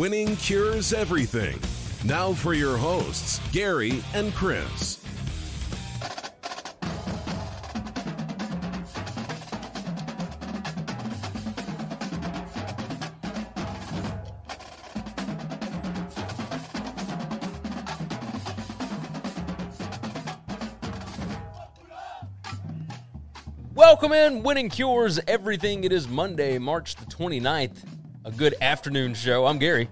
Winning 0.00 0.34
cures 0.36 0.94
everything. 0.94 1.60
Now 2.06 2.32
for 2.32 2.54
your 2.54 2.78
hosts, 2.78 3.38
Gary 3.52 4.02
and 4.14 4.32
Chris. 4.32 4.98
Welcome 23.74 24.12
in, 24.12 24.42
Winning 24.42 24.70
Cures 24.70 25.20
Everything. 25.28 25.84
It 25.84 25.92
is 25.92 26.08
Monday, 26.08 26.56
March 26.56 26.96
the 26.96 27.04
29th. 27.04 27.99
A 28.22 28.30
good 28.30 28.54
afternoon 28.60 29.14
show. 29.14 29.46
I'm 29.46 29.58
Gary. 29.58 29.88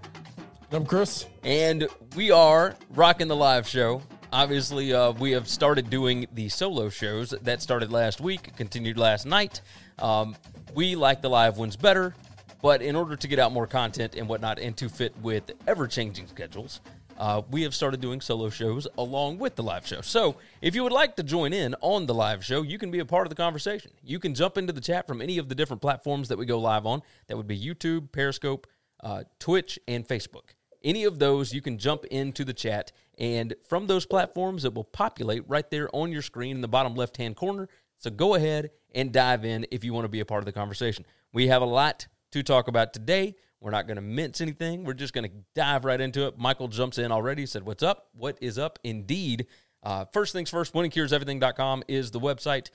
I'm 0.71 0.85
Chris. 0.85 1.25
And 1.45 1.89
we 2.15 2.31
are 2.31 2.77
rocking 2.91 3.27
the 3.27 3.35
live 3.35 3.67
show. 3.67 4.03
Obviously, 4.35 4.93
uh, 4.93 5.13
we 5.13 5.31
have 5.31 5.49
started 5.49 5.89
doing 5.89 6.27
the 6.35 6.51
solo 6.51 6.91
shows. 6.91 7.31
That 7.31 7.63
started 7.63 7.91
last 7.91 8.21
week, 8.21 8.55
continued 8.55 8.99
last 8.99 9.25
night. 9.25 9.63
Um, 9.99 10.37
we 10.75 10.95
like 10.95 11.23
the 11.23 11.31
live 11.31 11.57
ones 11.57 11.75
better, 11.75 12.15
but 12.61 12.83
in 12.83 12.97
order 12.97 13.17
to 13.17 13.29
get 13.29 13.39
out 13.39 13.51
more 13.51 13.67
content 13.67 14.15
and 14.15 14.29
whatnot 14.29 14.59
and 14.59 14.77
to 14.77 14.91
fit 14.91 15.17
with 15.23 15.51
ever 15.67 15.87
changing 15.87 16.27
schedules, 16.27 16.83
uh, 17.19 17.43
we 17.51 17.63
have 17.63 17.75
started 17.75 18.01
doing 18.01 18.21
solo 18.21 18.49
shows 18.49 18.87
along 18.97 19.39
with 19.39 19.57
the 19.57 19.63
live 19.63 19.87
show. 19.87 20.01
So 20.01 20.37
if 20.63 20.75
you 20.75 20.85
would 20.85 20.93
like 20.93 21.17
to 21.17 21.25
join 21.25 21.53
in 21.53 21.75
on 21.81 22.07
the 22.07 22.15
live 22.15 22.45
show, 22.45 22.63
you 22.63 22.79
can 22.79 22.93
be 22.93 23.01
a 23.01 23.05
part 23.05 23.27
of 23.27 23.31
the 23.31 23.37
conversation. 23.37 23.91
You 24.05 24.21
can 24.21 24.35
jump 24.35 24.57
into 24.57 24.73
the 24.73 24.81
chat 24.81 25.07
from 25.09 25.21
any 25.21 25.39
of 25.39 25.49
the 25.49 25.55
different 25.57 25.83
platforms 25.83 26.29
that 26.29 26.39
we 26.39 26.47
go 26.47 26.61
live 26.61 26.87
on. 26.87 27.03
That 27.27 27.37
would 27.37 27.49
be 27.49 27.59
YouTube, 27.59 28.13
Periscope, 28.13 28.69
uh, 29.03 29.25
Twitch, 29.41 29.81
and 29.89 30.07
Facebook. 30.07 30.55
Any 30.85 31.05
of 31.05 31.19
those, 31.19 31.53
you 31.53 31.61
can 31.61 31.77
jump 31.77 32.05
into 32.05 32.45
the 32.45 32.53
chat, 32.53 32.93
and 33.19 33.53
from 33.69 33.89
those 33.89 34.07
platforms, 34.07 34.65
it 34.65 34.73
will 34.73 34.85
populate 34.85 35.43
right 35.49 35.69
there 35.71 35.89
on 35.93 36.13
your 36.13 36.23
screen 36.23 36.55
in 36.55 36.61
the 36.61 36.69
bottom 36.69 36.95
left 36.95 37.17
hand 37.17 37.35
corner. 37.35 37.69
So 37.99 38.11
go 38.11 38.37
ahead 38.37 38.71
and 38.95 39.13
dive 39.13 39.45
in 39.45 39.67
if 39.73 39.83
you 39.83 39.93
want 39.93 40.05
to 40.05 40.09
be 40.09 40.21
a 40.21 40.25
part 40.25 40.41
of 40.41 40.47
the 40.47 40.53
conversation. 40.53 41.05
We 41.33 41.49
have 41.49 41.63
a 41.63 41.67
lot 41.67 42.07
to 42.31 42.45
talk 42.45 42.69
about 42.69 42.93
today. 42.93 43.35
We're 43.61 43.71
not 43.71 43.87
going 43.87 43.97
to 43.97 44.03
mince 44.03 44.41
anything. 44.41 44.85
We're 44.85 44.95
just 44.95 45.13
going 45.13 45.29
to 45.29 45.37
dive 45.55 45.85
right 45.85 46.01
into 46.01 46.27
it. 46.27 46.39
Michael 46.39 46.69
jumps 46.69 46.99
in 46.99 47.11
already, 47.11 47.45
said, 47.47 47.65
What's 47.65 47.83
up? 47.83 48.09
What 48.15 48.39
is 48.41 48.59
up? 48.59 48.79
Indeed. 48.85 49.47
Uh, 49.83 50.05
first 50.13 50.33
things 50.33 50.51
first, 50.51 50.75
winningcureseverything.com 50.75 51.85
is 51.89 52.11
the 52.11 52.21
website. 52.21 52.71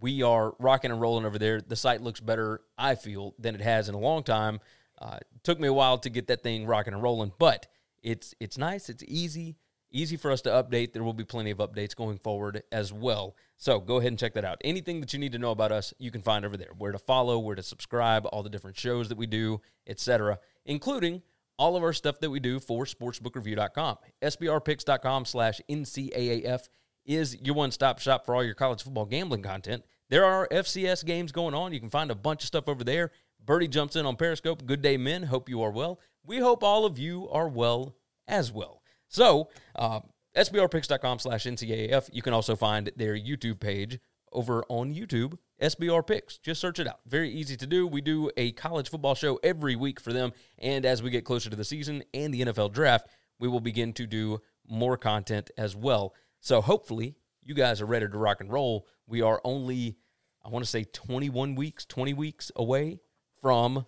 We 0.00 0.22
are 0.22 0.54
rocking 0.58 0.90
and 0.90 1.00
rolling 1.00 1.24
over 1.24 1.38
there. 1.38 1.60
The 1.60 1.76
site 1.76 2.00
looks 2.00 2.20
better, 2.20 2.60
I 2.76 2.94
feel, 2.94 3.34
than 3.38 3.54
it 3.54 3.60
has 3.60 3.88
in 3.88 3.94
a 3.94 3.98
long 3.98 4.22
time. 4.22 4.60
Uh, 5.00 5.18
took 5.42 5.58
me 5.58 5.68
a 5.68 5.72
while 5.72 5.98
to 5.98 6.10
get 6.10 6.28
that 6.28 6.42
thing 6.42 6.66
rocking 6.66 6.94
and 6.94 7.02
rolling, 7.02 7.32
but 7.38 7.66
it's 8.02 8.34
it's 8.38 8.58
nice. 8.58 8.88
It's 8.88 9.02
easy, 9.06 9.56
easy 9.94 10.16
for 10.16 10.30
us 10.30 10.42
to 10.42 10.50
update. 10.50 10.92
There 10.92 11.04
will 11.04 11.14
be 11.14 11.24
plenty 11.24 11.50
of 11.50 11.58
updates 11.58 11.94
going 11.94 12.18
forward 12.18 12.62
as 12.70 12.92
well. 12.92 13.36
So 13.56 13.80
go 13.80 13.96
ahead 13.96 14.12
and 14.12 14.18
check 14.18 14.34
that 14.34 14.44
out. 14.44 14.60
Anything 14.64 15.00
that 15.00 15.12
you 15.12 15.18
need 15.18 15.32
to 15.32 15.38
know 15.38 15.52
about 15.52 15.72
us, 15.72 15.94
you 15.98 16.10
can 16.10 16.20
find 16.20 16.44
over 16.44 16.56
there. 16.56 16.72
Where 16.76 16.92
to 16.92 16.98
follow, 16.98 17.38
where 17.38 17.54
to 17.54 17.62
subscribe, 17.62 18.26
all 18.26 18.42
the 18.42 18.50
different 18.50 18.76
shows 18.76 19.08
that 19.08 19.16
we 19.16 19.26
do, 19.26 19.60
etc., 19.86 20.38
including 20.66 21.22
all 21.56 21.76
of 21.76 21.82
our 21.82 21.92
stuff 21.92 22.18
that 22.20 22.30
we 22.30 22.40
do 22.40 22.58
for 22.58 22.84
sportsbookreview.com. 22.84 23.98
SBRpicks.com 24.22 25.24
slash 25.24 25.60
NCAAF 25.70 26.68
is 27.06 27.40
your 27.40 27.54
one-stop 27.54 28.00
shop 28.00 28.26
for 28.26 28.34
all 28.34 28.42
your 28.42 28.54
college 28.54 28.82
football 28.82 29.06
gambling 29.06 29.42
content. 29.42 29.84
There 30.10 30.24
are 30.24 30.48
FCS 30.48 31.04
games 31.04 31.32
going 31.32 31.54
on. 31.54 31.72
You 31.72 31.80
can 31.80 31.90
find 31.90 32.10
a 32.10 32.14
bunch 32.14 32.42
of 32.42 32.48
stuff 32.48 32.68
over 32.68 32.82
there. 32.82 33.10
Birdie 33.44 33.68
jumps 33.68 33.94
in 33.94 34.06
on 34.06 34.16
Periscope. 34.16 34.66
Good 34.66 34.82
day, 34.82 34.96
men. 34.96 35.22
Hope 35.22 35.48
you 35.48 35.62
are 35.62 35.70
well. 35.70 36.00
We 36.26 36.38
hope 36.38 36.62
all 36.62 36.84
of 36.86 36.98
you 36.98 37.28
are 37.30 37.48
well 37.48 37.94
as 38.26 38.50
well. 38.50 38.82
So, 39.14 39.48
uh, 39.76 40.00
SBRpicks.com 40.36 41.20
slash 41.20 41.44
NCAAF. 41.44 42.10
You 42.12 42.20
can 42.20 42.32
also 42.32 42.56
find 42.56 42.90
their 42.96 43.14
YouTube 43.14 43.60
page 43.60 44.00
over 44.32 44.64
on 44.68 44.92
YouTube, 44.92 45.38
SBR 45.62 46.04
Picks. 46.04 46.38
Just 46.38 46.60
search 46.60 46.80
it 46.80 46.88
out. 46.88 46.98
Very 47.06 47.30
easy 47.30 47.56
to 47.58 47.66
do. 47.68 47.86
We 47.86 48.00
do 48.00 48.28
a 48.36 48.50
college 48.50 48.90
football 48.90 49.14
show 49.14 49.38
every 49.44 49.76
week 49.76 50.00
for 50.00 50.12
them. 50.12 50.32
And 50.58 50.84
as 50.84 51.00
we 51.00 51.10
get 51.10 51.24
closer 51.24 51.48
to 51.48 51.54
the 51.54 51.64
season 51.64 52.02
and 52.12 52.34
the 52.34 52.46
NFL 52.46 52.72
draft, 52.72 53.06
we 53.38 53.46
will 53.46 53.60
begin 53.60 53.92
to 53.92 54.06
do 54.08 54.40
more 54.68 54.96
content 54.96 55.48
as 55.56 55.76
well. 55.76 56.12
So 56.40 56.60
hopefully, 56.60 57.14
you 57.40 57.54
guys 57.54 57.80
are 57.80 57.86
ready 57.86 58.08
to 58.08 58.18
rock 58.18 58.40
and 58.40 58.50
roll. 58.50 58.88
We 59.06 59.22
are 59.22 59.40
only, 59.44 59.96
I 60.44 60.48
want 60.48 60.64
to 60.64 60.68
say, 60.68 60.82
21 60.92 61.54
weeks, 61.54 61.84
20 61.84 62.14
weeks 62.14 62.50
away 62.56 62.98
from 63.40 63.86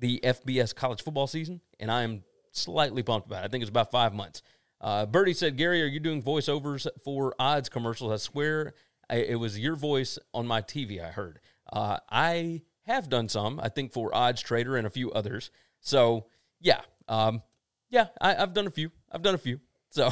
the 0.00 0.18
FBS 0.24 0.74
college 0.74 1.04
football 1.04 1.28
season. 1.28 1.60
And 1.78 1.88
I 1.88 2.02
am 2.02 2.24
slightly 2.52 3.02
pumped 3.02 3.26
about 3.26 3.42
it. 3.42 3.46
I 3.46 3.48
think 3.48 3.62
it's 3.62 3.70
about 3.70 3.90
five 3.90 4.14
months. 4.14 4.42
Uh, 4.80 5.06
Birdie 5.06 5.34
said, 5.34 5.56
Gary, 5.56 5.82
are 5.82 5.86
you 5.86 6.00
doing 6.00 6.22
voiceovers 6.22 6.86
for 7.04 7.34
odds 7.38 7.68
commercials? 7.68 8.12
I 8.12 8.16
swear 8.16 8.74
I, 9.10 9.16
it 9.16 9.34
was 9.34 9.58
your 9.58 9.76
voice 9.76 10.18
on 10.32 10.46
my 10.46 10.62
TV, 10.62 11.04
I 11.04 11.10
heard. 11.10 11.40
Uh, 11.70 11.98
I 12.10 12.62
have 12.86 13.08
done 13.08 13.28
some, 13.28 13.60
I 13.60 13.68
think, 13.68 13.92
for 13.92 14.14
Odds 14.14 14.40
Trader 14.40 14.76
and 14.76 14.86
a 14.86 14.90
few 14.90 15.10
others. 15.12 15.50
So, 15.80 16.26
yeah. 16.60 16.80
Um, 17.08 17.42
yeah, 17.90 18.06
I, 18.20 18.34
have 18.34 18.54
done 18.54 18.66
a 18.66 18.70
few. 18.70 18.90
I've 19.10 19.22
done 19.22 19.34
a 19.34 19.38
few. 19.38 19.60
So, 19.90 20.10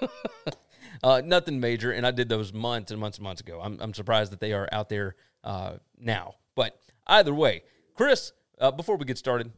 uh, 1.02 1.22
nothing 1.24 1.58
major. 1.58 1.90
And 1.90 2.06
I 2.06 2.10
did 2.10 2.28
those 2.28 2.52
months 2.52 2.90
and 2.90 3.00
months 3.00 3.18
and 3.18 3.24
months 3.24 3.40
ago. 3.40 3.60
I'm, 3.62 3.78
I'm 3.80 3.94
surprised 3.94 4.30
that 4.32 4.40
they 4.40 4.52
are 4.52 4.68
out 4.70 4.88
there 4.88 5.16
uh, 5.42 5.74
now. 5.98 6.34
But 6.54 6.78
either 7.06 7.34
way, 7.34 7.62
Chris, 7.94 8.32
uh, 8.60 8.70
before 8.70 8.96
we 8.96 9.06
get 9.06 9.18
started, 9.18 9.52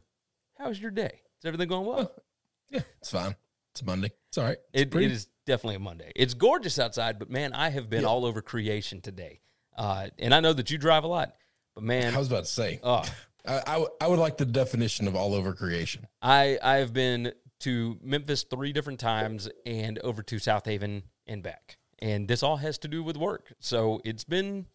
how's 0.57 0.79
your 0.79 0.91
day? 0.91 1.21
Is 1.39 1.45
everything 1.45 1.67
going 1.67 1.85
well? 1.85 2.11
Yeah, 2.69 2.81
it's 2.99 3.11
fine. 3.11 3.35
It's 3.73 3.83
Monday. 3.83 4.11
It's 4.29 4.37
all 4.37 4.43
right. 4.45 4.57
It's 4.73 4.95
It, 4.95 5.01
it 5.01 5.11
is 5.11 5.27
definitely 5.45 5.75
a 5.75 5.79
Monday. 5.79 6.11
It's 6.15 6.33
gorgeous 6.33 6.79
outside, 6.79 7.19
but 7.19 7.29
man, 7.29 7.53
I 7.53 7.69
have 7.69 7.89
been 7.89 8.01
Yeah. 8.01 8.07
all 8.07 8.25
over 8.25 8.41
creation 8.41 9.01
today. 9.01 9.41
Uh, 9.77 10.09
and 10.17 10.33
I 10.33 10.39
know 10.39 10.53
that 10.53 10.71
you 10.71 10.77
drive 10.77 11.03
a 11.03 11.07
lot, 11.07 11.35
but 11.75 11.83
man, 11.83 12.13
I 12.15 12.17
was 12.17 12.27
about 12.27 12.45
to 12.45 12.49
say. 12.51 12.79
oh, 12.83 13.03
I, 13.47 13.61
I, 13.67 13.77
would- 13.77 13.91
would 14.09 14.19
like 14.19 14.37
the 14.37 14.45
definition 14.45 15.07
of 15.07 15.15
all 15.15 15.33
over 15.35 15.53
creation. 15.53 16.07
I 16.21 16.57
I 16.61 16.77
have 16.77 16.93
been 16.93 17.31
to 17.59 17.97
Memphis 18.01 18.43
three 18.43 18.73
different 18.73 18.99
times 18.99 19.47
and 19.65 19.99
over 19.99 20.21
to 20.23 20.39
South 20.39 20.65
Haven 20.65 21.03
and 21.27 21.43
back, 21.43 21.77
and 21.99 22.27
this 22.27 22.41
all 22.43 22.57
has 22.57 22.77
to 22.79 22.87
do 22.87 23.03
with 23.03 23.15
work. 23.17 23.53
So 23.59 24.01
it's 24.03 24.23
been 24.23 24.65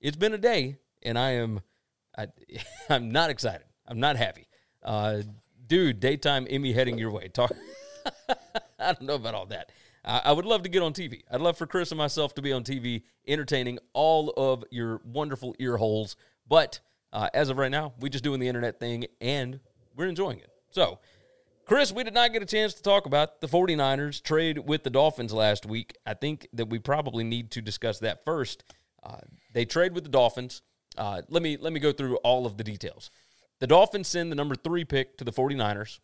it's 0.00 0.16
been 0.16 0.32
a 0.32 0.38
day, 0.38 0.78
and 1.02 1.18
I 1.18 1.32
am 1.32 1.60
I, 2.16 2.28
I'm 2.88 3.10
not 3.10 3.30
excited. 3.30 3.66
I'm 3.86 3.98
not 4.00 4.16
happy. 4.16 4.46
Uh, 4.82 5.22
dude, 5.66 6.00
daytime 6.00 6.46
Emmy 6.48 6.72
heading 6.72 6.98
your 6.98 7.10
way. 7.10 7.28
Talk. 7.28 7.52
I 8.78 8.92
don't 8.92 9.02
know 9.02 9.14
about 9.14 9.34
all 9.34 9.46
that. 9.46 9.72
I, 10.04 10.22
I 10.26 10.32
would 10.32 10.44
love 10.44 10.62
to 10.62 10.68
get 10.68 10.82
on 10.82 10.92
TV. 10.92 11.22
I'd 11.30 11.40
love 11.40 11.56
for 11.58 11.66
Chris 11.66 11.90
and 11.90 11.98
myself 11.98 12.34
to 12.34 12.42
be 12.42 12.52
on 12.52 12.62
TV, 12.64 13.02
entertaining 13.26 13.78
all 13.92 14.30
of 14.36 14.64
your 14.70 15.00
wonderful 15.04 15.54
ear 15.58 15.76
holes. 15.76 16.16
But 16.48 16.80
Uh, 17.12 17.28
as 17.32 17.48
of 17.48 17.56
right 17.56 17.70
now, 17.70 17.94
we're 18.00 18.10
just 18.10 18.24
doing 18.24 18.40
the 18.40 18.48
internet 18.48 18.78
thing 18.78 19.06
and 19.20 19.60
we're 19.94 20.08
enjoying 20.08 20.38
it. 20.38 20.50
So, 20.70 20.98
Chris, 21.64 21.90
we 21.90 22.04
did 22.04 22.12
not 22.12 22.32
get 22.32 22.42
a 22.42 22.46
chance 22.46 22.74
to 22.74 22.82
talk 22.82 23.06
about 23.06 23.40
the 23.40 23.46
49ers 23.48 24.20
trade 24.22 24.58
with 24.58 24.82
the 24.82 24.90
Dolphins 24.90 25.32
last 25.32 25.64
week. 25.64 25.96
I 26.04 26.14
think 26.14 26.46
that 26.52 26.66
we 26.68 26.78
probably 26.78 27.24
need 27.24 27.50
to 27.52 27.62
discuss 27.62 28.00
that 28.00 28.24
first. 28.24 28.64
Uh, 29.02 29.20
they 29.54 29.64
trade 29.64 29.94
with 29.94 30.04
the 30.04 30.10
Dolphins. 30.10 30.62
Uh, 30.98 31.22
let 31.30 31.42
me 31.42 31.56
let 31.58 31.72
me 31.72 31.80
go 31.80 31.92
through 31.92 32.16
all 32.16 32.44
of 32.44 32.56
the 32.58 32.64
details. 32.64 33.10
The 33.58 33.66
Dolphins 33.66 34.08
send 34.08 34.30
the 34.30 34.36
number 34.36 34.54
three 34.54 34.84
pick 34.84 35.16
to 35.16 35.24
the 35.24 35.32
49ers 35.32 36.00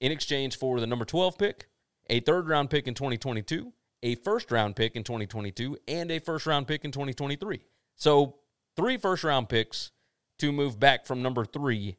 in 0.00 0.12
exchange 0.12 0.56
for 0.56 0.78
the 0.78 0.86
number 0.86 1.04
12 1.04 1.36
pick, 1.36 1.68
a 2.08 2.20
third 2.20 2.48
round 2.48 2.70
pick 2.70 2.86
in 2.86 2.94
2022, 2.94 3.72
a 4.04 4.14
first 4.16 4.52
round 4.52 4.76
pick 4.76 4.94
in 4.94 5.02
2022, 5.02 5.76
and 5.88 6.10
a 6.12 6.20
first 6.20 6.46
round 6.46 6.68
pick 6.68 6.84
in 6.84 6.92
2023. 6.92 7.60
So 7.96 8.36
three 8.76 8.96
first 8.98 9.24
round 9.24 9.48
picks 9.48 9.90
to 10.38 10.52
move 10.52 10.78
back 10.78 11.04
from 11.04 11.22
number 11.22 11.44
three 11.44 11.96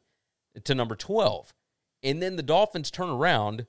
to 0.64 0.74
number 0.74 0.96
12. 0.96 1.52
And 2.02 2.22
then 2.22 2.36
the 2.36 2.42
Dolphins 2.42 2.90
turn 2.90 3.10
around 3.10 3.66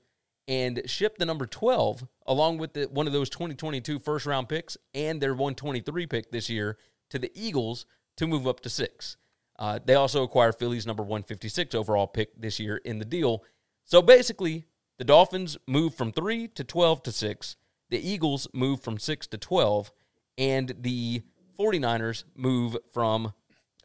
and 0.47 0.81
ship 0.85 1.17
the 1.17 1.25
number 1.25 1.45
12 1.45 2.07
along 2.27 2.59
with 2.59 2.73
the, 2.73 2.85
one 2.85 3.07
of 3.07 3.13
those 3.13 3.29
2022 3.29 3.99
first 3.99 4.25
round 4.25 4.47
picks 4.47 4.77
and 4.93 5.19
their 5.19 5.33
123 5.33 6.07
pick 6.07 6.31
this 6.31 6.49
year 6.49 6.77
to 7.09 7.19
the 7.19 7.31
Eagles 7.35 7.85
to 8.17 8.27
move 8.27 8.47
up 8.47 8.61
to 8.61 8.69
six. 8.69 9.17
Uh, 9.57 9.79
they 9.83 9.95
also 9.95 10.23
acquire 10.23 10.51
Philly's 10.51 10.85
number 10.85 11.03
156 11.03 11.75
overall 11.75 12.07
pick 12.07 12.39
this 12.39 12.59
year 12.59 12.77
in 12.77 12.99
the 12.99 13.05
deal. 13.05 13.43
So 13.85 14.01
basically, 14.01 14.65
the 14.97 15.03
Dolphins 15.03 15.57
move 15.67 15.95
from 15.95 16.11
3 16.11 16.49
to 16.49 16.63
12 16.63 17.03
to 17.03 17.11
6. 17.11 17.55
The 17.89 18.09
Eagles 18.09 18.47
move 18.53 18.81
from 18.81 18.97
6 18.97 19.27
to 19.27 19.37
12. 19.37 19.91
And 20.37 20.75
the 20.79 21.23
49ers 21.57 22.25
move 22.35 22.75
from, 22.91 23.33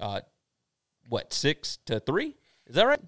uh, 0.01 0.23
what, 1.09 1.33
6 1.33 1.79
to 1.87 2.01
3? 2.01 2.37
Is 2.67 2.75
that 2.75 2.87
right? 2.87 3.03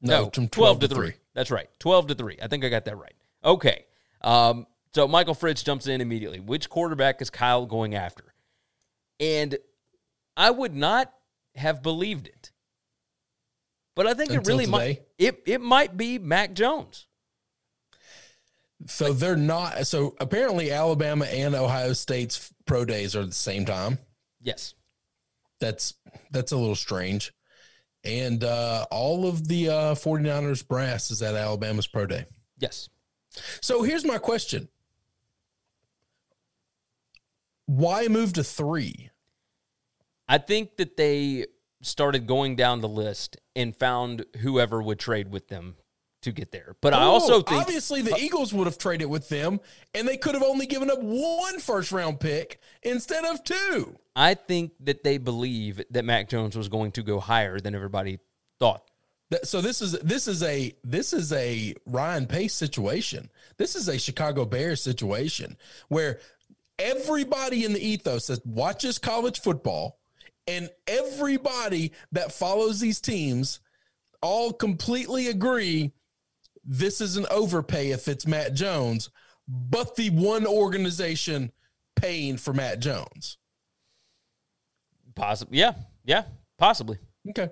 No, 0.00 0.30
from 0.30 0.48
12, 0.48 0.80
to 0.80 0.88
3. 0.88 1.12
That's 1.34 1.50
right. 1.50 1.68
12 1.78 2.08
to 2.08 2.14
3. 2.14 2.38
I 2.42 2.48
think 2.48 2.64
I 2.64 2.68
got 2.68 2.84
that 2.84 2.96
right. 2.96 3.14
Okay. 3.44 3.86
Um, 4.20 4.66
so 4.94 5.08
Michael 5.08 5.34
Fritz 5.34 5.62
jumps 5.62 5.86
in 5.86 6.00
immediately. 6.00 6.40
Which 6.40 6.68
quarterback 6.68 7.20
is 7.20 7.30
Kyle 7.30 7.66
going 7.66 7.94
after? 7.94 8.34
And 9.18 9.56
I 10.36 10.50
would 10.50 10.74
not 10.74 11.12
have 11.54 11.82
believed 11.82 12.26
it. 12.26 12.50
But 13.94 14.06
I 14.06 14.14
think 14.14 14.30
it 14.30 14.38
Until 14.38 14.56
really 14.56 14.66
might 14.66 15.02
it, 15.18 15.42
it 15.46 15.60
might 15.60 15.96
be 15.96 16.18
Mac 16.18 16.54
Jones. 16.54 17.06
So 18.86 19.12
they're 19.12 19.36
not. 19.36 19.86
So 19.86 20.14
apparently, 20.20 20.70
Alabama 20.70 21.24
and 21.26 21.54
Ohio 21.54 21.92
State's 21.92 22.52
pro 22.66 22.84
days 22.84 23.14
are 23.16 23.24
the 23.24 23.32
same 23.32 23.64
time. 23.64 23.98
Yes. 24.42 24.74
That's 25.60 25.94
that's 26.30 26.52
a 26.52 26.56
little 26.56 26.74
strange. 26.74 27.32
And 28.02 28.44
uh, 28.44 28.84
all 28.90 29.26
of 29.26 29.48
the 29.48 29.70
uh, 29.70 29.94
49ers 29.94 30.66
brass 30.66 31.10
is 31.10 31.22
at 31.22 31.34
Alabama's 31.34 31.86
pro 31.86 32.04
day. 32.04 32.26
Yes. 32.58 32.90
So 33.62 33.82
here's 33.82 34.04
my 34.04 34.18
question: 34.18 34.68
Why 37.66 38.08
move 38.08 38.34
to 38.34 38.44
three? 38.44 39.10
I 40.28 40.38
think 40.38 40.76
that 40.76 40.96
they 40.96 41.46
started 41.82 42.26
going 42.26 42.56
down 42.56 42.80
the 42.80 42.88
list 42.88 43.36
and 43.54 43.76
found 43.76 44.24
whoever 44.40 44.82
would 44.82 44.98
trade 44.98 45.30
with 45.30 45.48
them 45.48 45.76
to 46.22 46.32
get 46.32 46.50
there. 46.50 46.74
But 46.80 46.94
I 46.94 47.04
Oh, 47.04 47.10
also 47.10 47.42
think 47.42 47.60
obviously 47.60 48.00
the 48.00 48.14
uh, 48.14 48.18
Eagles 48.18 48.54
would 48.54 48.66
have 48.66 48.78
traded 48.78 49.08
with 49.08 49.28
them, 49.28 49.60
and 49.94 50.08
they 50.08 50.16
could 50.16 50.34
have 50.34 50.42
only 50.42 50.64
given 50.66 50.90
up 50.90 50.98
one 51.02 51.58
first 51.60 51.92
round 51.92 52.18
pick 52.20 52.58
instead 52.82 53.24
of 53.26 53.44
two. 53.44 53.98
I 54.16 54.32
think 54.34 54.72
that 54.80 55.04
they 55.04 55.18
believe 55.18 55.82
that 55.90 56.04
Mac 56.04 56.30
Jones 56.30 56.56
was 56.56 56.68
going 56.68 56.92
to 56.92 57.02
go 57.02 57.20
higher 57.20 57.60
than 57.60 57.74
everybody 57.74 58.18
thought. 58.58 58.82
So 59.42 59.60
this 59.60 59.82
is 59.82 59.92
this 60.00 60.28
is 60.28 60.42
a 60.42 60.74
this 60.84 61.12
is 61.12 61.32
a 61.32 61.74
Ryan 61.86 62.26
Pace 62.26 62.54
situation. 62.54 63.30
This 63.58 63.74
is 63.74 63.88
a 63.88 63.98
Chicago 63.98 64.44
Bears 64.46 64.80
situation 64.82 65.56
where 65.88 66.20
everybody 66.78 67.64
in 67.64 67.72
the 67.72 67.84
ethos 67.86 68.28
that 68.28 68.46
watches 68.46 68.98
college 68.98 69.40
football 69.40 69.98
and 70.46 70.70
everybody 70.86 71.92
that 72.12 72.32
follows 72.32 72.80
these 72.80 73.00
teams 73.00 73.60
all 74.22 74.52
completely 74.52 75.28
agree 75.28 75.92
this 76.64 77.00
is 77.00 77.16
an 77.16 77.26
overpay 77.30 77.90
if 77.90 78.08
it's 78.08 78.26
Mac 78.26 78.52
Jones, 78.52 79.10
but 79.46 79.96
the 79.96 80.10
one 80.10 80.46
organization 80.46 81.52
paying 81.96 82.36
for 82.36 82.52
Mac 82.52 82.78
Jones. 82.78 83.38
Possibly. 85.14 85.58
Yeah. 85.58 85.74
Yeah. 86.04 86.24
Possibly. 86.58 86.98
Okay. 87.28 87.50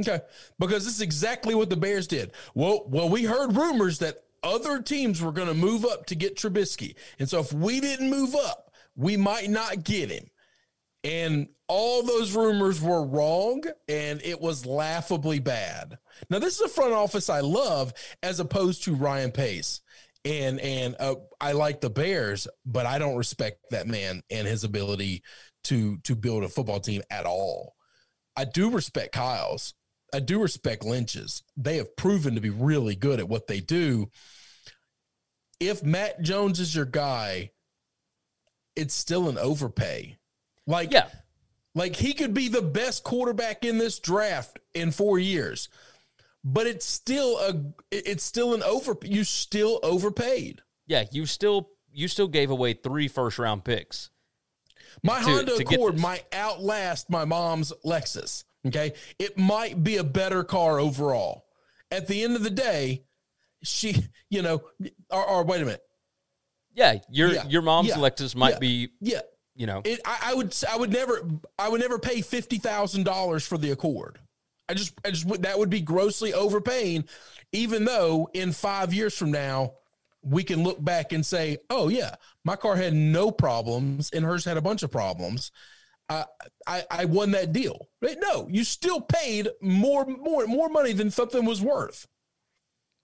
Okay. 0.00 0.20
Because 0.58 0.84
this 0.84 0.94
is 0.94 1.00
exactly 1.00 1.54
what 1.54 1.70
the 1.70 1.76
Bears 1.76 2.06
did. 2.06 2.32
Well, 2.54 2.84
well, 2.88 3.08
we 3.08 3.24
heard 3.24 3.56
rumors 3.56 3.98
that 4.00 4.18
other 4.42 4.80
teams 4.82 5.22
were 5.22 5.32
going 5.32 5.48
to 5.48 5.54
move 5.54 5.84
up 5.84 6.06
to 6.06 6.14
get 6.14 6.36
Trubisky. 6.36 6.94
And 7.18 7.28
so 7.28 7.40
if 7.40 7.52
we 7.52 7.80
didn't 7.80 8.10
move 8.10 8.34
up, 8.34 8.72
we 8.96 9.16
might 9.16 9.50
not 9.50 9.84
get 9.84 10.10
him. 10.10 10.28
And 11.04 11.48
all 11.68 12.02
those 12.02 12.34
rumors 12.34 12.80
were 12.80 13.04
wrong 13.04 13.62
and 13.88 14.20
it 14.22 14.40
was 14.40 14.66
laughably 14.66 15.38
bad. 15.38 15.98
Now, 16.30 16.38
this 16.38 16.54
is 16.54 16.62
a 16.62 16.68
front 16.68 16.92
office 16.92 17.28
I 17.28 17.40
love 17.40 17.92
as 18.22 18.40
opposed 18.40 18.84
to 18.84 18.94
Ryan 18.94 19.30
Pace. 19.30 19.80
And 20.24 20.58
and 20.60 20.96
uh, 20.98 21.14
I 21.40 21.52
like 21.52 21.80
the 21.80 21.90
Bears, 21.90 22.48
but 22.66 22.86
I 22.86 22.98
don't 22.98 23.16
respect 23.16 23.60
that 23.70 23.86
man 23.86 24.22
and 24.30 24.48
his 24.48 24.64
ability 24.64 25.22
to 25.64 25.98
to 25.98 26.16
build 26.16 26.42
a 26.42 26.48
football 26.48 26.80
team 26.80 27.02
at 27.08 27.24
all. 27.24 27.76
I 28.36 28.44
do 28.44 28.70
respect 28.70 29.12
Kyle's. 29.12 29.74
I 30.12 30.20
do 30.20 30.40
respect 30.40 30.84
Lynch's. 30.84 31.42
They 31.56 31.76
have 31.76 31.96
proven 31.96 32.34
to 32.34 32.40
be 32.40 32.50
really 32.50 32.96
good 32.96 33.20
at 33.20 33.28
what 33.28 33.46
they 33.46 33.60
do. 33.60 34.10
If 35.60 35.82
Mac 35.82 36.20
Jones 36.20 36.60
is 36.60 36.74
your 36.74 36.84
guy, 36.84 37.50
it's 38.76 38.94
still 38.94 39.28
an 39.28 39.38
overpay. 39.38 40.18
Like, 40.68 40.92
Yeah. 40.92 41.08
like 41.74 41.96
he 41.96 42.12
could 42.12 42.34
be 42.34 42.48
the 42.48 42.62
best 42.62 43.02
quarterback 43.02 43.64
in 43.64 43.78
this 43.78 43.98
draft 43.98 44.58
in 44.74 44.92
four 44.92 45.18
years, 45.18 45.68
but 46.44 46.66
it's 46.68 46.86
still 46.86 47.38
a 47.38 47.72
it's 47.90 48.22
still 48.22 48.54
an 48.54 48.62
over 48.62 48.96
you 49.02 49.24
still 49.24 49.80
overpaid. 49.82 50.60
Yeah. 50.86 51.06
You 51.10 51.26
still 51.26 51.70
you 51.90 52.06
still 52.06 52.28
gave 52.28 52.50
away 52.50 52.74
three 52.74 53.08
first 53.08 53.38
round 53.38 53.64
picks. 53.64 54.10
My 55.02 55.18
to- 55.20 55.24
Honda 55.24 55.56
to 55.56 55.62
Accord 55.62 55.98
might 55.98 56.24
outlast 56.34 57.08
my 57.10 57.24
mom's 57.24 57.72
Lexus. 57.84 58.44
Okay. 58.66 58.92
It 59.18 59.38
might 59.38 59.82
be 59.82 59.96
a 59.96 60.04
better 60.04 60.44
car 60.44 60.78
overall. 60.78 61.46
At 61.90 62.08
the 62.08 62.22
end 62.22 62.36
of 62.36 62.42
the 62.42 62.50
day, 62.50 63.04
she, 63.62 64.04
you 64.28 64.42
know, 64.42 64.62
or, 65.10 65.24
or 65.24 65.44
wait 65.44 65.62
a 65.62 65.64
minute. 65.64 65.82
Yeah. 66.74 66.96
Your 67.10 67.32
Yeah. 67.32 67.46
your 67.46 67.62
mom's 67.62 67.88
Yeah. 67.88 67.96
Lexus 67.96 68.34
might 68.34 68.54
Yeah. 68.54 68.58
be, 68.58 68.88
Yeah. 69.00 69.20
You 69.58 69.66
know, 69.66 69.82
It, 69.84 70.00
I, 70.06 70.18
I 70.26 70.34
would, 70.34 70.54
I 70.70 70.76
would 70.78 70.92
never, 70.92 71.28
I 71.58 71.68
would 71.68 71.80
never 71.80 71.98
pay 71.98 72.22
fifty 72.22 72.56
thousand 72.58 73.02
dollars 73.02 73.46
for 73.46 73.58
the 73.58 73.72
Accord. 73.72 74.18
I 74.68 74.74
just, 74.74 74.94
I 75.04 75.10
just. 75.10 75.42
That 75.42 75.58
would 75.58 75.68
be 75.68 75.80
grossly 75.80 76.32
overpaying. 76.32 77.04
Even 77.52 77.84
though 77.84 78.30
in 78.34 78.52
five 78.52 78.94
years 78.94 79.16
from 79.18 79.32
now, 79.32 79.72
we 80.22 80.44
can 80.44 80.62
look 80.62 80.82
back 80.82 81.12
and 81.12 81.26
say, 81.26 81.58
"Oh 81.70 81.88
yeah, 81.88 82.14
my 82.44 82.54
car 82.54 82.76
had 82.76 82.94
no 82.94 83.32
problems, 83.32 84.10
and 84.12 84.24
hers 84.24 84.44
had 84.44 84.56
a 84.56 84.62
bunch 84.62 84.82
of 84.82 84.92
problems." 84.92 85.50
I, 86.08 86.24
I, 86.66 86.84
I 86.90 87.04
won 87.04 87.32
that 87.32 87.52
deal. 87.52 87.88
But 88.00 88.16
no, 88.18 88.48
you 88.50 88.64
still 88.64 89.00
paid 89.00 89.48
more, 89.60 90.06
more, 90.06 90.46
more 90.46 90.70
money 90.70 90.92
than 90.92 91.10
something 91.10 91.44
was 91.44 91.60
worth. 91.60 92.06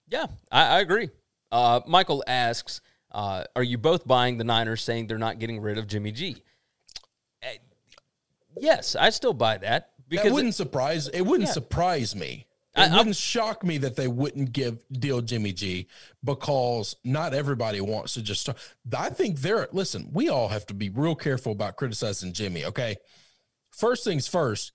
Yeah, 0.07 0.25
I, 0.51 0.77
I 0.77 0.79
agree. 0.79 1.09
Uh, 1.51 1.81
Michael 1.85 2.23
asks, 2.25 2.81
uh, 3.15 3.45
"Are 3.55 3.63
you 3.63 3.79
both 3.79 4.05
buying 4.05 4.37
the 4.37 4.43
Niners, 4.43 4.83
saying 4.83 5.07
they're 5.07 5.17
not 5.17 5.39
getting 5.39 5.59
rid 5.59 5.79
of 5.79 5.87
Jimmy 5.87 6.11
G?" 6.11 6.43
Uh, 7.41 7.47
yes, 8.59 8.95
I 8.95 9.09
still 9.09 9.33
buy 9.33 9.57
that 9.57 9.91
because 10.07 10.25
that 10.25 10.33
wouldn't 10.33 10.53
surprise. 10.55 11.07
It 11.07 11.21
wouldn't 11.21 11.47
Yeah. 11.49 11.53
surprise 11.53 12.15
me. 12.15 12.45
It 12.75 12.91
I- 12.91 12.97
wouldn't 12.97 13.15
shock 13.15 13.63
me 13.63 13.77
that 13.79 13.95
they 13.95 14.09
wouldn't 14.09 14.51
give 14.51 14.83
deal 14.91 15.21
Jimmy 15.21 15.53
G 15.53 15.87
because 16.23 16.97
not 17.05 17.33
everybody 17.33 17.79
wants 17.79 18.15
to 18.15 18.21
just 18.21 18.41
start. 18.41 18.57
I 18.95 19.09
think 19.11 19.39
they're 19.39 19.69
listen. 19.71 20.09
We 20.11 20.27
all 20.29 20.49
have 20.49 20.65
to 20.67 20.73
be 20.73 20.89
real 20.89 21.15
careful 21.15 21.53
about 21.53 21.77
criticizing 21.77 22.33
Jimmy. 22.33 22.65
Okay, 22.65 22.97
first 23.71 24.03
things 24.03 24.27
first. 24.27 24.73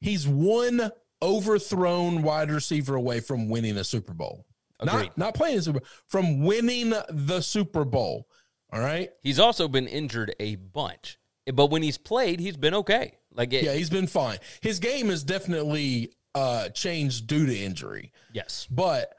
He's 0.00 0.28
one 0.28 0.92
overthrown 1.22 2.22
wide 2.22 2.50
receiver 2.50 2.94
away 2.94 3.20
from 3.20 3.48
winning 3.48 3.76
a 3.78 3.82
Super 3.84 4.12
Bowl. 4.14 4.44
Agreed. 4.80 5.06
Not 5.06 5.18
not 5.18 5.34
playing 5.34 5.58
a 5.58 5.62
Super 5.62 5.80
Bowl, 5.80 5.88
from 6.06 6.42
winning 6.44 6.92
the 7.10 7.40
Super 7.40 7.84
Bowl. 7.84 8.28
All 8.72 8.80
right. 8.80 9.10
he's 9.22 9.38
also 9.38 9.66
been 9.66 9.86
injured 9.86 10.34
a 10.38 10.56
bunch. 10.56 11.18
But 11.52 11.66
when 11.70 11.82
he's 11.82 11.96
played, 11.96 12.38
he's 12.40 12.56
been 12.58 12.74
okay. 12.74 13.14
Like, 13.32 13.52
it, 13.54 13.64
Yeah, 13.64 13.72
he's 13.72 13.88
been 13.88 14.06
fine. 14.06 14.38
His 14.60 14.78
game 14.78 15.08
has 15.08 15.24
definitely 15.24 16.12
uh 16.34 16.68
changed 16.70 17.26
due 17.26 17.46
to 17.46 17.56
injury. 17.56 18.12
yes, 18.32 18.66
But 18.70 19.14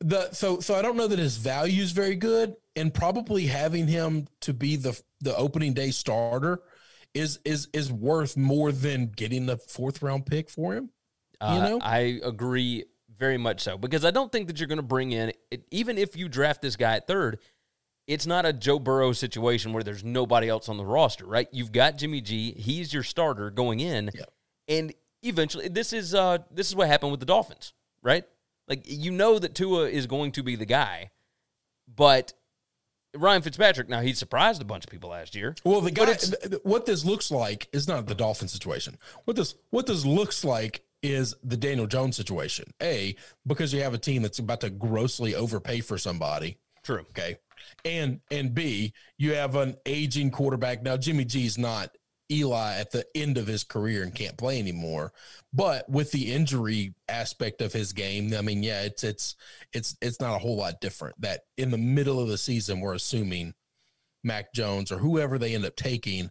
the 0.00 0.30
so 0.32 0.60
so 0.60 0.74
I 0.74 0.82
don't 0.82 0.96
know 0.96 1.06
that 1.06 1.18
his 1.18 1.36
value 1.36 1.82
is 1.82 1.92
very 1.92 2.16
good, 2.16 2.54
and 2.76 2.92
probably 2.92 3.46
having 3.46 3.86
him 3.86 4.26
to 4.42 4.52
be 4.52 4.76
the 4.76 5.00
the 5.20 5.36
opening 5.36 5.74
day 5.74 5.90
starter 5.90 6.60
is 7.14 7.38
is 7.44 7.68
is 7.72 7.92
worth 7.92 8.36
more 8.36 8.70
than 8.72 9.06
getting 9.16 9.46
the 9.46 9.56
fourth 9.56 10.02
round 10.02 10.26
pick 10.26 10.50
for 10.50 10.74
him. 10.74 10.90
Uh, 11.40 11.52
You 11.54 11.70
know? 11.70 11.78
I 11.82 12.20
agree 12.22 12.84
very 13.18 13.38
much 13.38 13.60
so 13.60 13.76
because 13.76 14.04
I 14.04 14.10
don't 14.10 14.30
think 14.32 14.46
that 14.48 14.58
you're 14.60 14.68
going 14.68 14.76
to 14.78 14.82
bring 14.82 15.12
in, 15.12 15.32
even 15.70 15.98
if 15.98 16.16
you 16.16 16.28
draft 16.28 16.62
this 16.62 16.76
guy 16.76 16.96
at 16.96 17.06
third, 17.06 17.38
it's 18.06 18.26
not 18.26 18.46
a 18.46 18.52
Joe 18.52 18.78
Burrow 18.78 19.12
situation 19.12 19.72
where 19.72 19.82
there's 19.82 20.04
nobody 20.04 20.48
else 20.48 20.68
on 20.68 20.76
the 20.76 20.84
roster, 20.84 21.26
right? 21.26 21.48
You've 21.52 21.72
got 21.72 21.98
Jimmy 21.98 22.20
G, 22.20 22.52
he's 22.52 22.92
your 22.94 23.02
starter 23.02 23.50
going 23.50 23.80
in, 23.80 24.10
Yeah. 24.14 24.22
and 24.68 24.94
eventually 25.22 25.68
this 25.68 25.92
is 25.92 26.14
uh 26.14 26.38
this 26.50 26.68
is 26.68 26.76
what 26.76 26.86
happened 26.88 27.10
with 27.10 27.20
the 27.20 27.26
Dolphins, 27.26 27.72
right? 28.02 28.24
Like 28.68 28.82
you 28.84 29.10
know 29.10 29.38
that 29.38 29.54
Tua 29.54 29.88
is 29.88 30.06
going 30.06 30.32
to 30.32 30.42
be 30.42 30.56
the 30.56 30.66
guy, 30.66 31.10
but 31.94 32.32
Ryan 33.16 33.42
Fitzpatrick 33.42 33.88
now 33.88 34.00
he 34.00 34.12
surprised 34.12 34.62
a 34.62 34.66
bunch 34.66 34.84
of 34.84 34.90
people 34.90 35.10
last 35.10 35.34
year. 35.34 35.54
Well, 35.64 35.80
the 35.80 35.90
guy, 35.90 36.02
it's- 36.04 36.28
th- 36.30 36.42
th- 36.42 36.62
what 36.62 36.86
this 36.86 37.04
looks 37.04 37.30
like 37.30 37.68
is 37.72 37.88
not 37.88 38.06
the 38.06 38.14
Dolphin 38.14 38.48
situation. 38.48 38.98
What 39.24 39.36
this 39.36 39.54
what 39.70 39.86
this 39.86 40.04
looks 40.04 40.44
like 40.44 40.82
is 41.02 41.34
the 41.42 41.56
Daniel 41.56 41.86
Jones 41.86 42.16
situation. 42.16 42.72
A 42.82 43.14
because 43.46 43.72
you 43.72 43.82
have 43.82 43.94
a 43.94 43.98
team 43.98 44.22
that's 44.22 44.38
about 44.38 44.60
to 44.62 44.70
grossly 44.70 45.34
overpay 45.34 45.80
for 45.80 45.98
somebody. 45.98 46.58
True. 46.82 47.04
Okay, 47.10 47.36
and 47.84 48.20
and 48.30 48.54
B 48.54 48.92
you 49.16 49.34
have 49.34 49.56
an 49.56 49.76
aging 49.86 50.30
quarterback 50.30 50.82
now. 50.82 50.96
Jimmy 50.96 51.24
G's 51.24 51.58
not 51.58 51.90
Eli 52.30 52.76
at 52.76 52.90
the 52.90 53.06
end 53.14 53.38
of 53.38 53.46
his 53.46 53.64
career 53.64 54.02
and 54.02 54.14
can't 54.14 54.36
play 54.36 54.58
anymore. 54.58 55.12
But 55.52 55.88
with 55.88 56.12
the 56.12 56.32
injury 56.32 56.94
aspect 57.08 57.62
of 57.62 57.72
his 57.72 57.92
game, 57.92 58.34
I 58.34 58.42
mean, 58.42 58.62
yeah, 58.62 58.82
it's 58.82 59.04
it's 59.04 59.36
it's 59.72 59.96
it's 60.02 60.20
not 60.20 60.36
a 60.36 60.38
whole 60.38 60.56
lot 60.56 60.80
different. 60.80 61.20
That 61.20 61.42
in 61.56 61.70
the 61.70 61.78
middle 61.78 62.20
of 62.20 62.28
the 62.28 62.38
season, 62.38 62.80
we're 62.80 62.94
assuming 62.94 63.54
Mac 64.24 64.52
Jones 64.52 64.92
or 64.92 64.98
whoever 64.98 65.38
they 65.38 65.54
end 65.54 65.64
up 65.64 65.76
taking. 65.76 66.30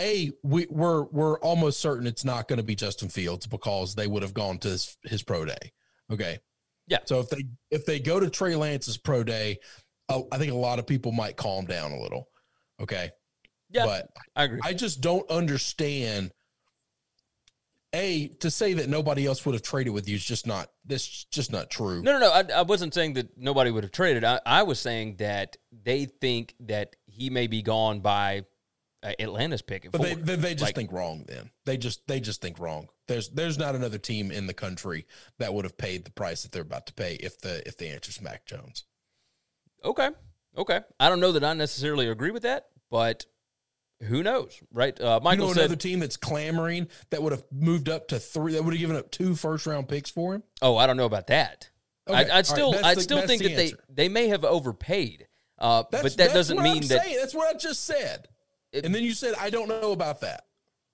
A, 0.00 0.30
we, 0.42 0.66
we're 0.68 1.04
we're 1.04 1.38
almost 1.40 1.80
certain 1.80 2.06
it's 2.06 2.24
not 2.24 2.48
going 2.48 2.58
to 2.58 2.62
be 2.62 2.74
Justin 2.74 3.08
Fields 3.08 3.46
because 3.46 3.94
they 3.94 4.06
would 4.06 4.22
have 4.22 4.34
gone 4.34 4.58
to 4.58 4.68
his, 4.68 4.96
his 5.04 5.22
pro 5.22 5.44
day. 5.44 5.72
Okay. 6.10 6.38
Yeah. 6.86 6.98
So 7.04 7.20
if 7.20 7.30
they 7.30 7.44
if 7.70 7.86
they 7.86 7.98
go 7.98 8.20
to 8.20 8.28
Trey 8.30 8.56
Lance's 8.56 8.98
pro 8.98 9.24
day, 9.24 9.58
uh, 10.08 10.22
I 10.30 10.38
think 10.38 10.52
a 10.52 10.56
lot 10.56 10.78
of 10.78 10.86
people 10.86 11.12
might 11.12 11.36
calm 11.36 11.64
down 11.64 11.92
a 11.92 12.00
little. 12.00 12.28
Okay. 12.80 13.10
Yeah, 13.70 13.86
But 13.86 14.10
I 14.36 14.44
agree. 14.44 14.60
I 14.62 14.72
just 14.72 15.00
don't 15.00 15.28
understand. 15.30 16.32
A 17.92 18.28
to 18.40 18.50
say 18.50 18.74
that 18.74 18.88
nobody 18.88 19.26
else 19.26 19.46
would 19.46 19.54
have 19.54 19.62
traded 19.62 19.94
with 19.94 20.08
you 20.08 20.16
is 20.16 20.24
just 20.24 20.46
not. 20.46 20.68
That's 20.84 21.24
just 21.24 21.50
not 21.50 21.70
true. 21.70 22.02
No, 22.02 22.18
no, 22.18 22.18
no. 22.18 22.30
I, 22.30 22.58
I 22.58 22.62
wasn't 22.62 22.92
saying 22.92 23.14
that 23.14 23.38
nobody 23.38 23.70
would 23.70 23.84
have 23.84 23.92
traded. 23.92 24.22
I, 24.22 24.40
I 24.44 24.64
was 24.64 24.78
saying 24.78 25.16
that 25.16 25.56
they 25.84 26.04
think 26.04 26.54
that 26.60 26.94
he 27.06 27.30
may 27.30 27.46
be 27.46 27.62
gone 27.62 28.00
by 28.00 28.44
Atlanta's 29.02 29.62
pick 29.62 29.90
But 29.92 30.02
they, 30.02 30.14
they, 30.14 30.36
they 30.36 30.52
just 30.54 30.62
Like- 30.64 30.74
think 30.74 30.90
wrong. 30.92 31.24
Then 31.28 31.50
they 31.64 31.76
just 31.76 32.06
they 32.08 32.18
just 32.20 32.40
think 32.40 32.58
wrong. 32.58 32.88
There's 33.08 33.28
there's 33.28 33.58
not 33.58 33.74
another 33.74 33.98
team 33.98 34.30
in 34.32 34.46
the 34.46 34.54
country 34.54 35.06
that 35.38 35.54
would 35.54 35.64
have 35.64 35.78
paid 35.78 36.04
the 36.04 36.10
price 36.10 36.42
that 36.42 36.52
they're 36.52 36.62
about 36.62 36.86
to 36.86 36.92
pay 36.94 37.14
if 37.14 37.38
the 37.40 37.66
if 37.68 37.76
the 37.76 37.88
answer's 37.88 38.20
Mac 38.20 38.46
Jones. 38.46 38.84
Okay, 39.84 40.08
okay. 40.56 40.80
I 40.98 41.08
don't 41.08 41.20
know 41.20 41.32
that 41.32 41.44
I 41.44 41.52
necessarily 41.54 42.08
agree 42.08 42.30
with 42.32 42.42
that, 42.42 42.66
but 42.90 43.26
who 44.02 44.22
knows, 44.22 44.60
right? 44.72 44.98
Uh, 45.00 45.20
Michael 45.22 45.44
you 45.44 45.50
know 45.50 45.54
said, 45.54 45.60
another 45.66 45.76
team 45.76 46.00
that's 46.00 46.16
clamoring 46.16 46.88
that 47.10 47.22
would 47.22 47.32
have 47.32 47.44
moved 47.52 47.88
up 47.88 48.08
to 48.08 48.18
three 48.18 48.54
that 48.54 48.62
would 48.64 48.74
have 48.74 48.80
given 48.80 48.96
up 48.96 49.10
two 49.10 49.34
first 49.36 49.66
round 49.66 49.88
picks 49.88 50.10
for 50.10 50.34
him. 50.34 50.42
"Oh, 50.62 50.76
I 50.76 50.86
don't 50.86 50.96
know 50.96 51.04
about 51.06 51.28
that." 51.28 51.70
Okay, 52.08 52.16
I, 52.18 52.22
right, 52.22 52.30
I'd 52.32 52.46
still, 52.46 52.72
that's 52.72 52.84
I'd 52.84 52.96
the- 52.96 53.02
still 53.02 53.26
think 53.26 53.42
the 53.42 53.48
that 53.50 53.56
they 53.56 53.64
answer. 53.64 53.84
they 53.88 54.08
may 54.08 54.28
have 54.28 54.44
overpaid, 54.44 55.28
uh, 55.58 55.84
but 55.90 56.16
that 56.16 56.32
doesn't 56.32 56.60
mean 56.60 56.78
I'm 56.82 56.88
that. 56.88 57.02
saying. 57.04 57.16
That's 57.20 57.34
what 57.34 57.54
I 57.54 57.58
just 57.58 57.84
said. 57.84 58.28
It- 58.72 58.84
and 58.84 58.94
then 58.94 59.02
you 59.04 59.12
said 59.14 59.34
I 59.38 59.50
don't 59.50 59.68
know 59.68 59.92
about 59.92 60.20
that. 60.20 60.44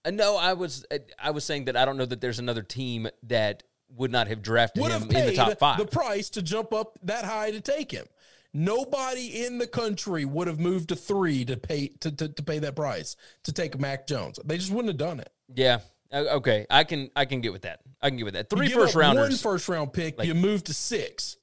Uh, 0.05 0.11
no, 0.11 0.37
I 0.37 0.53
was, 0.55 0.85
uh, 0.91 0.99
I 1.19 1.31
was 1.31 1.45
saying 1.45 1.67
that 1.67 1.77
I 1.77 1.85
don't 1.85 1.97
know 1.97 2.07
that 2.07 2.21
there's 2.21 2.39
another 2.41 2.63
team 2.63 3.09
that 3.25 3.63
would 3.95 4.11
not 4.11 4.27
have 4.27 4.43
drafted 4.43 4.83
would 4.83 4.91
him 4.91 5.03
have 5.03 5.11
in 5.11 5.27
the 5.27 5.35
top 5.35 5.59
five. 5.59 5.79
the 5.79 5.87
price 5.87 6.31
to 6.31 6.43
jump 6.43 6.73
up 6.73 6.99
that 7.05 7.25
high 7.25 7.51
to 7.53 7.61
take 7.61 7.91
him. 7.93 8.07
Nobody 8.55 9.45
in 9.47 9.59
the 9.59 9.67
country 9.67 10.25
would 10.25 10.47
have 10.47 10.61
moved 10.61 10.91
to 10.91 10.97
three 10.97 11.45
to 11.47 11.57
pay 11.57 11.89
to, 12.01 12.11
to, 12.13 12.29
to 12.29 12.43
pay 12.43 12.59
that 12.59 12.77
price 12.77 13.17
to 13.45 13.53
take 13.53 13.79
Mac 13.81 14.07
Jones. 14.07 14.39
They 14.45 14.59
just 14.59 14.71
wouldn't 14.71 14.89
have 14.89 14.99
done 14.99 15.21
it. 15.21 15.31
Yeah. 15.55 15.81
Uh, 16.13 16.25
Okay. 16.33 16.67
I 16.69 16.85
can 16.85 17.11
I 17.17 17.25
can 17.25 17.41
get 17.41 17.53
with 17.53 17.63
that. 17.63 17.81
I 18.03 18.09
can 18.11 18.19
get 18.19 18.25
with 18.25 18.35
that. 18.35 18.51
Three 18.51 18.69
first 18.69 18.95
rounders. 18.95 19.41
first 19.41 19.69
round 19.69 19.93
pick, 19.95 20.19
Like- 20.19 20.27
you 20.29 20.35
move 20.35 20.65
to 20.65 20.75
six. 20.75 21.37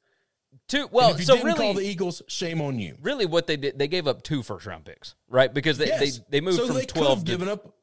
Two. 0.70 0.88
Well, 0.92 1.12
if 1.12 1.20
you 1.20 1.26
so 1.26 1.34
didn't 1.36 1.48
really, 1.48 1.58
call 1.60 1.74
the 1.74 1.82
Eagles, 1.86 2.22
shame 2.28 2.62
on 2.62 2.80
you. 2.80 2.96
really, 3.02 3.26
what 3.26 3.48
they 3.48 3.58
did, 3.58 3.78
they 3.78 3.88
gave 3.90 4.08
up 4.08 4.24
two 4.24 4.42
first 4.44 4.66
round 4.66 4.86
picks, 4.86 5.16
right? 5.28 5.54
Because 5.54 5.78
they 5.78 5.88
Yes. 5.88 6.20
they, 6.20 6.26
they 6.30 6.42
moved 6.42 6.58
so 6.58 6.68
from 6.68 6.76
they 6.76 6.82
could 6.86 6.96
twelve 6.96 7.18
have 7.20 7.26
to 7.26 7.32
given 7.32 7.50
up. 7.50 7.76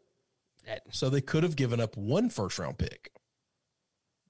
So 0.91 1.11
they 1.11 1.21
could 1.21 1.43
have 1.45 1.55
given 1.57 1.81
up 1.81 1.97
one 1.97 2.29
first 2.31 2.59
round 2.59 2.79
pick. 2.79 3.13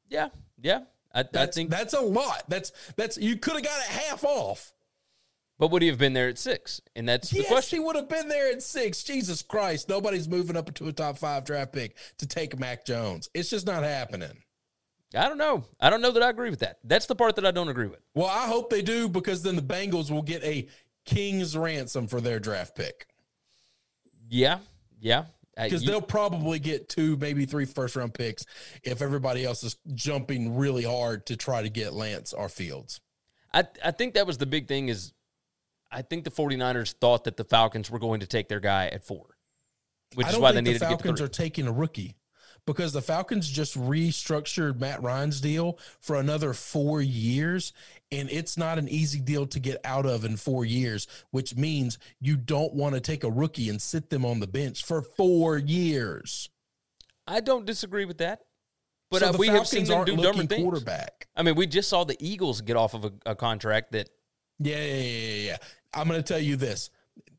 yeah, 0.08 0.28
yeah. 0.60 0.80
I, 1.14 1.20
I 1.20 1.24
That's 1.32 1.56
think. 1.56 1.70
that's 1.70 1.94
a 1.94 2.00
lot. 2.00 2.42
That's 2.48 2.72
that's 2.96 3.16
you 3.16 3.36
could 3.36 3.54
have 3.54 3.62
got 3.64 3.78
it 3.80 3.86
half 3.86 4.22
off. 4.22 4.74
but 5.58 5.70
would 5.70 5.80
he 5.80 5.88
have 5.88 5.96
been 5.96 6.12
there 6.12 6.28
at 6.28 6.36
six? 6.38 6.82
And 6.94 7.08
that's 7.08 7.30
the 7.30 7.42
question. 7.44 7.78
he 7.78 7.84
would 7.84 7.96
have 7.96 8.08
been 8.10 8.28
there 8.28 8.50
at 8.52 8.62
six. 8.62 9.02
Jesus 9.02 9.40
Christ, 9.40 9.88
nobody's 9.88 10.28
moving 10.28 10.56
up 10.58 10.68
into 10.68 10.86
a 10.88 10.92
top 10.92 11.16
five 11.16 11.44
draft 11.46 11.72
pick 11.72 11.96
to 12.18 12.26
take 12.26 12.58
Mac 12.58 12.84
Jones. 12.84 13.30
It's 13.32 13.48
just 13.48 13.66
not 13.66 13.82
happening. 13.82 14.42
I 15.16 15.28
don't 15.28 15.38
know. 15.38 15.64
I 15.80 15.90
don't 15.90 16.00
know 16.02 16.10
that 16.12 16.22
I 16.22 16.30
agree 16.30 16.50
with 16.50 16.60
that. 16.60 16.78
That's 16.84 17.06
the 17.06 17.14
part 17.14 17.36
that 17.36 17.46
I 17.46 17.50
don't 17.50 17.68
agree 17.68 17.86
with. 17.86 18.00
Well, 18.14 18.26
I 18.28 18.46
hope 18.46 18.70
they 18.70 18.82
do 18.82 19.08
because 19.08 19.42
then 19.42 19.56
the 19.56 19.62
Bengals 19.62 20.10
will 20.10 20.22
get 20.22 20.42
a 20.44 20.68
king's 21.04 21.56
ransom 21.56 22.06
for 22.08 22.20
their 22.20 22.38
draft 22.40 22.74
pick 22.74 23.06
Yeah, 24.28 24.58
yeah. 25.00 25.24
Uh, 25.58 25.64
because 25.64 25.82
you- 25.84 25.88
they'll 25.90 26.02
probably 26.02 26.58
get 26.58 26.88
two, 26.88 27.16
maybe 27.16 27.46
three 27.46 27.64
first 27.64 27.96
round 27.96 28.12
picks 28.12 28.44
if 28.82 29.00
everybody 29.00 29.44
else 29.44 29.62
is 29.64 29.76
jumping 29.94 30.56
really 30.56 30.82
hard 30.82 31.24
to 31.26 31.36
try 31.36 31.62
to 31.62 31.68
get 31.70 31.94
Lance 31.94 32.32
or 32.32 32.48
Fields. 32.48 33.00
I, 33.54 33.64
I 33.82 33.90
think 33.92 34.14
that 34.14 34.26
was 34.26 34.36
the 34.36 34.46
big 34.46 34.68
thing 34.68 34.88
is 34.88 35.14
I 35.90 36.02
think 36.02 36.24
the 36.24 36.30
49ers 36.30 36.92
thought 37.00 37.24
that 37.24 37.36
the 37.36 37.44
Falcons 37.44 37.90
were 37.90 37.98
going 37.98 38.20
to 38.20 38.26
take 38.26 38.48
their 38.48 38.60
guy 38.60 38.88
at 38.88 39.04
four, 39.04 39.38
which 40.14 40.26
is 40.28 40.36
why 40.36 40.52
they 40.52 40.60
needed 40.60 40.82
the 40.82 40.86
to 40.86 40.90
get 40.90 40.98
to 40.98 41.04
Falcons 41.04 41.20
are 41.22 41.28
taking 41.28 41.66
a 41.66 41.72
rookie 41.72 42.16
because 42.66 42.92
the 42.92 43.00
Falcons 43.00 43.48
just 43.48 43.78
restructured 43.78 44.78
Matt 44.80 45.02
Ryan's 45.02 45.40
deal 45.40 45.78
for 46.00 46.16
another 46.16 46.52
four 46.52 47.00
years. 47.00 47.72
And 48.12 48.30
it's 48.30 48.56
not 48.58 48.78
an 48.78 48.88
easy 48.88 49.20
deal 49.20 49.46
to 49.46 49.60
get 49.60 49.80
out 49.84 50.06
of 50.06 50.24
in 50.24 50.36
four 50.36 50.64
years, 50.64 51.06
which 51.30 51.56
means 51.56 51.98
you 52.20 52.36
don't 52.36 52.74
want 52.74 52.94
to 52.94 53.00
take 53.00 53.24
a 53.24 53.30
rookie 53.30 53.68
and 53.68 53.80
sit 53.80 54.10
them 54.10 54.24
on 54.24 54.40
the 54.40 54.46
bench 54.46 54.84
for 54.84 55.02
four 55.02 55.58
years. 55.58 56.50
I 57.26 57.40
don't 57.40 57.64
disagree 57.66 58.04
with 58.04 58.18
that. 58.18 58.42
But 59.10 59.20
So 59.20 59.28
uh, 59.30 59.32
we 59.38 59.46
have 59.48 59.66
seen 59.66 59.86
Falcons 59.86 59.88
them 59.88 59.96
aren't 59.96 60.06
do 60.06 60.16
dumber 60.16 60.28
looking 60.28 60.48
things. 60.48 60.62
quarterback. 60.62 61.28
I 61.36 61.42
mean, 61.42 61.54
we 61.54 61.66
just 61.66 61.88
saw 61.88 62.04
the 62.04 62.16
Eagles 62.20 62.60
get 62.60 62.76
off 62.76 62.94
of 62.94 63.04
a, 63.04 63.12
a 63.26 63.34
contract 63.36 63.92
that 63.92 64.10
Yeah, 64.58 64.76
yeah, 64.76 64.94
yeah, 64.94 65.02
yeah, 65.02 65.46
yeah. 65.50 65.56
I'm 65.94 66.08
going 66.08 66.22
to 66.22 66.26
tell 66.26 66.40
you 66.40 66.56
this. 66.56 66.90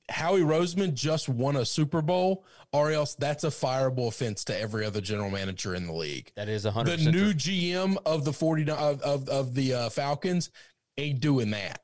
Howie 0.10 0.42
Roseman 0.42 0.94
just 0.94 1.28
won 1.28 1.56
a 1.58 1.66
Super 1.66 2.02
Bowl, 2.02 2.46
or 2.72 2.92
else 2.92 3.16
that's 3.16 3.44
a 3.44 3.50
fireable 3.50 4.08
offense 4.08 4.44
to 4.46 4.58
every 4.60 4.86
other 4.86 5.02
general 5.02 5.30
manager 5.30 5.76
in 5.76 5.86
the 5.88 5.94
league. 5.94 6.32
that 6.36 6.48
is 6.50 6.64
the 6.64 6.72
100% 6.72 6.86
The 7.06 7.12
new. 7.12 7.34
GM 7.34 7.98
of 8.06 8.24
the 8.26 8.34
49 8.34 8.78
of, 8.78 9.02
of, 9.02 9.30
of 9.30 9.54
the 9.54 9.74
uh, 9.74 9.90
Falcons 9.90 10.50
ain't 10.98 11.20
doing 11.20 11.52
that. 11.52 11.82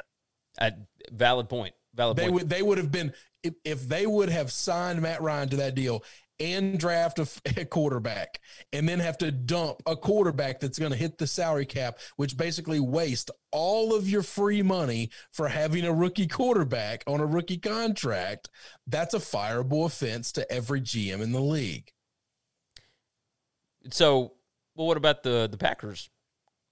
Uh, 0.59 0.71
valid 1.11 1.49
point. 1.49 1.73
Valid 1.95 2.17
They 2.17 2.23
point. 2.23 2.33
would 2.33 2.49
they 2.49 2.61
would 2.61 2.77
have 2.77 2.91
been 2.91 3.13
if, 3.43 3.53
if 3.65 3.87
they 3.87 4.05
would 4.07 4.29
have 4.29 4.51
signed 4.51 5.01
Matt 5.01 5.21
Ryan 5.21 5.49
to 5.49 5.55
that 5.57 5.75
deal 5.75 6.03
and 6.39 6.79
draft 6.79 7.19
a 7.57 7.65
quarterback 7.65 8.39
and 8.71 8.87
then 8.87 8.99
have 8.99 9.17
to 9.19 9.31
dump 9.31 9.81
a 9.85 9.95
quarterback 9.95 10.59
that's 10.59 10.79
going 10.79 10.91
to 10.91 10.97
hit 10.97 11.17
the 11.17 11.27
salary 11.27 11.65
cap, 11.65 11.99
which 12.15 12.37
basically 12.37 12.79
waste 12.79 13.31
all 13.51 13.93
of 13.93 14.09
your 14.09 14.23
free 14.23 14.61
money 14.61 15.09
for 15.31 15.47
having 15.47 15.85
a 15.85 15.93
rookie 15.93 16.27
quarterback 16.27 17.03
on 17.07 17.19
a 17.19 17.25
rookie 17.25 17.57
contract. 17.57 18.49
That's 18.87 19.13
a 19.13 19.19
fireable 19.19 19.85
offense 19.85 20.31
to 20.33 20.51
every 20.51 20.81
GM 20.81 21.21
in 21.21 21.31
the 21.31 21.41
league. 21.41 21.91
So, 23.91 24.33
well, 24.75 24.87
what 24.87 24.97
about 24.97 25.23
the 25.23 25.47
the 25.51 25.57
Packers? 25.57 26.09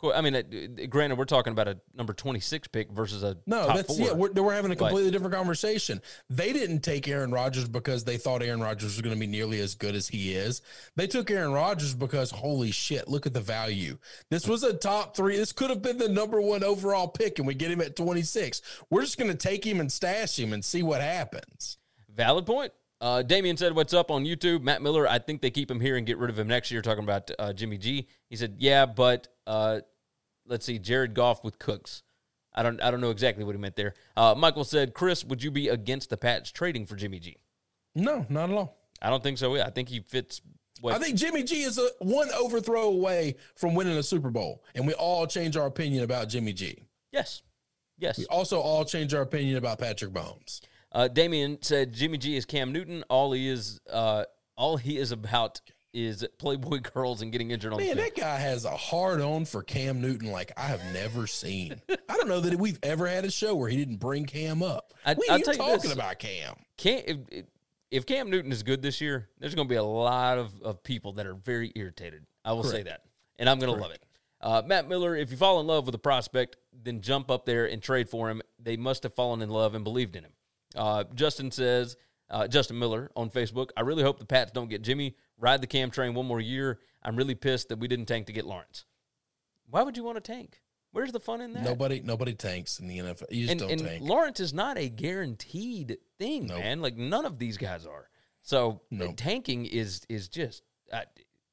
I 0.03 0.22
mean, 0.22 0.36
uh, 0.36 0.86
granted, 0.89 1.17
we're 1.17 1.25
talking 1.25 1.51
about 1.53 1.67
a 1.67 1.77
number 1.96 2.13
26 2.13 2.67
pick 2.70 2.91
versus 2.91 3.24
a 3.24 3.38
No, 3.46 3.67
that's 3.67 3.96
four. 3.98 4.08
yeah. 4.08 4.13
We're, 4.13 4.31
we're 4.31 4.53
having 4.53 4.72
a 4.72 4.75
But- 4.75 4.88
completely 4.88 5.12
different 5.12 5.34
conversation. 5.36 6.01
They 6.29 6.53
didn't 6.53 6.81
take 6.81 7.08
Aaron 7.08 7.31
Rodgers 7.31 7.67
because 7.67 8.03
they 8.03 8.17
thought 8.17 8.41
Aaron 8.41 8.62
Rodgers 8.62 8.96
was 8.96 9.01
going 9.01 9.13
to 9.15 9.20
be 9.20 9.27
nearly 9.27 9.60
as 9.60 9.75
good 9.75 9.96
as 9.96 10.08
he 10.08 10.34
is. 10.34 10.62
They 10.96 11.08
took 11.08 11.29
Aaron 11.29 11.51
Rodgers 11.51 11.93
because 11.93 12.31
holy 12.31 12.72
shit, 12.72 13.08
look 13.08 13.25
at 13.25 13.34
the 13.34 13.41
value. 13.41 13.98
This 14.29 14.48
was 14.48 14.63
a 14.63 14.74
top 14.74 15.15
three. 15.15 15.38
This 15.38 15.51
could 15.51 15.70
have 15.70 15.81
been 15.81 15.98
the 15.98 16.10
number 16.10 16.41
one 16.41 16.63
overall 16.63 17.08
pick, 17.08 17.38
and 17.39 17.48
we 17.48 17.53
get 17.53 17.70
him 17.72 17.81
at 17.81 17.96
twenty 17.96 18.22
six. 18.24 18.62
We're 18.89 19.01
just 19.01 19.17
going 19.17 19.31
to 19.31 19.38
take 19.38 19.65
him 19.65 19.79
and 19.79 19.91
stash 19.91 20.39
him 20.39 20.53
and 20.53 20.63
see 20.65 20.84
what 20.84 21.01
happens. 21.01 21.77
Valid 22.13 22.46
point. 22.46 22.74
Uh, 23.00 23.24
Damien 23.24 23.58
said, 23.58 23.74
"What's 23.75 23.93
up 23.96 24.12
on 24.12 24.25
YouTube?" 24.25 24.62
Matt 24.62 24.84
Miller, 24.84 25.08
I 25.08 25.17
think 25.17 25.41
they 25.41 25.50
keep 25.50 25.72
him 25.72 25.79
here 25.79 25.98
and 25.98 26.05
get 26.05 26.20
rid 26.20 26.29
of 26.29 26.38
him 26.38 26.48
next 26.48 26.70
year. 26.70 26.84
Talking 26.84 27.03
about 27.03 27.31
uh, 27.39 27.51
Jimmy 27.51 27.79
G, 27.79 28.08
he 28.29 28.36
said, 28.36 28.58
"Yeah, 28.60 28.86
but 28.86 29.27
uh, 29.48 29.79
let's 30.51 30.65
see, 30.65 30.77
Jared 30.77 31.15
Goff 31.15 31.43
with 31.43 31.58
Cooks." 31.58 32.03
I 32.53 32.63
don't, 32.63 32.81
I 32.84 32.91
don't 32.91 33.00
know 33.00 33.12
exactly 33.12 33.46
what 33.46 33.55
he 33.55 33.62
meant 33.62 33.77
there. 33.77 33.93
Uh, 34.15 34.36
Michael 34.38 34.65
said, 34.65 34.93
"Chris, 34.93 35.24
would 35.25 35.41
you 35.41 35.50
be 35.50 35.70
against 35.70 36.10
the 36.10 36.17
Pats 36.17 36.51
trading 36.51 36.86
for 36.86 36.96
Jimmy 36.96 37.20
G?" 37.20 37.38
No, 37.96 38.25
not 38.29 38.50
at 38.50 38.55
all. 38.55 38.77
I 39.01 39.10
don't 39.10 39.24
think 39.24 39.38
so. 39.38 39.55
I 39.55 39.70
think 39.70 39.89
he 39.89 40.01
fits. 40.01 40.41
What 40.81 40.93
I 40.93 41.00
think 41.00 41.15
Jimmy 41.15 41.43
G 41.43 41.62
is 41.63 41.77
a 41.77 41.89
one 42.00 42.29
overthrow 42.31 42.84
away 42.84 43.36
from 43.55 43.74
winning 43.74 43.98
a 43.98 44.03
Super 44.03 44.29
Bowl, 44.29 44.63
and 44.75 44.86
we 44.86 44.93
all 44.93 45.25
change 45.27 45.55
our 45.58 45.65
opinion 45.65 46.03
about 46.03 46.27
Jimmy 46.29 46.53
G. 46.53 46.84
yes, 47.12 47.41
yes. 47.98 48.17
We 48.17 48.25
also 48.25 48.60
all 48.60 48.84
change 48.86 49.13
our 49.13 49.22
opinion 49.22 49.58
about 49.58 49.79
Patrick 49.79 50.12
Mahomes. 50.12 50.62
Uh, 50.91 51.08
Damien 51.08 51.58
said 51.62 51.93
Jimmy 51.93 52.17
G 52.17 52.36
is 52.36 52.46
Cam 52.46 52.74
Newton. 52.74 53.03
All 53.10 53.31
he 53.31 53.48
is, 53.48 53.79
uh, 53.89 54.25
all 54.58 54.75
he 54.77 54.98
is 54.98 55.12
about 55.12 55.62
is 55.93 56.25
Playboy 56.38 56.79
girls 56.93 57.21
and 57.21 57.31
getting 57.31 57.51
injured 57.51 57.74
on 57.74 57.79
the 57.79 57.86
Man, 57.86 57.95
field. 57.95 58.07
that 58.07 58.15
guy 58.19 58.38
has 58.38 58.65
a 58.65 58.75
hard 58.75 59.21
on 59.21 59.45
for 59.45 59.62
Cam 59.63 60.01
Newton 60.01 60.31
like 60.31 60.51
I 60.57 60.63
have 60.63 60.81
never 60.93 61.27
seen. 61.27 61.81
I 61.89 62.17
don't 62.17 62.27
know 62.27 62.39
that 62.41 62.55
we've 62.57 62.79
ever 62.83 63.07
had 63.07 63.25
a 63.25 63.31
show 63.31 63.55
where 63.55 63.69
he 63.69 63.77
didn't 63.77 63.98
bring 63.98 64.25
Cam 64.25 64.63
up. 64.63 64.93
I- 65.05 65.13
we 65.15 65.25
tell 65.27 65.38
you 65.39 65.43
talking 65.45 65.81
this. 65.81 65.93
about 65.93 66.19
Cam. 66.19 66.55
Cam, 66.77 67.03
if, 67.29 67.45
if 67.89 68.05
Cam 68.05 68.29
Newton 68.29 68.51
is 68.51 68.63
good 68.63 68.81
this 68.81 69.01
year, 69.01 69.27
there's 69.39 69.53
going 69.55 69.67
to 69.67 69.69
be 69.71 69.75
a 69.77 69.83
lot 69.83 70.38
of, 70.38 70.51
of 70.62 70.81
people 70.83 71.13
that 71.13 71.25
are 71.25 71.33
very 71.36 71.71
irritated. 71.75 72.25
I 72.45 72.53
will 72.53 72.63
say 72.63 72.83
that, 72.83 73.01
and 73.38 73.50
I'm 73.50 73.60
going 73.60 73.74
to 73.74 73.79
love 73.79 73.91
it. 73.91 74.01
Uh, 74.39 74.63
Matt 74.65 74.89
Miller, 74.89 75.15
if 75.15 75.29
you 75.29 75.38
fall 75.38 75.60
in 75.60 75.67
love 75.67 75.86
with 75.86 75.93
a 75.93 76.00
prospect, 76.00 76.55
then 76.74 77.01
jump 77.01 77.29
up 77.29 77.45
there 77.45 77.67
and 77.67 77.79
trade 77.81 78.10
for 78.10 78.27
him. 78.29 78.41
They 78.57 78.75
must 78.75 79.03
have 79.03 79.13
fallen 79.13 79.41
in 79.43 79.50
love 79.50 79.75
and 79.75 79.83
believed 79.83 80.15
in 80.15 80.24
him. 80.24 80.31
Uh, 80.75 81.03
Justin 81.13 81.51
says, 81.51 81.95
uh, 82.32 82.48
Justin 82.48 82.80
Miller 82.80 83.12
on 83.16 83.30
Facebook, 83.30 83.70
I 83.78 83.82
really 83.82 84.02
hope 84.04 84.18
the 84.18 84.26
Pats 84.26 84.52
don't 84.52 84.70
get 84.70 84.82
Jimmy. 84.82 85.16
Ride 85.38 85.62
the 85.62 85.68
Cam 85.68 85.92
train 85.92 86.14
one 86.16 86.26
more 86.26 86.40
year. 86.40 86.80
I'm 87.04 87.16
really 87.16 87.36
pissed 87.36 87.70
that 87.70 87.78
we 87.80 87.88
didn't 87.88 88.06
tank 88.08 88.26
to 88.28 88.34
get 88.34 88.46
Lawrence. 88.46 88.86
Why 89.70 89.84
would 89.84 89.98
you 89.98 90.04
want 90.04 90.16
to 90.18 90.22
tank? 90.22 90.62
Where's 90.94 91.12
the 91.12 91.20
fun 91.22 91.40
in 91.42 91.54
that? 91.54 91.64
Nobody, 91.64 92.02
nobody 92.02 92.34
tanks 92.34 92.80
in 92.80 92.88
the 92.88 92.98
NFL. 92.98 93.24
You 93.32 93.42
just 93.42 93.52
and, 93.52 93.60
don't 93.62 93.72
and 93.72 93.82
tank. 93.82 94.02
Lawrence 94.04 94.40
is 94.42 94.54
not 94.54 94.78
a 94.78 94.90
guaranteed 94.90 95.98
thing, 96.20 96.48
Nope. 96.48 96.60
man. 96.60 96.82
Like 96.82 96.98
none 96.98 97.26
of 97.26 97.40
these 97.40 97.58
guys 97.58 97.86
are. 97.86 98.10
So 98.42 98.82
Nope. 98.92 99.14
tanking 99.18 99.66
is 99.66 100.02
is 100.10 100.28
just 100.28 100.64
uh, 100.92 101.02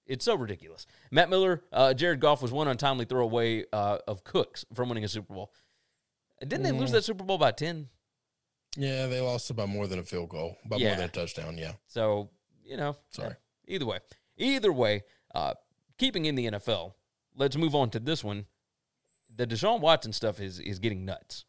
it's 0.07 0.25
so 0.25 0.35
ridiculous. 0.35 0.87
Matt 1.13 1.29
Miller, 1.31 1.63
uh, 1.73 1.95
Jared 1.95 2.19
Goff 2.19 2.43
was 2.43 2.51
one 2.51 2.67
untimely 2.67 3.05
throwaway 3.05 3.65
uh, 3.73 3.99
of 4.09 4.25
Cooks 4.25 4.65
from 4.75 4.89
winning 4.89 5.05
a 5.05 5.09
Super 5.09 5.35
Bowl. 5.35 5.53
Didn't 6.41 6.63
they 6.63 6.71
Mm. 6.71 6.79
lose 6.81 6.91
that 6.93 7.05
Super 7.05 7.25
Bowl 7.25 7.39
by 7.39 7.53
ten? 7.53 7.89
Yeah, 8.77 9.07
they 9.07 9.21
lost 9.21 9.55
by 9.57 9.67
more 9.67 9.87
than 9.87 9.99
a 9.99 10.03
field 10.05 10.29
goal, 10.29 10.57
by 10.65 10.77
Yeah. 10.77 10.89
more 10.89 10.97
than 10.97 11.05
a 11.07 11.13
touchdown. 11.13 11.59
Yeah, 11.59 11.73
So 11.87 12.31
you 12.65 12.77
know, 12.77 12.97
Sorry. 13.11 13.31
uh, 13.31 13.35
either 13.67 13.87
way, 13.87 13.99
either 14.37 14.73
way, 14.73 15.03
uh, 15.35 15.55
keeping 15.99 16.27
in 16.27 16.35
the 16.35 16.47
NFL. 16.47 16.95
Let's 17.37 17.57
move 17.57 17.75
on 17.75 17.91
to 17.91 17.99
this 18.01 18.23
one. 18.23 18.47
The 19.35 19.47
Deshaun 19.47 19.81
Watson 19.81 20.13
stuff 20.13 20.41
is 20.41 20.59
is 20.61 20.79
getting 20.79 21.05
nuts. 21.05 21.45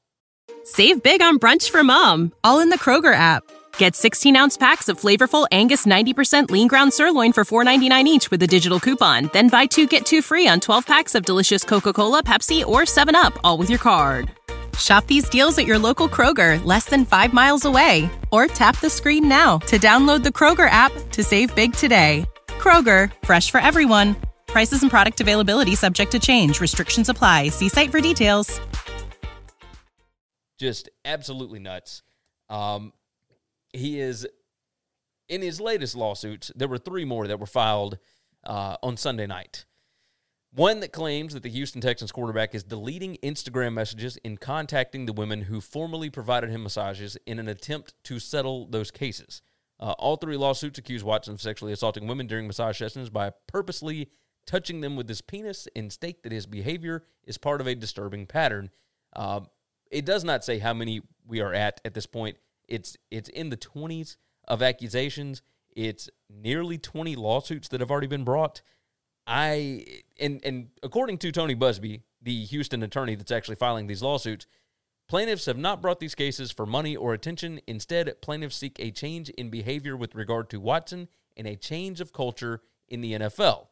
Save 0.64 1.02
big 1.04 1.22
on 1.22 1.40
brunch 1.40 1.70
for 1.70 1.84
mom, 1.84 2.34
all 2.44 2.60
in 2.60 2.70
the 2.70 2.78
Kroger 2.78 3.14
app. 3.14 3.44
Get 3.78 3.96
16 3.96 4.36
ounce 4.36 4.58
packs 4.58 4.90
of 4.90 5.00
flavorful 5.00 5.48
Angus 5.52 5.86
90% 5.86 6.52
lean 6.52 6.68
ground 6.68 6.94
sirloin 6.94 7.32
for 7.34 7.44
$4.99 7.46 8.06
each 8.08 8.30
with 8.30 8.44
a 8.44 8.48
digital 8.48 8.80
coupon. 8.80 9.30
Then 9.34 9.48
buy 9.48 9.66
two 9.68 9.88
get 9.88 10.06
two 10.06 10.22
free 10.22 10.48
on 10.48 10.60
12 10.60 10.86
packs 10.86 11.16
of 11.16 11.24
delicious 11.24 11.64
Coca 11.64 11.94
Cola, 11.94 12.22
Pepsi, 12.22 12.66
or 12.66 12.82
7UP, 12.84 13.38
all 13.44 13.58
with 13.58 13.70
your 13.70 13.80
card. 13.80 14.32
Shop 14.80 15.06
these 15.08 15.28
deals 15.30 15.58
at 15.58 15.66
your 15.66 15.80
local 15.80 16.08
Kroger, 16.08 16.64
less 16.64 16.86
than 16.86 17.06
five 17.06 17.34
miles 17.34 17.66
away. 17.66 18.10
Or 18.32 18.46
tap 18.48 18.80
the 18.80 18.90
screen 18.90 19.28
now 19.28 19.58
to 19.68 19.78
download 19.80 20.24
the 20.24 20.30
Kroger 20.30 20.70
app 20.70 20.92
to 21.12 21.24
save 21.24 21.54
big 21.56 21.74
today. 21.74 22.26
Kroger, 22.48 23.12
fresh 23.24 23.50
for 23.50 23.60
everyone. 23.60 24.16
Prices 24.48 24.82
and 24.84 24.92
product 24.92 25.22
availability 25.22 25.76
subject 25.76 26.12
to 26.12 26.20
change. 26.20 26.62
Restrictions 26.62 27.10
apply. 27.10 27.50
See 27.50 27.70
site 27.70 27.90
for 27.92 28.02
details. 28.02 28.60
just 30.60 30.90
absolutely 31.06 31.60
nuts. 31.60 32.04
Um, 32.50 32.94
he 33.72 34.00
is 34.00 34.28
in 35.30 35.42
his 35.42 35.62
latest 35.62 35.96
lawsuits. 35.96 36.52
There 36.56 36.68
were 36.68 36.78
three 36.78 37.06
more 37.06 37.28
that 37.28 37.40
were 37.40 37.46
filed 37.46 37.98
uh, 38.44 38.76
on 38.84 38.98
Sunday 38.98 39.28
night. 39.28 39.66
One 40.52 40.80
that 40.80 40.92
claims 40.92 41.34
that 41.34 41.44
the 41.44 41.50
Houston 41.50 41.80
Texans 41.80 42.12
quarterback 42.12 42.56
is 42.56 42.64
deleting 42.64 43.18
Instagram 43.22 43.74
messages 43.74 44.18
and 44.26 44.40
contacting 44.40 45.06
the 45.06 45.14
women 45.14 45.44
who 45.44 45.62
formerly 45.62 46.10
provided 46.10 46.50
him 46.50 46.64
massages 46.64 47.18
in 47.28 47.38
an 47.38 47.48
attempt 47.48 47.94
to 48.06 48.20
settle 48.20 48.66
those 48.66 48.90
cases. 48.90 49.44
Uh, 49.80 49.92
all 50.00 50.18
three 50.18 50.38
lawsuits 50.38 50.80
accuse 50.80 51.04
Watson 51.04 51.36
of 51.36 51.42
sexually 51.42 51.72
assaulting 51.72 52.08
women 52.08 52.26
during 52.26 52.48
massage 52.48 52.80
sessions 52.80 53.10
by 53.10 53.32
purposely 53.48 54.10
touching 54.48 54.82
them 54.82 54.96
with 54.96 55.08
his 55.08 55.22
penis 55.22 55.68
and 55.76 55.94
state 55.94 56.24
that 56.24 56.32
his 56.32 56.48
behavior 56.48 57.04
is 57.26 57.38
part 57.38 57.62
of 57.62 57.68
a 57.68 57.76
disturbing 57.76 58.26
pattern. 58.26 58.72
Uh, 59.16 59.42
it 59.92 60.04
does 60.04 60.24
not 60.24 60.44
say 60.44 60.58
how 60.58 60.74
many 60.74 61.02
we 61.28 61.42
are 61.42 61.54
at 61.54 61.80
at 61.86 61.94
this 61.94 62.08
point. 62.08 62.38
It's 62.68 62.98
it's 63.12 63.30
in 63.30 63.50
the 63.50 63.56
twenties 63.56 64.18
of 64.48 64.64
accusations. 64.64 65.44
It's 65.76 66.10
nearly 66.30 66.80
twenty 66.80 67.16
lawsuits 67.16 67.68
that 67.70 67.80
have 67.80 67.92
already 67.92 68.08
been 68.08 68.24
brought. 68.24 68.62
I 69.30 69.86
and 70.20 70.42
and 70.44 70.70
according 70.82 71.20
to 71.20 71.32
Tony 71.32 71.56
Buzbee, 71.56 72.02
the 72.20 72.46
Houston 72.46 72.82
attorney 72.82 73.14
that's 73.14 73.32
actually 73.32 73.58
filing 73.58 73.86
these 73.86 74.02
lawsuits, 74.02 74.48
plaintiffs 75.08 75.46
have 75.46 75.58
not 75.58 75.84
brought 75.84 76.00
these 76.00 76.16
cases 76.16 76.52
for 76.52 76.66
money 76.66 76.96
or 76.96 77.14
attention. 77.14 77.62
Instead, 77.68 78.12
plaintiffs 78.22 78.56
seek 78.56 78.78
a 78.80 78.90
change 78.90 79.30
in 79.30 79.52
behavior 79.52 79.96
with 79.96 80.16
regard 80.16 80.50
to 80.50 80.60
Watson 80.60 81.08
and 81.38 81.46
a 81.46 81.56
change 81.56 82.02
of 82.02 82.12
culture 82.12 82.62
in 82.88 83.02
the 83.02 83.14
NFL. 83.14 83.68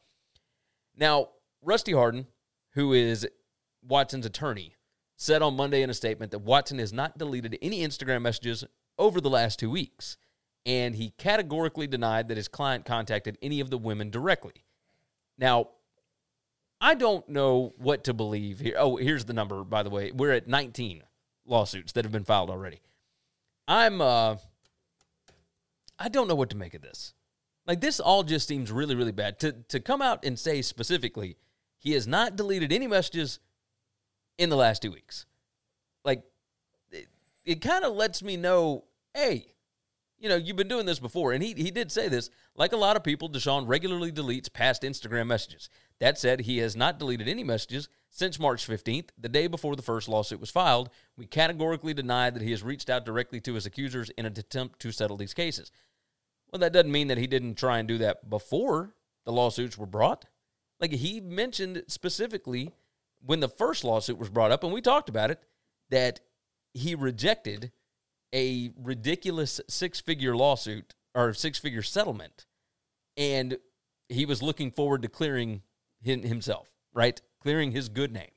Now, 0.95 1.29
Rusty 1.63 1.91
Hardin, 1.91 2.27
who 2.73 2.93
is 2.93 3.27
Watson's 3.81 4.27
attorney, 4.27 4.75
said 5.15 5.41
on 5.41 5.55
Monday 5.55 5.81
in 5.81 5.89
a 5.89 5.95
statement 5.95 6.31
that 6.31 6.39
Watson 6.39 6.77
has 6.77 6.93
not 6.93 7.17
deleted 7.17 7.57
any 7.63 7.79
Instagram 7.79 8.21
messages 8.21 8.63
over 8.99 9.19
the 9.19 9.29
last 9.29 9.57
two 9.57 9.71
weeks, 9.71 10.17
and 10.67 10.95
he 10.95 11.09
categorically 11.17 11.87
denied 11.87 12.27
that 12.27 12.37
his 12.37 12.47
client 12.47 12.85
contacted 12.85 13.39
any 13.41 13.59
of 13.59 13.71
the 13.71 13.77
women 13.79 14.11
directly. 14.11 14.63
Now, 15.37 15.69
I 16.79 16.95
don't 16.95 17.27
know 17.29 17.73
what 17.77 18.03
to 18.05 18.13
believe 18.13 18.59
here. 18.59 18.75
Oh, 18.77 18.97
here's 18.97 19.25
the 19.25 19.33
number, 19.33 19.63
by 19.63 19.83
the 19.83 19.89
way. 19.89 20.11
We're 20.11 20.33
at 20.33 20.47
19 20.47 21.03
lawsuits 21.45 21.93
that 21.93 22.05
have 22.05 22.11
been 22.11 22.23
filed 22.23 22.49
already. 22.49 22.81
I'm, 23.67 24.01
uh, 24.01 24.37
I 25.97 26.09
don't 26.09 26.27
know 26.27 26.35
what 26.35 26.51
to 26.51 26.57
make 26.57 26.73
of 26.73 26.81
this. 26.81 27.13
Like, 27.65 27.81
this 27.81 27.99
all 27.99 28.23
just 28.23 28.47
seems 28.47 28.71
really, 28.71 28.95
really 28.95 29.11
bad. 29.11 29.39
To, 29.39 29.51
to 29.69 29.79
come 29.79 30.01
out 30.01 30.23
and 30.23 30.37
say 30.37 30.61
specifically, 30.61 31.37
he 31.79 31.93
has 31.93 32.07
not 32.07 32.35
deleted 32.35 32.71
any 32.71 32.87
messages 32.87 33.39
in 34.37 34.49
the 34.49 34.55
last 34.55 34.81
two 34.81 34.91
weeks. 34.91 35.25
Like, 36.05 36.23
it, 36.91 37.07
it 37.43 37.61
kind 37.61 37.83
of 37.83 37.93
lets 37.93 38.23
me 38.23 38.37
know, 38.37 38.85
hey, 39.13 39.47
you 40.19 40.29
know, 40.29 40.35
you've 40.35 40.57
been 40.57 40.67
doing 40.67 40.85
this 40.85 40.99
before. 40.99 41.31
And 41.31 41.43
he, 41.43 41.53
he 41.53 41.71
did 41.71 41.91
say 41.91 42.07
this. 42.07 42.29
Like 42.55 42.73
a 42.73 42.77
lot 42.77 42.95
of 42.95 43.03
people, 43.03 43.29
Deshaun 43.29 43.67
regularly 43.67 44.11
deletes 44.11 44.51
past 44.51 44.81
Instagram 44.81 45.27
messages. 45.27 45.69
That 45.99 46.17
said, 46.17 46.41
he 46.41 46.57
has 46.59 46.75
not 46.75 46.99
deleted 46.99 47.27
any 47.27 47.43
messages 47.43 47.89
since 48.09 48.39
March 48.39 48.67
15th, 48.67 49.09
the 49.17 49.29
day 49.29 49.47
before 49.47 49.75
the 49.75 49.81
first 49.81 50.09
lawsuit 50.09 50.39
was 50.39 50.49
filed. 50.49 50.89
We 51.17 51.25
categorically 51.25 51.93
deny 51.93 52.29
that 52.29 52.41
he 52.41 52.51
has 52.51 52.63
reached 52.63 52.89
out 52.89 53.05
directly 53.05 53.39
to 53.41 53.53
his 53.53 53.65
accusers 53.65 54.09
in 54.11 54.25
an 54.25 54.33
attempt 54.37 54.79
to 54.81 54.91
settle 54.91 55.17
these 55.17 55.33
cases. 55.33 55.71
Well, 56.51 56.59
that 56.59 56.73
doesn't 56.73 56.91
mean 56.91 57.09
that 57.09 57.17
he 57.17 57.27
didn't 57.27 57.55
try 57.55 57.79
and 57.79 57.87
do 57.87 57.97
that 57.99 58.29
before 58.29 58.95
the 59.25 59.31
lawsuits 59.31 59.77
were 59.77 59.85
brought. 59.85 60.25
Like 60.79 60.91
he 60.91 61.19
mentioned 61.19 61.83
specifically 61.87 62.71
when 63.25 63.39
the 63.39 63.49
first 63.49 63.83
lawsuit 63.83 64.17
was 64.17 64.29
brought 64.29 64.51
up, 64.51 64.63
and 64.63 64.71
we 64.71 64.81
talked 64.81 65.09
about 65.09 65.31
it, 65.31 65.41
that 65.89 66.21
he 66.73 66.95
rejected 66.95 67.71
a 68.33 68.71
ridiculous 68.77 69.61
six 69.67 69.99
figure 69.99 70.35
lawsuit 70.35 70.93
or 71.15 71.33
six 71.33 71.57
figure 71.57 71.81
settlement. 71.81 72.45
And 73.15 73.57
he 74.09 74.25
was 74.25 74.41
looking 74.41 74.71
forward 74.71 75.01
to 75.01 75.07
clearing 75.07 75.61
himself, 76.01 76.69
right? 76.93 77.19
Clearing 77.41 77.71
his 77.71 77.89
good 77.89 78.13
name. 78.13 78.31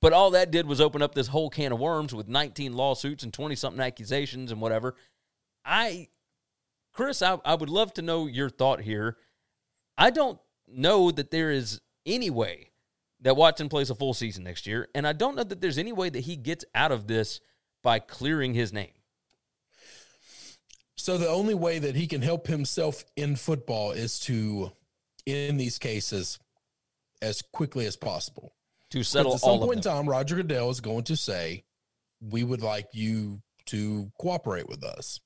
But 0.00 0.12
all 0.12 0.30
that 0.32 0.50
did 0.50 0.66
was 0.66 0.80
open 0.80 1.02
up 1.02 1.14
this 1.14 1.28
whole 1.28 1.50
can 1.50 1.72
of 1.72 1.78
worms 1.78 2.14
with 2.14 2.28
19 2.28 2.74
lawsuits 2.74 3.24
and 3.24 3.32
20 3.32 3.56
something 3.56 3.80
accusations 3.80 4.52
and 4.52 4.60
whatever. 4.60 4.94
I, 5.64 6.08
Chris, 6.92 7.22
I, 7.22 7.38
I 7.44 7.54
would 7.54 7.70
love 7.70 7.92
to 7.94 8.02
know 8.02 8.26
your 8.26 8.50
thought 8.50 8.80
here. 8.80 9.16
I 9.98 10.10
don't 10.10 10.38
know 10.68 11.10
that 11.10 11.30
there 11.30 11.50
is 11.50 11.80
any 12.04 12.30
way 12.30 12.70
that 13.20 13.36
Watson 13.36 13.68
plays 13.68 13.90
a 13.90 13.94
full 13.94 14.14
season 14.14 14.44
next 14.44 14.66
year, 14.66 14.88
and 14.94 15.06
I 15.06 15.12
don't 15.12 15.34
know 15.34 15.44
that 15.44 15.60
there's 15.60 15.78
any 15.78 15.92
way 15.92 16.10
that 16.10 16.20
he 16.20 16.36
gets 16.36 16.64
out 16.74 16.92
of 16.92 17.06
this 17.06 17.40
by 17.86 18.00
clearing 18.00 18.52
his 18.52 18.72
name. 18.72 18.90
So 20.96 21.16
the 21.18 21.28
only 21.28 21.54
way 21.54 21.78
that 21.78 21.94
he 21.94 22.08
can 22.08 22.20
help 22.20 22.48
himself 22.48 23.04
in 23.14 23.36
football 23.36 23.92
is 23.92 24.18
to 24.20 24.72
in 25.24 25.56
these 25.56 25.78
cases 25.78 26.40
as 27.22 27.42
quickly 27.42 27.86
as 27.86 27.94
possible. 27.96 28.56
To 28.90 29.04
settle 29.04 29.34
at 29.34 29.40
some 29.40 29.60
point 29.60 29.76
in 29.76 29.82
time, 29.82 30.08
Roger 30.08 30.34
Goodell 30.34 30.68
is 30.70 30.80
going 30.80 31.04
to 31.04 31.16
say, 31.16 31.62
"We 32.20 32.42
would 32.42 32.60
like 32.60 32.88
you 32.92 33.40
to 33.66 34.10
cooperate 34.18 34.68
with 34.68 34.82
us 34.82 35.20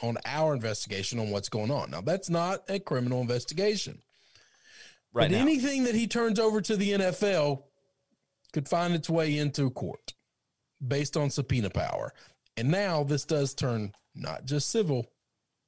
on 0.00 0.16
our 0.24 0.54
investigation 0.54 1.18
on 1.18 1.30
what's 1.30 1.48
going 1.48 1.72
on." 1.72 1.90
Now, 1.90 2.00
that's 2.00 2.30
not 2.30 2.62
a 2.68 2.78
criminal 2.78 3.22
investigation. 3.22 4.02
right 5.12 5.24
but 5.24 5.32
now. 5.32 5.42
anything 5.42 5.82
that 5.84 5.96
he 5.96 6.06
turns 6.06 6.38
over 6.38 6.60
to 6.60 6.76
the 6.76 6.92
NFL 6.92 7.64
could 8.52 8.68
find 8.68 8.94
its 8.94 9.10
way 9.10 9.36
into 9.36 9.68
court 9.70 10.14
based 10.86 11.16
on 11.16 11.30
subpoena 11.30 11.70
power. 11.70 12.12
And 12.56 12.70
now 12.70 13.02
this 13.04 13.24
does 13.24 13.54
turn 13.54 13.92
not 14.14 14.44
just 14.44 14.70
civil, 14.70 15.06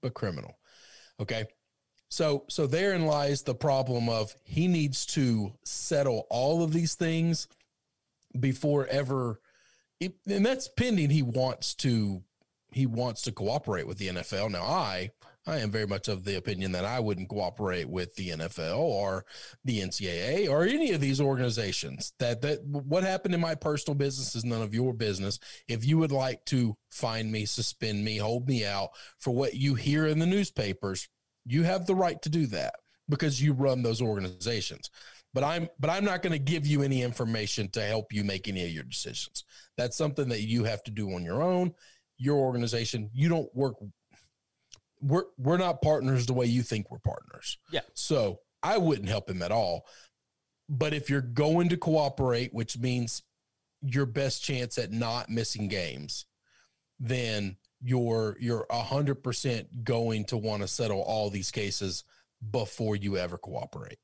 but 0.02 0.14
criminal. 0.14 0.58
Okay. 1.20 1.44
So 2.08 2.44
so 2.48 2.66
therein 2.66 3.06
lies 3.06 3.42
the 3.42 3.54
problem 3.54 4.08
of 4.08 4.34
he 4.44 4.68
needs 4.68 5.06
to 5.06 5.52
settle 5.64 6.26
all 6.30 6.62
of 6.62 6.72
these 6.72 6.94
things 6.94 7.48
before 8.38 8.86
ever 8.86 9.40
and 10.00 10.46
that's 10.46 10.68
pending 10.68 11.10
he 11.10 11.22
wants 11.22 11.74
to 11.74 12.22
he 12.70 12.86
wants 12.86 13.22
to 13.22 13.32
cooperate 13.32 13.86
with 13.86 13.98
the 13.98 14.08
NFL. 14.08 14.50
Now 14.50 14.62
I 14.62 15.10
I 15.46 15.58
am 15.58 15.70
very 15.70 15.86
much 15.86 16.08
of 16.08 16.24
the 16.24 16.36
opinion 16.36 16.72
that 16.72 16.84
I 16.84 16.98
wouldn't 16.98 17.28
cooperate 17.28 17.88
with 17.88 18.14
the 18.16 18.30
NFL 18.30 18.78
or 18.78 19.24
the 19.64 19.80
NCAA 19.80 20.50
or 20.50 20.64
any 20.64 20.90
of 20.90 21.00
these 21.00 21.20
organizations. 21.20 22.12
That 22.18 22.42
that 22.42 22.64
what 22.64 23.04
happened 23.04 23.34
in 23.34 23.40
my 23.40 23.54
personal 23.54 23.94
business 23.94 24.34
is 24.34 24.44
none 24.44 24.62
of 24.62 24.74
your 24.74 24.92
business. 24.92 25.38
If 25.68 25.84
you 25.84 25.98
would 25.98 26.10
like 26.10 26.44
to 26.46 26.76
find 26.90 27.30
me, 27.30 27.44
suspend 27.46 28.04
me, 28.04 28.16
hold 28.16 28.48
me 28.48 28.66
out 28.66 28.90
for 29.20 29.32
what 29.32 29.54
you 29.54 29.76
hear 29.76 30.06
in 30.06 30.18
the 30.18 30.26
newspapers, 30.26 31.08
you 31.44 31.62
have 31.62 31.86
the 31.86 31.94
right 31.94 32.20
to 32.22 32.28
do 32.28 32.46
that 32.46 32.74
because 33.08 33.40
you 33.40 33.52
run 33.52 33.82
those 33.82 34.02
organizations. 34.02 34.90
But 35.32 35.44
I'm 35.44 35.68
but 35.78 35.90
I'm 35.90 36.04
not 36.04 36.22
going 36.22 36.32
to 36.32 36.38
give 36.38 36.66
you 36.66 36.82
any 36.82 37.02
information 37.02 37.68
to 37.70 37.82
help 37.82 38.12
you 38.12 38.24
make 38.24 38.48
any 38.48 38.64
of 38.64 38.70
your 38.70 38.84
decisions. 38.84 39.44
That's 39.76 39.96
something 39.96 40.28
that 40.30 40.42
you 40.42 40.64
have 40.64 40.82
to 40.84 40.90
do 40.90 41.12
on 41.14 41.24
your 41.24 41.42
own. 41.42 41.72
Your 42.18 42.38
organization, 42.38 43.10
you 43.12 43.28
don't 43.28 43.54
work 43.54 43.76
we're 45.00 45.24
we're 45.38 45.58
not 45.58 45.82
partners 45.82 46.26
the 46.26 46.32
way 46.32 46.46
you 46.46 46.62
think 46.62 46.90
we're 46.90 46.98
partners. 46.98 47.58
Yeah. 47.70 47.80
So 47.94 48.40
I 48.62 48.78
wouldn't 48.78 49.08
help 49.08 49.28
him 49.30 49.42
at 49.42 49.52
all. 49.52 49.86
But 50.68 50.94
if 50.94 51.08
you're 51.08 51.20
going 51.20 51.68
to 51.68 51.76
cooperate, 51.76 52.52
which 52.52 52.78
means 52.78 53.22
your 53.82 54.06
best 54.06 54.42
chance 54.42 54.78
at 54.78 54.90
not 54.90 55.28
missing 55.28 55.68
games, 55.68 56.26
then 56.98 57.56
you're 57.80 58.36
you're 58.40 58.66
a 58.70 58.82
hundred 58.82 59.22
percent 59.22 59.84
going 59.84 60.24
to 60.26 60.36
want 60.36 60.62
to 60.62 60.68
settle 60.68 61.02
all 61.02 61.30
these 61.30 61.50
cases 61.50 62.04
before 62.50 62.96
you 62.96 63.16
ever 63.16 63.38
cooperate. 63.38 63.98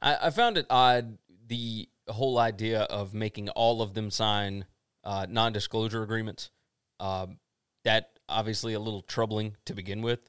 I, 0.00 0.26
I 0.26 0.30
found 0.30 0.58
it 0.58 0.66
odd 0.70 1.18
the 1.46 1.88
whole 2.08 2.38
idea 2.38 2.82
of 2.82 3.14
making 3.14 3.48
all 3.50 3.82
of 3.82 3.94
them 3.94 4.10
sign 4.10 4.66
uh, 5.02 5.26
non-disclosure 5.28 6.02
agreements. 6.02 6.50
Um, 7.00 7.38
that 7.84 8.13
obviously 8.28 8.74
a 8.74 8.80
little 8.80 9.02
troubling 9.02 9.56
to 9.66 9.74
begin 9.74 10.02
with, 10.02 10.20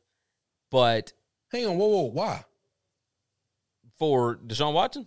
but 0.71 1.13
Hang 1.51 1.67
on, 1.67 1.77
whoa, 1.77 1.87
whoa, 1.87 2.01
why? 2.03 2.43
for 3.97 4.35
Deshaun 4.37 4.73
Watson, 4.73 5.05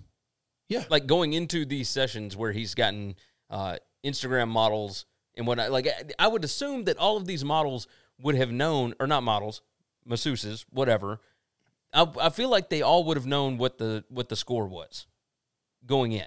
Yeah. 0.68 0.84
like 0.88 1.06
going 1.06 1.32
into 1.34 1.64
these 1.66 1.88
sessions 1.88 2.36
where 2.36 2.52
he's 2.52 2.74
gotten 2.74 3.16
uh, 3.50 3.76
Instagram 4.04 4.48
models 4.48 5.04
and 5.36 5.46
whatnot. 5.46 5.70
Like 5.70 5.86
I- 5.88 6.24
I 6.24 6.28
would 6.28 6.44
assume 6.44 6.84
that 6.84 6.96
all 6.98 7.16
of 7.16 7.26
these 7.26 7.44
models 7.44 7.86
would 8.20 8.34
have 8.34 8.50
known, 8.50 8.94
or 9.00 9.06
not 9.06 9.22
models, 9.22 9.62
masseuses, 10.08 10.64
whatever. 10.70 11.20
I, 11.92 12.06
I 12.20 12.30
feel 12.30 12.48
like 12.48 12.68
they 12.70 12.82
all 12.82 13.04
would 13.04 13.16
have 13.16 13.26
known 13.26 13.58
what 13.58 13.78
the 13.78 14.04
what 14.08 14.28
the 14.28 14.36
score 14.36 14.66
was 14.66 15.06
going 15.86 16.12
in. 16.12 16.26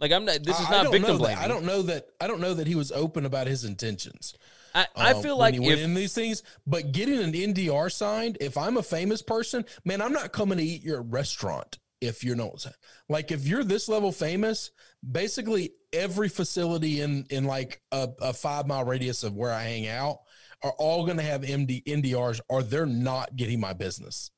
Like 0.00 0.12
I'm 0.12 0.24
not. 0.24 0.42
This 0.42 0.58
is 0.60 0.66
I- 0.66 0.68
I 0.68 0.70
not 0.76 0.82
don't 0.84 0.92
victim 0.92 1.12
that. 1.12 1.18
blaming. 1.18 1.44
I 1.44 1.48
don't 1.48 1.64
know 1.64 1.82
that. 1.82 2.08
I 2.20 2.26
don't 2.26 2.40
know 2.40 2.54
that 2.54 2.66
he 2.66 2.74
was 2.74 2.92
open 2.92 3.24
about 3.26 3.46
his 3.46 3.64
intentions. 3.64 4.34
I, 4.76 4.86
I 4.94 5.12
um, 5.12 5.22
feel 5.22 5.38
like 5.38 5.54
he 5.54 5.66
if 5.70 5.80
in 5.80 5.94
these 5.94 6.12
things, 6.12 6.42
but 6.66 6.92
getting 6.92 7.18
an 7.18 7.32
NDR 7.32 7.90
signed, 7.90 8.36
if 8.42 8.58
I'm 8.58 8.76
a 8.76 8.82
famous 8.82 9.22
person, 9.22 9.64
man, 9.86 10.02
I'm 10.02 10.12
not 10.12 10.32
coming 10.32 10.58
to 10.58 10.64
eat 10.64 10.84
your 10.84 11.00
restaurant. 11.00 11.78
If 12.02 12.22
you're 12.22 12.36
not 12.36 12.66
like, 13.08 13.32
if 13.32 13.46
you're 13.46 13.64
this 13.64 13.88
level 13.88 14.12
famous, 14.12 14.70
basically 15.10 15.72
every 15.94 16.28
facility 16.28 17.00
in 17.00 17.24
in 17.30 17.44
like 17.44 17.80
a, 17.90 18.10
a 18.20 18.34
five 18.34 18.66
mile 18.66 18.84
radius 18.84 19.24
of 19.24 19.34
where 19.34 19.50
I 19.50 19.62
hang 19.62 19.88
out 19.88 20.18
are 20.62 20.72
all 20.72 21.06
going 21.06 21.16
to 21.16 21.22
have 21.22 21.40
MD 21.40 21.82
NDRs, 21.84 22.40
or 22.50 22.62
they're 22.62 22.84
not 22.84 23.34
getting 23.34 23.60
my 23.60 23.72
business. 23.72 24.30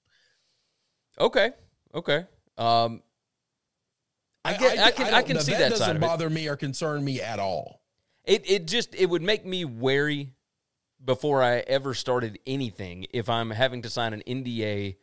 okay, 1.18 1.50
okay, 1.92 2.26
um, 2.56 3.02
I 4.44 4.56
get, 4.56 4.78
I, 4.78 4.90
can, 4.92 5.14
I, 5.14 5.22
can 5.22 5.40
see 5.40 5.52
that, 5.52 5.58
that, 5.58 5.70
doesn't 5.70 6.00
bother 6.00 6.30
me 6.30 6.46
or 6.46 6.54
concern 6.54 7.04
me 7.04 7.20
at 7.20 7.40
all. 7.40 7.77
It 8.28 8.48
it 8.48 8.66
just 8.66 8.94
it 8.94 9.06
would 9.06 9.22
make 9.22 9.44
me 9.44 9.64
wary 9.64 10.34
before 11.04 11.42
I 11.42 11.58
ever 11.60 11.94
started 11.94 12.38
anything 12.46 13.06
if 13.12 13.28
I'm 13.28 13.50
having 13.50 13.82
to 13.82 13.90
sign 13.90 14.12
an 14.12 14.22
NDA 14.26 14.96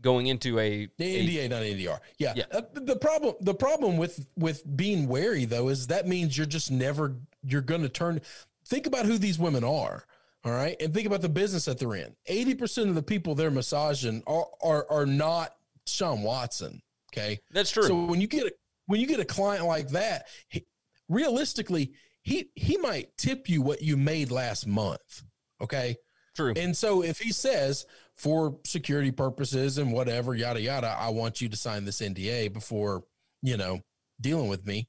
going 0.00 0.28
into 0.28 0.58
a, 0.58 0.88
The 0.96 1.16
a- 1.16 1.26
NDA, 1.26 1.50
not 1.50 1.62
NDR. 1.62 2.00
Yeah. 2.18 2.32
Yeah. 2.36 2.44
Uh, 2.50 2.62
the 2.72 2.96
problem, 2.96 3.34
the 3.40 3.54
problem 3.54 3.98
with 3.98 4.26
with 4.34 4.62
being 4.76 5.06
wary 5.08 5.44
though 5.44 5.68
is 5.68 5.88
that 5.88 6.08
means 6.08 6.36
you're 6.36 6.46
just 6.46 6.70
never 6.70 7.16
you're 7.44 7.60
going 7.60 7.82
to 7.82 7.88
turn. 7.90 8.20
Think 8.66 8.86
about 8.86 9.04
who 9.04 9.18
these 9.18 9.38
women 9.38 9.62
are. 9.62 10.04
All 10.42 10.52
right, 10.52 10.74
and 10.80 10.94
think 10.94 11.06
about 11.06 11.20
the 11.20 11.28
business 11.28 11.66
that 11.66 11.78
they're 11.78 11.96
in. 11.96 12.16
Eighty 12.24 12.54
percent 12.54 12.88
of 12.88 12.94
the 12.94 13.02
people 13.02 13.34
they're 13.34 13.50
massaging 13.50 14.22
are 14.26 14.46
are 14.62 14.86
are 14.90 15.04
not 15.04 15.54
Sean 15.86 16.22
Watson. 16.22 16.80
Okay, 17.12 17.40
That's 17.50 17.70
true. 17.70 17.82
So 17.82 18.04
when 18.06 18.22
you 18.22 18.26
get 18.26 18.46
a 18.46 18.52
when 18.86 19.00
you 19.02 19.06
get 19.06 19.20
a 19.20 19.24
client 19.26 19.66
like 19.66 19.88
that, 19.90 20.28
he, 20.48 20.64
realistically, 21.10 21.92
he 22.22 22.50
he 22.54 22.76
might 22.76 23.16
tip 23.16 23.48
you 23.48 23.62
what 23.62 23.82
you 23.82 23.96
made 23.96 24.30
last 24.30 24.66
month. 24.66 25.22
Okay, 25.62 25.96
true. 26.34 26.54
and 26.56 26.76
so 26.76 27.02
if 27.02 27.18
he 27.18 27.32
says 27.32 27.86
for 28.16 28.58
security 28.64 29.10
purposes 29.10 29.78
and 29.78 29.92
whatever, 29.92 30.34
yada 30.34 30.60
yada, 30.60 30.96
I 30.98 31.08
want 31.10 31.40
you 31.40 31.48
to 31.48 31.56
sign 31.56 31.84
this 31.84 32.00
NDA 32.00 32.52
before, 32.52 33.04
you 33.42 33.56
know, 33.56 33.80
dealing 34.20 34.48
with 34.48 34.66
me, 34.66 34.88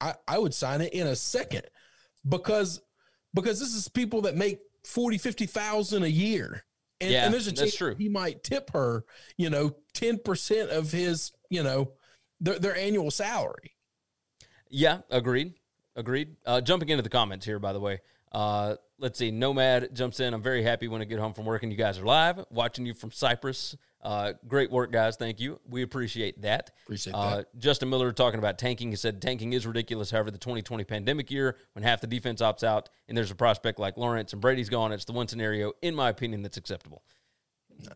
I, 0.00 0.14
I 0.26 0.38
would 0.38 0.54
sign 0.54 0.80
it 0.80 0.92
in 0.92 1.06
a 1.06 1.16
second 1.16 1.62
because 2.28 2.80
because 3.34 3.60
this 3.60 3.74
is 3.74 3.88
people 3.88 4.22
that 4.22 4.36
make 4.36 4.58
40, 4.84 5.18
50,000 5.18 6.02
a 6.02 6.06
year. 6.06 6.64
And, 7.00 7.10
Yeah, 7.10 7.24
and 7.24 7.34
there's 7.34 7.46
a 7.46 7.52
chance 7.52 7.74
true. 7.74 7.94
he 7.96 8.08
might 8.08 8.42
tip 8.44 8.70
her, 8.72 9.04
you 9.36 9.50
know, 9.50 9.76
10% 9.94 10.68
of 10.68 10.92
his, 10.92 11.32
you 11.50 11.62
know, 11.62 11.92
their, 12.40 12.58
their 12.58 12.76
annual 12.76 13.10
salary. 13.10 13.74
Yeah, 14.68 14.98
agreed. 15.10 15.54
Agreed. 15.96 16.36
Uh, 16.46 16.60
jumping 16.60 16.88
into 16.88 17.02
the 17.02 17.08
comments 17.10 17.44
here, 17.44 17.58
by 17.58 17.72
the 17.72 17.80
way. 17.80 18.00
Uh, 18.32 18.76
let's 18.98 19.18
see. 19.18 19.30
Nomad 19.30 19.94
jumps 19.94 20.18
in. 20.20 20.32
I'm 20.32 20.42
very 20.42 20.62
happy 20.62 20.88
when 20.88 21.02
I 21.02 21.04
get 21.04 21.18
home 21.18 21.34
from 21.34 21.44
work 21.44 21.62
and 21.64 21.70
you 21.70 21.76
guys 21.76 21.98
are 21.98 22.04
live, 22.04 22.42
watching 22.50 22.86
you 22.86 22.94
from 22.94 23.10
Cyprus. 23.10 23.76
Uh, 24.02 24.32
great 24.48 24.70
work, 24.70 24.90
guys. 24.90 25.16
Thank 25.16 25.38
you. 25.38 25.60
We 25.68 25.82
appreciate 25.82 26.40
that. 26.42 26.70
Appreciate 26.84 27.12
Uh, 27.12 27.36
that. 27.36 27.58
Justin 27.58 27.90
Miller 27.90 28.10
talking 28.10 28.38
about 28.38 28.58
tanking. 28.58 28.88
He 28.90 28.96
said 28.96 29.20
tanking 29.20 29.52
is 29.52 29.66
ridiculous. 29.66 30.10
However, 30.10 30.30
the 30.30 30.38
2020 30.38 30.82
pandemic 30.84 31.30
year, 31.30 31.56
when 31.74 31.82
half 31.82 32.00
the 32.00 32.06
defense 32.06 32.40
opts 32.40 32.64
out 32.64 32.88
and 33.06 33.16
there's 33.16 33.30
a 33.30 33.34
prospect 33.34 33.78
like 33.78 33.96
Lawrence 33.98 34.32
and 34.32 34.40
Brady's 34.40 34.70
gone, 34.70 34.92
it's 34.92 35.04
the 35.04 35.12
one 35.12 35.28
scenario, 35.28 35.72
in 35.82 35.94
my 35.94 36.08
opinion, 36.08 36.42
that's 36.42 36.56
acceptable. 36.56 37.02
No. 37.78 37.92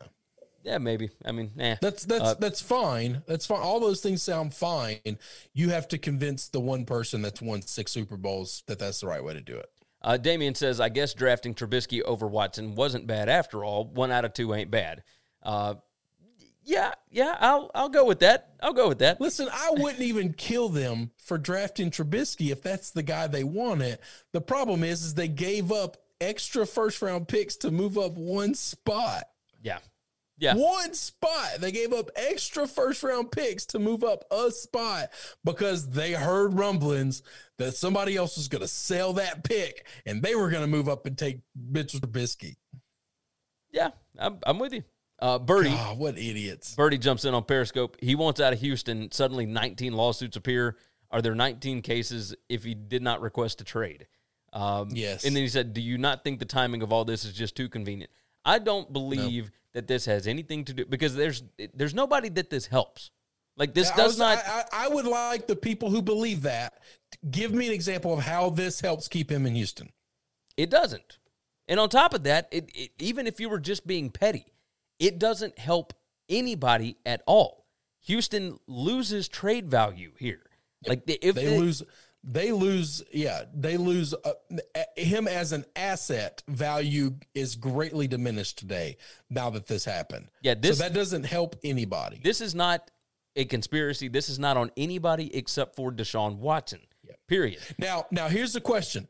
Yeah, 0.66 0.79
maybe. 0.79 1.11
I 1.24 1.31
mean, 1.31 1.52
eh. 1.61 1.76
That's 1.81 2.05
that's 2.05 2.24
Uh, 2.24 2.35
that's 2.35 2.61
fine. 2.61 3.22
That's 3.29 3.46
fine. 3.46 3.61
All 3.61 3.79
those 3.79 4.00
things 4.00 4.20
sound 4.20 4.52
fine. 4.52 4.98
You 5.55 5.68
have 5.68 5.87
to 5.88 5.98
convince 5.98 6.48
the 6.48 6.59
one 6.59 6.85
person 6.85 7.22
that's 7.22 7.40
won 7.40 7.62
six 7.62 7.92
Super 7.92 8.16
Bowls 8.16 8.64
that 8.66 8.81
that's 8.81 9.00
the 9.00 9.07
right 9.07 9.22
way 9.22 9.33
to 9.35 9.40
do 9.40 9.57
it. 9.57 9.70
Uh, 10.02 10.16
Damien 10.16 10.57
says, 10.57 10.81
I 10.81 10.88
guess 10.88 11.14
drafting 11.14 11.55
Trubisky 11.55 12.02
over 12.02 12.26
Watson 12.26 12.74
wasn't 12.74 13.07
bad 13.07 13.29
after 13.29 13.64
all. 13.64 13.85
One 13.87 14.11
out 14.11 14.24
of 14.24 14.33
two 14.35 14.52
ain't 14.55 14.72
bad. 14.72 15.05
Uh, 15.40 15.74
yeah, 16.64 16.94
yeah, 17.12 17.37
I'll 17.38 17.70
I'll 17.72 17.88
go 17.88 18.05
with 18.05 18.18
that. 18.18 18.55
I'll 18.61 18.72
go 18.72 18.88
with 18.88 18.98
that. 18.98 19.20
Listen, 19.20 19.48
I 19.52 19.70
wouldn't 19.70 20.02
even 20.02 20.33
kill 20.33 20.68
them 20.68 21.12
for 21.16 21.38
drafting 21.38 21.92
Trubisky 21.92 22.50
if 22.50 22.61
that's 22.61 22.90
the 22.90 23.05
guy 23.05 23.29
they 23.29 23.44
wanted. 23.44 24.00
The 24.33 24.40
problem 24.40 24.83
is, 24.83 25.05
is 25.05 25.14
they 25.14 25.29
gave 25.29 25.70
up 25.70 25.96
extra 26.20 26.66
first 26.66 27.02
round 27.02 27.29
picks 27.29 27.55
to 27.59 27.70
move 27.70 27.96
up 27.96 28.14
one 28.14 28.55
spot. 28.55 29.29
Yeah, 29.62 29.79
yeah. 30.38 30.55
One 30.55 30.92
spot. 30.94 31.57
They 31.61 31.72
gave 31.72 31.92
up 31.92 32.11
extra 32.14 32.66
first 32.66 33.03
round 33.03 33.31
picks 33.33 33.64
to 33.66 33.79
move 33.79 34.05
up 34.05 34.25
a 34.31 34.51
spot 34.51 35.11
because 35.44 35.88
they 35.90 36.12
heard 36.12 36.55
rumblings 36.55 37.22
that 37.59 37.75
somebody 37.75 38.16
else 38.16 38.37
was 38.37 38.49
going 38.49 38.61
to 38.62 38.68
sell 38.68 39.14
that 39.14 39.44
pick 39.44 39.87
and 40.05 40.22
they 40.22 40.35
were 40.35 40.51
going 40.51 40.62
to 40.62 40.66
move 40.68 40.88
up 40.88 41.07
and 41.07 41.16
take 41.16 41.40
Mitchell 41.55 42.01
Trubisky. 42.01 42.57
Yeah, 43.70 43.90
I'm, 44.18 44.38
I'm 44.46 44.59
with 44.59 44.72
you. 44.72 44.85
Uh, 45.18 45.38
Birdie, 45.38 45.70
Ah, 45.72 45.94
what 45.94 46.18
idiots. 46.18 46.75
Birdie 46.75 46.99
jumps 46.99 47.25
in 47.25 47.33
on 47.33 47.42
Periscope. 47.44 47.96
He 48.01 48.14
wants 48.14 48.38
out 48.40 48.53
of 48.53 48.61
Houston. 48.61 49.11
Suddenly, 49.11 49.46
19 49.46 49.94
lawsuits 49.94 50.37
appear. 50.37 50.77
Are 51.11 51.22
there 51.22 51.35
19 51.35 51.81
cases 51.83 52.35
if 52.49 52.64
he 52.64 52.75
did 52.75 53.03
not 53.03 53.20
request 53.22 53.61
a 53.62 53.64
trade? 53.64 54.07
Um, 54.53 54.90
Yes. 54.92 55.25
And 55.25 55.35
then 55.35 55.42
he 55.42 55.49
said, 55.49 55.72
Do 55.72 55.81
you 55.81 55.96
not 55.96 56.22
think 56.25 56.38
the 56.38 56.44
timing 56.44 56.83
of 56.83 56.92
all 56.92 57.05
this 57.07 57.25
is 57.25 57.33
just 57.33 57.57
too 57.57 57.68
convenient? 57.68 58.11
I 58.44 58.59
don't 58.59 58.92
believe 58.92 59.51
that 59.76 59.86
this 59.86 60.06
has 60.06 60.26
anything 60.26 60.64
to 60.64 60.72
do 60.72 60.86
because 60.86 61.14
there's 61.14 61.42
there's 61.74 61.92
nobody 61.92 62.30
that 62.30 62.48
this 62.48 62.66
helps. 62.66 63.10
Like 63.58 63.74
this 63.74 63.90
does 63.90 64.12
was- 64.12 64.18
not. 64.18 64.38
I, 64.46 64.64
I 64.72 64.88
would 64.88 65.04
like 65.04 65.46
the 65.46 65.54
people 65.54 65.90
who 65.90 66.00
believe 66.00 66.42
that 66.42 66.78
give 67.30 67.52
me 67.52 67.66
an 67.66 67.74
example 67.74 68.14
of 68.14 68.20
how 68.20 68.48
this 68.48 68.80
helps 68.80 69.06
keep 69.06 69.30
him 69.30 69.44
in 69.44 69.54
Houston. 69.54 69.90
It 70.56 70.70
doesn't. 70.70 71.18
And 71.68 71.78
on 71.78 71.90
top 71.90 72.14
of 72.14 72.22
that, 72.22 72.48
it, 72.50 72.70
it, 72.74 72.90
even 73.00 73.26
if 73.26 73.38
you 73.38 73.50
were 73.50 73.58
just 73.60 73.86
being 73.86 74.08
petty, 74.08 74.46
it 74.98 75.18
doesn't 75.18 75.58
help 75.58 75.92
anybody 76.30 76.96
at 77.04 77.22
all. 77.26 77.66
Houston 78.06 78.58
loses 78.66 79.28
trade 79.28 79.68
value 79.70 80.12
here. 80.18 80.40
Like 80.86 81.02
if 81.06 81.34
They 81.34 81.44
the- 81.44 81.58
lose 81.58 81.82
they 82.28 82.50
lose. 82.52 83.02
Yeah, 83.12 83.44
they 83.54 83.76
lose 83.76 84.12
uh, 84.12 84.32
him 84.96 85.28
as 85.28 85.52
an 85.52 85.64
asset. 85.76 86.42
Value 86.48 87.14
is 87.34 87.54
greatly 87.54 88.08
diminished 88.08 88.58
today. 88.58 88.96
Now 89.30 89.48
that 89.50 89.66
this 89.66 89.84
happened, 89.84 90.28
Yeah, 90.42 90.54
this- 90.54 90.78
so 90.78 90.84
that 90.84 90.92
doesn't 90.92 91.24
help 91.24 91.56
anybody. 91.62 92.20
This 92.22 92.40
is 92.40 92.54
not 92.54 92.90
a 93.36 93.44
conspiracy. 93.44 94.08
This 94.08 94.28
is 94.28 94.38
not 94.38 94.56
on 94.56 94.70
anybody 94.76 95.34
except 95.34 95.76
for 95.76 95.92
Deshaun 95.92 96.36
Watson. 96.38 96.80
Period. 97.28 97.60
Now, 97.78 98.06
now 98.10 98.28
here's 98.28 98.52
the 98.52 98.60
question: 98.60 99.08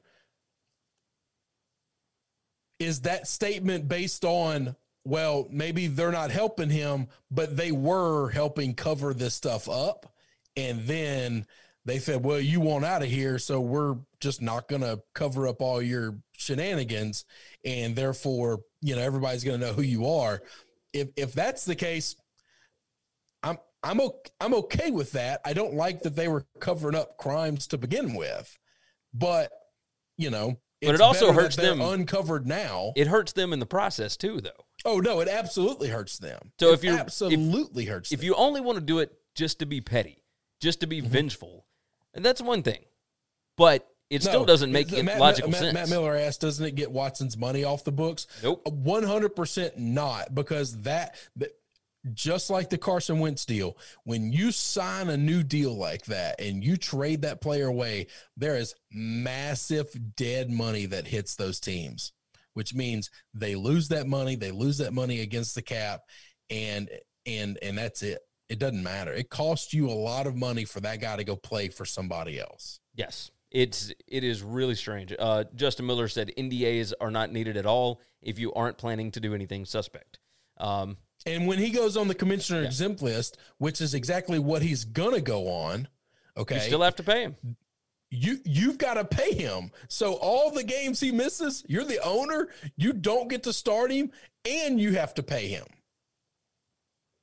Is 2.78 3.02
that 3.02 3.26
statement 3.26 3.88
based 3.88 4.24
on? 4.24 4.76
Well, 5.04 5.46
maybe 5.50 5.86
they're 5.86 6.10
not 6.12 6.30
helping 6.32 6.68
him, 6.68 7.06
but 7.30 7.56
they 7.56 7.70
were 7.72 8.28
helping 8.30 8.74
cover 8.74 9.14
this 9.14 9.34
stuff 9.34 9.68
up, 9.68 10.12
and 10.56 10.80
then 10.86 11.46
they 11.86 11.98
said, 11.98 12.22
"Well, 12.24 12.40
you 12.40 12.60
want 12.60 12.84
out 12.84 13.02
of 13.02 13.08
here, 13.08 13.38
so 13.38 13.60
we're 13.60 13.96
just 14.20 14.42
not 14.42 14.68
going 14.68 14.82
to 14.82 15.00
cover 15.14 15.46
up 15.48 15.62
all 15.62 15.80
your 15.80 16.18
shenanigans, 16.36 17.24
and 17.64 17.96
therefore, 17.96 18.60
you 18.82 18.94
know, 18.96 19.02
everybody's 19.02 19.44
going 19.44 19.58
to 19.60 19.66
know 19.66 19.72
who 19.72 19.82
you 19.82 20.06
are." 20.06 20.42
If 20.92 21.08
if 21.16 21.32
that's 21.32 21.64
the 21.64 21.74
case, 21.76 22.16
I'm 23.42 23.58
I'm 23.82 24.00
okay, 24.00 24.30
I'm 24.40 24.54
okay 24.54 24.90
with 24.90 25.12
that. 25.12 25.40
I 25.44 25.52
don't 25.52 25.74
like 25.74 26.02
that 26.02 26.16
they 26.16 26.28
were 26.28 26.44
covering 26.60 26.96
up 26.96 27.16
crimes 27.18 27.66
to 27.68 27.78
begin 27.78 28.14
with, 28.14 28.58
but 29.14 29.52
you 30.18 30.30
know, 30.30 30.58
But 30.82 30.94
it 30.94 31.00
also 31.00 31.32
hurts 31.32 31.56
them. 31.56 31.80
uncovered 31.80 32.46
now. 32.46 32.92
It 32.96 33.06
hurts 33.06 33.32
them 33.32 33.52
in 33.52 33.58
the 33.60 33.66
process 33.66 34.16
too, 34.16 34.40
though. 34.40 34.64
oh 34.84 34.98
no, 34.98 35.20
it 35.20 35.28
absolutely 35.28 35.88
hurts 35.88 36.18
them. 36.18 36.52
So 36.58 36.70
It 36.70 36.74
if 36.74 36.84
you're- 36.84 36.94
if- 36.96 37.00
absolutely 37.02 37.84
hurts, 37.84 38.10
If 38.12 38.20
them. 38.20 38.26
you 38.26 38.34
only 38.34 38.60
want 38.60 38.76
to 38.78 38.84
do 38.84 38.98
it 39.00 39.12
just 39.34 39.58
to 39.60 39.66
be 39.66 39.80
petty, 39.80 40.24
just 40.60 40.80
to 40.80 40.86
be 40.86 41.00
Mm-hmm. 41.02 41.10
vengeful, 41.10 41.66
and 42.16 42.24
that's 42.24 42.40
one 42.42 42.62
thing. 42.62 42.80
But 43.56 43.88
it 44.10 44.22
still 44.22 44.44
doesn't 44.44 44.72
make 44.72 44.92
it 44.92 45.04
Matt- 45.04 45.18
logical 45.18 45.50
Matt, 45.50 45.60
sense. 45.60 45.74
Matt 45.74 45.88
Miller 45.88 46.16
asked, 46.16 46.40
doesn't 46.40 46.64
it 46.64 46.74
get 46.74 46.90
Watson's 46.90 47.36
money 47.36 47.64
off 47.64 47.84
the 47.84 47.92
books? 47.92 48.26
Nope. 48.42 48.66
One 48.66 49.02
hundred 49.02 49.36
percent 49.36 49.78
not, 49.78 50.34
because 50.34 50.82
that, 50.82 51.16
that 51.36 51.50
just 52.12 52.50
like 52.50 52.70
the 52.70 52.78
Carson 52.78 53.18
Wentz 53.18 53.44
deal, 53.44 53.76
when 54.04 54.32
you 54.32 54.52
sign 54.52 55.08
a 55.08 55.16
new 55.16 55.42
deal 55.42 55.76
like 55.76 56.04
that 56.04 56.40
and 56.40 56.62
you 56.62 56.76
trade 56.76 57.22
that 57.22 57.40
player 57.40 57.66
away, 57.66 58.06
there 58.36 58.56
is 58.56 58.76
massive 58.92 59.88
dead 60.14 60.50
money 60.50 60.86
that 60.86 61.08
hits 61.08 61.34
those 61.34 61.58
teams, 61.58 62.12
which 62.54 62.74
means 62.74 63.10
they 63.34 63.56
lose 63.56 63.88
that 63.88 64.06
money, 64.06 64.36
they 64.36 64.52
lose 64.52 64.78
that 64.78 64.92
money 64.92 65.20
against 65.20 65.56
the 65.56 65.62
cap, 65.62 66.02
and 66.48 66.88
and 67.26 67.58
and 67.60 67.76
that's 67.76 68.02
it. 68.02 68.20
It 68.48 68.58
doesn't 68.58 68.82
matter. 68.82 69.12
It 69.12 69.28
costs 69.28 69.74
you 69.74 69.88
a 69.88 69.92
lot 69.92 70.26
of 70.26 70.36
money 70.36 70.64
for 70.64 70.80
that 70.80 71.00
guy 71.00 71.16
to 71.16 71.24
go 71.24 71.34
play 71.36 71.68
for 71.68 71.84
somebody 71.84 72.38
else. 72.38 72.78
Yes, 72.94 73.30
it's 73.50 73.92
it 74.06 74.22
is 74.24 74.42
really 74.42 74.74
strange. 74.76 75.12
Uh, 75.18 75.44
Justin 75.54 75.86
Miller 75.86 76.08
said 76.08 76.32
NDAs 76.38 76.92
are 77.00 77.10
not 77.10 77.32
needed 77.32 77.56
at 77.56 77.66
all 77.66 78.00
if 78.22 78.38
you 78.38 78.52
aren't 78.54 78.78
planning 78.78 79.10
to 79.12 79.20
do 79.20 79.34
anything 79.34 79.64
suspect. 79.64 80.18
Um, 80.58 80.96
And 81.26 81.46
when 81.48 81.58
he 81.58 81.70
goes 81.70 81.96
on 81.96 82.06
the 82.08 82.14
commissioner 82.14 82.62
exempt 82.62 83.02
list, 83.02 83.36
which 83.58 83.80
is 83.80 83.94
exactly 83.94 84.38
what 84.38 84.62
he's 84.62 84.84
gonna 84.84 85.20
go 85.20 85.48
on, 85.48 85.88
okay, 86.36 86.54
You 86.56 86.60
still 86.62 86.82
have 86.82 86.96
to 86.96 87.02
pay 87.02 87.22
him. 87.22 87.36
you 88.10 88.38
you've 88.44 88.78
got 88.78 88.94
to 88.94 89.04
pay 89.04 89.32
him. 89.34 89.72
So 89.88 90.14
all 90.14 90.50
the 90.52 90.62
games 90.62 91.00
he 91.00 91.10
misses, 91.10 91.64
you're 91.68 91.84
the 91.84 91.98
owner. 92.04 92.48
You 92.76 92.92
don't 92.92 93.28
get 93.28 93.42
to 93.42 93.52
start 93.52 93.90
him, 93.90 94.12
and 94.44 94.80
you 94.80 94.92
have 94.94 95.14
to 95.14 95.22
pay 95.24 95.48
him. 95.48 95.66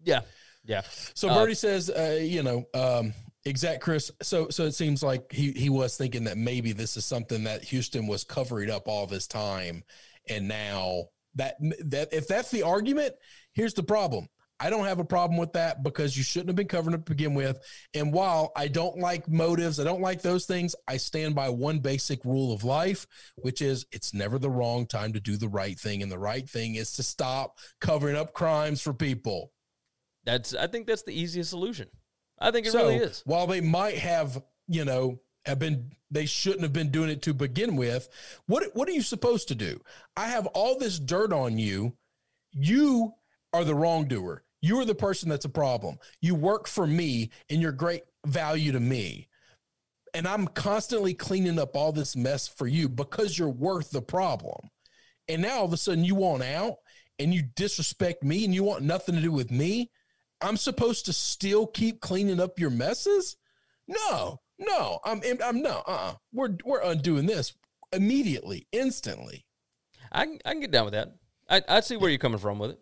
Yeah, 0.04 0.22
yeah. 0.65 0.82
So 1.13 1.30
Uh, 1.30 1.36
Birdie 1.36 1.56
says, 1.56 1.89
uh, 1.89 2.19
you 2.21 2.43
know, 2.43 2.65
um, 2.73 3.13
exact 3.45 3.82
Chris. 3.82 4.12
So 4.21 4.49
so 4.49 4.65
it 4.65 4.73
seems 4.73 5.04
like 5.04 5.32
he 5.32 5.52
he 5.52 5.69
was 5.69 5.97
thinking 5.97 6.26
that 6.26 6.38
maybe 6.38 6.71
this 6.71 6.97
is 6.97 7.06
something 7.06 7.43
that 7.45 7.63
Houston 7.65 8.08
was 8.08 8.23
covering 8.23 8.69
up 8.69 8.88
all 8.88 9.08
this 9.08 9.28
time, 9.28 9.84
and 10.30 10.47
now 10.47 11.06
that 11.36 11.56
that 11.86 12.13
if 12.13 12.28
that's 12.28 12.52
the 12.52 12.63
argument, 12.63 13.13
here's 13.54 13.73
the 13.73 13.84
problem. 13.84 14.28
I 14.60 14.69
don't 14.69 14.86
have 14.86 14.99
a 14.99 15.04
problem 15.04 15.38
with 15.38 15.54
that 15.54 15.84
because 15.84 16.15
you 16.15 16.23
shouldn't 16.23 16.47
have 16.47 16.56
been 16.56 16.67
covering 16.67 16.95
up 16.95 17.04
to 17.06 17.12
begin 17.12 17.34
with. 17.34 17.60
And 17.93 18.13
while 18.13 18.54
I 18.56 18.69
don't 18.69 18.97
like 18.97 19.28
motives, 19.28 19.78
I 19.78 19.84
don't 19.84 19.99
like 19.99 20.21
those 20.21 20.45
things, 20.45 20.73
I 20.88 20.97
stand 20.97 21.36
by 21.36 21.49
one 21.49 21.80
basic 21.80 22.23
rule 22.23 22.54
of 22.54 22.63
life, 22.63 23.06
which 23.36 23.62
is 23.62 23.86
it's 23.91 24.13
never 24.13 24.39
the 24.39 24.52
wrong 24.52 24.86
time 24.86 25.12
to 25.13 25.19
do 25.19 25.36
the 25.36 25.49
right 25.49 25.78
thing. 25.78 26.02
And 26.02 26.10
the 26.10 26.19
right 26.19 26.47
thing 26.49 26.76
is 26.76 26.93
to 26.93 27.04
stop 27.04 27.58
covering 27.82 28.15
up 28.15 28.32
crimes 28.32 28.82
for 28.82 28.93
people. 28.93 29.52
That's 30.26 30.54
I 30.54 30.68
think 30.68 30.88
that's 30.88 31.04
the 31.04 31.20
easiest 31.20 31.50
solution. 31.50 31.88
I 32.40 32.52
think 32.52 32.68
it 32.68 32.72
so 32.72 32.90
really 32.90 32.98
is. 32.98 33.22
while 33.26 33.48
they 33.48 33.62
might 33.62 33.98
have, 33.98 34.42
you 34.68 34.86
know, 34.86 35.20
have 35.46 35.60
been 35.60 35.92
they 36.10 36.26
shouldn't 36.26 36.64
have 36.64 36.74
been 36.74 36.92
doing 36.92 37.10
it 37.10 37.22
to 37.24 37.34
begin 37.34 37.76
with. 37.76 38.10
What 38.46 38.64
what 38.74 38.88
are 38.88 38.94
you 38.94 39.02
supposed 39.02 39.48
to 39.50 39.56
do? 39.56 39.80
I 40.16 40.28
have 40.28 40.48
all 40.48 40.78
this 40.78 41.00
dirt 41.00 41.34
on 41.34 41.58
you. 41.58 41.98
You 42.52 43.14
are 43.54 43.64
the 43.64 43.76
wrongdoer. 43.76 44.44
You 44.62 44.80
are 44.80 44.86
the 44.86 44.96
person 44.96 45.30
that's 45.30 45.46
a 45.46 45.50
problem. 45.50 45.98
You 46.22 46.36
work 46.36 46.68
for 46.68 46.88
me 46.88 47.32
and 47.50 47.62
you're 47.62 47.74
great 47.74 48.04
value 48.26 48.72
to 48.72 48.80
me. 48.80 49.28
And 50.14 50.28
I'm 50.28 50.48
constantly 50.48 51.14
cleaning 51.14 51.60
up 51.60 51.76
all 51.76 51.92
this 51.92 52.16
mess 52.16 52.48
for 52.48 52.68
you 52.68 52.88
because 52.88 53.38
you're 53.38 53.50
worth 53.50 53.92
the 53.92 54.02
problem. 54.02 54.70
And 55.28 55.42
now 55.42 55.60
all 55.60 55.66
of 55.66 55.74
a 55.74 55.78
sudden 55.78 56.04
you 56.06 56.16
want 56.16 56.44
out 56.44 56.76
and 57.20 57.34
you 57.34 57.44
disrespect 57.56 58.24
me 58.24 58.46
and 58.46 58.54
you 58.54 58.64
want 58.64 58.84
nothing 58.84 59.16
to 59.16 59.22
do 59.22 59.32
with 59.32 59.52
me. 59.52 59.92
I'm 60.43 60.58
supposed 60.58 61.06
to 61.06 61.13
still 61.13 61.67
keep 61.67 62.01
cleaning 62.01 62.39
up 62.39 62.60
your 62.60 62.69
messes? 62.69 63.38
No, 63.88 64.41
no, 64.60 64.99
I'm, 65.03 65.21
I'm 65.43 65.62
no, 65.62 65.84
uh-uh. 65.88 66.13
We're, 66.32 66.56
we're 66.63 66.82
undoing 66.82 67.25
this 67.25 67.53
immediately, 67.91 68.67
instantly. 68.71 69.45
I 70.12 70.25
can, 70.25 70.39
I 70.45 70.51
can 70.51 70.62
get 70.62 70.71
down 70.71 70.86
with 70.86 70.93
that. 70.93 71.15
I, 71.49 71.62
I 71.67 71.79
see 71.82 71.97
where 71.97 72.10
you're 72.10 72.19
coming 72.19 72.39
from 72.39 72.60
with 72.60 72.71
it. 72.71 72.79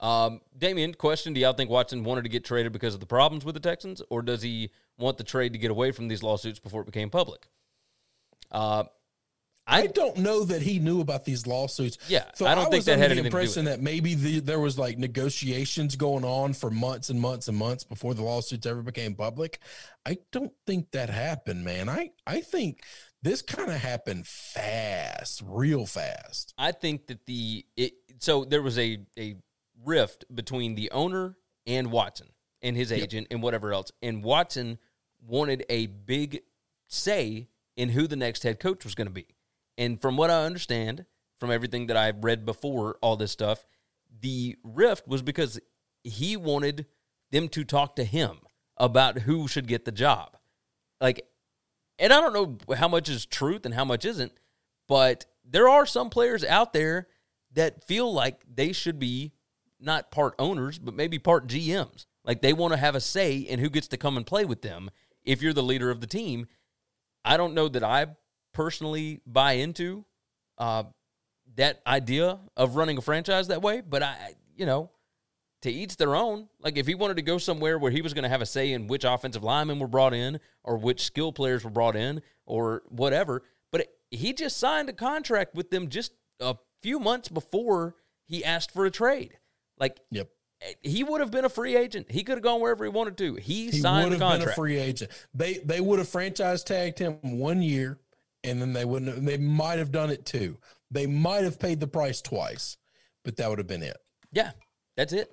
Um, 0.00 0.40
Damien, 0.56 0.94
question: 0.94 1.32
Do 1.32 1.40
y'all 1.40 1.52
think 1.52 1.70
Watson 1.70 2.04
wanted 2.04 2.22
to 2.22 2.28
get 2.28 2.44
traded 2.44 2.72
because 2.72 2.94
of 2.94 3.00
the 3.00 3.06
problems 3.06 3.44
with 3.44 3.54
the 3.54 3.60
Texans, 3.60 4.00
or 4.10 4.22
does 4.22 4.42
he 4.42 4.70
want 4.96 5.18
the 5.18 5.24
trade 5.24 5.52
to 5.54 5.58
get 5.58 5.70
away 5.70 5.90
from 5.90 6.08
these 6.08 6.22
lawsuits 6.22 6.60
before 6.60 6.82
it 6.82 6.86
became 6.86 7.10
public? 7.10 7.48
Uh, 8.50 8.84
I 9.68 9.82
I 9.82 9.86
don't 9.86 10.16
know 10.18 10.44
that 10.44 10.62
he 10.62 10.78
knew 10.78 11.00
about 11.00 11.24
these 11.24 11.46
lawsuits. 11.46 11.98
Yeah, 12.08 12.24
so 12.34 12.46
I 12.46 12.54
don't 12.54 12.70
think 12.70 12.84
that 12.86 12.98
had 12.98 13.10
the 13.10 13.16
anything 13.16 13.24
to 13.24 13.30
do 13.30 13.36
with 13.36 13.44
impression 13.44 13.64
that 13.66 13.80
maybe 13.80 14.14
the, 14.14 14.40
there 14.40 14.58
was 14.58 14.78
like 14.78 14.98
negotiations 14.98 15.94
going 15.94 16.24
on 16.24 16.54
for 16.54 16.70
months 16.70 17.10
and 17.10 17.20
months 17.20 17.48
and 17.48 17.56
months 17.56 17.84
before 17.84 18.14
the 18.14 18.22
lawsuits 18.22 18.66
ever 18.66 18.82
became 18.82 19.14
public. 19.14 19.60
I 20.06 20.18
don't 20.32 20.52
think 20.66 20.90
that 20.92 21.10
happened, 21.10 21.64
man. 21.64 21.88
I 21.88 22.10
I 22.26 22.40
think 22.40 22.82
this 23.22 23.42
kind 23.42 23.70
of 23.70 23.76
happened 23.76 24.26
fast, 24.26 25.42
real 25.44 25.86
fast. 25.86 26.54
I 26.56 26.72
think 26.72 27.06
that 27.08 27.26
the 27.26 27.64
it, 27.76 27.92
so 28.20 28.44
there 28.44 28.62
was 28.62 28.78
a 28.78 28.98
a 29.18 29.36
rift 29.84 30.24
between 30.34 30.74
the 30.74 30.90
owner 30.90 31.36
and 31.66 31.92
Watson 31.92 32.28
and 32.62 32.76
his 32.76 32.90
agent 32.90 33.28
and 33.30 33.42
whatever 33.42 33.72
else, 33.72 33.92
and 34.02 34.24
Watson 34.24 34.78
wanted 35.26 35.64
a 35.68 35.86
big 35.86 36.40
say 36.86 37.48
in 37.76 37.90
who 37.90 38.06
the 38.06 38.16
next 38.16 38.42
head 38.42 38.58
coach 38.60 38.84
was 38.84 38.94
going 38.94 39.06
to 39.06 39.12
be. 39.12 39.26
And 39.78 40.02
from 40.02 40.16
what 40.16 40.30
I 40.30 40.44
understand, 40.44 41.06
from 41.38 41.50
everything 41.50 41.86
that 41.86 41.96
I've 41.96 42.24
read 42.24 42.44
before 42.44 42.98
all 43.00 43.16
this 43.16 43.32
stuff, 43.32 43.64
the 44.20 44.56
rift 44.64 45.06
was 45.06 45.22
because 45.22 45.60
he 46.02 46.36
wanted 46.36 46.86
them 47.30 47.48
to 47.50 47.64
talk 47.64 47.96
to 47.96 48.04
him 48.04 48.38
about 48.76 49.20
who 49.20 49.46
should 49.48 49.68
get 49.68 49.84
the 49.84 49.92
job. 49.92 50.36
Like, 51.00 51.24
and 51.98 52.12
I 52.12 52.20
don't 52.20 52.32
know 52.68 52.76
how 52.76 52.88
much 52.88 53.08
is 53.08 53.24
truth 53.24 53.64
and 53.64 53.74
how 53.74 53.84
much 53.84 54.04
isn't, 54.04 54.32
but 54.88 55.26
there 55.44 55.68
are 55.68 55.86
some 55.86 56.10
players 56.10 56.44
out 56.44 56.72
there 56.72 57.06
that 57.52 57.84
feel 57.84 58.12
like 58.12 58.42
they 58.52 58.72
should 58.72 58.98
be 58.98 59.32
not 59.80 60.10
part 60.10 60.34
owners, 60.38 60.78
but 60.78 60.94
maybe 60.94 61.18
part 61.18 61.46
GMs. 61.46 62.06
Like 62.24 62.42
they 62.42 62.52
want 62.52 62.72
to 62.72 62.78
have 62.78 62.94
a 62.94 63.00
say 63.00 63.38
in 63.38 63.60
who 63.60 63.70
gets 63.70 63.88
to 63.88 63.96
come 63.96 64.16
and 64.16 64.26
play 64.26 64.44
with 64.44 64.62
them 64.62 64.90
if 65.24 65.40
you're 65.40 65.52
the 65.52 65.62
leader 65.62 65.90
of 65.90 66.00
the 66.00 66.06
team. 66.06 66.46
I 67.24 67.36
don't 67.36 67.54
know 67.54 67.68
that 67.68 67.84
I 67.84 68.08
personally 68.52 69.20
buy 69.26 69.52
into 69.52 70.04
uh, 70.58 70.84
that 71.56 71.80
idea 71.86 72.38
of 72.56 72.76
running 72.76 72.98
a 72.98 73.00
franchise 73.00 73.48
that 73.48 73.62
way, 73.62 73.80
but 73.80 74.02
I, 74.02 74.34
you 74.56 74.66
know, 74.66 74.90
to 75.62 75.70
each 75.70 75.96
their 75.96 76.14
own. 76.14 76.48
Like 76.60 76.76
if 76.76 76.86
he 76.86 76.94
wanted 76.94 77.16
to 77.16 77.22
go 77.22 77.38
somewhere 77.38 77.78
where 77.78 77.90
he 77.90 78.02
was 78.02 78.14
going 78.14 78.22
to 78.24 78.28
have 78.28 78.42
a 78.42 78.46
say 78.46 78.72
in 78.72 78.86
which 78.86 79.04
offensive 79.04 79.42
linemen 79.42 79.78
were 79.78 79.88
brought 79.88 80.14
in 80.14 80.38
or 80.64 80.76
which 80.78 81.02
skill 81.02 81.32
players 81.32 81.64
were 81.64 81.70
brought 81.70 81.96
in 81.96 82.22
or 82.46 82.82
whatever, 82.88 83.42
but 83.72 83.86
he 84.10 84.32
just 84.32 84.56
signed 84.56 84.88
a 84.88 84.92
contract 84.92 85.54
with 85.54 85.70
them 85.70 85.88
just 85.88 86.12
a 86.40 86.54
few 86.82 86.98
months 87.00 87.28
before 87.28 87.94
he 88.26 88.44
asked 88.44 88.70
for 88.70 88.86
a 88.86 88.90
trade. 88.90 89.36
Like 89.78 89.98
Yep. 90.10 90.28
he 90.82 91.02
would 91.04 91.20
have 91.20 91.30
been 91.30 91.44
a 91.44 91.48
free 91.48 91.76
agent. 91.76 92.10
He 92.10 92.22
could 92.24 92.36
have 92.36 92.42
gone 92.42 92.60
wherever 92.60 92.84
he 92.84 92.90
wanted 92.90 93.16
to. 93.18 93.34
He, 93.34 93.70
He 93.70 93.78
signed 93.80 94.10
would 94.10 94.12
have 94.12 94.20
been 94.20 94.28
a 94.28 94.30
contract. 94.38 94.56
free 94.56 94.78
agent. 94.78 95.10
They 95.34 95.54
they 95.58 95.80
would 95.80 95.98
have 95.98 96.08
franchise 96.08 96.62
tagged 96.64 96.98
him 97.00 97.18
one 97.38 97.62
year, 97.62 97.98
and 98.44 98.60
then 98.60 98.72
they 98.72 98.84
wouldn't. 98.84 99.14
Have, 99.14 99.24
they 99.24 99.38
might 99.38 99.78
have 99.78 99.92
done 99.92 100.10
it 100.10 100.24
too. 100.24 100.58
They 100.90 101.06
might 101.06 101.44
have 101.44 101.58
paid 101.58 101.80
the 101.80 101.86
price 101.86 102.20
twice, 102.22 102.76
but 103.24 103.36
that 103.36 103.48
would 103.48 103.58
have 103.58 103.66
been 103.66 103.82
it. 103.82 103.96
Yeah, 104.32 104.52
that's 104.96 105.12
it. 105.12 105.30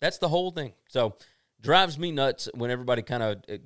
That's 0.00 0.18
the 0.18 0.28
whole 0.28 0.50
thing. 0.50 0.72
So 0.88 1.16
drives 1.60 1.98
me 1.98 2.10
nuts 2.10 2.48
when 2.54 2.70
everybody 2.70 3.02
kind 3.02 3.22
of 3.22 3.36
uh, 3.50 3.58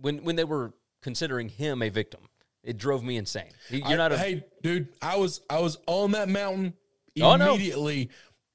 when 0.00 0.24
when 0.24 0.36
they 0.36 0.44
were 0.44 0.72
considering 1.02 1.48
him 1.48 1.82
a 1.82 1.88
victim. 1.88 2.20
It 2.62 2.78
drove 2.78 3.04
me 3.04 3.16
insane. 3.16 3.50
You're 3.70 3.86
I- 3.86 3.94
not 3.96 4.12
a 4.12 4.18
hey, 4.18 4.44
dude. 4.62 4.88
I 5.00 5.16
was 5.16 5.40
I 5.48 5.60
was 5.60 5.78
on 5.86 6.12
that 6.12 6.28
mountain 6.28 6.74
Oh, 7.20 7.36
no. 7.36 7.54
immediately. 7.54 8.10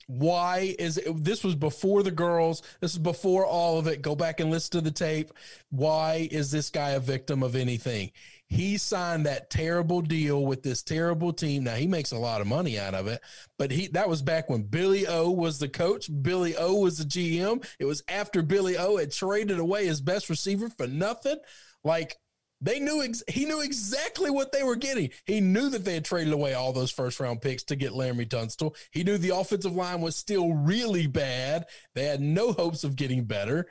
Why 0.07 0.75
is 0.77 0.97
it, 0.97 1.23
this 1.23 1.41
was 1.43 1.55
before 1.55 2.03
the 2.03 2.11
girls? 2.11 2.61
This 2.81 2.91
is 2.91 2.97
before 2.99 3.45
all 3.45 3.79
of 3.79 3.87
it. 3.87 4.01
Go 4.01 4.13
back 4.15 4.41
and 4.41 4.51
listen 4.51 4.71
to 4.71 4.81
the 4.81 4.91
tape. 4.91 5.31
Why 5.69 6.27
is 6.29 6.51
this 6.51 6.69
guy 6.69 6.89
a 6.91 6.99
victim 6.99 7.43
of 7.43 7.55
anything? 7.55 8.11
He 8.51 8.77
signed 8.77 9.25
that 9.27 9.49
terrible 9.49 10.01
deal 10.01 10.45
with 10.45 10.61
this 10.61 10.83
terrible 10.83 11.31
team. 11.31 11.63
Now 11.63 11.75
he 11.75 11.87
makes 11.87 12.11
a 12.11 12.17
lot 12.17 12.41
of 12.41 12.47
money 12.47 12.77
out 12.77 12.93
of 12.93 13.07
it, 13.07 13.21
but 13.57 13.71
he 13.71 13.87
that 13.87 14.09
was 14.09 14.21
back 14.21 14.49
when 14.49 14.63
Billy 14.63 15.07
O 15.07 15.31
was 15.31 15.57
the 15.57 15.69
coach. 15.69 16.09
Billy 16.21 16.57
O 16.57 16.75
was 16.75 16.97
the 16.97 17.05
GM. 17.05 17.65
It 17.79 17.85
was 17.85 18.03
after 18.09 18.41
Billy 18.41 18.77
O 18.77 18.97
had 18.97 19.13
traded 19.13 19.57
away 19.57 19.85
his 19.85 20.01
best 20.01 20.29
receiver 20.29 20.67
for 20.67 20.85
nothing. 20.85 21.37
Like 21.85 22.17
they 22.59 22.81
knew 22.81 23.01
ex- 23.01 23.23
he 23.29 23.45
knew 23.45 23.61
exactly 23.61 24.29
what 24.29 24.51
they 24.51 24.63
were 24.63 24.75
getting. 24.75 25.11
He 25.23 25.39
knew 25.39 25.69
that 25.69 25.85
they 25.85 25.93
had 25.93 26.03
traded 26.03 26.33
away 26.33 26.53
all 26.53 26.73
those 26.73 26.91
first 26.91 27.21
round 27.21 27.41
picks 27.41 27.63
to 27.63 27.77
get 27.77 27.93
Laremy 27.93 28.27
Tunsil. 28.27 28.75
He 28.91 29.05
knew 29.05 29.17
the 29.17 29.33
offensive 29.33 29.77
line 29.77 30.01
was 30.01 30.17
still 30.17 30.51
really 30.51 31.07
bad. 31.07 31.67
They 31.95 32.03
had 32.03 32.19
no 32.19 32.51
hopes 32.51 32.83
of 32.83 32.97
getting 32.97 33.23
better. 33.23 33.67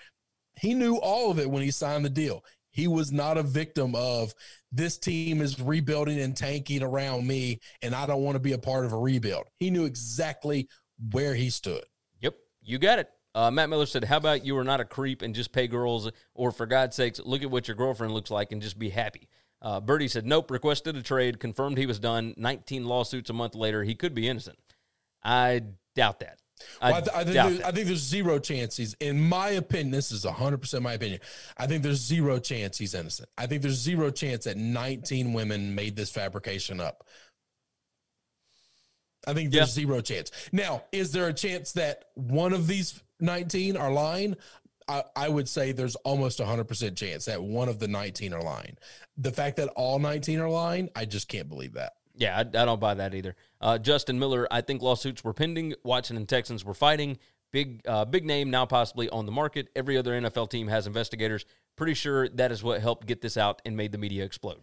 He 0.59 0.73
knew 0.73 0.97
all 0.97 1.31
of 1.31 1.39
it 1.39 1.51
when 1.51 1.63
he 1.63 1.71
signed 1.71 2.07
the 2.07 2.11
deal. 2.11 2.43
He 2.71 2.87
was 2.87 3.11
not 3.11 3.37
a 3.37 3.43
victim 3.43 3.95
of 3.95 4.35
this 4.71 4.97
team 4.97 5.41
is 5.41 5.61
rebuilding 5.61 6.21
and 6.21 6.37
tanking 6.37 6.83
around 6.83 7.27
me, 7.27 7.59
and 7.83 7.95
I 7.95 8.07
don't 8.07 8.23
want 8.23 8.37
to 8.37 8.41
be 8.41 8.53
a 8.53 8.59
part 8.59 8.85
of 8.85 8.93
a 8.93 8.99
rebuild. 8.99 9.47
He 9.59 9.71
knew 9.71 9.85
exactly 9.85 10.69
where 11.11 11.35
he 11.35 11.51
stood. 11.51 11.85
Yep, 12.21 12.35
you 12.63 12.79
got 12.79 13.01
it. 13.01 13.11
Uh, 13.35 13.51
Matt 13.51 13.71
Miller 13.71 13.87
said, 13.87 14.05
"How 14.05 14.17
about 14.17 14.45
you 14.45 14.57
are 14.59 14.65
not 14.65 14.81
a 14.81 14.85
creep 14.85 15.23
and 15.23 15.35
just 15.35 15.53
pay 15.53 15.67
girls, 15.67 16.11
or 16.35 16.53
for 16.53 16.67
God's 16.67 16.97
sakes, 16.97 17.21
look 17.25 17.43
at 17.43 17.51
what 17.51 17.69
your 17.69 17.77
girlfriend 17.77 18.13
looks 18.13 18.31
like 18.31 18.53
and 18.53 18.63
just 18.63 18.79
be 18.79 18.91
happy." 18.91 19.29
Uh, 19.63 19.81
Birdie 19.81 20.09
said, 20.09 20.27
"Nope." 20.27 20.51
Requested 20.51 20.97
a 20.97 21.03
trade, 21.03 21.39
confirmed 21.39 21.79
he 21.79 21.87
was 21.87 21.99
done. 21.99 22.35
Nineteen 22.37 22.87
lawsuits 22.87 23.31
a 23.31 23.33
month 23.33 23.55
later, 23.55 23.85
he 23.85 23.95
could 23.95 24.15
be 24.15 24.29
innocent. 24.29 24.59
I 25.23 25.63
doubt 25.95 26.21
that. 26.21 26.39
I, 26.81 26.91
Well, 26.91 26.99
I, 26.99 27.01
th- 27.01 27.17
I 27.17 27.25
think 27.25 27.35
there's. 27.35 27.61
I 27.63 27.73
think 27.73 27.87
there's 27.87 28.03
zero 28.03 28.39
chance 28.39 28.77
he's, 28.77 28.95
in 28.95 29.21
my 29.21 29.51
opinion, 29.51 29.91
this 29.91 30.13
is 30.13 30.25
100% 30.25 30.83
my 30.83 30.95
opinion. 30.95 31.21
I 31.57 31.67
think 31.67 31.83
there's 31.83 32.01
zero 32.01 32.39
chance 32.39 32.79
he's 32.79 32.95
innocent. 32.95 33.29
I 33.37 33.47
think 33.47 33.63
there's 33.63 33.75
zero 33.75 34.11
chance 34.11 34.45
that 34.45 34.57
19 34.57 35.33
women 35.33 35.75
made 35.75 35.97
this 35.97 36.11
fabrication 36.11 36.81
up. 36.81 37.05
I 39.27 39.35
think 39.35 39.51
there's 39.51 39.73
zero 39.73 40.01
chance. 40.01 40.31
Now, 40.53 40.85
is 40.93 41.13
there 41.13 41.29
a 41.29 41.35
chance 41.35 41.73
that 41.73 42.07
one 42.15 42.53
of 42.53 42.67
these 42.67 43.03
19 43.21 43.77
are 43.77 43.93
lying? 43.93 44.37
I, 44.89 45.05
I 45.15 45.29
would 45.29 45.49
say 45.49 45.73
there's 45.73 45.97
almost 45.97 46.41
a 46.41 46.45
100% 46.45 46.97
chance 46.97 47.27
that 47.27 47.43
one 47.43 47.69
of 47.69 47.79
the 47.79 47.87
19 47.87 48.33
are 48.33 48.43
lying. 48.43 48.77
The 49.19 49.31
fact 49.31 49.57
that 49.57 49.69
all 49.77 49.99
19 49.99 50.41
are 50.41 50.49
lying, 50.49 50.89
I 50.97 51.05
just 51.05 51.29
can't 51.29 51.49
believe 51.49 51.75
that. 51.75 51.93
Yeah, 52.21 52.37
I, 52.37 52.41
I 52.41 52.65
don't 52.67 52.79
buy 52.79 52.95
that 52.95 53.15
either. 53.15 53.35
Uh, 53.63 53.79
Justin 53.79 54.19
Miller, 54.19 54.47
I 54.51 54.61
think 54.61 54.83
lawsuits 54.83 55.25
were 55.25 55.33
pending. 55.33 55.75
Watson 55.83 56.19
and 56.19 56.29
Texans 56.29 56.65
were 56.65 56.75
fighting. 56.75 57.19
Big, 57.51 57.81
uh, 57.89 58.05
big 58.05 58.27
name 58.27 58.51
now 58.51 58.67
possibly 58.67 59.09
on 59.09 59.25
the 59.25 59.33
market. 59.33 59.69
Every 59.75 59.97
other 59.97 60.13
NFL 60.13 60.51
team 60.51 60.69
has 60.69 60.87
investigators. 60.87 61.47
Pretty 61.77 61.95
sure 61.95 62.29
that 62.29 62.53
is 62.53 62.63
what 62.63 62.83
helped 62.83 63.07
get 63.07 63.23
this 63.23 63.39
out 63.39 63.63
and 63.65 63.75
made 63.75 63.91
the 63.91 63.99
media 63.99 64.23
explode. 64.23 64.59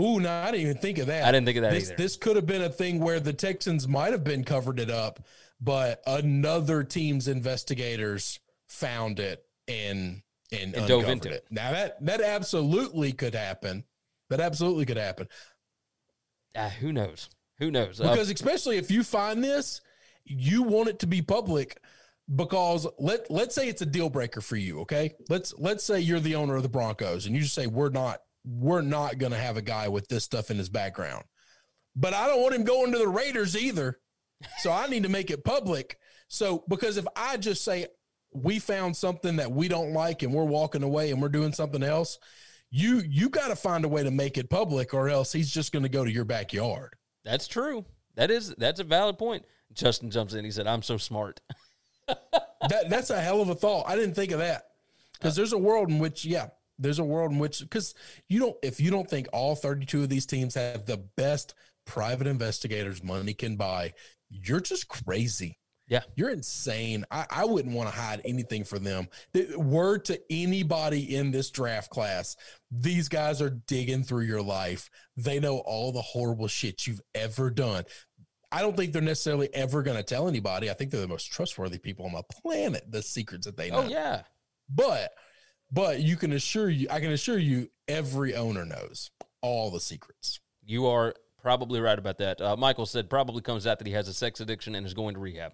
Ooh, 0.00 0.18
no, 0.18 0.30
I 0.30 0.46
didn't 0.46 0.62
even 0.62 0.78
think 0.78 0.96
of 0.96 1.06
that. 1.08 1.24
I 1.24 1.30
didn't 1.30 1.44
think 1.44 1.58
of 1.58 1.62
that 1.64 1.72
this, 1.72 1.88
either. 1.88 1.96
This 1.96 2.16
could 2.16 2.36
have 2.36 2.46
been 2.46 2.62
a 2.62 2.70
thing 2.70 3.00
where 3.00 3.20
the 3.20 3.34
Texans 3.34 3.86
might 3.86 4.12
have 4.12 4.24
been 4.24 4.42
covered 4.42 4.80
it 4.80 4.90
up, 4.90 5.20
but 5.60 6.02
another 6.06 6.82
team's 6.82 7.28
investigators 7.28 8.40
found 8.66 9.20
it 9.20 9.44
and 9.68 10.22
and, 10.50 10.74
And 10.74 10.88
dove 10.88 11.08
into 11.08 11.30
it. 11.30 11.46
Now 11.50 11.72
that 11.72 12.04
that 12.06 12.20
absolutely 12.22 13.12
could 13.12 13.34
happen. 13.34 13.84
That 14.30 14.40
absolutely 14.40 14.86
could 14.86 14.96
happen 14.96 15.28
Ah, 16.56 16.72
who 16.80 16.92
knows? 16.92 17.28
Who 17.58 17.70
knows? 17.70 18.00
Uh, 18.00 18.10
because 18.10 18.30
especially 18.30 18.76
if 18.78 18.90
you 18.90 19.02
find 19.02 19.42
this, 19.42 19.80
you 20.24 20.62
want 20.62 20.88
it 20.88 20.98
to 21.00 21.06
be 21.06 21.22
public 21.22 21.78
because 22.34 22.86
let 22.98 23.30
let's 23.30 23.54
say 23.54 23.68
it's 23.68 23.82
a 23.82 23.86
deal 23.86 24.08
breaker 24.08 24.40
for 24.40 24.56
you. 24.56 24.80
Okay, 24.80 25.12
let's 25.28 25.54
let's 25.58 25.84
say 25.84 26.00
you're 26.00 26.20
the 26.20 26.36
owner 26.36 26.56
of 26.56 26.62
the 26.62 26.68
Broncos 26.68 27.26
and 27.26 27.34
you 27.34 27.42
just 27.42 27.54
say 27.54 27.66
we're 27.66 27.90
not 27.90 28.20
we're 28.44 28.82
not 28.82 29.18
going 29.18 29.32
to 29.32 29.38
have 29.38 29.56
a 29.56 29.62
guy 29.62 29.88
with 29.88 30.08
this 30.08 30.24
stuff 30.24 30.50
in 30.50 30.58
his 30.58 30.68
background, 30.68 31.24
but 31.96 32.14
I 32.14 32.26
don't 32.26 32.42
want 32.42 32.54
him 32.54 32.64
going 32.64 32.92
to 32.92 32.98
the 32.98 33.08
Raiders 33.08 33.56
either. 33.56 33.98
So 34.58 34.70
I 34.70 34.88
need 34.88 35.04
to 35.04 35.08
make 35.08 35.30
it 35.30 35.44
public. 35.44 35.98
So 36.28 36.64
because 36.68 36.96
if 36.96 37.06
I 37.16 37.36
just 37.36 37.64
say 37.64 37.86
we 38.32 38.58
found 38.58 38.96
something 38.96 39.36
that 39.36 39.52
we 39.52 39.68
don't 39.68 39.92
like 39.92 40.22
and 40.22 40.34
we're 40.34 40.44
walking 40.44 40.82
away 40.82 41.10
and 41.10 41.22
we're 41.22 41.28
doing 41.28 41.52
something 41.52 41.82
else, 41.82 42.18
you 42.74 43.02
you 43.08 43.28
got 43.28 43.48
to 43.48 43.56
find 43.56 43.84
a 43.84 43.88
way 43.88 44.02
to 44.02 44.10
make 44.10 44.36
it 44.36 44.50
public 44.50 44.94
or 44.94 45.08
else 45.08 45.32
he's 45.32 45.48
just 45.48 45.70
going 45.70 45.84
to 45.84 45.88
go 45.88 46.04
to 46.04 46.10
your 46.10 46.24
backyard. 46.24 46.94
that's 47.24 47.46
true. 47.46 47.84
That 48.16 48.32
is 48.32 48.52
that's 48.58 48.80
a 48.80 48.84
valid 48.84 49.16
point. 49.16 49.44
Justin 49.72 50.10
jumps 50.10 50.34
in. 50.34 50.44
He 50.44 50.50
said, 50.50 50.66
"I'm 50.66 50.82
so 50.82 50.96
smart." 50.96 51.40
that 52.08 52.90
that's 52.90 53.10
a 53.10 53.20
hell 53.20 53.40
of 53.40 53.48
a 53.48 53.54
thought. 53.54 53.88
I 53.88 53.94
didn't 53.94 54.14
think 54.14 54.32
of 54.32 54.40
that 54.40 54.64
because 55.12 55.36
there's 55.36 55.52
a 55.52 55.58
world 55.58 55.88
in 55.88 56.00
which, 56.00 56.24
yeah, 56.24 56.48
there's 56.78 56.98
a 56.98 57.04
world 57.04 57.30
in 57.30 57.38
which 57.38 57.60
because 57.60 57.94
you 58.28 58.40
don't 58.40 58.56
if 58.62 58.80
you 58.80 58.90
don't 58.90 59.08
think 59.08 59.28
all 59.32 59.54
32 59.54 60.02
of 60.02 60.08
these 60.08 60.26
teams 60.26 60.56
have 60.56 60.84
the 60.84 60.96
best 61.16 61.54
private 61.86 62.26
investigators 62.26 63.04
money 63.04 63.34
can 63.34 63.56
buy, 63.56 63.92
you're 64.30 64.60
just 64.60 64.88
crazy. 64.88 65.58
Yeah. 65.86 66.00
You're 66.16 66.30
insane. 66.30 67.04
I, 67.10 67.26
I 67.30 67.44
wouldn't 67.44 67.74
want 67.74 67.90
to 67.90 67.94
hide 67.94 68.22
anything 68.24 68.64
for 68.64 68.78
them. 68.78 69.08
The 69.32 69.56
word 69.58 70.06
to 70.06 70.20
anybody 70.30 71.14
in 71.14 71.30
this 71.30 71.50
draft 71.50 71.90
class, 71.90 72.36
these 72.70 73.08
guys 73.08 73.42
are 73.42 73.50
digging 73.50 74.02
through 74.02 74.24
your 74.24 74.40
life. 74.42 74.88
They 75.16 75.40
know 75.40 75.58
all 75.58 75.92
the 75.92 76.00
horrible 76.02 76.48
shit 76.48 76.86
you've 76.86 77.02
ever 77.14 77.50
done. 77.50 77.84
I 78.50 78.62
don't 78.62 78.76
think 78.76 78.92
they're 78.92 79.02
necessarily 79.02 79.52
ever 79.52 79.82
going 79.82 79.96
to 79.96 80.02
tell 80.02 80.26
anybody. 80.28 80.70
I 80.70 80.74
think 80.74 80.90
they're 80.90 81.00
the 81.00 81.08
most 81.08 81.30
trustworthy 81.32 81.78
people 81.78 82.06
on 82.06 82.12
the 82.12 82.22
planet, 82.22 82.90
the 82.90 83.02
secrets 83.02 83.46
that 83.46 83.56
they 83.56 83.68
know. 83.70 83.82
Oh 83.82 83.88
yeah, 83.88 84.22
But 84.72 85.12
but 85.72 86.00
you 86.00 86.16
can 86.16 86.32
assure 86.32 86.70
you 86.70 86.86
I 86.90 87.00
can 87.00 87.10
assure 87.10 87.38
you 87.38 87.68
every 87.88 88.34
owner 88.34 88.64
knows 88.64 89.10
all 89.42 89.70
the 89.70 89.80
secrets. 89.80 90.40
you 90.64 90.86
are 90.86 91.14
probably 91.42 91.78
right 91.80 91.98
about 91.98 92.16
that. 92.18 92.40
Uh, 92.40 92.56
Michael 92.56 92.86
said 92.86 93.10
probably 93.10 93.42
comes 93.42 93.66
out 93.66 93.78
that 93.78 93.86
he 93.86 93.92
has 93.92 94.08
a 94.08 94.14
sex 94.14 94.40
addiction 94.40 94.74
and 94.76 94.86
is 94.86 94.94
going 94.94 95.14
to 95.14 95.20
rehab. 95.20 95.52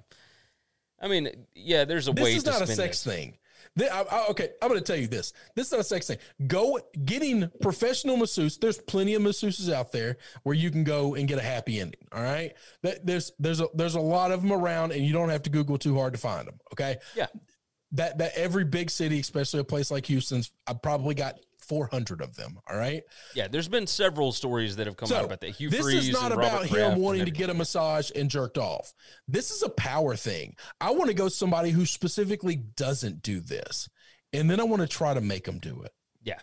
I 1.01 1.09
mean, 1.09 1.29
yeah, 1.55 1.85
there's 1.85 2.09
a 2.09 2.13
This 2.13 2.23
way 2.25 2.35
is 2.35 2.43
to 2.45 2.51
not 2.51 2.63
a 2.63 2.67
sex 2.67 3.03
this. 3.03 3.15
thing. 3.15 3.39
Thi- 3.79 3.89
I- 3.89 4.03
I- 4.03 4.27
okay, 4.31 4.49
I'm 4.61 4.69
going 4.69 4.81
to 4.81 4.85
tell 4.85 5.01
you 5.01 5.07
this. 5.07 5.33
This 5.55 5.67
is 5.67 5.73
not 5.73 5.81
a 5.81 5.85
sex 5.85 6.07
thing. 6.09 6.19
Go 6.47 6.81
getting 7.05 7.49
professional 7.63 8.17
masseuse. 8.17 8.59
There's 8.59 8.79
plenty 8.79 9.15
of 9.15 9.23
masseuses 9.23 9.73
out 9.73 9.93
there 9.93 10.17
where 10.43 10.55
you 10.57 10.71
can 10.71 10.83
go 10.83 11.15
and 11.15 11.29
get 11.29 11.39
a 11.39 11.43
happy 11.43 11.79
ending. 11.81 12.01
All 12.13 12.23
right, 12.23 12.55
That- 12.83 13.07
there's 13.07 13.33
there's 13.39 13.61
a 13.61 13.69
there's 13.75 13.95
a 13.95 14.01
lot 14.01 14.33
of 14.33 14.43
them 14.43 14.53
around, 14.53 14.93
and 14.93 15.05
you 15.05 15.13
don't 15.13 15.29
have 15.29 15.43
to 15.45 15.51
Google 15.51 15.79
too 15.79 15.95
hard 15.97 16.15
to 16.15 16.19
find 16.19 16.49
them. 16.49 16.59
Okay, 16.73 16.97
Yeah, 17.17 17.27
that 17.93 18.19
that 18.19 18.33
every 18.37 18.65
big 18.65 18.91
city, 18.91 19.21
especially 19.21 19.61
a 19.61 19.65
place 19.65 19.91
like 19.91 20.07
Houston's, 20.07 20.51
I 20.67 20.73
probably 20.75 21.15
got 21.15 21.39
400 21.71 22.21
of 22.21 22.35
them. 22.35 22.59
All 22.69 22.77
right. 22.77 23.05
yeah. 23.33 23.47
There's 23.47 23.69
been 23.69 23.87
several 23.87 24.33
stories 24.33 24.75
that 24.75 24.89
have 24.89 24.97
come 24.97 25.13
out 25.13 25.25
about 25.25 25.41
that. 25.41 25.51
Hugh 25.51 25.71
this 25.71 25.83
Freeze 25.83 26.09
is 26.09 26.13
not 26.13 26.33
about 26.33 26.67
him 26.67 26.99
wanting 26.99 27.27
to 27.27 27.31
get 27.31 27.49
a 27.49 27.55
massage 27.55 28.11
and 28.17 28.29
jerked 28.29 28.59
off. 28.59 28.93
This 29.29 29.53
is 29.53 29.63
a 29.63 29.69
power 29.69 30.17
thing. 30.17 30.57
I 30.81 30.91
want 30.91 31.07
to 31.09 31.15
go 31.15 31.29
somebody 31.29 31.71
who 31.71 31.87
specifically 31.87 32.57
doesn't 32.57 33.23
do 33.23 33.39
this, 33.39 33.89
and 34.33 34.51
then 34.51 34.59
I 34.59 34.65
want 34.65 34.83
to 34.83 34.89
try 34.89 35.15
to 35.15 35.21
make 35.21 35.45
them 35.45 35.61
do 35.61 35.83
it. 35.83 35.93
Yeah. 36.25 36.41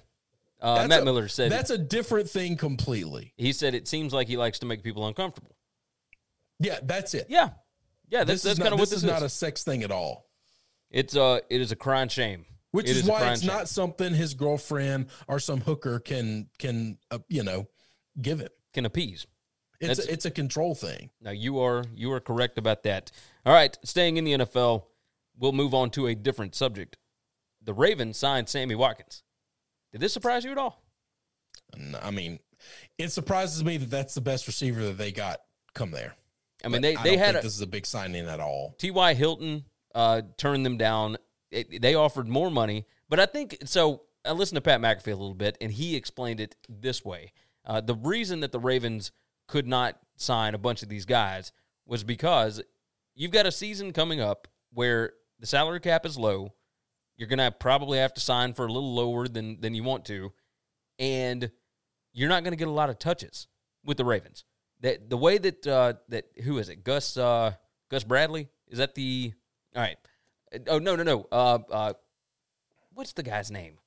Uh, 0.61 0.87
Matt 0.87 1.01
a- 1.01 1.05
Miller 1.05 1.27
said 1.27 1.51
that's 1.51 1.71
a 1.71 1.77
different 1.77 2.29
thing 2.29 2.55
completely. 2.55 3.33
he 3.35 3.51
said 3.51 3.75
it 3.75 3.87
seems 3.89 4.13
like 4.13 4.29
he 4.29 4.37
likes 4.37 4.59
to 4.59 4.65
make 4.65 4.81
people 4.81 5.05
uncomfortable. 5.05 5.57
Yeah, 6.59 6.79
that's 6.81 7.13
it. 7.13 7.27
Yeah, 7.29 7.49
yeah. 8.09 8.23
That's 8.23 8.41
this 8.41 8.43
that's 8.43 8.53
is 8.53 8.59
not, 8.59 8.63
kind 8.63 8.73
of 8.75 8.79
what 8.79 8.89
this 8.89 9.01
this 9.01 9.03
is 9.03 9.03
is. 9.03 9.11
not 9.11 9.23
a 9.23 9.29
sex 9.29 9.63
thing 9.65 9.83
at 9.83 9.91
all. 9.91 10.25
it's 10.89 11.15
uh, 11.17 11.41
it 11.49 11.59
is 11.59 11.73
a 11.73 11.75
crying 11.75 12.07
shame. 12.09 12.45
Which 12.71 12.89
is, 12.89 13.07
a 13.07 13.11
why 13.11 13.31
it's 13.31 13.43
not 13.43 13.69
something 13.69 14.13
his 14.13 14.33
girlfriend 14.33 15.07
or 15.27 15.39
some 15.39 15.61
hooker 15.61 15.99
can 15.99 16.49
can 16.59 16.97
uh, 17.09 17.19
you 17.29 17.43
know 17.43 17.67
give 18.21 18.39
him. 18.39 18.49
can 18.73 18.85
appease. 18.85 19.25
It's 19.79 19.87
That's- 19.89 20.07
a, 20.07 20.11
it's 20.13 20.25
a 20.25 20.31
control 20.31 20.75
thing. 20.75 21.09
Now 21.21 21.31
you 21.31 21.59
are 21.59 21.83
you 21.95 22.11
are 22.11 22.19
correct 22.19 22.57
about 22.57 22.83
that. 22.83 23.11
All 23.45 23.53
right, 23.53 23.77
staying 23.83 24.17
in 24.17 24.23
the 24.25 24.33
NFL, 24.33 24.83
we'll 25.37 25.51
move 25.53 25.73
on 25.73 25.89
to 25.91 26.07
a 26.07 26.15
different 26.15 26.55
subject. 26.55 26.97
The 27.63 27.73
Ravens 27.73 28.17
signed 28.17 28.49
Sammy 28.49 28.75
Watkins. 28.75 29.23
Did 29.91 30.01
this 30.01 30.13
surprise 30.13 30.43
you 30.43 30.51
at 30.51 30.57
all? 30.57 30.83
I 32.01 32.11
mean, 32.11 32.39
it 32.97 33.11
surprises 33.11 33.63
me 33.63 33.77
that 33.77 33.89
that's 33.89 34.13
the 34.15 34.21
best 34.21 34.47
receiver 34.47 34.81
that 34.85 34.97
they 34.97 35.11
got 35.11 35.39
come 35.73 35.91
there. 35.91 36.15
I 36.63 36.69
mean, 36.69 36.81
But 36.81 36.81
they 36.81 36.95
I 36.95 37.03
they 37.03 37.09
don't 37.11 37.19
had 37.19 37.25
think 37.33 37.43
a, 37.43 37.47
this 37.47 37.55
is 37.55 37.61
a 37.61 37.67
big 37.67 37.85
signing 37.85 38.27
at 38.27 38.39
all. 38.39 38.75
T.Y. 38.79 39.13
Hilton 39.13 39.65
uh, 39.93 40.21
turned 40.37 40.65
them 40.65 40.77
down. 40.77 41.17
It, 41.51 41.81
they 41.81 41.95
offered 41.95 42.27
more 42.27 42.51
money, 42.51 42.85
but 43.09 43.19
I 43.19 43.25
think 43.25 43.57
so. 43.65 44.03
I 44.25 44.33
listened 44.33 44.57
to 44.57 44.61
Pat 44.61 44.81
McAfee 44.81 45.13
a 45.13 45.15
little 45.15 45.33
bit, 45.33 45.57
and 45.61 45.71
he 45.71 45.95
explained 45.95 46.39
it 46.39 46.55
this 46.67 47.05
way: 47.05 47.31
uh, 47.65 47.81
the 47.81 47.95
reason 47.95 48.41
that 48.41 48.51
the 48.51 48.59
Ravens 48.59 49.11
could 49.47 49.67
not 49.67 49.97
sign 50.17 50.53
a 50.53 50.57
bunch 50.57 50.83
of 50.83 50.89
these 50.89 51.05
guys 51.05 51.51
was 51.85 52.03
because 52.03 52.61
you've 53.15 53.31
got 53.31 53.45
a 53.45 53.51
season 53.51 53.93
coming 53.93 54.19
up 54.19 54.47
where 54.73 55.13
the 55.39 55.47
salary 55.47 55.79
cap 55.79 56.05
is 56.05 56.17
low. 56.17 56.53
You're 57.15 57.29
gonna 57.29 57.51
probably 57.51 57.99
have 57.99 58.13
to 58.15 58.21
sign 58.21 58.53
for 58.53 58.65
a 58.65 58.71
little 58.71 58.93
lower 58.93 59.27
than 59.27 59.61
than 59.61 59.73
you 59.73 59.83
want 59.83 60.05
to, 60.05 60.33
and 60.99 61.49
you're 62.17 62.29
not 62.29 62.43
going 62.43 62.51
to 62.51 62.57
get 62.57 62.67
a 62.67 62.71
lot 62.71 62.89
of 62.89 62.97
touches 62.97 63.47
with 63.85 63.97
the 63.97 64.03
Ravens. 64.03 64.43
That 64.81 65.09
the 65.09 65.17
way 65.17 65.37
that 65.37 65.65
uh, 65.65 65.93
that 66.09 66.25
who 66.43 66.57
is 66.57 66.69
it? 66.69 66.83
Gus 66.83 67.15
uh, 67.15 67.53
Gus 67.89 68.03
Bradley 68.03 68.49
is 68.67 68.79
that 68.79 68.95
the 68.95 69.33
all 69.75 69.81
right? 69.81 69.97
Oh 70.67 70.79
no 70.79 70.95
no 70.95 71.03
no. 71.03 71.27
Uh, 71.31 71.59
uh, 71.71 71.93
what's 72.93 73.13
the 73.13 73.23
guy's 73.23 73.51
name? 73.51 73.77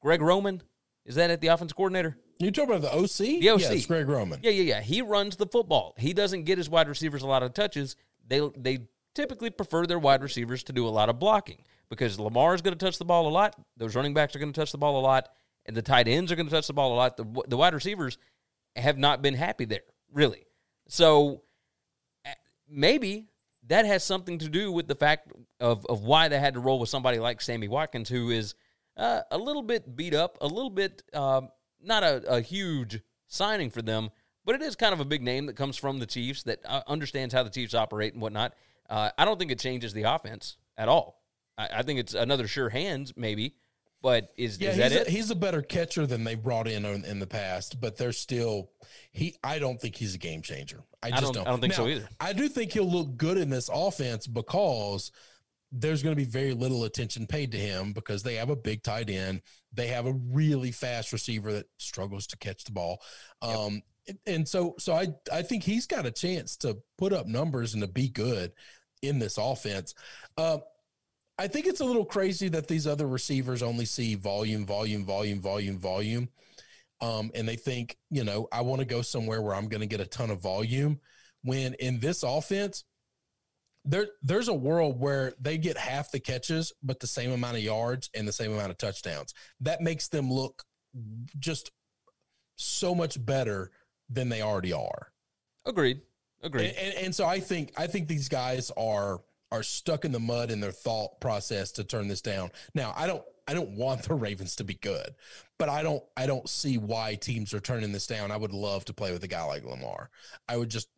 Greg 0.00 0.20
Roman 0.20 0.62
is 1.06 1.14
that 1.14 1.30
at 1.30 1.40
the 1.40 1.48
offense 1.48 1.72
coordinator? 1.72 2.18
You 2.38 2.50
talking 2.50 2.74
about 2.74 2.82
the 2.82 2.94
OC? 2.94 3.40
The 3.40 3.50
OC. 3.50 3.60
Yeah, 3.60 3.72
it's 3.72 3.86
Greg 3.86 4.08
Roman. 4.08 4.40
Yeah, 4.42 4.50
yeah, 4.50 4.62
yeah. 4.62 4.80
He 4.80 5.00
runs 5.00 5.36
the 5.36 5.46
football. 5.46 5.94
He 5.96 6.12
doesn't 6.12 6.42
get 6.42 6.58
his 6.58 6.68
wide 6.68 6.88
receivers 6.88 7.22
a 7.22 7.26
lot 7.26 7.42
of 7.42 7.54
touches. 7.54 7.96
They 8.26 8.40
they 8.56 8.80
typically 9.14 9.50
prefer 9.50 9.86
their 9.86 9.98
wide 9.98 10.22
receivers 10.22 10.64
to 10.64 10.72
do 10.72 10.86
a 10.86 10.90
lot 10.90 11.08
of 11.08 11.18
blocking 11.18 11.62
because 11.88 12.20
Lamar 12.20 12.54
is 12.54 12.60
going 12.60 12.76
to 12.76 12.84
touch 12.84 12.98
the 12.98 13.04
ball 13.04 13.28
a 13.28 13.30
lot. 13.30 13.54
Those 13.76 13.94
running 13.94 14.12
backs 14.12 14.34
are 14.36 14.38
going 14.38 14.52
to 14.52 14.60
touch 14.60 14.72
the 14.72 14.78
ball 14.78 14.98
a 14.98 15.00
lot, 15.00 15.28
and 15.64 15.76
the 15.76 15.82
tight 15.82 16.08
ends 16.08 16.30
are 16.30 16.36
going 16.36 16.48
to 16.48 16.52
touch 16.52 16.66
the 16.66 16.74
ball 16.74 16.92
a 16.92 16.96
lot. 16.96 17.16
The 17.16 17.24
the 17.48 17.56
wide 17.56 17.72
receivers 17.72 18.18
have 18.74 18.98
not 18.98 19.22
been 19.22 19.34
happy 19.34 19.64
there 19.64 19.84
really. 20.12 20.44
So 20.88 21.42
eh, 22.24 22.34
maybe 22.68 23.28
that 23.68 23.86
has 23.86 24.04
something 24.04 24.38
to 24.38 24.48
do 24.48 24.70
with 24.72 24.88
the 24.88 24.94
fact 24.94 25.32
of 25.60 25.84
of 25.86 26.04
why 26.04 26.28
they 26.28 26.38
had 26.38 26.54
to 26.54 26.60
roll 26.60 26.78
with 26.78 26.88
somebody 26.88 27.18
like 27.18 27.40
Sammy 27.40 27.68
Watkins, 27.68 28.08
who 28.08 28.30
is 28.30 28.54
uh, 28.96 29.22
a 29.30 29.38
little 29.38 29.62
bit 29.62 29.96
beat 29.96 30.14
up, 30.14 30.38
a 30.40 30.46
little 30.46 30.70
bit 30.70 31.02
um, 31.12 31.48
not 31.82 32.02
a, 32.02 32.22
a 32.28 32.40
huge 32.40 33.00
signing 33.26 33.70
for 33.70 33.82
them, 33.82 34.10
but 34.44 34.54
it 34.54 34.62
is 34.62 34.76
kind 34.76 34.92
of 34.92 35.00
a 35.00 35.04
big 35.04 35.22
name 35.22 35.46
that 35.46 35.56
comes 35.56 35.76
from 35.76 35.98
the 35.98 36.06
Chiefs 36.06 36.42
that 36.44 36.60
uh, 36.64 36.82
understands 36.86 37.34
how 37.34 37.42
the 37.42 37.50
Chiefs 37.50 37.74
operate 37.74 38.12
and 38.12 38.22
whatnot. 38.22 38.54
Uh, 38.88 39.10
I 39.18 39.24
don't 39.24 39.38
think 39.38 39.50
it 39.50 39.58
changes 39.58 39.92
the 39.92 40.04
offense 40.04 40.56
at 40.76 40.88
all. 40.88 41.22
I, 41.58 41.68
I 41.78 41.82
think 41.82 41.98
it's 41.98 42.14
another 42.14 42.46
sure 42.46 42.68
hands, 42.68 43.12
maybe, 43.16 43.56
but 44.06 44.30
is, 44.36 44.60
Yeah, 44.60 44.70
is 44.70 44.76
that 44.76 44.92
he's 44.92 45.00
it? 45.00 45.08
a, 45.08 45.10
he's 45.10 45.30
a 45.32 45.34
better 45.34 45.62
catcher 45.62 46.06
than 46.06 46.22
they 46.22 46.36
brought 46.36 46.68
in 46.68 46.84
in, 46.84 47.04
in 47.04 47.18
the 47.18 47.26
past, 47.26 47.80
but 47.80 47.96
they're 47.96 48.12
still 48.12 48.70
he. 49.10 49.34
I 49.42 49.58
don't 49.58 49.80
think 49.80 49.96
he's 49.96 50.14
a 50.14 50.18
game 50.18 50.42
changer. 50.42 50.84
I 51.02 51.10
just 51.10 51.22
don't- 51.24 51.34
don't. 51.34 51.46
I 51.48 51.50
don't 51.50 51.60
think 51.60 51.72
so 51.72 51.88
either. 51.88 52.08
I 52.20 52.32
do 52.32 52.48
think 52.48 52.70
he'll 52.72 52.88
look 52.88 53.16
good 53.16 53.36
in 53.36 53.50
this 53.50 53.68
offense 53.72 54.28
because 54.28 55.10
there's 55.72 56.04
going 56.04 56.14
to 56.14 56.16
be 56.16 56.30
very 56.30 56.54
little 56.54 56.84
attention 56.84 57.26
paid 57.26 57.50
to 57.50 57.58
him 57.58 57.92
because 57.92 58.22
they 58.22 58.36
have 58.36 58.48
a 58.48 58.54
big 58.54 58.84
tight 58.84 59.10
end. 59.10 59.42
They 59.72 59.88
have 59.88 60.06
a 60.06 60.12
really 60.12 60.70
fast 60.70 61.12
receiver 61.12 61.52
that 61.54 61.66
struggles 61.78 62.28
to 62.28 62.36
catch 62.36 62.62
the 62.62 62.70
ball. 62.70 63.02
Um, 63.42 63.82
and 64.24 64.46
so, 64.48 64.76
so 64.78 64.92
I, 64.94 65.08
I 65.32 65.42
think 65.42 65.64
he's 65.64 65.88
got 65.88 66.06
a 66.06 66.12
chance 66.12 66.56
to 66.58 66.78
put 66.96 67.12
up 67.12 67.26
numbers 67.26 67.74
and 67.74 67.82
to 67.82 67.88
be 67.88 68.08
good 68.08 68.52
in 69.02 69.18
this 69.18 69.36
offense. 69.36 69.94
Uh, 70.38 70.58
I 71.38 71.48
think 71.48 71.66
it's 71.66 71.80
a 71.80 71.84
little 71.84 72.04
crazy 72.04 72.48
that 72.48 72.66
these 72.66 72.86
other 72.86 73.06
receivers 73.06 73.62
only 73.62 73.84
see 73.84 74.14
volume, 74.14 74.64
volume, 74.64 75.04
volume, 75.04 75.40
volume, 75.40 75.78
volume. 75.78 76.28
Um, 77.00 77.30
and 77.34 77.46
they 77.46 77.56
think, 77.56 77.98
you 78.10 78.24
know, 78.24 78.48
I 78.50 78.62
want 78.62 78.80
to 78.80 78.86
go 78.86 79.02
somewhere 79.02 79.42
where 79.42 79.54
I'm 79.54 79.68
going 79.68 79.82
to 79.82 79.86
get 79.86 80.00
a 80.00 80.06
ton 80.06 80.30
of 80.30 80.40
volume. 80.40 81.00
When 81.42 81.74
in 81.74 82.00
this 82.00 82.22
offense, 82.22 82.84
there 83.84 84.08
there's 84.22 84.48
a 84.48 84.54
world 84.54 84.98
where 84.98 85.34
they 85.38 85.58
get 85.58 85.76
half 85.76 86.10
the 86.10 86.18
catches, 86.18 86.72
but 86.82 86.98
the 86.98 87.06
same 87.06 87.30
amount 87.30 87.56
of 87.56 87.62
yards 87.62 88.10
and 88.14 88.26
the 88.26 88.32
same 88.32 88.52
amount 88.52 88.70
of 88.70 88.78
touchdowns. 88.78 89.34
That 89.60 89.80
makes 89.80 90.08
them 90.08 90.32
look 90.32 90.64
just 91.38 91.70
so 92.56 92.94
much 92.94 93.24
better 93.24 93.70
than 94.08 94.28
they 94.28 94.42
already 94.42 94.72
are. 94.72 95.12
Agreed. 95.66 96.00
Agreed. 96.42 96.68
And, 96.68 96.76
and, 96.76 96.94
and 97.06 97.14
so 97.14 97.26
I 97.26 97.40
think 97.40 97.72
I 97.76 97.86
think 97.86 98.08
these 98.08 98.28
guys 98.28 98.72
are 98.76 99.20
are 99.52 99.62
stuck 99.62 100.04
in 100.04 100.12
the 100.12 100.20
mud 100.20 100.50
in 100.50 100.60
their 100.60 100.72
thought 100.72 101.20
process 101.20 101.70
to 101.72 101.84
turn 101.84 102.08
this 102.08 102.20
down. 102.20 102.50
Now 102.74 102.92
I 102.96 103.06
don't 103.06 103.22
I 103.48 103.54
don't 103.54 103.70
want 103.76 104.02
the 104.02 104.14
Ravens 104.26 104.56
to 104.56 104.64
be 104.64 104.74
good, 104.74 105.14
but 105.58 105.68
I 105.68 105.82
don't 105.82 106.02
I 106.16 106.26
don't 106.26 106.48
see 106.48 106.78
why 106.78 107.14
teams 107.14 107.54
are 107.54 107.60
turning 107.60 107.92
this 107.92 108.06
down. 108.06 108.30
I 108.30 108.36
would 108.36 108.52
love 108.52 108.84
to 108.86 108.92
play 108.92 109.12
with 109.12 109.22
a 109.24 109.28
guy 109.28 109.44
like 109.44 109.64
Lamar. 109.64 110.10
I 110.48 110.56
would 110.56 110.68
just 110.68 110.88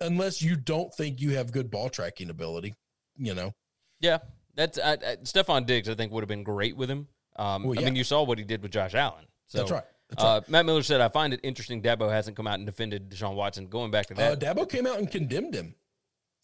unless 0.00 0.42
you 0.42 0.56
don't 0.56 0.92
think 0.94 1.20
you 1.20 1.30
have 1.36 1.52
good 1.52 1.70
ball 1.70 1.88
tracking 1.88 2.30
ability, 2.30 2.74
you 3.16 3.34
know. 3.34 3.52
Yeah, 4.00 4.18
that's 4.54 4.78
I, 4.78 4.92
I, 4.92 5.16
Stefon 5.22 5.66
Diggs. 5.66 5.88
I 5.88 5.94
think 5.94 6.12
would 6.12 6.22
have 6.22 6.28
been 6.28 6.44
great 6.44 6.76
with 6.76 6.90
him. 6.90 7.08
Um, 7.36 7.64
Well, 7.64 7.78
I 7.78 7.82
mean, 7.84 7.96
you 7.96 8.04
saw 8.04 8.22
what 8.22 8.38
he 8.38 8.44
did 8.44 8.62
with 8.62 8.70
Josh 8.70 8.94
Allen. 8.94 9.24
So, 9.46 9.58
That's 9.58 9.70
right. 9.70 9.84
That's 10.08 10.22
uh, 10.22 10.40
Matt 10.48 10.66
Miller 10.66 10.82
said, 10.82 11.00
"I 11.00 11.08
find 11.08 11.34
it 11.34 11.40
interesting. 11.42 11.82
Dabo 11.82 12.10
hasn't 12.10 12.36
come 12.36 12.46
out 12.46 12.54
and 12.54 12.66
defended 12.66 13.10
Deshaun 13.10 13.34
Watson. 13.34 13.66
Going 13.66 13.90
back 13.90 14.06
to 14.06 14.14
Uh, 14.14 14.34
that, 14.34 14.56
Dabo 14.56 14.68
came 14.68 14.86
out 14.86 14.98
and 14.98 15.10
condemned 15.10 15.54
him. 15.54 15.74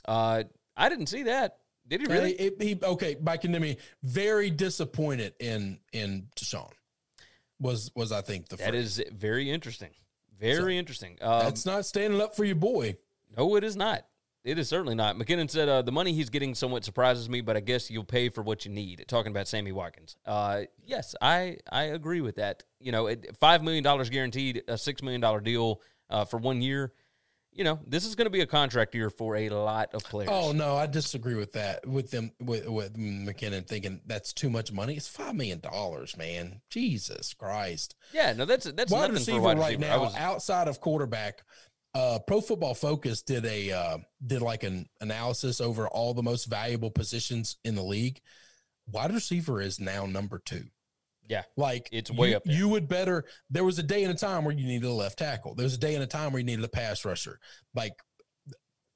uh, 0.07 0.43
I 0.77 0.89
didn't 0.89 1.07
see 1.07 1.25
that. 1.25 1.59
Did 1.87 2.01
he 2.03 2.07
really? 2.07 2.39
Uh, 2.39 2.51
he, 2.61 2.67
he- 2.69 2.81
okay, 2.83 3.15
by 3.17 3.37
condemning, 3.37 3.77
very 4.03 4.51
disappointed 4.51 5.35
in 5.41 5.79
in 5.93 6.29
Deshaun. 6.37 6.71
Was 7.61 7.91
was 7.95 8.13
I 8.13 8.23
think 8.23 8.49
the 8.49 8.57
that 8.57 8.71
phrase. 8.71 8.99
is 8.99 9.05
very 9.13 9.51
interesting. 9.51 9.91
Very 10.41 10.77
interesting. 10.77 11.19
Um, 11.21 11.45
that's 11.45 11.65
not 11.65 11.87
standing 11.87 12.21
up 12.21 12.35
for 12.35 12.45
your 12.45 12.57
boy. 12.57 12.97
no, 13.37 13.55
it 13.57 13.63
is 13.65 13.77
not. 13.77 14.05
It 14.45 14.59
is 14.59 14.69
certainly 14.69 14.97
not. 14.97 15.17
McKinnon 15.17 15.49
said 15.49 15.69
uh, 15.69 15.83
the 15.83 15.93
money 15.93 16.13
he's 16.13 16.29
getting 16.31 16.57
somewhat 16.57 16.85
surprises 16.85 17.29
me, 17.29 17.43
but 17.43 17.57
I 17.57 17.61
guess 17.61 17.89
you'll 17.93 18.03
pay 18.03 18.29
for 18.29 18.43
what 18.43 18.65
you 18.65 18.73
need. 18.73 19.05
Talking 19.07 19.31
about 19.31 19.47
Sammy 19.47 19.71
Watkins. 19.71 20.17
Uh, 20.27 20.63
yes, 20.85 21.15
I 21.23 21.59
I 21.71 21.85
agree 21.85 22.21
with 22.21 22.37
that. 22.37 22.65
You 22.81 22.91
know, 22.91 23.07
it, 23.07 23.37
five 23.39 23.63
million 23.63 23.85
dollars 23.85 24.11
guaranteed, 24.11 24.65
a 24.67 24.77
six 24.77 25.01
million 25.01 25.21
dollar 25.21 25.41
deal 25.41 25.81
uh, 26.11 26.25
for 26.25 26.39
one 26.39 26.61
year. 26.61 26.93
You 27.55 27.65
know, 27.65 27.81
this 27.87 28.07
is 28.07 28.15
going 28.15 28.25
to 28.27 28.31
be 28.31 28.41
a 28.41 28.47
contract 28.47 28.95
year 28.95 29.11
for 29.11 29.37
a 29.37 29.51
lot 29.51 29.95
of 29.95 30.03
players. 30.05 30.31
Oh 30.33 30.53
no, 30.53 30.75
I 30.77 30.87
disagree 30.87 31.35
with 31.35 31.53
that. 31.53 31.87
With 31.87 32.11
them, 32.11 32.33
with, 32.41 32.67
with 32.67 32.97
McKinnon 32.97 33.67
thinking 33.67 34.01
that's 34.07 34.33
too 34.33 34.49
much 34.49 34.73
money. 34.73 34.95
It's 34.95 35.09
five 35.09 35.35
million 35.35 35.61
dollars, 35.61 36.17
man. 36.17 36.63
Jesus 36.71 37.35
Christ. 37.35 37.95
yeah, 38.13 38.33
no, 38.33 38.47
that's 38.47 38.65
that's 38.73 38.91
wide 38.91 39.01
nothing 39.03 39.15
receiver 39.15 39.41
wide 39.41 39.59
right 39.59 39.77
receiver. 39.79 39.97
Now, 39.97 40.05
was- 40.05 40.17
outside 40.17 40.67
of 40.67 40.81
quarterback, 40.81 41.43
uh, 41.95 42.21
Pro 42.27 42.41
Football 42.41 42.75
Focus 42.75 43.21
did 43.21 43.45
a 43.45 43.71
uh, 43.71 43.99
did 44.27 44.41
like 44.41 44.63
an 44.63 44.89
analysis 45.03 45.61
over 45.61 45.87
all 45.89 46.15
the 46.15 46.23
most 46.23 46.47
valuable 46.47 46.91
positions 46.91 47.57
in 47.65 47.75
the 47.75 47.83
league. 47.83 48.21
Wide 48.91 49.13
receiver 49.13 49.61
is 49.61 49.79
now 49.79 50.07
number 50.07 50.39
two. 50.39 50.65
Yeah, 51.29 51.43
Like 51.57 51.89
It's 51.93 52.11
way 52.11 52.31
you, 52.31 52.37
up 52.37 52.45
there. 52.45 52.55
You 52.55 52.69
would 52.69 52.89
better. 52.89 53.25
There 53.51 53.65
was 53.65 53.79
a 53.79 53.83
day 53.83 54.03
and 54.05 54.13
a 54.13 54.17
time 54.17 54.45
where 54.45 54.55
you 54.55 54.67
needed 54.67 54.87
a 54.87 54.93
left 54.93 55.19
tackle. 55.19 55.55
There 55.55 55.65
was 55.65 55.75
a 55.75 55.79
day 55.79 55.95
and 55.95 56.03
a 56.03 56.07
time 56.07 56.33
where 56.33 56.41
you 56.41 56.47
needed 56.47 56.65
a 56.65 56.69
pass 56.69 57.05
rusher. 57.05 57.39
Like 57.75 57.95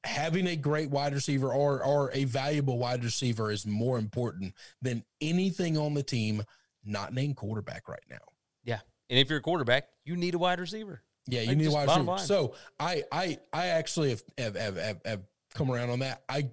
having 0.05 0.47
a 0.47 0.57
great 0.57 0.91
wide 0.91 1.13
receiver 1.15 1.53
or 1.53 1.83
or 1.83 2.11
a 2.15 2.25
valuable 2.25 2.79
wide 2.79 3.03
receiver 3.03 3.51
is 3.51 3.67
more 3.67 3.99
important 3.99 4.55
than 4.83 5.05
anything 5.21 5.77
on 5.77 5.95
the 5.95 6.03
team 6.03 6.43
not 6.85 7.13
named 7.13 7.37
quarterback 7.37 7.89
right 7.89 8.05
now. 8.09 8.19
yeah. 8.65 8.79
And 9.11 9.19
if 9.19 9.29
you're 9.29 9.39
a 9.39 9.43
quarterback, 9.43 9.89
you 10.05 10.17
need 10.17 10.35
a 10.35 10.39
wide 10.39 10.59
receiver. 10.61 11.03
Yeah, 11.29 11.41
you 11.43 11.49
Like, 11.49 11.57
need 11.59 11.67
a 11.67 11.71
wide 11.73 11.89
receiver. 11.89 12.05
line. 12.05 12.19
So 12.21 12.55
I 12.79 13.03
I 13.11 13.39
I 13.53 13.67
actually 13.69 14.11
have 14.11 14.23
have, 14.39 14.55
have 14.57 14.77
have 14.77 15.01
have 15.05 15.23
come 15.55 15.71
around 15.71 15.91
on 15.91 16.01
that. 16.01 16.23
I 16.29 16.51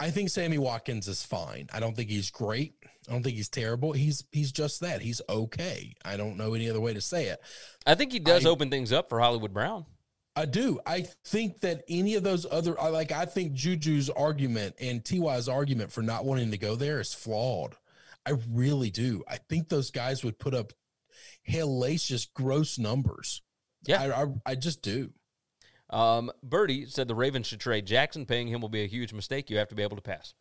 I 0.00 0.10
think 0.10 0.30
Sammy 0.30 0.58
Watkins 0.58 1.06
is 1.06 1.22
fine. 1.22 1.68
I 1.72 1.78
don't 1.78 1.94
think 1.94 2.08
he's 2.08 2.30
great. 2.30 2.74
I 3.08 3.12
don't 3.12 3.22
think 3.22 3.36
he's 3.36 3.48
terrible. 3.48 3.92
He's 3.92 4.24
he's 4.32 4.50
just 4.50 4.80
that. 4.80 5.02
He's 5.02 5.20
okay. 5.28 5.94
I 6.04 6.16
don't 6.16 6.36
know 6.36 6.54
any 6.54 6.68
other 6.70 6.80
way 6.80 6.94
to 6.94 7.00
say 7.00 7.26
it. 7.26 7.40
I 7.86 7.94
think 7.94 8.12
he 8.12 8.18
does 8.18 8.46
I- 8.46 8.48
open 8.48 8.70
things 8.70 8.92
up 8.92 9.08
for 9.08 9.20
Hollywood 9.20 9.52
Brown. 9.52 9.84
I 10.36 10.46
do. 10.46 10.80
I 10.86 11.06
think 11.24 11.60
that 11.60 11.82
any 11.88 12.14
of 12.14 12.22
those 12.22 12.46
other, 12.50 12.74
like, 12.74 13.10
I 13.10 13.26
think 13.26 13.52
Juju's 13.52 14.08
argument 14.08 14.76
and 14.80 15.04
Ty's 15.04 15.48
argument 15.48 15.90
for 15.90 16.02
not 16.02 16.24
wanting 16.24 16.52
to 16.52 16.56
go 16.56 16.76
there 16.76 17.00
is 17.00 17.12
flawed. 17.12 17.74
I 18.24 18.34
really 18.48 18.90
do. 18.90 19.24
I 19.28 19.38
think 19.48 19.68
those 19.68 19.90
guys 19.90 20.22
would 20.22 20.38
put 20.38 20.54
up 20.54 20.72
hellacious, 21.48 22.28
gross 22.32 22.78
numbers. 22.78 23.42
Yeah. 23.84 24.02
I, 24.02 24.22
I, 24.22 24.26
I 24.46 24.54
just 24.54 24.82
do. 24.82 25.10
Um, 25.90 26.30
Birdie 26.42 26.86
said 26.86 27.08
the 27.08 27.14
Ravens 27.14 27.46
should 27.48 27.60
trade 27.60 27.86
Jackson. 27.86 28.26
Paying 28.26 28.48
him 28.48 28.60
will 28.60 28.68
be 28.68 28.82
a 28.84 28.86
huge 28.86 29.12
mistake. 29.12 29.50
You 29.50 29.58
have 29.58 29.68
to 29.68 29.74
be 29.74 29.82
able 29.82 29.96
to 29.96 30.02
pass. 30.02 30.34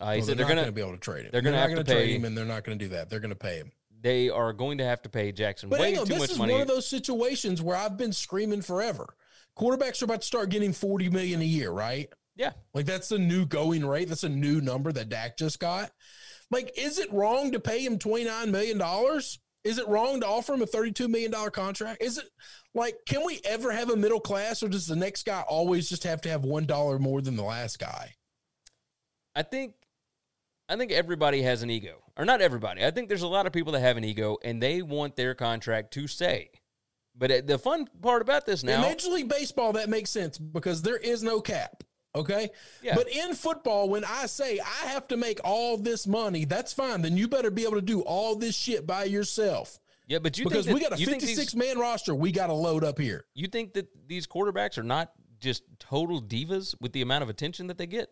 Uh, 0.00 0.12
he 0.12 0.18
Well, 0.18 0.26
said 0.26 0.36
they're, 0.38 0.46
they're, 0.46 0.54
going 0.54 0.66
to 0.66 0.72
be 0.72 0.80
able 0.80 0.92
to 0.92 0.98
trade 0.98 1.24
him. 1.24 1.30
they're 1.32 1.40
gonna 1.42 1.58
have 1.58 1.70
to 1.70 1.76
gonna 1.76 1.84
trade 1.84 2.06
pay- 2.06 2.14
him, 2.16 2.24
and 2.24 2.36
they're 2.36 2.44
not 2.44 2.64
going 2.64 2.78
to 2.78 2.84
do 2.84 2.90
that. 2.90 3.08
They're 3.10 3.20
going 3.20 3.30
to 3.30 3.34
pay 3.36 3.56
him. 3.56 3.72
they 4.00 4.28
are 4.28 4.52
going 4.52 4.78
to 4.78 4.84
have 4.84 5.02
to 5.02 5.08
pay 5.08 5.32
Jackson 5.32 5.68
But 5.70 5.80
way 5.80 5.96
on, 5.96 6.06
too 6.06 6.12
this 6.14 6.18
much 6.20 6.30
is 6.32 6.38
money. 6.38 6.52
one 6.52 6.62
of 6.62 6.68
those 6.68 6.86
situations 6.86 7.60
where 7.62 7.76
I've 7.76 7.96
been 7.96 8.12
screaming 8.12 8.62
forever. 8.62 9.16
Quarterbacks 9.58 10.02
are 10.02 10.04
about 10.04 10.20
to 10.20 10.26
start 10.26 10.50
getting 10.50 10.72
forty 10.72 11.08
million 11.08 11.40
a 11.40 11.44
year, 11.46 11.70
right? 11.70 12.08
yeah, 12.36 12.52
Like 12.74 12.84
that's 12.84 13.10
a 13.10 13.18
new 13.18 13.46
going 13.46 13.86
rate. 13.86 14.08
That's 14.10 14.22
a 14.24 14.28
new 14.28 14.60
number 14.60 14.92
that 14.92 15.08
Dak 15.08 15.38
just 15.38 15.58
got. 15.58 15.90
Like, 16.50 16.70
is 16.76 16.98
it 16.98 17.10
wrong 17.10 17.52
to 17.52 17.58
pay 17.58 17.82
him 17.84 17.98
twenty 17.98 18.26
nine 18.26 18.50
million 18.52 18.76
dollars? 18.76 19.38
Is 19.66 19.78
it 19.78 19.88
wrong 19.88 20.20
to 20.20 20.26
offer 20.26 20.54
him 20.54 20.62
a 20.62 20.66
thirty 20.66 20.92
two 20.92 21.08
million 21.08 21.32
dollar 21.32 21.50
contract? 21.50 22.00
Is 22.00 22.18
it 22.18 22.26
like 22.72 22.94
can 23.06 23.24
we 23.26 23.40
ever 23.44 23.72
have 23.72 23.90
a 23.90 23.96
middle 23.96 24.20
class, 24.20 24.62
or 24.62 24.68
does 24.68 24.86
the 24.86 24.94
next 24.94 25.26
guy 25.26 25.42
always 25.48 25.88
just 25.88 26.04
have 26.04 26.20
to 26.22 26.28
have 26.28 26.44
one 26.44 26.66
dollar 26.66 26.98
more 27.00 27.20
than 27.20 27.36
the 27.36 27.42
last 27.42 27.78
guy? 27.78 28.14
I 29.34 29.42
think 29.42 29.74
I 30.68 30.76
think 30.76 30.92
everybody 30.92 31.42
has 31.42 31.62
an 31.62 31.70
ego, 31.70 32.02
or 32.16 32.24
not 32.24 32.40
everybody. 32.40 32.84
I 32.84 32.92
think 32.92 33.08
there's 33.08 33.22
a 33.22 33.28
lot 33.28 33.46
of 33.46 33.52
people 33.52 33.72
that 33.72 33.80
have 33.80 33.96
an 33.96 34.04
ego 34.04 34.38
and 34.44 34.62
they 34.62 34.82
want 34.82 35.16
their 35.16 35.34
contract 35.34 35.92
to 35.94 36.06
say. 36.06 36.50
But 37.18 37.30
uh, 37.32 37.40
the 37.44 37.58
fun 37.58 37.88
part 38.00 38.22
about 38.22 38.46
this 38.46 38.62
In 38.62 38.68
now, 38.68 38.82
Major 38.82 39.08
League 39.08 39.28
Baseball, 39.28 39.72
that 39.72 39.88
makes 39.88 40.10
sense 40.10 40.38
because 40.38 40.82
there 40.82 40.96
is 40.96 41.22
no 41.22 41.40
cap. 41.40 41.82
Okay. 42.16 42.50
Yeah. 42.82 42.94
But 42.94 43.08
in 43.08 43.34
football, 43.34 43.88
when 43.88 44.04
I 44.04 44.26
say 44.26 44.58
I 44.58 44.86
have 44.88 45.06
to 45.08 45.16
make 45.16 45.38
all 45.44 45.76
this 45.76 46.06
money, 46.06 46.44
that's 46.44 46.72
fine. 46.72 47.02
Then 47.02 47.16
you 47.16 47.28
better 47.28 47.50
be 47.50 47.62
able 47.64 47.74
to 47.74 47.82
do 47.82 48.00
all 48.00 48.34
this 48.36 48.54
shit 48.56 48.86
by 48.86 49.04
yourself. 49.04 49.78
Yeah, 50.08 50.20
but 50.20 50.38
you 50.38 50.44
because 50.44 50.66
think 50.66 50.76
we 50.78 50.82
got 50.82 50.92
a 50.92 51.04
56 51.04 51.36
these- 51.36 51.56
man 51.56 51.78
roster. 51.78 52.14
We 52.14 52.30
got 52.32 52.46
to 52.46 52.52
load 52.52 52.84
up 52.84 52.98
here. 52.98 53.26
You 53.34 53.48
think 53.48 53.74
that 53.74 53.88
these 54.08 54.26
quarterbacks 54.26 54.78
are 54.78 54.84
not 54.84 55.10
just 55.40 55.62
total 55.78 56.22
divas 56.22 56.74
with 56.80 56.92
the 56.92 57.02
amount 57.02 57.22
of 57.24 57.28
attention 57.28 57.66
that 57.66 57.76
they 57.78 57.86
get? 57.86 58.08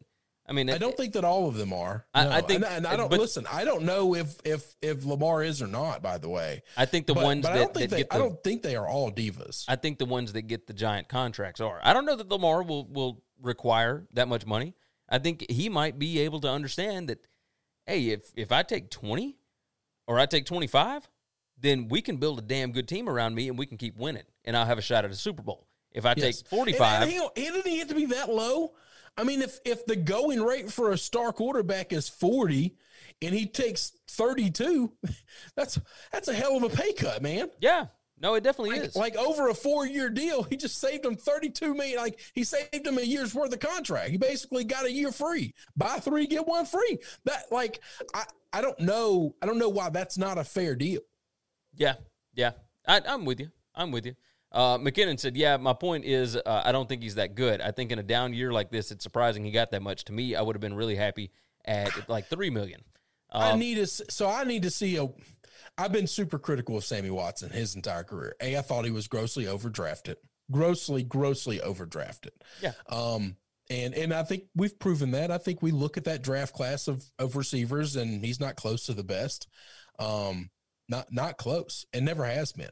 I 0.46 0.52
mean, 0.52 0.68
I 0.68 0.76
don't 0.76 0.94
think 0.94 1.14
that 1.14 1.24
all 1.24 1.48
of 1.48 1.54
them 1.56 1.72
are. 1.72 2.04
I- 2.12 2.24
No. 2.24 2.30
I 2.32 2.40
think- 2.42 2.64
and, 2.64 2.74
and 2.74 2.86
I 2.86 2.96
don't 2.96 3.08
but- 3.10 3.18
listen. 3.20 3.46
I 3.50 3.64
don't 3.64 3.84
know 3.84 4.14
if 4.14 4.36
if 4.44 4.74
if 4.82 5.04
Lamar 5.06 5.42
is 5.42 5.62
or 5.62 5.66
not. 5.68 6.02
By 6.02 6.18
the 6.18 6.28
way, 6.28 6.62
I 6.76 6.84
think 6.84 7.06
the 7.06 7.14
but, 7.14 7.24
ones 7.24 7.42
but 7.44 7.54
that, 7.54 7.56
I 7.56 7.60
don't 7.62 7.72
think 7.74 7.90
that 7.90 7.96
they. 7.96 8.02
get 8.02 8.12
I 8.14 8.18
don't 8.18 8.42
think 8.44 8.62
they 8.62 8.76
are 8.76 8.86
all 8.86 9.10
divas. 9.10 9.64
I 9.68 9.76
think 9.76 9.98
the 9.98 10.04
ones 10.04 10.34
that 10.34 10.42
get 10.42 10.66
the 10.66 10.74
giant 10.74 11.08
contracts 11.08 11.62
are. 11.62 11.80
I 11.82 11.94
don't 11.94 12.04
know 12.04 12.16
that 12.16 12.28
Lamar 12.28 12.62
will 12.62 12.86
will 12.88 13.22
require 13.44 14.06
that 14.14 14.26
much 14.28 14.46
money. 14.46 14.74
I 15.08 15.18
think 15.18 15.44
he 15.50 15.68
might 15.68 15.98
be 15.98 16.20
able 16.20 16.40
to 16.40 16.50
understand 16.50 17.08
that. 17.10 17.26
Hey, 17.86 18.08
if 18.08 18.32
if 18.34 18.50
I 18.50 18.62
take 18.62 18.90
twenty, 18.90 19.36
or 20.06 20.18
I 20.18 20.26
take 20.26 20.46
twenty 20.46 20.66
five, 20.66 21.08
then 21.58 21.88
we 21.88 22.00
can 22.00 22.16
build 22.16 22.38
a 22.38 22.42
damn 22.42 22.72
good 22.72 22.88
team 22.88 23.08
around 23.08 23.34
me, 23.34 23.48
and 23.48 23.58
we 23.58 23.66
can 23.66 23.76
keep 23.76 23.96
winning, 23.96 24.22
and 24.44 24.56
I'll 24.56 24.66
have 24.66 24.78
a 24.78 24.82
shot 24.82 25.04
at 25.04 25.10
a 25.10 25.14
Super 25.14 25.42
Bowl. 25.42 25.66
If 25.92 26.06
I 26.06 26.14
Yes. 26.16 26.38
take 26.38 26.48
forty 26.48 26.72
five, 26.72 27.02
And- 27.02 27.12
five, 27.12 27.30
and, 27.36 27.46
and 27.46 27.54
didn't 27.56 27.70
he 27.70 27.78
have 27.78 27.88
to 27.88 27.94
be 27.94 28.06
that 28.06 28.30
low? 28.30 28.72
I 29.16 29.22
mean, 29.24 29.42
if 29.42 29.60
if 29.64 29.84
the 29.86 29.94
going 29.96 30.42
rate 30.42 30.72
for 30.72 30.90
a 30.92 30.98
star 30.98 31.32
quarterback 31.32 31.92
is 31.92 32.08
forty, 32.08 32.76
and 33.22 33.34
he 33.34 33.46
takes 33.46 33.92
thirty 34.08 34.50
two, 34.50 34.92
that's 35.54 35.78
that's 36.10 36.28
a 36.28 36.32
hell 36.34 36.56
of 36.56 36.62
a 36.64 36.70
pay 36.74 36.94
cut, 36.94 37.20
man. 37.22 37.50
yeah, 37.60 37.86
no, 38.24 38.34
it 38.34 38.42
definitely 38.42 38.78
Like, 38.78 38.88
is. 38.88 38.96
like 38.96 39.16
over 39.16 39.48
a 39.48 39.54
four 39.54 39.86
year 39.86 40.08
deal, 40.08 40.42
he 40.44 40.56
just 40.56 40.78
saved 40.80 41.04
him 41.04 41.14
thirty 41.14 41.50
two 41.50 41.74
million. 41.74 41.98
Like 41.98 42.18
he 42.32 42.42
saved 42.42 42.86
him 42.86 42.96
a 42.96 43.02
year's 43.02 43.34
worth 43.34 43.52
of 43.52 43.60
contract. 43.60 44.08
He 44.10 44.16
basically 44.16 44.64
got 44.64 44.86
a 44.86 44.90
year 44.90 45.12
free. 45.12 45.52
Buy 45.76 45.98
three, 45.98 46.26
get 46.26 46.46
one 46.46 46.64
free. 46.64 46.98
That 47.24 47.44
like 47.52 47.80
I 48.14 48.24
I 48.52 48.62
don't 48.62 48.80
know. 48.80 49.34
I 49.42 49.46
don't 49.46 49.58
know 49.58 49.68
why 49.68 49.90
that's 49.90 50.16
not 50.16 50.38
a 50.38 50.44
fair 50.44 50.74
deal. 50.74 51.00
Yeah, 51.76 51.94
yeah, 52.34 52.52
I, 52.86 53.02
I'm 53.06 53.26
with 53.26 53.40
you. 53.40 53.50
I'm 53.74 53.90
with 53.90 54.06
you. 54.06 54.14
Uh, 54.52 54.78
McKinnon 54.78 55.18
said, 55.20 55.36
"Yeah, 55.36 55.56
my 55.58 55.72
point 55.74 56.04
is, 56.04 56.36
uh, 56.36 56.62
I 56.64 56.72
don't 56.72 56.88
think 56.88 57.02
he's 57.02 57.16
that 57.16 57.34
good. 57.34 57.60
I 57.60 57.72
think 57.72 57.92
in 57.92 57.98
a 57.98 58.02
down 58.02 58.32
year 58.32 58.52
like 58.52 58.70
this, 58.70 58.90
it's 58.90 59.02
surprising 59.02 59.44
he 59.44 59.50
got 59.50 59.70
that 59.72 59.82
much. 59.82 60.04
To 60.04 60.12
me, 60.12 60.34
I 60.34 60.40
would 60.42 60.54
have 60.56 60.60
been 60.60 60.74
really 60.74 60.94
happy 60.96 61.30
at 61.64 62.08
like 62.08 62.28
three 62.28 62.48
million. 62.50 62.80
I 63.30 63.50
Um, 63.50 63.58
need 63.58 63.74
to 63.74 63.86
so 63.86 64.30
I 64.30 64.44
need 64.44 64.62
to 64.62 64.70
see 64.70 64.96
a. 64.96 65.08
I've 65.76 65.92
been 65.92 66.06
super 66.06 66.38
critical 66.38 66.76
of 66.76 66.84
Sammy 66.84 67.10
Watson 67.10 67.50
his 67.50 67.74
entire 67.74 68.04
career. 68.04 68.36
A, 68.40 68.56
I 68.56 68.62
thought 68.62 68.84
he 68.84 68.90
was 68.90 69.08
grossly 69.08 69.44
overdrafted, 69.44 70.16
grossly, 70.50 71.02
grossly 71.02 71.58
overdrafted. 71.58 72.30
Yeah. 72.62 72.72
Um, 72.88 73.36
and 73.70 73.94
and 73.94 74.12
I 74.12 74.22
think 74.22 74.44
we've 74.54 74.78
proven 74.78 75.12
that. 75.12 75.30
I 75.30 75.38
think 75.38 75.62
we 75.62 75.70
look 75.70 75.96
at 75.96 76.04
that 76.04 76.22
draft 76.22 76.54
class 76.54 76.86
of 76.86 77.04
of 77.18 77.36
receivers, 77.36 77.96
and 77.96 78.24
he's 78.24 78.40
not 78.40 78.56
close 78.56 78.86
to 78.86 78.92
the 78.92 79.04
best. 79.04 79.48
Um, 79.98 80.50
not 80.88 81.12
not 81.12 81.38
close, 81.38 81.86
and 81.92 82.04
never 82.04 82.24
has 82.24 82.52
been. 82.52 82.70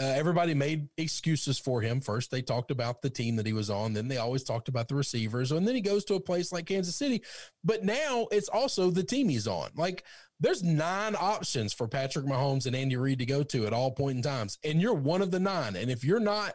Uh, 0.00 0.04
everybody 0.04 0.54
made 0.54 0.88
excuses 0.96 1.58
for 1.58 1.80
him. 1.80 2.00
First, 2.00 2.30
they 2.30 2.40
talked 2.40 2.70
about 2.70 3.02
the 3.02 3.10
team 3.10 3.36
that 3.36 3.46
he 3.46 3.52
was 3.52 3.68
on. 3.68 3.94
Then 3.94 4.06
they 4.06 4.18
always 4.18 4.44
talked 4.44 4.68
about 4.68 4.86
the 4.86 4.94
receivers. 4.94 5.50
And 5.50 5.66
then 5.66 5.74
he 5.74 5.80
goes 5.80 6.04
to 6.04 6.14
a 6.14 6.20
place 6.20 6.52
like 6.52 6.66
Kansas 6.66 6.94
City. 6.94 7.22
But 7.64 7.84
now 7.84 8.28
it's 8.30 8.48
also 8.48 8.90
the 8.90 9.02
team 9.02 9.28
he's 9.28 9.48
on. 9.48 9.70
Like 9.74 10.04
there's 10.40 10.62
nine 10.62 11.16
options 11.18 11.72
for 11.72 11.88
Patrick 11.88 12.26
Mahomes 12.26 12.66
and 12.66 12.76
Andy 12.76 12.96
Reid 12.96 13.18
to 13.18 13.26
go 13.26 13.42
to 13.42 13.66
at 13.66 13.72
all 13.72 13.90
point 13.90 14.16
in 14.16 14.22
times. 14.22 14.58
And 14.62 14.80
you're 14.80 14.94
one 14.94 15.22
of 15.22 15.30
the 15.30 15.40
nine. 15.40 15.74
And 15.74 15.90
if 15.90 16.04
you're 16.04 16.20
not 16.20 16.54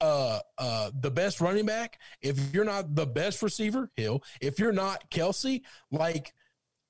uh 0.00 0.38
uh 0.56 0.90
the 0.98 1.10
best 1.10 1.40
running 1.40 1.66
back, 1.66 1.98
if 2.22 2.54
you're 2.54 2.64
not 2.64 2.94
the 2.94 3.06
best 3.06 3.42
receiver, 3.42 3.90
Hill, 3.96 4.22
if 4.40 4.58
you're 4.58 4.72
not 4.72 5.10
Kelsey, 5.10 5.64
like 5.90 6.32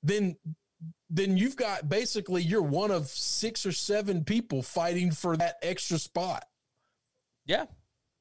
then 0.03 0.37
then 1.13 1.37
you've 1.37 1.57
got 1.57 1.89
basically 1.89 2.41
you're 2.41 2.61
one 2.61 2.89
of 2.89 3.07
six 3.07 3.65
or 3.65 3.73
seven 3.73 4.23
people 4.23 4.63
fighting 4.63 5.11
for 5.11 5.35
that 5.35 5.57
extra 5.61 5.99
spot. 5.99 6.45
yeah, 7.45 7.65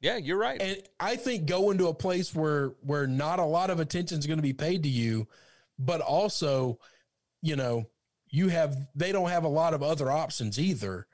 yeah, 0.00 0.16
you're 0.16 0.38
right. 0.38 0.60
And 0.60 0.82
I 0.98 1.16
think 1.16 1.46
going 1.46 1.78
to 1.78 1.88
a 1.88 1.94
place 1.94 2.34
where 2.34 2.72
where 2.80 3.06
not 3.06 3.38
a 3.38 3.44
lot 3.44 3.70
of 3.70 3.78
attention 3.78 4.18
is 4.18 4.26
going 4.26 4.38
to 4.38 4.42
be 4.42 4.52
paid 4.52 4.82
to 4.82 4.88
you, 4.88 5.28
but 5.78 6.00
also, 6.00 6.78
you 7.42 7.54
know, 7.54 7.84
you 8.28 8.48
have 8.48 8.76
they 8.94 9.12
don't 9.12 9.30
have 9.30 9.44
a 9.44 9.48
lot 9.48 9.72
of 9.72 9.82
other 9.82 10.10
options 10.10 10.58
either. 10.58 11.06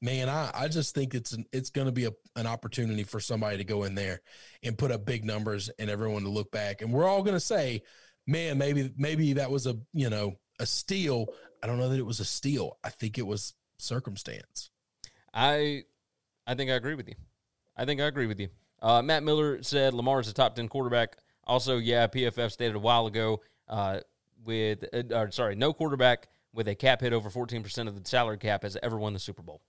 Man, 0.00 0.30
I, 0.30 0.50
I 0.54 0.68
just 0.68 0.94
think 0.94 1.14
it's 1.14 1.32
an, 1.32 1.44
it's 1.52 1.68
going 1.68 1.86
to 1.86 1.92
be 1.92 2.06
a, 2.06 2.12
an 2.34 2.46
opportunity 2.46 3.02
for 3.02 3.20
somebody 3.20 3.58
to 3.58 3.64
go 3.64 3.82
in 3.82 3.94
there 3.94 4.22
and 4.62 4.78
put 4.78 4.90
up 4.90 5.04
big 5.04 5.26
numbers 5.26 5.68
and 5.78 5.90
everyone 5.90 6.22
to 6.22 6.30
look 6.30 6.50
back 6.50 6.80
and 6.80 6.90
we're 6.90 7.06
all 7.06 7.22
going 7.22 7.36
to 7.36 7.40
say, 7.40 7.82
man, 8.26 8.56
maybe 8.56 8.90
maybe 8.96 9.34
that 9.34 9.50
was 9.50 9.66
a 9.66 9.76
you 9.92 10.08
know 10.08 10.36
a 10.60 10.66
steal. 10.66 11.26
I 11.62 11.66
don't 11.66 11.78
know 11.78 11.88
that 11.88 11.98
it 11.98 12.06
was 12.06 12.20
a 12.20 12.24
steal. 12.24 12.78
I 12.84 12.90
think 12.90 13.18
it 13.18 13.26
was 13.26 13.54
circumstance. 13.78 14.70
I, 15.34 15.84
I 16.46 16.54
think 16.54 16.70
I 16.70 16.74
agree 16.74 16.94
with 16.94 17.08
you. 17.08 17.14
I 17.76 17.84
think 17.84 18.00
I 18.00 18.04
agree 18.04 18.26
with 18.26 18.38
you. 18.38 18.48
Uh, 18.80 19.02
Matt 19.02 19.22
Miller 19.22 19.62
said 19.62 19.94
Lamar 19.94 20.20
is 20.20 20.28
a 20.28 20.34
top 20.34 20.54
ten 20.54 20.68
quarterback. 20.68 21.16
Also, 21.44 21.78
yeah, 21.78 22.06
PFF 22.06 22.52
stated 22.52 22.76
a 22.76 22.80
while 22.80 23.06
ago 23.06 23.40
uh, 23.68 24.00
with, 24.44 24.84
uh, 24.92 25.02
or 25.12 25.30
sorry, 25.30 25.54
no 25.54 25.72
quarterback 25.72 26.28
with 26.52 26.68
a 26.68 26.74
cap 26.74 27.00
hit 27.00 27.12
over 27.12 27.30
fourteen 27.30 27.62
percent 27.62 27.88
of 27.88 28.00
the 28.00 28.08
salary 28.08 28.38
cap 28.38 28.62
has 28.62 28.76
ever 28.82 28.98
won 28.98 29.12
the 29.12 29.18
Super 29.18 29.42
Bowl. 29.42 29.60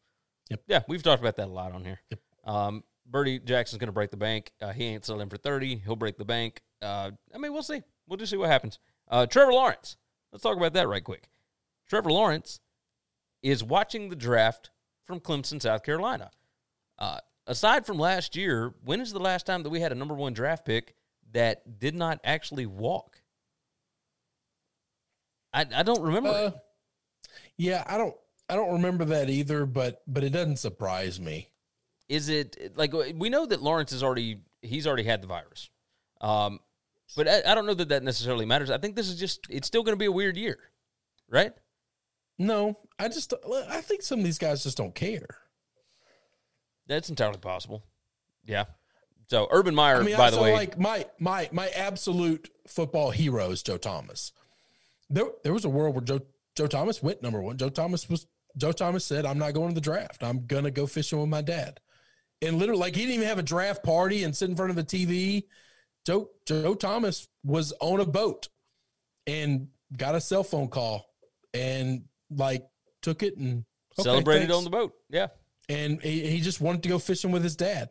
Yep. 0.49 0.61
Yeah, 0.67 0.81
we've 0.87 1.03
talked 1.03 1.21
about 1.21 1.35
that 1.37 1.47
a 1.47 1.51
lot 1.51 1.71
on 1.71 1.83
here. 1.83 1.99
Yep. 2.09 2.19
Um, 2.43 2.83
Birdie 3.05 3.39
Jackson's 3.39 3.79
going 3.79 3.87
to 3.87 3.93
break 3.93 4.11
the 4.11 4.17
bank. 4.17 4.51
Uh, 4.61 4.71
he 4.71 4.85
ain't 4.85 5.05
selling 5.05 5.29
for 5.29 5.37
thirty. 5.37 5.75
He'll 5.75 5.95
break 5.95 6.17
the 6.17 6.25
bank. 6.25 6.61
Uh, 6.81 7.11
I 7.33 7.37
mean, 7.37 7.53
we'll 7.53 7.63
see. 7.63 7.81
We'll 8.07 8.17
just 8.17 8.31
see 8.31 8.37
what 8.37 8.49
happens. 8.49 8.79
Uh, 9.09 9.25
Trevor 9.25 9.53
Lawrence. 9.53 9.97
Let's 10.31 10.43
talk 10.43 10.57
about 10.57 10.73
that 10.73 10.87
right 10.87 11.03
quick. 11.03 11.29
Trevor 11.89 12.11
Lawrence 12.11 12.59
is 13.43 13.63
watching 13.63 14.09
the 14.09 14.15
draft 14.15 14.71
from 15.05 15.19
Clemson, 15.19 15.61
South 15.61 15.83
Carolina. 15.83 16.31
Uh, 16.97 17.19
aside 17.47 17.85
from 17.85 17.97
last 17.97 18.35
year, 18.35 18.73
when 18.83 19.01
is 19.01 19.11
the 19.11 19.19
last 19.19 19.45
time 19.45 19.63
that 19.63 19.69
we 19.69 19.81
had 19.81 19.91
a 19.91 19.95
number 19.95 20.13
one 20.13 20.33
draft 20.33 20.65
pick 20.65 20.95
that 21.31 21.79
did 21.79 21.95
not 21.95 22.19
actually 22.23 22.65
walk? 22.65 23.21
I, 25.53 25.65
I 25.75 25.83
don't 25.83 26.01
remember. 26.01 26.29
Uh, 26.29 26.51
yeah, 27.57 27.83
I 27.87 27.97
don't 27.97 28.15
I 28.49 28.55
don't 28.55 28.73
remember 28.73 29.05
that 29.05 29.29
either, 29.29 29.65
but 29.65 30.01
but 30.07 30.23
it 30.23 30.31
doesn't 30.31 30.57
surprise 30.57 31.19
me. 31.19 31.49
Is 32.09 32.29
it 32.29 32.73
like 32.75 32.93
we 32.93 33.29
know 33.29 33.45
that 33.45 33.61
Lawrence 33.61 33.91
is 33.91 34.03
already 34.03 34.39
he's 34.61 34.87
already 34.87 35.03
had 35.03 35.21
the 35.21 35.27
virus, 35.27 35.69
um, 36.19 36.59
but 37.15 37.27
I, 37.27 37.41
I 37.51 37.55
don't 37.55 37.65
know 37.65 37.73
that 37.73 37.89
that 37.89 38.03
necessarily 38.03 38.45
matters. 38.45 38.69
I 38.69 38.77
think 38.77 38.95
this 38.95 39.09
is 39.09 39.19
just 39.19 39.41
it's 39.49 39.67
still 39.67 39.83
going 39.83 39.93
to 39.93 39.99
be 39.99 40.05
a 40.05 40.11
weird 40.11 40.37
year, 40.37 40.57
right? 41.29 41.53
No, 42.37 42.79
I 42.97 43.07
just 43.07 43.33
I 43.69 43.81
think 43.81 44.01
some 44.01 44.19
of 44.19 44.25
these 44.25 44.39
guys 44.39 44.63
just 44.63 44.77
don't 44.77 44.95
care. 44.95 45.37
That's 46.87 47.09
entirely 47.09 47.37
possible. 47.37 47.83
Yeah. 48.45 48.65
So 49.27 49.47
Urban 49.49 49.75
Meyer, 49.75 49.97
I 49.97 50.03
mean, 50.03 50.17
by 50.17 50.27
I 50.27 50.29
the 50.29 50.35
so 50.37 50.43
way, 50.43 50.53
like 50.53 50.77
my 50.77 51.05
my 51.19 51.49
my 51.51 51.69
absolute 51.69 52.49
football 52.67 53.11
hero 53.11 53.51
is 53.51 53.63
Joe 53.63 53.77
Thomas. 53.77 54.33
There 55.09 55.27
there 55.43 55.53
was 55.53 55.63
a 55.63 55.69
world 55.69 55.95
where 55.95 56.03
Joe 56.03 56.19
Joe 56.55 56.67
Thomas 56.67 57.01
went 57.01 57.21
number 57.21 57.41
one. 57.41 57.57
Joe 57.57 57.69
Thomas 57.69 58.09
was 58.09 58.27
Joe 58.57 58.73
Thomas 58.73 59.05
said, 59.05 59.25
"I'm 59.25 59.37
not 59.37 59.53
going 59.53 59.69
to 59.69 59.75
the 59.75 59.79
draft. 59.79 60.23
I'm 60.23 60.45
gonna 60.47 60.71
go 60.71 60.85
fishing 60.85 61.19
with 61.19 61.29
my 61.29 61.41
dad." 61.41 61.79
And 62.41 62.57
literally, 62.57 62.81
like 62.81 62.95
he 62.95 63.03
didn't 63.03 63.15
even 63.15 63.27
have 63.27 63.39
a 63.39 63.43
draft 63.43 63.83
party 63.83 64.23
and 64.23 64.35
sit 64.35 64.49
in 64.49 64.55
front 64.55 64.71
of 64.71 64.75
the 64.75 64.83
TV. 64.83 65.45
Joe 66.05 66.29
Joe 66.47 66.75
Thomas 66.75 67.27
was 67.43 67.73
on 67.79 67.99
a 67.99 68.05
boat 68.05 68.49
and 69.27 69.67
got 69.95 70.15
a 70.15 70.21
cell 70.21 70.43
phone 70.43 70.67
call 70.67 71.05
and 71.53 72.03
like 72.29 72.65
took 73.01 73.23
it 73.23 73.37
and 73.37 73.65
okay, 73.99 74.03
celebrated 74.03 74.49
thanks 74.49 74.55
on 74.57 74.63
the 74.63 74.69
boat. 74.69 74.93
Yeah. 75.09 75.27
and 75.69 76.01
he, 76.01 76.27
he 76.27 76.41
just 76.41 76.61
wanted 76.61 76.83
to 76.83 76.89
go 76.89 76.99
fishing 76.99 77.31
with 77.31 77.43
his 77.43 77.55
dad. 77.55 77.89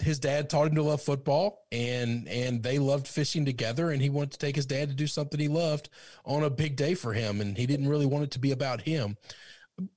His 0.00 0.18
dad 0.18 0.48
taught 0.48 0.68
him 0.68 0.76
to 0.76 0.82
love 0.82 1.02
football, 1.02 1.66
and 1.70 2.26
and 2.28 2.62
they 2.62 2.78
loved 2.78 3.06
fishing 3.06 3.44
together. 3.44 3.90
And 3.90 4.00
he 4.00 4.08
wanted 4.08 4.32
to 4.32 4.38
take 4.38 4.56
his 4.56 4.64
dad 4.64 4.88
to 4.88 4.94
do 4.94 5.06
something 5.06 5.38
he 5.38 5.48
loved 5.48 5.90
on 6.24 6.42
a 6.42 6.48
big 6.48 6.76
day 6.76 6.94
for 6.94 7.12
him, 7.12 7.40
and 7.40 7.58
he 7.58 7.66
didn't 7.66 7.88
really 7.88 8.06
want 8.06 8.24
it 8.24 8.30
to 8.32 8.38
be 8.38 8.52
about 8.52 8.80
him. 8.82 9.16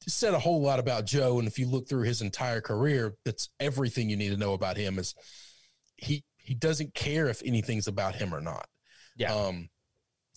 Said 0.08 0.34
a 0.34 0.40
whole 0.40 0.62
lot 0.62 0.80
about 0.80 1.06
Joe, 1.06 1.40
and 1.40 1.48
if 1.48 1.58
you 1.58 1.68
look 1.68 1.88
through 1.88 2.04
his 2.04 2.22
entire 2.22 2.60
career, 2.60 3.16
that's 3.24 3.50
everything 3.60 4.10
you 4.10 4.18
need 4.18 4.32
to 4.32 4.38
know 4.38 4.54
about 4.54 4.76
him. 4.78 5.00
Is 5.00 5.16
he 5.96 6.24
he 6.44 6.54
doesn't 6.54 6.94
care 6.94 7.28
if 7.28 7.42
anything's 7.44 7.88
about 7.88 8.16
him 8.16 8.34
or 8.34 8.42
not. 8.42 8.68
Yeah. 9.18 9.34
Um, 9.34 9.70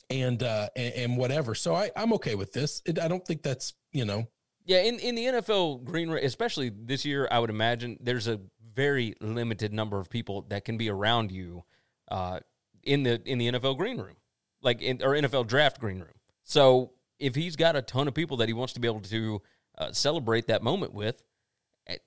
and 0.09 0.43
uh, 0.43 0.69
and, 0.77 0.95
and 0.95 1.17
whatever. 1.17 1.55
So 1.55 1.75
I 1.75 1.91
I'm 1.97 2.13
okay 2.15 2.35
with 2.35 2.53
this. 2.53 2.81
It, 2.87 2.99
I 2.99 3.09
don't 3.09 3.27
think 3.27 3.43
that's 3.43 3.75
you 3.93 4.05
know 4.05 4.29
Yeah, 4.65 4.83
in, 4.83 4.99
in 5.01 5.15
the 5.15 5.25
NFL 5.27 5.85
green 5.85 6.09
room, 6.09 6.21
especially 6.23 6.71
this 6.71 7.05
year, 7.05 7.29
I 7.31 7.39
would 7.39 7.51
imagine 7.51 7.99
there's 8.01 8.29
a 8.29 8.41
very 8.75 9.15
limited 9.21 9.73
number 9.73 9.99
of 9.99 10.09
people 10.09 10.43
that 10.49 10.65
can 10.65 10.77
be 10.77 10.89
around 10.91 11.33
you 11.33 11.65
uh, 12.09 12.41
in 12.83 13.03
the 13.03 13.21
in 13.25 13.39
the 13.39 13.51
NFL 13.53 13.77
green 13.79 13.99
room, 13.99 14.17
like 14.63 14.81
in 14.81 15.03
or 15.03 15.11
NFL 15.11 15.49
draft 15.49 15.81
green 15.81 15.99
room. 15.99 16.15
So 16.45 16.93
if 17.19 17.35
he's 17.35 17.57
got 17.57 17.75
a 17.75 17.83
ton 17.83 18.07
of 18.07 18.15
people 18.15 18.37
that 18.39 18.49
he 18.49 18.53
wants 18.53 18.75
to 18.75 18.81
be 18.81 18.87
able 18.87 19.01
to 19.01 19.43
uh, 19.79 19.93
celebrate 19.93 20.47
that 20.47 20.63
moment 20.63 20.95
with, 20.95 21.21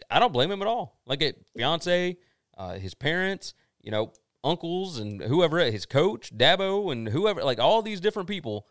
I 0.09 0.19
don't 0.19 0.31
blame 0.31 0.51
him 0.51 0.61
at 0.61 0.67
all. 0.67 0.99
Like 1.05 1.21
a 1.21 1.33
fiance, 1.55 2.17
uh, 2.57 2.73
his 2.73 2.93
parents, 2.93 3.53
you 3.81 3.91
know, 3.91 4.13
uncles, 4.43 4.99
and 4.99 5.21
whoever, 5.21 5.59
his 5.59 5.85
coach, 5.85 6.35
Dabo, 6.35 6.91
and 6.91 7.07
whoever, 7.07 7.43
like 7.43 7.59
all 7.59 7.81
these 7.81 7.99
different 7.99 8.29
people, 8.29 8.67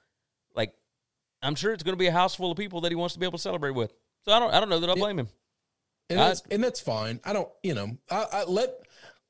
like 0.54 0.74
I'm 1.42 1.54
sure 1.54 1.72
it's 1.72 1.82
going 1.82 1.94
to 1.94 1.98
be 1.98 2.06
a 2.06 2.12
house 2.12 2.34
full 2.34 2.50
of 2.50 2.56
people 2.58 2.80
that 2.82 2.90
he 2.92 2.96
wants 2.96 3.14
to 3.14 3.20
be 3.20 3.26
able 3.26 3.38
to 3.38 3.42
celebrate 3.42 3.72
with. 3.72 3.92
So 4.24 4.32
I 4.32 4.38
don't 4.38 4.52
I 4.52 4.60
don't 4.60 4.68
know 4.68 4.80
that 4.80 4.90
I 4.90 4.94
blame 4.94 5.18
him. 5.18 5.28
and 6.10 6.20
I- 6.20 6.28
that's 6.28 6.42
and 6.50 6.62
that's 6.64 6.80
fine. 6.80 7.20
I 7.24 7.32
don't, 7.32 7.48
you 7.62 7.74
know, 7.74 7.96
I, 8.10 8.26
I 8.32 8.44
let 8.44 8.70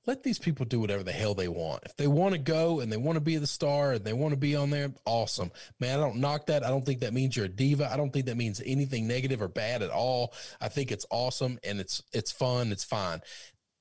let 0.07 0.23
these 0.23 0.39
people 0.39 0.65
do 0.65 0.81
whatever 0.81 1.03
the 1.03 1.13
hell 1.13 1.35
they 1.35 1.49
want. 1.49 1.83
If 1.85 1.95
they 1.97 2.07
want 2.07 2.33
to 2.33 2.39
go 2.39 2.81
and 2.81 2.91
they 2.91 2.97
want 2.97 3.17
to 3.17 3.21
be 3.21 3.37
the 3.37 3.47
star 3.47 3.93
and 3.93 4.05
they 4.05 4.15
want 4.15 4.33
to 4.33 4.39
be 4.39 4.57
on 4.57 4.71
there, 4.71 4.91
awesome, 5.05 5.51
man. 5.81 5.99
I 5.99 6.03
don't 6.03 6.17
knock 6.17 6.47
that. 6.47 6.65
I 6.65 6.69
don't 6.71 6.87
think 6.87 7.01
that 7.01 7.13
means 7.13 7.37
you're 7.37 7.45
a 7.45 7.49
diva. 7.51 7.93
I 7.93 7.99
don't 7.99 8.11
think 8.11 8.25
that 8.27 8.37
means 8.39 8.63
anything 8.65 9.07
negative 9.07 9.43
or 9.43 9.49
bad 9.49 9.83
at 9.83 9.91
all. 9.91 10.33
I 10.63 10.69
think 10.69 10.91
it's 10.93 11.05
awesome 11.11 11.59
and 11.63 11.79
it's 11.79 12.03
it's 12.15 12.33
fun. 12.33 12.73
It's 12.73 12.85
fine. 12.85 13.21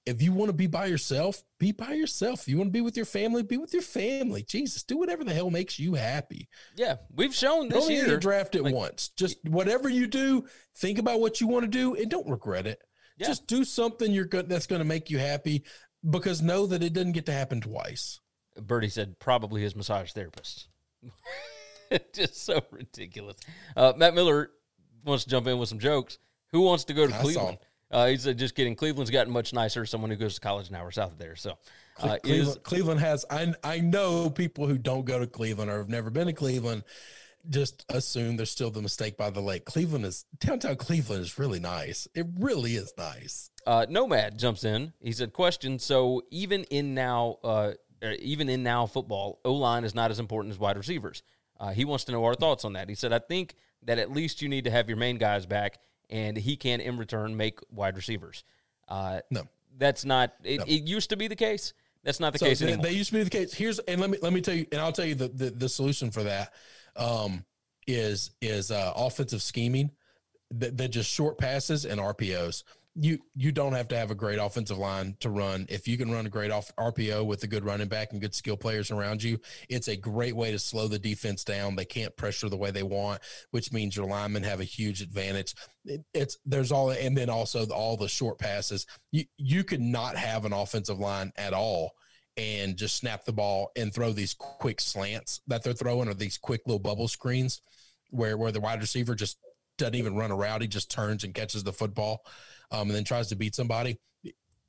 If 0.08 0.22
you 0.22 0.32
want 0.32 0.48
to 0.50 0.54
be 0.54 0.68
by 0.68 0.86
yourself, 0.86 1.44
be 1.60 1.74
by 1.74 1.92
yourself. 1.92 2.42
If 2.42 2.48
you 2.48 2.58
want 2.58 2.70
to 2.70 2.72
be 2.72 2.82
with 2.82 2.96
your 2.96 3.06
family, 3.06 3.44
be 3.44 3.58
with 3.58 3.74
your 3.74 3.82
family. 3.82 4.42
Jesus, 4.42 4.84
do 4.84 4.98
whatever 4.98 5.26
the 5.26 5.34
hell 5.34 5.52
makes 5.52 5.78
you 5.78 5.96
happy. 5.96 6.48
Yeah, 6.78 6.96
we've 7.14 7.36
shown 7.36 7.68
this 7.68 7.84
only 7.84 7.96
year. 7.96 8.06
get 8.06 8.22
drafted 8.22 8.62
like- 8.62 8.74
once. 8.74 9.10
Just 9.10 9.38
whatever 9.44 9.90
you 9.90 10.08
do, 10.08 10.46
think 10.78 10.98
about 10.98 11.20
what 11.20 11.42
you 11.42 11.48
want 11.48 11.64
to 11.64 11.68
do 11.68 11.94
and 11.96 12.10
don't 12.10 12.30
regret 12.30 12.66
it. 12.66 12.80
Yeah. 13.18 13.28
Just 13.28 13.48
do 13.48 13.66
something 13.66 14.14
you're 14.14 14.26
good 14.26 14.48
that's 14.48 14.68
going 14.68 14.80
to 14.80 14.86
make 14.86 15.10
you 15.10 15.18
happy 15.18 15.66
because 16.10 16.42
know 16.42 16.68
that 16.68 16.84
it 16.84 16.94
doesn't 16.94 17.12
get 17.12 17.26
to 17.26 17.34
happen 17.34 17.60
twice. 17.60 18.22
Birdie 18.56 18.90
said 18.90 19.20
probably 19.20 19.62
his 19.62 19.76
massage 19.76 20.14
therapist. 20.14 20.70
Just 22.14 22.46
so 22.46 22.62
ridiculous. 22.72 23.38
Uh, 23.76 23.94
Matt 23.98 24.16
Miller 24.16 24.52
wants 25.04 25.26
to 25.26 25.30
jump 25.30 25.48
in 25.48 25.58
with 25.58 25.70
some 25.70 25.80
jokes. 25.80 26.18
Who 26.52 26.62
wants 26.62 26.86
to 26.86 26.94
go 26.94 27.08
to 27.08 27.14
I 27.14 27.18
Cleveland? 27.20 27.58
Uh, 27.90 28.08
he 28.08 28.18
said, 28.18 28.38
just 28.38 28.54
kidding. 28.56 28.76
Cleveland's 28.76 29.12
gotten 29.12 29.32
much 29.32 29.54
nicer. 29.54 29.86
Someone 29.86 30.10
who 30.10 30.18
goes 30.18 30.36
to 30.36 30.42
college 30.42 30.70
an 30.70 30.76
hour 30.76 30.92
south 30.92 31.14
of 31.14 31.18
there. 31.18 31.36
So, 31.36 31.58
uh, 32.00 32.18
Cleveland, 32.22 32.48
is 32.48 32.58
Cleveland 32.64 33.00
has 33.00 33.26
I 33.30 33.54
I 33.64 33.80
know 33.80 34.30
people 34.30 34.68
who 34.68 34.78
don't 34.78 35.06
go 35.06 35.20
to 35.20 35.28
Cleveland 35.28 35.72
or 35.72 35.78
have 35.78 35.90
never 35.90 36.10
been 36.10 36.28
to 36.28 36.34
Cleveland 36.34 36.84
just 37.50 37.86
assume 37.90 38.38
there's 38.38 38.52
still 38.52 38.72
the 38.72 38.82
mistake 38.82 39.18
by 39.18 39.30
the 39.30 39.42
lake. 39.42 39.66
Cleveland 39.66 40.06
is 40.06 40.26
downtown 40.40 40.76
Cleveland 40.76 41.22
is 41.22 41.40
really 41.40 41.60
nice. 41.60 42.08
It 42.14 42.26
really 42.40 42.76
is 42.76 42.94
nice. 42.98 43.52
uh, 43.66 43.86
Nomad 43.90 44.38
jumps 44.38 44.64
in. 44.64 44.94
He 45.02 45.12
said, 45.12 45.34
question. 45.34 45.80
So 45.80 46.24
even 46.32 46.64
in 46.66 46.94
now, 46.94 47.38
uh, 47.44 47.74
er, 48.04 48.12
even 48.20 48.50
in 48.50 48.64
now 48.64 48.86
football, 48.86 49.40
O 49.46 49.54
line 49.54 49.84
is 49.84 49.96
not 49.96 50.12
as 50.12 50.20
important 50.20 50.54
as 50.54 50.60
wide 50.60 50.78
receivers. 50.78 51.24
Uh, 51.60 51.72
he 51.72 51.86
wants 51.86 52.04
to 52.06 52.12
know 52.12 52.24
our 52.26 52.36
thoughts 52.36 52.66
on 52.66 52.74
that. 52.74 52.90
He 52.90 52.96
said, 52.96 53.12
I 53.12 53.20
think 53.20 53.56
that 53.84 53.98
at 53.98 54.12
least 54.12 54.42
you 54.42 54.50
need 54.50 54.66
to 54.66 54.72
have 54.72 54.88
your 54.88 54.98
main 54.98 55.18
guys 55.18 55.46
back, 55.46 55.80
and 56.10 56.38
he 56.38 56.56
can 56.56 56.80
in 56.82 56.98
return 56.98 57.36
make 57.38 57.60
wide 57.72 57.96
receivers. 57.96 58.44
Uh, 58.88 59.20
No. 59.32 59.44
that's 59.78 60.06
not. 60.06 60.34
It, 60.44 60.60
No. 60.60 60.64
it 60.66 60.84
used 60.84 61.10
to 61.10 61.18
be 61.18 61.28
the 61.28 61.36
case. 61.36 61.74
That's 62.04 62.20
not 62.20 62.32
the 62.34 62.40
So 62.40 62.46
case 62.46 62.60
they, 62.60 62.68
anymore. 62.68 62.86
they 62.86 62.92
used 62.94 63.10
to 63.12 63.18
be 63.18 63.24
the 63.24 63.30
case. 63.30 63.54
Here's 63.54 63.80
and 63.80 64.00
let 64.00 64.10
me 64.10 64.18
let 64.22 64.32
me 64.32 64.40
tell 64.42 64.54
you, 64.56 64.66
and 64.72 64.80
I'll 64.80 64.94
tell 64.94 65.06
you 65.06 65.16
the 65.16 65.28
the, 65.28 65.50
the 65.50 65.68
solution 65.70 66.10
for 66.12 66.24
that 66.24 66.54
um, 66.96 67.44
is 67.86 68.32
is 68.42 68.72
uh, 68.72 68.94
offensive 68.96 69.42
scheming 69.42 69.92
that, 70.52 70.78
that 70.78 70.90
just 70.90 71.12
short 71.12 71.38
passes 71.38 71.86
and 71.86 72.00
RPOs. 72.00 72.64
You 73.00 73.20
you 73.36 73.52
don't 73.52 73.74
have 73.74 73.88
to 73.90 73.98
have 73.98 74.10
a 74.10 74.16
great 74.16 74.40
offensive 74.40 74.78
line 74.78 75.18
to 75.20 75.30
run. 75.30 75.68
If 75.70 75.88
you 75.88 75.98
can 75.98 76.12
run 76.12 76.26
a 76.26 76.30
great 76.30 76.50
off 76.50 76.72
RPO 76.78 77.26
with 77.26 77.44
a 77.44 77.48
good 77.48 77.64
running 77.64 77.88
back 77.88 78.12
and 78.12 78.20
good 78.20 78.34
skill 78.34 78.58
players 78.58 78.90
around 78.90 79.22
you, 79.22 79.40
it's 79.70 79.88
a 79.88 79.96
great 79.96 80.36
way 80.36 80.52
to 80.52 80.58
slow 80.58 80.88
the 80.88 80.98
defense 80.98 81.44
down. 81.44 81.76
They 81.76 81.86
can't 81.86 82.16
pressure 82.18 82.50
the 82.50 82.58
way 82.58 82.72
they 82.72 82.84
want, 82.84 83.22
which 83.52 83.72
means 83.72 83.96
your 83.96 84.08
linemen 84.08 84.44
have 84.44 84.62
a 84.62 84.66
huge 84.66 85.02
advantage. 85.02 85.54
It, 85.86 86.04
it's 86.16 86.38
there's 86.44 86.72
all 86.72 86.90
and 86.90 87.16
then 87.16 87.30
also 87.30 87.66
the, 87.66 87.74
all 87.76 87.98
the 87.98 88.08
short 88.08 88.40
passes. 88.40 88.88
You 89.12 89.26
you 89.38 89.64
could 89.64 89.82
not 89.82 90.18
have 90.18 90.46
an 90.46 90.54
offensive 90.54 90.98
line 90.98 91.32
at 91.38 91.54
all 91.54 91.92
and 92.36 92.78
just 92.78 92.96
snap 92.96 93.26
the 93.26 93.34
ball 93.34 93.72
and 93.76 93.94
throw 93.94 94.12
these 94.12 94.34
quick 94.34 94.80
slants 94.80 95.42
that 95.48 95.64
they're 95.64 95.74
throwing 95.74 96.08
or 96.08 96.14
these 96.14 96.38
quick 96.38 96.62
little 96.66 96.80
bubble 96.80 97.08
screens 97.08 97.62
where 98.12 98.38
where 98.38 98.52
the 98.52 98.62
wide 98.62 98.82
receiver 98.82 99.16
just 99.16 99.38
doesn't 99.78 99.96
even 99.96 100.16
run 100.16 100.32
a 100.32 100.36
route. 100.36 100.62
He 100.62 100.68
just 100.68 100.90
turns 100.92 101.24
and 101.24 101.34
catches 101.34 101.64
the 101.64 101.74
football 101.74 102.26
um, 102.72 102.82
and 102.90 102.92
then 102.92 103.04
tries 103.04 103.28
to 103.30 103.36
beat 103.36 103.56
somebody. 103.56 103.98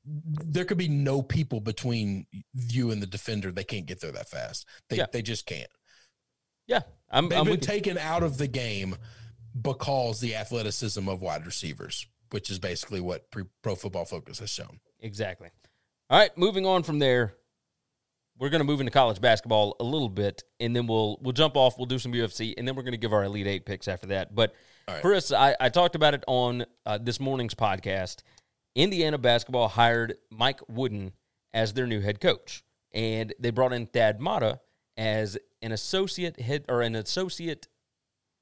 There 0.04 0.64
could 0.64 0.78
be 0.78 0.88
no 0.88 1.20
people 1.22 1.60
between 1.60 2.26
you 2.54 2.90
and 2.90 3.02
the 3.02 3.06
defender. 3.06 3.52
They 3.52 3.64
can't 3.64 3.84
get 3.86 4.00
there 4.00 4.12
that 4.12 4.28
fast. 4.28 4.66
They 4.88 4.96
Yeah. 4.96 5.06
they 5.12 5.22
just 5.22 5.44
can't. 5.46 5.70
yeah, 6.66 6.80
I'm, 7.10 7.28
They've 7.28 7.38
I'm 7.38 7.44
been 7.44 7.52
with 7.52 7.62
you. 7.62 7.66
taken 7.66 7.98
out 7.98 8.22
of 8.22 8.38
the 8.38 8.46
game 8.48 8.96
because 9.60 10.20
the 10.20 10.36
athleticism 10.36 11.08
of 11.08 11.20
wide 11.20 11.44
receivers, 11.46 12.06
which 12.30 12.48
is 12.50 12.58
basically 12.58 13.00
what 13.00 13.30
pre- 13.30 13.44
Pro 13.62 13.74
Football 13.74 14.04
Focus 14.04 14.38
has 14.38 14.50
shown. 14.50 14.80
Exactly. 15.00 15.48
All 16.10 16.18
right, 16.18 16.36
moving 16.38 16.64
on 16.64 16.82
from 16.84 16.98
there, 17.00 17.34
we're 18.38 18.48
going 18.50 18.60
to 18.60 18.64
move 18.66 18.80
into 18.80 18.92
college 18.92 19.20
basketball 19.20 19.76
a 19.80 19.84
little 19.84 20.08
bit, 20.08 20.42
and 20.60 20.74
then 20.74 20.86
we'll 20.86 21.18
we'll 21.20 21.32
jump 21.32 21.56
off. 21.56 21.76
We'll 21.76 21.86
do 21.86 21.98
some 21.98 22.12
UFC, 22.12 22.54
and 22.56 22.66
then 22.66 22.76
we're 22.76 22.82
going 22.82 22.92
to 22.92 22.98
give 22.98 23.12
our 23.12 23.24
Elite 23.24 23.46
Eight 23.46 23.66
picks 23.66 23.88
after 23.88 24.06
that. 24.08 24.34
But 24.34 24.54
right. 24.94 25.02
Chris, 25.02 25.32
I, 25.32 25.56
I 25.60 25.68
talked 25.68 25.94
about 25.94 26.14
it 26.14 26.24
on 26.26 26.64
uh, 26.86 26.98
this 26.98 27.20
morning's 27.20 27.54
podcast. 27.54 28.22
Indiana 28.74 29.18
basketball 29.18 29.68
hired 29.68 30.14
Mike 30.30 30.60
Woodson 30.68 31.12
as 31.52 31.72
their 31.72 31.86
new 31.86 32.00
head 32.00 32.20
coach, 32.20 32.62
and 32.92 33.34
they 33.40 33.50
brought 33.50 33.72
in 33.72 33.86
Thad 33.86 34.20
Matta 34.20 34.60
as 34.96 35.38
an 35.62 35.72
associate 35.72 36.38
head 36.40 36.64
or 36.68 36.82
an 36.82 36.94
associate 36.94 37.66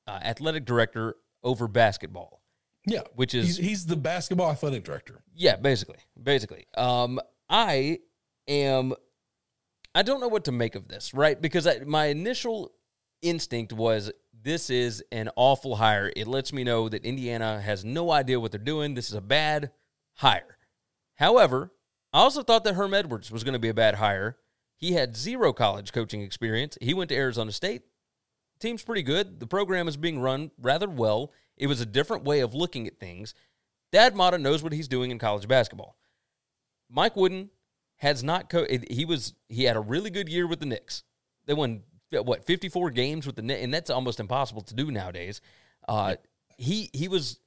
uh, 0.06 0.18
athletic 0.22 0.64
director 0.64 1.16
over 1.42 1.68
basketball. 1.68 2.42
Yeah, 2.86 3.02
Which 3.14 3.34
is- 3.34 3.56
he's, 3.56 3.56
he's 3.56 3.86
the 3.86 3.96
basketball 3.96 4.50
athletic 4.50 4.84
director. 4.84 5.22
Yeah, 5.34 5.56
basically, 5.56 5.98
basically. 6.22 6.66
Um, 6.76 7.20
I 7.48 7.98
am. 8.48 8.94
I 9.94 10.02
don't 10.02 10.20
know 10.20 10.28
what 10.28 10.44
to 10.44 10.52
make 10.52 10.74
of 10.74 10.88
this, 10.88 11.14
right? 11.14 11.40
Because 11.40 11.66
I, 11.66 11.78
my 11.86 12.06
initial 12.06 12.72
instinct 13.22 13.72
was 13.72 14.12
this 14.46 14.70
is 14.70 15.02
an 15.10 15.28
awful 15.34 15.74
hire. 15.74 16.12
It 16.14 16.28
lets 16.28 16.52
me 16.52 16.62
know 16.62 16.88
that 16.88 17.04
Indiana 17.04 17.60
has 17.60 17.84
no 17.84 18.12
idea 18.12 18.38
what 18.38 18.52
they're 18.52 18.60
doing. 18.60 18.94
This 18.94 19.08
is 19.08 19.16
a 19.16 19.20
bad 19.20 19.72
hire. 20.14 20.56
However, 21.16 21.72
I 22.12 22.20
also 22.20 22.44
thought 22.44 22.62
that 22.62 22.76
Herm 22.76 22.94
Edwards 22.94 23.32
was 23.32 23.42
going 23.42 23.54
to 23.54 23.58
be 23.58 23.70
a 23.70 23.74
bad 23.74 23.96
hire. 23.96 24.36
He 24.76 24.92
had 24.92 25.16
zero 25.16 25.52
college 25.52 25.92
coaching 25.92 26.22
experience. 26.22 26.78
He 26.80 26.94
went 26.94 27.08
to 27.08 27.16
Arizona 27.16 27.50
State. 27.50 27.82
Team's 28.60 28.84
pretty 28.84 29.02
good. 29.02 29.40
The 29.40 29.48
program 29.48 29.88
is 29.88 29.96
being 29.96 30.20
run 30.20 30.52
rather 30.60 30.88
well. 30.88 31.32
It 31.56 31.66
was 31.66 31.80
a 31.80 31.86
different 31.86 32.22
way 32.22 32.38
of 32.38 32.54
looking 32.54 32.86
at 32.86 33.00
things. 33.00 33.34
Thad 33.90 34.14
Matta 34.14 34.38
knows 34.38 34.62
what 34.62 34.72
he's 34.72 34.86
doing 34.86 35.10
in 35.10 35.18
college 35.18 35.48
basketball. 35.48 35.96
Mike 36.88 37.16
Woodson 37.16 37.50
has 37.96 38.22
not 38.22 38.48
co- 38.48 38.66
he 38.88 39.04
was 39.04 39.34
he 39.48 39.64
had 39.64 39.74
a 39.74 39.80
really 39.80 40.10
good 40.10 40.28
year 40.28 40.46
with 40.46 40.60
the 40.60 40.66
Knicks. 40.66 41.02
They 41.46 41.54
won 41.54 41.82
what 42.10 42.44
54 42.44 42.90
games 42.90 43.26
with 43.26 43.36
the 43.36 43.42
net, 43.42 43.60
and 43.60 43.72
that's 43.72 43.90
almost 43.90 44.20
impossible 44.20 44.62
to 44.62 44.74
do 44.74 44.90
nowadays. 44.90 45.40
Uh, 45.88 46.16
he 46.56 46.90
he 46.92 47.08
was 47.08 47.38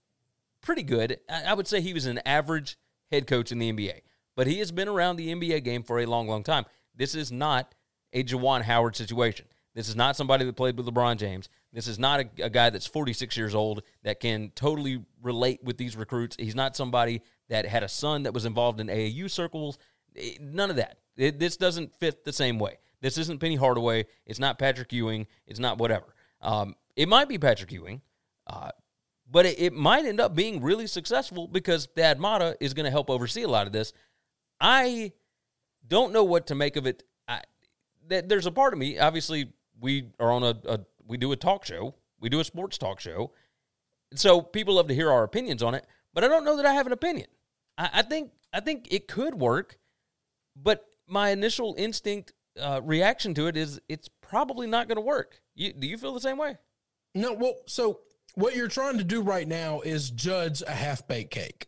pretty 0.61 0.83
good. 0.83 1.19
I, 1.29 1.53
would 1.53 1.67
say 1.67 1.81
he 1.81 1.93
was 1.93 2.05
an 2.05 2.19
average 2.25 2.77
head 3.11 3.27
coach 3.27 3.51
in 3.51 3.59
the 3.59 3.71
NBA, 3.71 4.01
but 4.35 4.47
he 4.47 4.59
has 4.59 4.71
been 4.71 4.87
around 4.87 5.15
the 5.15 5.33
NBA 5.33 5.63
game 5.63 5.83
for 5.83 5.99
a 5.99 6.05
long, 6.05 6.27
long 6.27 6.43
time. 6.43 6.65
This 6.95 7.15
is 7.15 7.31
not 7.31 7.73
a 8.13 8.23
Juwan 8.23 8.61
Howard 8.61 8.95
situation. 8.95 9.45
This 9.75 9.87
is 9.87 9.95
not 9.95 10.15
somebody 10.15 10.45
that 10.45 10.55
played 10.55 10.77
with 10.77 10.87
LeBron 10.87 11.17
James. 11.17 11.47
This 11.71 11.87
is 11.87 11.99
not 11.99 12.19
a, 12.19 12.45
a 12.45 12.49
guy 12.49 12.69
that's 12.69 12.87
46 12.87 13.37
years 13.37 13.55
old 13.55 13.83
that 14.03 14.19
can 14.19 14.51
totally 14.55 15.03
relate 15.21 15.63
with 15.63 15.77
these 15.77 15.95
recruits. 15.95 16.35
He's 16.39 16.55
not 16.55 16.75
somebody 16.75 17.21
that 17.49 17.65
had 17.65 17.83
a 17.83 17.87
son 17.87 18.23
that 18.23 18.33
was 18.33 18.45
involved 18.45 18.79
in 18.79 18.87
AAU 18.87 19.29
circles. 19.29 19.77
Eh, 20.17 20.33
None 20.41 20.69
of 20.69 20.75
that. 20.77 20.97
It, 21.15 21.39
this 21.39 21.55
doesn't 21.55 21.93
fit 21.95 22.25
the 22.25 22.33
same 22.33 22.59
way. 22.59 22.79
This 23.01 23.17
isn't 23.17 23.39
Penny 23.39 23.55
Hardaway. 23.55 24.05
It's 24.25 24.39
not 24.39 24.59
Patrick 24.59 24.91
Ewing. 24.91 25.27
It's 25.47 25.59
not 25.59 25.77
whatever. 25.77 26.13
Um, 26.41 26.75
it 26.95 27.07
might 27.07 27.29
be 27.29 27.37
Patrick 27.37 27.71
Ewing, 27.71 28.01
uh, 28.47 28.71
but 29.29 29.45
it, 29.45 29.59
it 29.59 29.73
might 29.73 30.05
end 30.05 30.19
up 30.19 30.35
being 30.35 30.61
really 30.61 30.87
successful 30.87 31.47
because 31.47 31.87
Thad 31.95 32.19
Matta 32.19 32.57
is 32.59 32.73
going 32.73 32.85
to 32.85 32.91
help 32.91 33.09
oversee 33.09 33.43
a 33.43 33.47
lot 33.47 33.67
of 33.67 33.73
this. 33.73 33.93
I 34.59 35.13
don't 35.87 36.11
know 36.11 36.23
what 36.23 36.47
to 36.47 36.55
make 36.55 36.75
of 36.75 36.85
it. 36.85 37.03
I, 37.27 37.41
th- 38.09 38.25
there's 38.27 38.45
a 38.45 38.51
part 38.51 38.73
of 38.73 38.79
me. 38.79 38.99
Obviously, 38.99 39.53
we 39.79 40.09
are 40.19 40.31
on 40.31 40.43
a, 40.43 40.55
a 40.65 40.79
we 41.07 41.17
do 41.17 41.31
a 41.31 41.35
talk 41.35 41.65
show. 41.65 41.95
We 42.19 42.29
do 42.29 42.39
a 42.39 42.43
sports 42.43 42.77
talk 42.77 42.99
show, 42.99 43.31
so 44.13 44.41
people 44.41 44.75
love 44.75 44.87
to 44.89 44.95
hear 44.95 45.09
our 45.11 45.23
opinions 45.23 45.63
on 45.63 45.73
it. 45.73 45.85
But 46.13 46.23
I 46.23 46.27
don't 46.27 46.43
know 46.43 46.57
that 46.57 46.65
I 46.65 46.73
have 46.73 46.85
an 46.85 46.91
opinion. 46.91 47.27
I, 47.77 47.89
I 47.93 48.01
think 48.01 48.31
I 48.51 48.59
think 48.59 48.87
it 48.91 49.07
could 49.07 49.35
work, 49.35 49.77
but 50.55 50.85
my 51.07 51.29
initial 51.29 51.75
instinct 51.77 52.33
uh, 52.59 52.81
reaction 52.83 53.33
to 53.35 53.47
it 53.47 53.57
is 53.57 53.79
it's 53.89 54.09
probably 54.21 54.67
not 54.67 54.87
going 54.87 54.97
to 54.97 55.01
work. 55.01 55.41
You, 55.55 55.73
do 55.73 55.87
you 55.87 55.97
feel 55.97 56.13
the 56.13 56.19
same 56.19 56.37
way? 56.37 56.57
No, 57.15 57.33
well, 57.33 57.55
so 57.65 58.01
what 58.35 58.55
you're 58.55 58.67
trying 58.67 58.97
to 58.97 59.03
do 59.03 59.21
right 59.21 59.47
now 59.47 59.81
is 59.81 60.09
judge 60.09 60.61
a 60.61 60.71
half 60.71 61.07
baked 61.07 61.31
cake. 61.31 61.67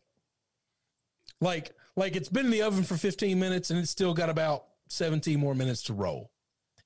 Like, 1.40 1.74
like 1.96 2.16
it's 2.16 2.30
been 2.30 2.46
in 2.46 2.52
the 2.52 2.62
oven 2.62 2.84
for 2.84 2.96
15 2.96 3.40
minutes 3.40 3.70
and 3.72 3.80
it's 3.80 3.90
still 3.90 4.14
got 4.14 4.30
about 4.30 4.66
17 4.90 5.40
more 5.40 5.56
minutes 5.56 5.84
to 5.84 5.94
roll. 5.94 6.32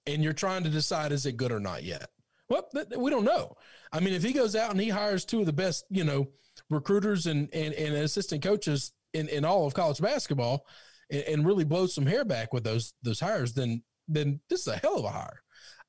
And 0.08 0.24
you're 0.24 0.34
trying 0.34 0.64
to 0.64 0.70
decide 0.70 1.12
is 1.12 1.26
it 1.26 1.38
good 1.38 1.52
or 1.52 1.60
not 1.60 1.84
yet? 1.84 2.10
Well, 2.48 2.68
th- 2.74 2.88
we 2.98 3.10
don't 3.10 3.26
know. 3.26 3.56
I 3.92 4.00
mean, 4.00 4.14
if 4.14 4.24
he 4.24 4.34
goes 4.34 4.56
out 4.56 4.72
and 4.72 4.80
he 4.80 4.90
hires 4.90 5.26
two 5.26 5.40
of 5.40 5.46
the 5.46 5.54
best, 5.54 5.86
you 5.90 6.04
know, 6.04 6.28
recruiters 6.70 7.26
and 7.26 7.50
and, 7.54 7.74
and 7.74 7.96
assistant 7.96 8.44
coaches 8.44 8.94
in, 9.14 9.28
in 9.30 9.46
all 9.46 9.66
of 9.66 9.74
college 9.74 10.00
basketball 10.00 10.66
and, 11.10 11.24
and 11.24 11.46
really 11.46 11.64
blows 11.64 11.94
some 11.94 12.06
hair 12.06 12.24
back 12.24 12.54
with 12.54 12.64
those 12.64 12.94
those 13.02 13.20
hires, 13.20 13.54
then 13.54 13.84
then 14.08 14.40
this 14.50 14.62
is 14.62 14.68
a 14.68 14.78
hell 14.78 14.98
of 14.98 15.06
a 15.06 15.10
hire. 15.10 15.42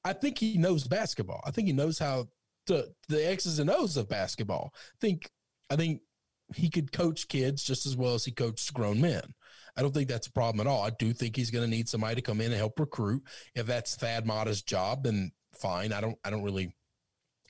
I 0.05 0.13
think 0.13 0.39
he 0.39 0.57
knows 0.57 0.87
basketball. 0.87 1.43
I 1.45 1.51
think 1.51 1.67
he 1.67 1.73
knows 1.73 1.99
how 1.99 2.29
to 2.67 2.89
the 3.09 3.29
X's 3.29 3.59
and 3.59 3.71
O's 3.71 3.97
of 3.97 4.09
basketball. 4.09 4.73
I 4.75 4.97
think 5.01 5.31
I 5.71 5.77
think 5.77 6.03
he 6.55 6.71
could 6.71 6.93
coach 6.93 7.29
kids 7.29 7.63
just 7.63 7.87
as 7.87 7.97
well 7.97 8.15
as 8.15 8.25
he 8.25 8.33
coached 8.33 8.73
grown 8.73 9.01
men. 9.01 9.35
I 9.77 9.83
don't 9.83 9.93
think 9.93 10.09
that's 10.09 10.29
a 10.29 10.33
problem 10.33 10.67
at 10.67 10.71
all. 10.71 10.83
I 10.83 10.91
do 10.91 11.13
think 11.13 11.37
he's 11.37 11.51
going 11.51 11.65
to 11.65 11.71
need 11.71 11.89
somebody 11.89 12.15
to 12.15 12.23
come 12.23 12.41
in 12.41 12.47
and 12.47 12.57
help 12.57 12.79
recruit. 12.79 13.23
If 13.55 13.67
that's 13.67 13.97
Thad 13.97 14.27
Matta's 14.27 14.63
job, 14.63 15.03
then 15.05 15.33
fine. 15.55 15.93
I 15.93 16.01
don't 16.01 16.19
I 16.25 16.31
don't 16.31 16.45
really 16.45 16.75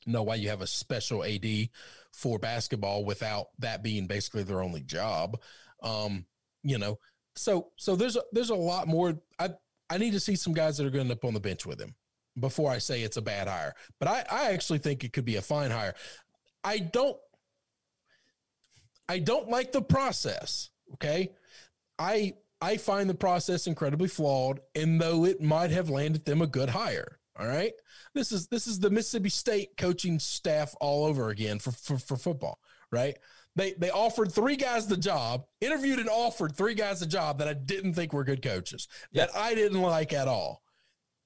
know 0.06 0.22
why 0.22 0.36
you 0.36 0.48
have 0.48 0.62
a 0.62 0.66
special 0.66 1.24
AD 1.24 1.68
for 2.12 2.38
basketball 2.38 3.04
without 3.04 3.48
that 3.58 3.82
being 3.82 4.06
basically 4.06 4.44
their 4.44 4.62
only 4.62 4.80
job. 4.80 5.38
Um, 5.82 6.24
you 6.62 6.78
know, 6.78 6.98
so 7.36 7.72
so 7.76 7.96
there's 7.96 8.16
a, 8.16 8.22
there's 8.32 8.50
a 8.50 8.54
lot 8.54 8.88
more. 8.88 9.20
I 9.38 9.50
I 9.88 9.98
need 9.98 10.12
to 10.12 10.20
see 10.20 10.36
some 10.36 10.52
guys 10.52 10.76
that 10.76 10.86
are 10.86 10.90
going 10.90 11.06
to 11.06 11.12
end 11.12 11.18
up 11.18 11.24
on 11.24 11.34
the 11.34 11.40
bench 11.40 11.66
with 11.66 11.80
him 11.80 11.94
before 12.38 12.70
I 12.70 12.78
say 12.78 13.02
it's 13.02 13.16
a 13.16 13.22
bad 13.22 13.48
hire. 13.48 13.74
But 13.98 14.08
I 14.08 14.24
I 14.30 14.52
actually 14.52 14.78
think 14.78 15.04
it 15.04 15.12
could 15.12 15.24
be 15.24 15.36
a 15.36 15.42
fine 15.42 15.70
hire. 15.70 15.94
I 16.64 16.78
don't 16.78 17.16
I 19.08 19.18
don't 19.18 19.48
like 19.48 19.72
the 19.72 19.82
process. 19.82 20.70
Okay. 20.94 21.30
I 21.98 22.34
I 22.60 22.76
find 22.78 23.08
the 23.08 23.14
process 23.14 23.66
incredibly 23.66 24.08
flawed, 24.08 24.60
and 24.74 25.00
though 25.00 25.24
it 25.24 25.42
might 25.42 25.70
have 25.70 25.90
landed 25.90 26.24
them 26.24 26.42
a 26.42 26.46
good 26.46 26.70
hire. 26.70 27.18
All 27.38 27.46
right. 27.46 27.72
This 28.14 28.32
is 28.32 28.48
this 28.48 28.66
is 28.66 28.80
the 28.80 28.90
Mississippi 28.90 29.28
State 29.28 29.76
coaching 29.76 30.18
staff 30.18 30.74
all 30.80 31.04
over 31.04 31.28
again 31.28 31.58
for, 31.58 31.70
for, 31.72 31.98
for 31.98 32.16
football, 32.16 32.58
right? 32.90 33.18
They 33.56 33.72
they 33.72 33.90
offered 33.90 34.32
three 34.32 34.56
guys 34.56 34.86
the 34.86 34.96
job, 34.96 35.46
interviewed 35.60 35.98
and 35.98 36.10
offered 36.10 36.54
three 36.54 36.74
guys 36.74 37.00
the 37.00 37.06
job 37.06 37.38
that 37.38 37.48
I 37.48 37.54
didn't 37.54 37.94
think 37.94 38.12
were 38.12 38.22
good 38.22 38.42
coaches, 38.42 38.86
that 39.14 39.30
I 39.34 39.54
didn't 39.54 39.80
like 39.80 40.12
at 40.12 40.28
all. 40.28 40.62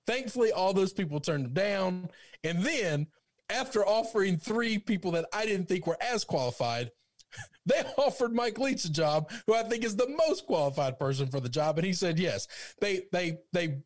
Thankfully, 0.07 0.53
all 0.53 0.73
those 0.73 0.93
people 0.93 1.21
turned 1.21 1.47
it 1.47 1.55
down. 1.55 2.09
And 2.43 2.63
then 2.63 3.09
after 3.51 3.85
offering 3.85 4.39
three 4.39 4.79
people 4.79 5.11
that 5.13 5.27
I 5.33 5.45
didn't 5.45 5.67
think 5.67 5.87
were 5.87 5.99
as 6.01 6.25
qualified, 6.25 6.93
they 7.67 7.83
offered 7.99 8.33
Mike 8.33 8.59
Leach 8.59 8.85
a 8.85 8.93
job, 8.93 9.31
who 9.47 9.55
I 9.55 9.65
think 9.65 9.85
is 9.85 9.97
the 9.97 10.09
most 10.09 10.47
qualified 10.47 10.99
person 10.99 11.29
for 11.29 11.41
the 11.41 11.49
job, 11.49 11.79
and 11.79 11.87
he 11.87 11.93
said 11.93 12.19
yes. 12.19 12.47
They 12.81 13.03
they 13.13 13.39
they 13.53 13.79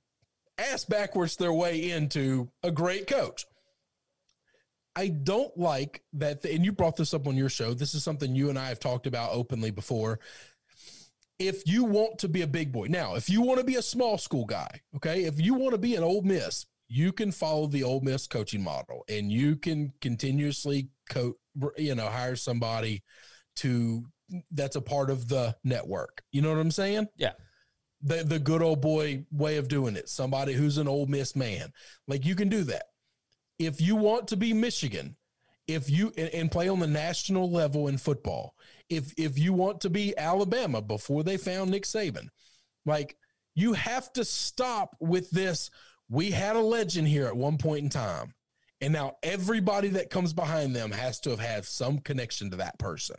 ass 0.58 0.84
backwards 0.84 1.36
their 1.36 1.52
way 1.52 1.90
into 1.90 2.50
a 2.62 2.70
great 2.70 3.06
coach. 3.06 3.46
I 4.96 5.08
don't 5.08 5.56
like 5.56 6.02
that, 6.14 6.42
th- 6.42 6.54
and 6.54 6.64
you 6.64 6.72
brought 6.72 6.96
this 6.96 7.14
up 7.14 7.26
on 7.26 7.36
your 7.36 7.48
show. 7.48 7.74
This 7.74 7.94
is 7.94 8.04
something 8.04 8.34
you 8.34 8.48
and 8.50 8.58
I 8.58 8.68
have 8.68 8.78
talked 8.80 9.06
about 9.06 9.32
openly 9.32 9.70
before. 9.70 10.20
If 11.38 11.66
you 11.66 11.82
want 11.84 12.18
to 12.20 12.28
be 12.28 12.42
a 12.42 12.46
big 12.46 12.70
boy, 12.70 12.86
now, 12.88 13.16
if 13.16 13.28
you 13.28 13.40
want 13.42 13.58
to 13.58 13.64
be 13.64 13.74
a 13.74 13.82
small 13.82 14.18
school 14.18 14.44
guy, 14.44 14.80
okay, 14.96 15.24
if 15.24 15.40
you 15.40 15.54
want 15.54 15.72
to 15.72 15.78
be 15.78 15.96
an 15.96 16.04
Ole 16.04 16.22
Miss, 16.22 16.64
you 16.88 17.10
can 17.12 17.32
follow 17.32 17.66
the 17.66 17.82
Ole 17.82 18.00
Miss 18.02 18.28
coaching 18.28 18.62
model, 18.62 19.04
and 19.08 19.32
you 19.32 19.56
can 19.56 19.92
continuously 20.00 20.90
coach, 21.10 21.34
you 21.76 21.94
know, 21.96 22.06
hire 22.06 22.36
somebody 22.36 23.02
to 23.56 24.04
that's 24.52 24.76
a 24.76 24.80
part 24.80 25.10
of 25.10 25.28
the 25.28 25.56
network. 25.64 26.22
You 26.30 26.40
know 26.42 26.50
what 26.50 26.58
I'm 26.60 26.70
saying? 26.70 27.08
Yeah. 27.16 27.32
the 28.00 28.22
the 28.22 28.38
good 28.38 28.62
old 28.62 28.80
boy 28.80 29.24
way 29.32 29.56
of 29.56 29.66
doing 29.68 29.96
it. 29.96 30.08
Somebody 30.08 30.52
who's 30.52 30.78
an 30.78 30.86
Ole 30.88 31.06
Miss 31.06 31.34
man. 31.34 31.72
Like 32.06 32.24
you 32.24 32.36
can 32.36 32.48
do 32.48 32.62
that. 32.64 32.84
If 33.58 33.80
you 33.80 33.96
want 33.96 34.28
to 34.28 34.36
be 34.36 34.52
Michigan, 34.52 35.16
if 35.66 35.88
you 35.88 36.12
and, 36.16 36.28
and 36.30 36.50
play 36.50 36.68
on 36.68 36.80
the 36.80 36.86
national 36.86 37.50
level 37.50 37.88
in 37.88 37.98
football, 37.98 38.54
if 38.88 39.12
if 39.16 39.38
you 39.38 39.52
want 39.52 39.80
to 39.82 39.90
be 39.90 40.16
Alabama 40.18 40.82
before 40.82 41.22
they 41.22 41.36
found 41.36 41.70
Nick 41.70 41.84
Saban, 41.84 42.28
like 42.84 43.16
you 43.54 43.72
have 43.74 44.12
to 44.14 44.24
stop 44.24 44.96
with 45.00 45.30
this. 45.30 45.70
We 46.08 46.30
had 46.30 46.56
a 46.56 46.60
legend 46.60 47.08
here 47.08 47.26
at 47.26 47.36
one 47.36 47.56
point 47.56 47.84
in 47.84 47.88
time. 47.88 48.34
And 48.80 48.92
now 48.92 49.16
everybody 49.22 49.88
that 49.88 50.10
comes 50.10 50.32
behind 50.32 50.74
them 50.76 50.90
has 50.90 51.20
to 51.20 51.30
have 51.30 51.40
had 51.40 51.64
some 51.64 51.98
connection 51.98 52.50
to 52.50 52.56
that 52.56 52.78
person. 52.78 53.16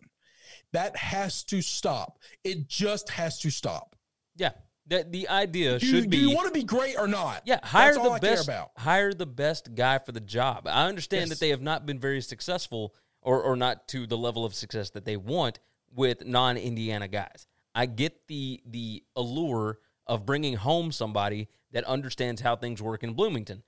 That 0.74 0.96
has 0.96 1.44
to 1.46 1.62
stop. 1.62 2.20
It 2.44 2.68
just 2.68 3.10
has 3.10 3.40
to 3.40 3.50
stop. 3.50 3.96
Yeah. 4.36 4.52
The, 4.88 5.06
the 5.10 5.28
idea 5.30 5.80
Do, 5.80 5.86
should 5.86 6.04
do 6.04 6.10
be 6.10 6.18
Do 6.18 6.30
you 6.30 6.36
want 6.36 6.48
to 6.48 6.54
be 6.54 6.64
great 6.64 6.96
or 6.98 7.08
not? 7.08 7.42
Yeah, 7.46 7.60
hire 7.64 7.94
That's 7.94 8.04
the 8.06 8.12
I 8.12 8.20
care 8.20 8.30
best. 8.36 8.48
about. 8.48 8.72
Hire 8.78 9.14
the 9.14 9.26
best 9.26 9.74
guy 9.74 9.98
for 10.00 10.12
the 10.12 10.20
job. 10.20 10.68
I 10.68 10.88
understand 10.88 11.22
Yes. 11.22 11.30
that 11.30 11.40
they 11.40 11.50
have 11.50 11.62
not 11.62 11.86
been 11.86 12.00
very 12.00 12.22
successful, 12.22 12.94
or 13.22 13.42
or 13.42 13.56
not 13.56 13.88
to 13.90 14.06
the 14.06 14.18
level 14.18 14.46
of 14.46 14.54
success 14.54 14.92
that 14.92 15.04
they 15.06 15.18
want 15.18 15.60
with 15.94 16.26
non-Indiana 16.26 17.08
guys. 17.08 17.48
I 17.74 17.88
get 17.88 18.28
the 18.28 18.62
the 18.66 19.04
allure 19.16 19.80
of 20.06 20.26
bringing 20.26 20.56
home 20.56 20.92
somebody 20.92 21.48
that 21.72 21.84
understands 21.86 22.42
how 22.42 22.56
things 22.56 22.80
work 22.82 23.04
in 23.04 23.14
Bloomington. 23.14 23.64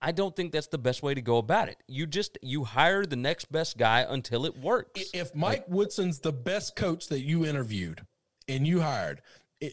I 0.00 0.12
don't 0.12 0.36
think 0.36 0.52
that's 0.52 0.68
the 0.68 0.78
best 0.78 1.02
way 1.02 1.14
to 1.14 1.20
go 1.20 1.38
about 1.38 1.68
it. 1.68 1.82
You 1.88 2.06
just 2.06 2.38
you 2.42 2.62
hire 2.62 3.04
the 3.04 3.16
next 3.16 3.50
best 3.50 3.76
guy 3.76 4.06
until 4.08 4.46
it 4.46 4.56
works. 4.56 5.10
If 5.12 5.34
Mike 5.34 5.64
Woodson's 5.66 6.20
the 6.20 6.32
best 6.32 6.76
coach 6.76 7.08
that 7.08 7.20
you 7.22 7.44
interviewed 7.44 8.06
and 8.46 8.64
you 8.64 8.80
hired, 8.82 9.20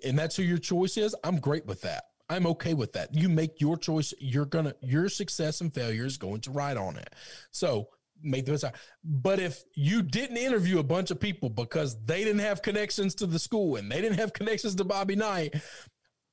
and 0.04 0.18
that's 0.18 0.36
who 0.36 0.44
your 0.44 0.58
choice 0.58 0.98
is, 0.98 1.16
I'm 1.24 1.40
great 1.40 1.66
with 1.66 1.82
that. 1.82 2.06
I'm 2.30 2.48
okay 2.48 2.74
with 2.74 2.94
that. 2.94 3.14
You 3.14 3.30
make 3.30 3.62
your 3.62 3.78
choice. 3.78 4.14
You're 4.20 4.46
gonna 4.46 4.74
your 4.82 5.10
success 5.10 5.62
and 5.62 5.74
failure 5.74 6.06
is 6.06 6.18
going 6.18 6.42
to 6.42 6.52
ride 6.52 6.78
on 6.78 6.98
it. 6.98 7.14
So 7.52 7.90
make 8.24 8.46
the 8.46 8.54
best. 8.54 8.64
Out. 8.64 8.76
But 9.04 9.40
if 9.40 9.64
you 9.76 10.02
didn't 10.02 10.38
interview 10.38 10.80
a 10.80 10.84
bunch 10.84 11.12
of 11.12 11.20
people 11.20 11.50
because 11.50 11.98
they 12.06 12.24
didn't 12.24 12.40
have 12.40 12.62
connections 12.62 13.16
to 13.16 13.28
the 13.28 13.40
school 13.40 13.76
and 13.76 13.92
they 13.92 14.02
didn't 14.02 14.20
have 14.20 14.34
connections 14.34 14.76
to 14.76 14.84
Bobby 14.84 15.16
Knight, 15.16 15.54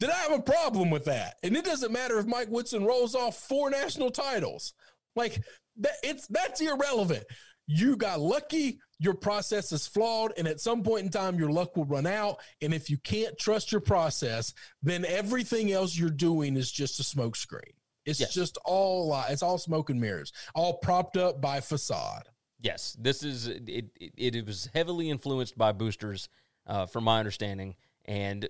then 0.01 0.11
I 0.11 0.15
have 0.15 0.33
a 0.33 0.43
problem 0.43 0.91
with 0.91 1.05
that. 1.05 1.37
And 1.43 1.57
it 1.57 1.65
doesn't 1.65 1.93
matter 1.93 2.19
if 2.19 2.27
Mike 2.27 2.49
Woodson 2.49 2.85
rolls 2.85 3.15
off 3.15 3.37
four 3.37 3.71
national 3.71 4.11
titles. 4.11 4.73
Like 5.15 5.43
that, 5.77 5.95
it's 6.03 6.27
that's 6.29 6.61
irrelevant. 6.61 7.25
You 7.67 7.97
got 7.97 8.21
lucky, 8.21 8.81
your 8.99 9.15
process 9.15 9.73
is 9.73 9.87
flawed, 9.87 10.33
and 10.37 10.47
at 10.49 10.61
some 10.61 10.83
point 10.83 11.05
in 11.05 11.11
time, 11.11 11.39
your 11.39 11.51
luck 11.51 11.77
will 11.77 11.85
run 11.85 12.07
out. 12.07 12.39
And 12.61 12.75
if 12.75 12.91
you 12.91 12.99
can't 12.99 13.39
trust 13.39 13.73
your 13.73 13.81
process, 13.81 14.53
then 14.83 15.05
everything 15.05 15.73
else 15.73 15.97
you're 15.97 16.11
doing 16.11 16.57
is 16.57 16.71
just 16.71 17.01
a 17.01 17.03
smokescreen. 17.03 17.73
It's 18.05 18.21
Yes. 18.21 18.35
just 18.35 18.59
all. 18.65 19.15
It's 19.29 19.43
all 19.43 19.59
smoke 19.59 19.91
and 19.91 20.01
mirrors, 20.01 20.33
all 20.55 20.79
propped 20.79 21.17
up 21.17 21.41
by 21.41 21.61
facade. 21.61 22.29
Yes, 22.61 22.97
this 22.99 23.23
is 23.23 23.47
it. 23.47 23.69
It, 23.69 24.13
it 24.17 24.47
was 24.47 24.69
heavily 24.75 25.09
influenced 25.09 25.57
by 25.57 25.73
boosters, 25.73 26.29
uh, 26.67 26.87
from 26.87 27.05
my 27.05 27.19
understanding, 27.21 27.77
and 28.05 28.49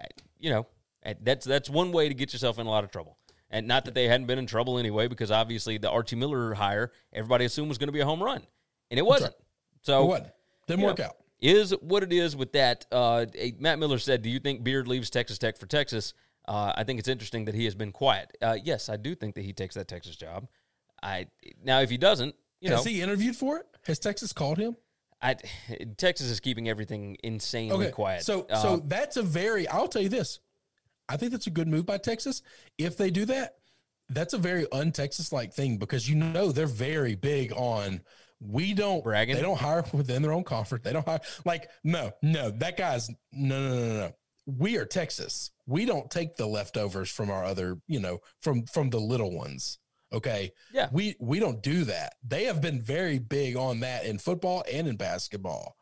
uh, 0.00 0.04
you 0.38 0.50
know 0.50 0.66
uh, 1.04 1.14
that's 1.22 1.44
that's 1.44 1.68
one 1.70 1.92
way 1.92 2.08
to 2.08 2.14
get 2.14 2.32
yourself 2.32 2.58
in 2.58 2.66
a 2.66 2.70
lot 2.70 2.84
of 2.84 2.90
trouble. 2.90 3.18
And 3.50 3.68
not 3.68 3.84
that 3.84 3.94
they 3.94 4.08
hadn't 4.08 4.26
been 4.26 4.38
in 4.38 4.46
trouble 4.46 4.78
anyway, 4.78 5.06
because 5.06 5.30
obviously 5.30 5.78
the 5.78 5.90
Archie 5.90 6.16
Miller 6.16 6.54
hire 6.54 6.90
everybody 7.12 7.44
assumed 7.44 7.68
was 7.68 7.78
going 7.78 7.88
to 7.88 7.92
be 7.92 8.00
a 8.00 8.04
home 8.04 8.22
run, 8.22 8.42
and 8.90 8.98
it 8.98 9.06
wasn't. 9.06 9.34
So 9.82 10.02
Or 10.02 10.08
what? 10.08 10.36
Didn't 10.66 10.84
work 10.84 10.98
know, 10.98 11.06
out. 11.06 11.16
Is 11.40 11.70
what 11.80 12.02
it 12.02 12.12
is 12.12 12.34
with 12.34 12.52
that. 12.52 12.86
Uh, 12.90 13.26
Matt 13.58 13.78
Miller 13.78 13.98
said, 13.98 14.22
"Do 14.22 14.30
you 14.30 14.40
think 14.40 14.64
Beard 14.64 14.88
leaves 14.88 15.10
Texas 15.10 15.38
Tech 15.38 15.56
for 15.56 15.66
Texas?" 15.66 16.14
Uh, 16.48 16.72
I 16.74 16.84
think 16.84 16.98
it's 16.98 17.08
interesting 17.08 17.44
that 17.44 17.54
he 17.54 17.64
has 17.64 17.74
been 17.74 17.92
quiet. 17.92 18.36
Uh, 18.40 18.56
yes, 18.62 18.88
I 18.88 18.96
do 18.96 19.14
think 19.14 19.34
that 19.34 19.44
he 19.44 19.52
takes 19.52 19.74
that 19.74 19.88
Texas 19.88 20.16
job. 20.16 20.48
I 21.02 21.26
now 21.62 21.80
if 21.80 21.90
he 21.90 21.98
doesn't, 21.98 22.34
you 22.60 22.70
know, 22.70 22.76
Has 22.76 22.84
he 22.84 23.02
interviewed 23.02 23.36
for 23.36 23.58
it? 23.58 23.66
Has 23.86 23.98
Texas 23.98 24.32
called 24.32 24.58
him? 24.58 24.76
I, 25.20 25.36
Texas 25.96 26.30
is 26.30 26.40
keeping 26.40 26.68
everything 26.68 27.16
insanely 27.22 27.90
quiet. 27.90 28.22
So 28.22 28.46
Uh, 28.48 28.56
so 28.56 28.76
that's 28.84 29.16
a 29.16 29.22
very 29.22 29.68
I'll 29.68 29.88
tell 29.88 30.02
you 30.02 30.08
this. 30.08 30.40
I 31.08 31.16
think 31.16 31.32
that's 31.32 31.46
a 31.46 31.50
good 31.50 31.68
move 31.68 31.86
by 31.86 31.98
Texas. 31.98 32.42
If 32.78 32.96
they 32.96 33.10
do 33.10 33.24
that, 33.26 33.56
that's 34.08 34.34
a 34.34 34.38
very 34.38 34.70
un-Texas 34.70 35.32
like 35.32 35.52
thing 35.52 35.78
because 35.78 36.08
you 36.08 36.14
know 36.16 36.52
they're 36.52 36.66
very 36.66 37.14
big 37.14 37.52
on 37.52 38.02
we 38.40 38.74
don't 38.74 39.02
Bragging? 39.02 39.36
They 39.36 39.42
don't 39.42 39.58
hire 39.58 39.84
within 39.92 40.22
their 40.22 40.32
own 40.32 40.44
conference. 40.44 40.84
They 40.84 40.92
don't 40.92 41.06
hire 41.06 41.20
like 41.44 41.70
no, 41.84 42.12
no, 42.22 42.50
that 42.50 42.76
guy's 42.76 43.08
no 43.32 43.60
no 43.60 43.68
no 43.68 43.88
no 43.88 43.96
no. 43.98 44.12
We 44.46 44.76
are 44.76 44.84
Texas. 44.84 45.50
We 45.66 45.86
don't 45.86 46.10
take 46.10 46.36
the 46.36 46.46
leftovers 46.46 47.10
from 47.10 47.30
our 47.30 47.44
other, 47.44 47.78
you 47.88 47.98
know, 47.98 48.20
from 48.42 48.64
from 48.66 48.90
the 48.90 49.00
little 49.00 49.32
ones. 49.32 49.78
Okay. 50.12 50.52
Yeah. 50.72 50.88
We 50.92 51.16
we 51.18 51.40
don't 51.40 51.62
do 51.62 51.84
that. 51.84 52.14
They 52.26 52.44
have 52.44 52.60
been 52.60 52.80
very 52.80 53.18
big 53.18 53.56
on 53.56 53.80
that 53.80 54.04
in 54.04 54.18
football 54.18 54.64
and 54.70 54.86
in 54.86 54.96
basketball. 54.96 55.76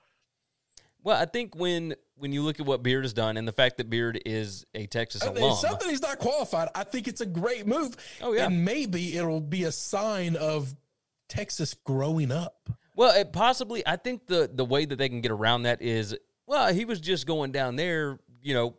well, 1.02 1.20
I 1.20 1.26
think 1.26 1.54
when 1.54 1.94
when 2.16 2.32
you 2.32 2.42
look 2.42 2.60
at 2.60 2.66
what 2.66 2.82
Beard 2.82 3.04
has 3.04 3.12
done 3.12 3.36
and 3.36 3.46
the 3.46 3.52
fact 3.52 3.78
that 3.78 3.90
Beard 3.90 4.20
is 4.24 4.64
a 4.74 4.86
Texas 4.86 5.22
I 5.22 5.28
alum, 5.28 5.56
something 5.56 5.88
he's 5.88 6.02
not 6.02 6.18
qualified. 6.18 6.68
I 6.74 6.84
think 6.84 7.08
it's 7.08 7.20
a 7.20 7.26
great 7.26 7.66
move. 7.66 7.96
Oh, 8.22 8.32
yeah. 8.32 8.46
And 8.46 8.64
maybe 8.64 9.16
it'll 9.16 9.40
be 9.40 9.64
a 9.64 9.72
sign 9.72 10.36
of 10.36 10.74
Texas 11.28 11.74
growing 11.74 12.30
up. 12.30 12.70
Well, 12.96 13.18
it 13.18 13.32
possibly. 13.32 13.84
I 13.86 13.96
think 13.96 14.26
the 14.26 14.48
the 14.52 14.64
way 14.64 14.84
that 14.84 14.96
they 14.96 15.08
can 15.08 15.20
get 15.20 15.32
around 15.32 15.62
that 15.62 15.82
is, 15.82 16.16
well, 16.46 16.72
he 16.72 16.84
was 16.84 17.00
just 17.00 17.26
going 17.26 17.50
down 17.50 17.74
there, 17.74 18.20
you 18.40 18.54
know, 18.54 18.76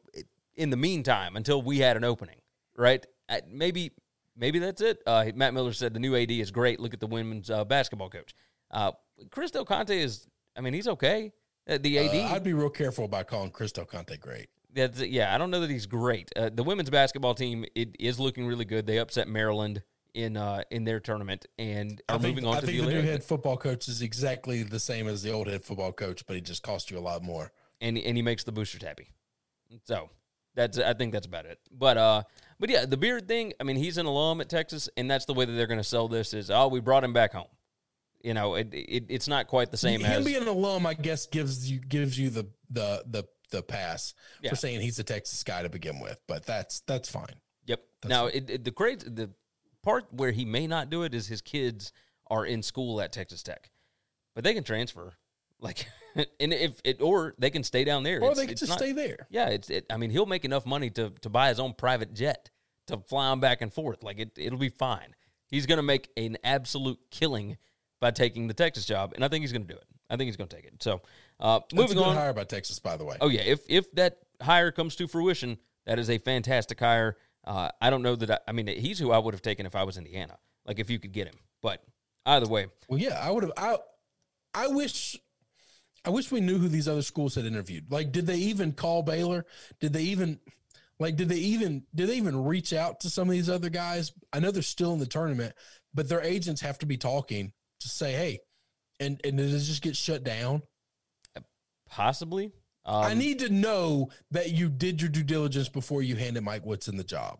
in 0.55 0.69
the 0.69 0.77
meantime 0.77 1.35
until 1.35 1.61
we 1.61 1.79
had 1.79 1.97
an 1.97 2.05
opening, 2.05 2.37
right? 2.77 3.05
Maybe 3.49 3.91
maybe 4.37 4.59
that's 4.59 4.81
it. 4.81 5.01
Uh, 5.05 5.25
Matt 5.35 5.53
Miller 5.53 5.73
said 5.73 5.93
the 5.93 5.99
new 5.99 6.15
AD 6.15 6.31
is 6.31 6.51
great. 6.51 6.79
Look 6.79 6.93
at 6.93 7.01
the 7.01 7.07
women's 7.07 7.49
uh, 7.49 7.65
basketball 7.65 8.09
coach. 8.09 8.33
Uh, 8.71 8.93
Chris 9.31 9.51
Del 9.51 9.65
Conte 9.65 9.97
is. 9.97 10.27
I 10.57 10.61
mean, 10.61 10.73
he's 10.73 10.87
okay. 10.87 11.33
Uh, 11.67 11.77
the 11.81 11.99
AD. 11.99 12.15
Uh, 12.15 12.35
I'd 12.35 12.43
be 12.43 12.53
real 12.53 12.69
careful 12.69 13.05
about 13.05 13.27
calling 13.27 13.51
Chris 13.51 13.71
Del 13.71 13.85
Conte 13.85 14.17
great. 14.17 14.47
That's 14.73 15.01
yeah. 15.01 15.33
I 15.33 15.37
don't 15.37 15.51
know 15.51 15.61
that 15.61 15.69
he's 15.69 15.85
great. 15.85 16.29
Uh, 16.35 16.49
the 16.53 16.63
women's 16.63 16.89
basketball 16.89 17.33
team 17.33 17.65
it 17.75 17.95
is 17.99 18.19
looking 18.19 18.45
really 18.45 18.65
good. 18.65 18.85
They 18.85 18.99
upset 18.99 19.27
Maryland 19.27 19.83
in 20.13 20.37
uh, 20.37 20.63
in 20.71 20.83
their 20.85 20.99
tournament 20.99 21.45
and 21.57 22.01
are 22.09 22.19
think, 22.19 22.35
moving 22.35 22.47
on 22.47 22.57
I 22.57 22.59
to 22.61 22.65
think 22.65 22.79
the 22.79 22.85
the 22.85 22.93
new 22.93 23.01
head 23.01 23.23
football 23.23 23.57
coach 23.57 23.87
is 23.87 24.01
exactly 24.01 24.63
the 24.63 24.79
same 24.79 25.07
as 25.07 25.23
the 25.23 25.31
old 25.31 25.47
head 25.47 25.63
football 25.63 25.91
coach, 25.91 26.25
but 26.25 26.35
he 26.35 26.41
just 26.41 26.63
cost 26.63 26.91
you 26.91 26.97
a 26.97 27.01
lot 27.01 27.23
more. 27.23 27.51
and 27.81 27.97
and 27.97 28.17
he 28.17 28.23
makes 28.23 28.43
the 28.43 28.51
boosters 28.51 28.83
happy. 28.83 29.09
So 29.83 30.09
that's 30.55 30.79
I 30.79 30.93
think 30.93 31.13
that's 31.13 31.27
about 31.27 31.45
it. 31.45 31.59
But 31.71 31.97
uh, 31.97 32.23
but 32.59 32.69
yeah, 32.69 32.85
the 32.85 32.97
beard 32.97 33.27
thing. 33.27 33.53
I 33.59 33.63
mean, 33.63 33.75
he's 33.75 33.97
an 33.97 34.05
alum 34.05 34.41
at 34.41 34.49
Texas, 34.49 34.89
and 34.97 35.11
that's 35.11 35.25
the 35.25 35.33
way 35.33 35.45
that 35.45 35.51
they're 35.51 35.67
going 35.67 35.79
to 35.79 35.83
sell 35.83 36.07
this. 36.07 36.33
Is 36.33 36.49
oh, 36.49 36.67
we 36.67 36.79
brought 36.79 37.03
him 37.03 37.13
back 37.13 37.33
home. 37.33 37.47
You 38.23 38.33
know, 38.33 38.55
it, 38.55 38.69
it 38.73 39.05
it's 39.09 39.27
not 39.27 39.47
quite 39.47 39.71
the 39.71 39.77
same 39.77 39.99
Him 40.01 40.11
as 40.19 40.25
being 40.25 40.41
an 40.41 40.47
alum, 40.47 40.85
I 40.85 40.93
guess, 40.95 41.27
gives 41.27 41.69
you 41.69 41.79
gives 41.79 42.17
you 42.17 42.29
the 42.29 42.47
the 42.69 43.03
the 43.07 43.23
the 43.51 43.61
pass 43.61 44.13
Yeah. 44.41 44.49
for 44.49 44.55
saying 44.55 44.81
he's 44.81 44.97
a 44.99 45.03
Texas 45.03 45.43
guy 45.43 45.61
to 45.61 45.69
begin 45.69 45.99
with. 45.99 46.19
But 46.27 46.45
that's 46.45 46.79
that's 46.81 47.09
fine. 47.09 47.35
Yep. 47.67 47.81
now, 48.07 48.25
it, 48.27 48.49
it, 48.49 48.63
the 48.63 48.71
crazy 48.71 49.07
the 49.09 49.29
part 49.83 50.05
where 50.11 50.31
he 50.31 50.45
may 50.45 50.65
not 50.67 50.89
do 50.89 51.03
it 51.03 51.13
is 51.13 51.27
his 51.27 51.41
kids 51.41 51.91
are 52.27 52.45
in 52.45 52.63
school 52.63 52.99
at 53.01 53.11
Texas 53.11 53.43
Tech, 53.43 53.69
but 54.33 54.43
they 54.43 54.53
can 54.55 54.63
transfer. 54.63 55.13
Like, 55.59 55.87
and 56.15 56.51
if 56.53 56.81
it 56.83 57.01
or 57.01 57.35
they 57.37 57.49
can 57.51 57.63
stay 57.63 57.83
down 57.83 58.01
there, 58.03 58.19
Or 58.21 58.31
It's- 58.31 58.37
they 58.37 58.51
it's 58.51 58.59
just 58.61 58.69
not- 58.71 58.79
stay 58.79 58.91
there. 58.91 59.27
Yeah, 59.29 59.49
it's. 59.49 59.69
It, 59.69 59.85
I 59.91 59.97
mean, 59.97 60.09
he'll 60.09 60.25
make 60.25 60.45
enough 60.45 60.65
money 60.65 60.89
to 60.91 61.11
to 61.21 61.29
buy 61.29 61.49
his 61.49 61.59
own 61.59 61.73
private 61.73 62.13
jet 62.13 62.49
to 62.87 62.97
fly 62.97 63.31
him 63.31 63.39
back 63.39 63.61
and 63.61 63.71
forth. 63.71 64.03
Like 64.03 64.19
it, 64.19 64.31
it'll 64.37 64.59
be 64.59 64.69
fine. 64.69 65.15
He's 65.47 65.67
going 65.67 65.77
to 65.77 65.83
make 65.83 66.09
an 66.17 66.37
absolute 66.43 66.97
killing 67.11 67.57
by 67.99 68.11
taking 68.11 68.47
the 68.47 68.53
Texas 68.53 68.85
job, 68.85 69.13
and 69.15 69.23
I 69.23 69.27
think 69.27 69.41
he's 69.43 69.51
going 69.51 69.65
to 69.67 69.73
do 69.73 69.77
it. 69.77 69.85
I 70.09 70.17
think 70.17 70.27
he's 70.27 70.37
going 70.37 70.49
to 70.49 70.55
take 70.55 70.65
it. 70.65 70.83
So, 70.83 71.01
uh, 71.39 71.59
That's 71.59 71.73
a 71.73 71.75
moving 71.75 71.97
good 71.97 72.05
on. 72.05 72.15
hire 72.15 72.33
by 72.33 72.43
Texas, 72.43 72.79
by 72.79 72.97
the 72.97 73.05
way. 73.05 73.17
Oh 73.21 73.29
yeah, 73.29 73.41
if 73.41 73.61
if 73.67 73.91
that 73.93 74.19
hire 74.41 74.71
comes 74.71 74.95
to 74.97 75.07
fruition, 75.07 75.57
that 75.85 75.97
is 75.99 76.09
a 76.09 76.17
fantastic 76.17 76.79
hire. 76.79 77.17
Uh, 77.43 77.69
I 77.81 77.89
don't 77.89 78.01
know 78.01 78.15
that 78.15 78.29
I, 78.31 78.39
I 78.47 78.51
mean 78.51 78.67
he's 78.67 78.99
who 78.99 79.11
I 79.11 79.17
would 79.17 79.33
have 79.33 79.41
taken 79.41 79.65
if 79.65 79.75
I 79.75 79.83
was 79.83 79.97
Indiana. 79.97 80.37
Like 80.65 80.79
if 80.79 80.89
you 80.89 80.99
could 80.99 81.11
get 81.11 81.27
him, 81.27 81.35
but 81.61 81.83
either 82.25 82.47
way, 82.47 82.67
Well, 82.87 82.99
yeah, 82.99 83.19
I 83.21 83.31
would 83.31 83.43
have. 83.43 83.53
I 83.57 83.77
I 84.53 84.67
wish. 84.67 85.17
I 86.03 86.11
wish 86.11 86.31
we 86.31 86.39
knew 86.39 86.59
who 86.59 86.67
these 86.67 86.87
other 86.87 87.01
schools 87.01 87.33
had 87.33 87.45
interviewed. 87.45 87.91
Like, 87.91 88.11
did 88.11 88.27
they 88.27 88.37
even 88.37 88.73
call 88.73 89.01
Baylor? 89.01 89.43
Did 89.79 89.91
they 89.91 90.03
even, 90.03 90.39
like, 90.99 91.15
did 91.15 91.29
they 91.29 91.37
even 91.37 91.81
did 91.95 92.09
they 92.09 92.17
even 92.17 92.43
reach 92.43 92.73
out 92.73 92.99
to 92.99 93.09
some 93.09 93.27
of 93.27 93.31
these 93.31 93.49
other 93.49 93.69
guys? 93.71 94.11
I 94.31 94.39
know 94.39 94.51
they're 94.51 94.61
still 94.61 94.93
in 94.93 94.99
the 94.99 95.07
tournament, 95.07 95.55
but 95.95 96.07
their 96.07 96.21
agents 96.21 96.61
have 96.61 96.77
to 96.79 96.85
be 96.85 96.95
talking 96.97 97.53
to 97.79 97.89
say, 97.89 98.13
hey, 98.13 98.39
and 98.99 99.19
and 99.23 99.37
does 99.37 99.53
it 99.53 99.65
just 99.65 99.81
get 99.81 99.95
shut 99.95 100.23
down? 100.23 100.61
possibly. 101.89 102.51
Um, 102.85 103.03
I 103.03 103.13
need 103.13 103.39
to 103.39 103.49
know 103.49 104.09
that 104.31 104.51
you 104.51 104.69
did 104.69 105.01
your 105.01 105.09
due 105.09 105.23
diligence 105.23 105.69
before 105.69 106.03
you 106.03 106.15
handed 106.15 106.43
Mike 106.43 106.65
Woodson 106.65 106.97
the 106.97 107.03
job. 107.03 107.39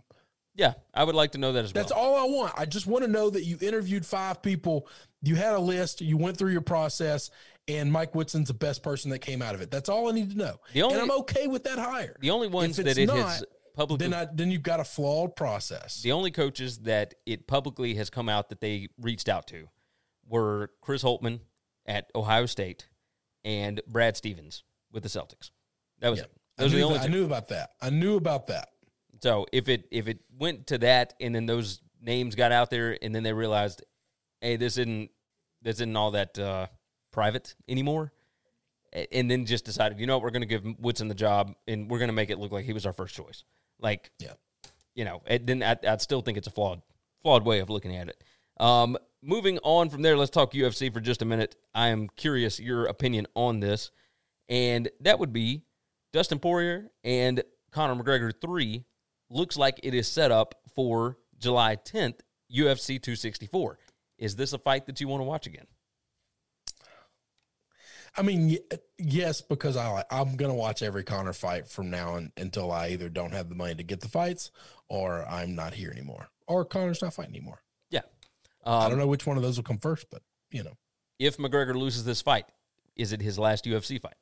Yeah, 0.56 0.74
I 0.94 1.04
would 1.04 1.16
like 1.16 1.34
to 1.34 1.38
know 1.38 1.52
that 1.54 1.66
as 1.66 1.74
well. 1.74 1.84
That's 1.84 1.92
all 1.92 2.16
I 2.16 2.24
want. 2.24 2.54
I 2.58 2.66
just 2.66 2.88
want 2.88 3.04
to 3.04 3.12
know 3.12 3.30
that 3.30 3.44
you 3.44 3.58
interviewed 3.62 4.06
five 4.06 4.42
people, 4.42 4.88
you 5.22 5.36
had 5.36 5.54
a 5.54 5.60
list, 5.60 6.00
you 6.00 6.18
went 6.18 6.38
through 6.38 6.52
your 6.52 6.62
process, 6.62 7.30
and 7.68 7.92
Mike 7.92 8.16
Woodson's 8.16 8.48
the 8.48 8.54
best 8.54 8.82
person 8.82 9.12
that 9.12 9.20
came 9.20 9.42
out 9.42 9.54
of 9.54 9.62
it. 9.62 9.70
That's 9.70 9.90
all 9.90 10.08
I 10.08 10.14
need 10.14 10.32
to 10.32 10.38
know. 10.38 10.56
The 10.72 10.84
only- 10.84 10.96
and 10.96 11.04
I'm 11.04 11.20
okay 11.20 11.48
with 11.48 11.66
that 11.66 11.78
hire. 11.78 12.16
the 12.22 12.30
only 12.32 12.48
ones 12.48 12.78
that 12.78 12.98
it 12.98 13.06
not, 13.06 13.18
has 13.18 13.44
publicly. 13.76 14.08
Then 14.08 14.14
I 14.18 14.28
then 14.34 14.50
you've 14.50 14.64
got 14.64 14.80
a 14.80 14.86
flawed 14.86 15.36
process. 15.36 16.02
the 16.02 16.14
only 16.14 16.32
coaches 16.32 16.80
that 16.80 17.16
it 17.26 17.48
publicly 17.48 17.96
has 17.96 18.10
come 18.10 18.30
out 18.30 18.50
that 18.50 18.62
they 18.62 18.88
reached 18.98 19.28
out 19.28 19.48
to 19.48 19.68
were 20.28 20.72
Chris 20.82 21.04
Holtmann 21.04 21.40
at 21.86 22.10
Ohio 22.16 22.46
State 22.46 22.88
and 23.44 23.82
Brad 23.88 24.18
Stevens 24.18 24.64
with 24.92 25.04
the 25.04 25.10
Celtics. 25.10 25.52
That 26.00 26.10
was 26.10 26.20
Yeah. 26.20 26.26
it. 26.26 26.32
I 26.58 26.62
Those 26.64 26.72
are 26.72 26.76
knew, 26.76 26.80
the 26.82 26.86
only 26.88 26.98
that- 27.00 27.06
I 27.06 27.08
knew 27.12 27.26
about 27.26 27.48
that. 27.50 27.70
I 27.82 27.90
knew 27.90 28.16
about 28.16 28.48
that. 28.48 28.70
So 29.22 29.46
if 29.52 29.70
it 29.70 29.88
if 29.92 30.08
it 30.08 30.20
went 30.38 30.68
to 30.68 30.78
that 30.80 31.14
and 31.20 31.34
then 31.34 31.46
those 31.46 31.82
names 32.02 32.36
got 32.36 32.52
out 32.52 32.70
there 32.70 32.98
and 33.02 33.14
then 33.14 33.24
they 33.24 33.34
realized, 33.34 33.84
hey, 34.42 34.56
this 34.58 34.78
isn't 34.78 35.10
this 35.62 35.76
isn't 35.78 35.96
all 35.96 36.12
that 36.12 36.38
uh, 36.38 36.68
private 37.12 37.56
anymore, 37.68 38.12
and 39.12 39.30
then 39.32 39.46
just 39.46 39.66
decided, 39.66 40.00
you 40.00 40.06
know, 40.06 40.18
what, 40.18 40.24
we're 40.24 40.30
going 40.32 40.42
to 40.42 40.48
give 40.48 40.64
Woodson 40.80 41.08
the 41.08 41.16
job 41.16 41.56
and 41.68 41.90
we're 41.90 41.98
going 41.98 42.10
to 42.10 42.14
make 42.14 42.30
it 42.30 42.38
look 42.40 42.52
like 42.52 42.66
he 42.66 42.74
was 42.74 42.86
our 42.86 42.94
first 42.94 43.16
choice. 43.16 43.44
Like, 43.80 44.12
Yeah. 44.20 44.34
you 44.94 45.06
know, 45.06 45.22
then 45.42 45.64
I, 45.64 45.76
I'd 45.88 46.02
still 46.02 46.22
think 46.22 46.38
it's 46.38 46.48
a 46.48 46.52
flawed 46.52 46.82
flawed 47.24 47.44
way 47.46 47.60
of 47.60 47.70
looking 47.70 47.96
at 47.96 48.08
it. 48.10 48.24
Um, 48.58 48.98
moving 49.22 49.60
on 49.64 49.90
from 49.90 50.02
there, 50.02 50.18
let's 50.18 50.32
talk 50.32 50.54
UFC 50.54 50.92
for 50.92 51.00
just 51.00 51.22
a 51.22 51.26
minute. 51.26 51.56
I 51.74 51.90
am 51.90 52.10
curious 52.16 52.60
your 52.60 52.86
opinion 52.86 53.28
on 53.36 53.60
this, 53.60 53.92
and 54.50 54.90
that 55.02 55.20
would 55.20 55.34
be 55.34 55.64
Dustin 56.14 56.40
Poirier 56.40 56.92
and 57.04 57.44
Conor 57.72 58.02
McGregor 58.02 58.32
three 58.40 58.86
looks 59.30 59.58
like 59.58 59.80
it 59.84 59.94
is 59.94 60.08
set 60.08 60.32
up 60.32 60.56
for 60.74 61.18
July 61.38 61.76
10th, 61.76 62.20
UFC 62.54 63.02
264. 63.02 63.80
Is 64.18 64.36
this 64.36 64.54
a 64.54 64.58
fight 64.58 64.86
that 64.86 65.02
you 65.02 65.08
want 65.08 65.22
to 65.22 65.26
watch 65.26 65.48
again? 65.48 65.66
I 68.18 68.22
mean, 68.22 68.58
yes, 68.98 69.42
because 69.42 69.76
I 69.76 70.06
I'm 70.10 70.38
gonna 70.38 70.56
watch 70.56 70.82
every 70.82 71.04
Conor 71.04 71.34
fight 71.34 71.68
from 71.68 71.90
now 71.90 72.14
on 72.14 72.32
until 72.38 72.72
I 72.72 72.90
either 72.90 73.10
don't 73.10 73.34
have 73.34 73.50
the 73.50 73.56
money 73.56 73.76
to 73.76 73.84
get 73.84 74.00
the 74.00 74.08
fights 74.08 74.52
or 74.88 75.26
I'm 75.28 75.54
not 75.54 75.74
here 75.74 75.92
anymore 75.92 76.30
or 76.48 76.66
Conor's 76.66 77.02
not 77.02 77.14
fighting 77.14 77.36
anymore. 77.36 77.62
Yeah. 78.66 78.72
I 78.72 78.84
Um, 78.86 78.90
don't 78.92 79.00
know 79.00 79.08
which 79.08 79.26
one 79.28 79.38
of 79.38 79.44
those 79.44 79.58
will 79.58 79.64
come 79.64 79.78
first, 79.80 80.08
but 80.10 80.22
you 80.52 80.64
know, 80.64 80.78
if 81.20 81.38
McGregor 81.38 81.76
loses 81.76 82.04
this 82.06 82.22
fight, 82.22 82.46
is 82.96 83.12
it 83.14 83.22
his 83.22 83.38
last 83.40 83.66
UFC 83.66 84.00
fight? 84.00 84.16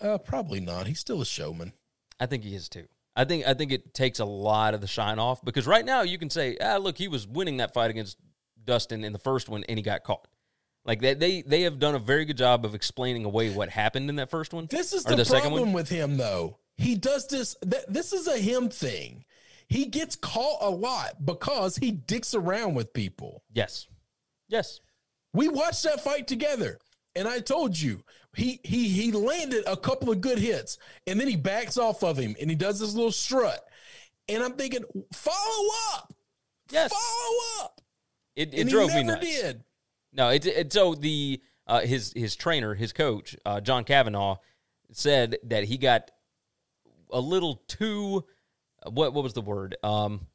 uh, 0.00 0.18
probably 0.18 0.60
not. 0.60 0.86
He's 0.86 0.98
still 1.00 1.20
a 1.20 1.26
showman. 1.26 1.72
I 2.18 2.26
think 2.26 2.44
he 2.44 2.54
is 2.54 2.68
too. 2.68 2.86
I 3.14 3.24
think 3.24 3.46
I 3.46 3.54
think 3.54 3.72
it 3.72 3.92
takes 3.94 4.20
a 4.20 4.24
lot 4.24 4.74
of 4.74 4.80
the 4.80 4.86
shine 4.86 5.18
off 5.18 5.44
because 5.44 5.66
right 5.66 5.84
now 5.84 6.02
you 6.02 6.18
can 6.18 6.30
say, 6.30 6.56
ah, 6.60 6.76
look, 6.78 6.96
he 6.98 7.08
was 7.08 7.26
winning 7.26 7.58
that 7.58 7.74
fight 7.74 7.90
against 7.90 8.16
Dustin 8.64 9.04
in 9.04 9.12
the 9.12 9.18
first 9.18 9.48
one 9.48 9.64
and 9.68 9.78
he 9.78 9.82
got 9.82 10.02
caught. 10.02 10.26
Like 10.84 11.00
they 11.00 11.14
they, 11.14 11.42
they 11.42 11.62
have 11.62 11.78
done 11.78 11.94
a 11.94 11.98
very 11.98 12.24
good 12.24 12.38
job 12.38 12.64
of 12.64 12.74
explaining 12.74 13.24
away 13.24 13.50
what 13.54 13.68
happened 13.68 14.08
in 14.08 14.16
that 14.16 14.30
first 14.30 14.52
one. 14.52 14.66
This 14.70 14.92
is 14.92 15.04
the, 15.04 15.24
second 15.24 15.50
problem 15.50 15.62
one. 15.68 15.72
with 15.74 15.88
him, 15.88 16.16
though. 16.16 16.58
He 16.76 16.94
does 16.96 17.28
this. 17.28 17.54
Th- 17.62 17.84
this 17.86 18.12
is 18.12 18.26
a 18.26 18.38
him 18.38 18.68
thing. 18.70 19.24
He 19.72 19.86
gets 19.86 20.16
caught 20.16 20.58
a 20.60 20.68
lot 20.68 21.24
because 21.24 21.76
he 21.76 21.92
dicks 21.92 22.34
around 22.34 22.74
with 22.74 22.92
people. 22.92 23.42
Yes, 23.52 23.86
yes, 24.48 24.80
We 25.32 25.48
watched 25.48 25.82
that 25.84 26.04
fight 26.04 26.26
together, 26.28 26.78
and 27.16 27.26
I 27.26 27.40
told 27.40 27.78
you 27.80 28.02
he 28.36 28.60
he 28.64 28.88
he 28.88 29.12
landed 29.12 29.64
a 29.66 29.76
couple 29.76 30.10
of 30.10 30.20
good 30.20 30.38
hits, 30.38 30.76
and 31.06 31.18
then 31.18 31.26
he 31.26 31.36
backs 31.36 31.78
off 31.78 32.02
of 32.04 32.18
him, 32.18 32.36
and 32.38 32.50
he 32.50 32.56
does 32.56 32.80
this 32.80 32.92
little 32.94 33.12
strut, 33.12 33.60
and 34.28 34.42
I'm 34.42 34.52
thinking, 34.52 34.84
follow 35.12 35.68
up, 35.94 36.12
yes. 36.70 36.92
follow 36.92 37.64
up, 37.64 37.80
It, 38.36 38.52
it 38.52 38.68
drove 38.68 38.90
he 38.90 38.98
me 38.98 39.04
nuts. 39.04 39.24
did. 39.24 39.64
No, 40.12 40.28
it, 40.28 40.44
it 40.44 40.72
so 40.72 40.94
the 40.94 41.40
uh, 41.66 41.80
his 41.80 42.12
his 42.14 42.36
trainer, 42.36 42.74
his 42.74 42.92
coach, 42.92 43.36
uh, 43.46 43.60
John 43.62 43.84
Kavanagh, 43.84 44.36
said 44.92 45.38
that 45.44 45.64
he 45.64 45.78
got 45.78 46.10
a 47.10 47.20
little 47.20 47.62
too 47.68 48.24
what 48.90 49.12
what 49.12 49.22
was 49.22 49.32
the 49.32 49.40
word? 49.40 49.76
Um, 49.82 50.26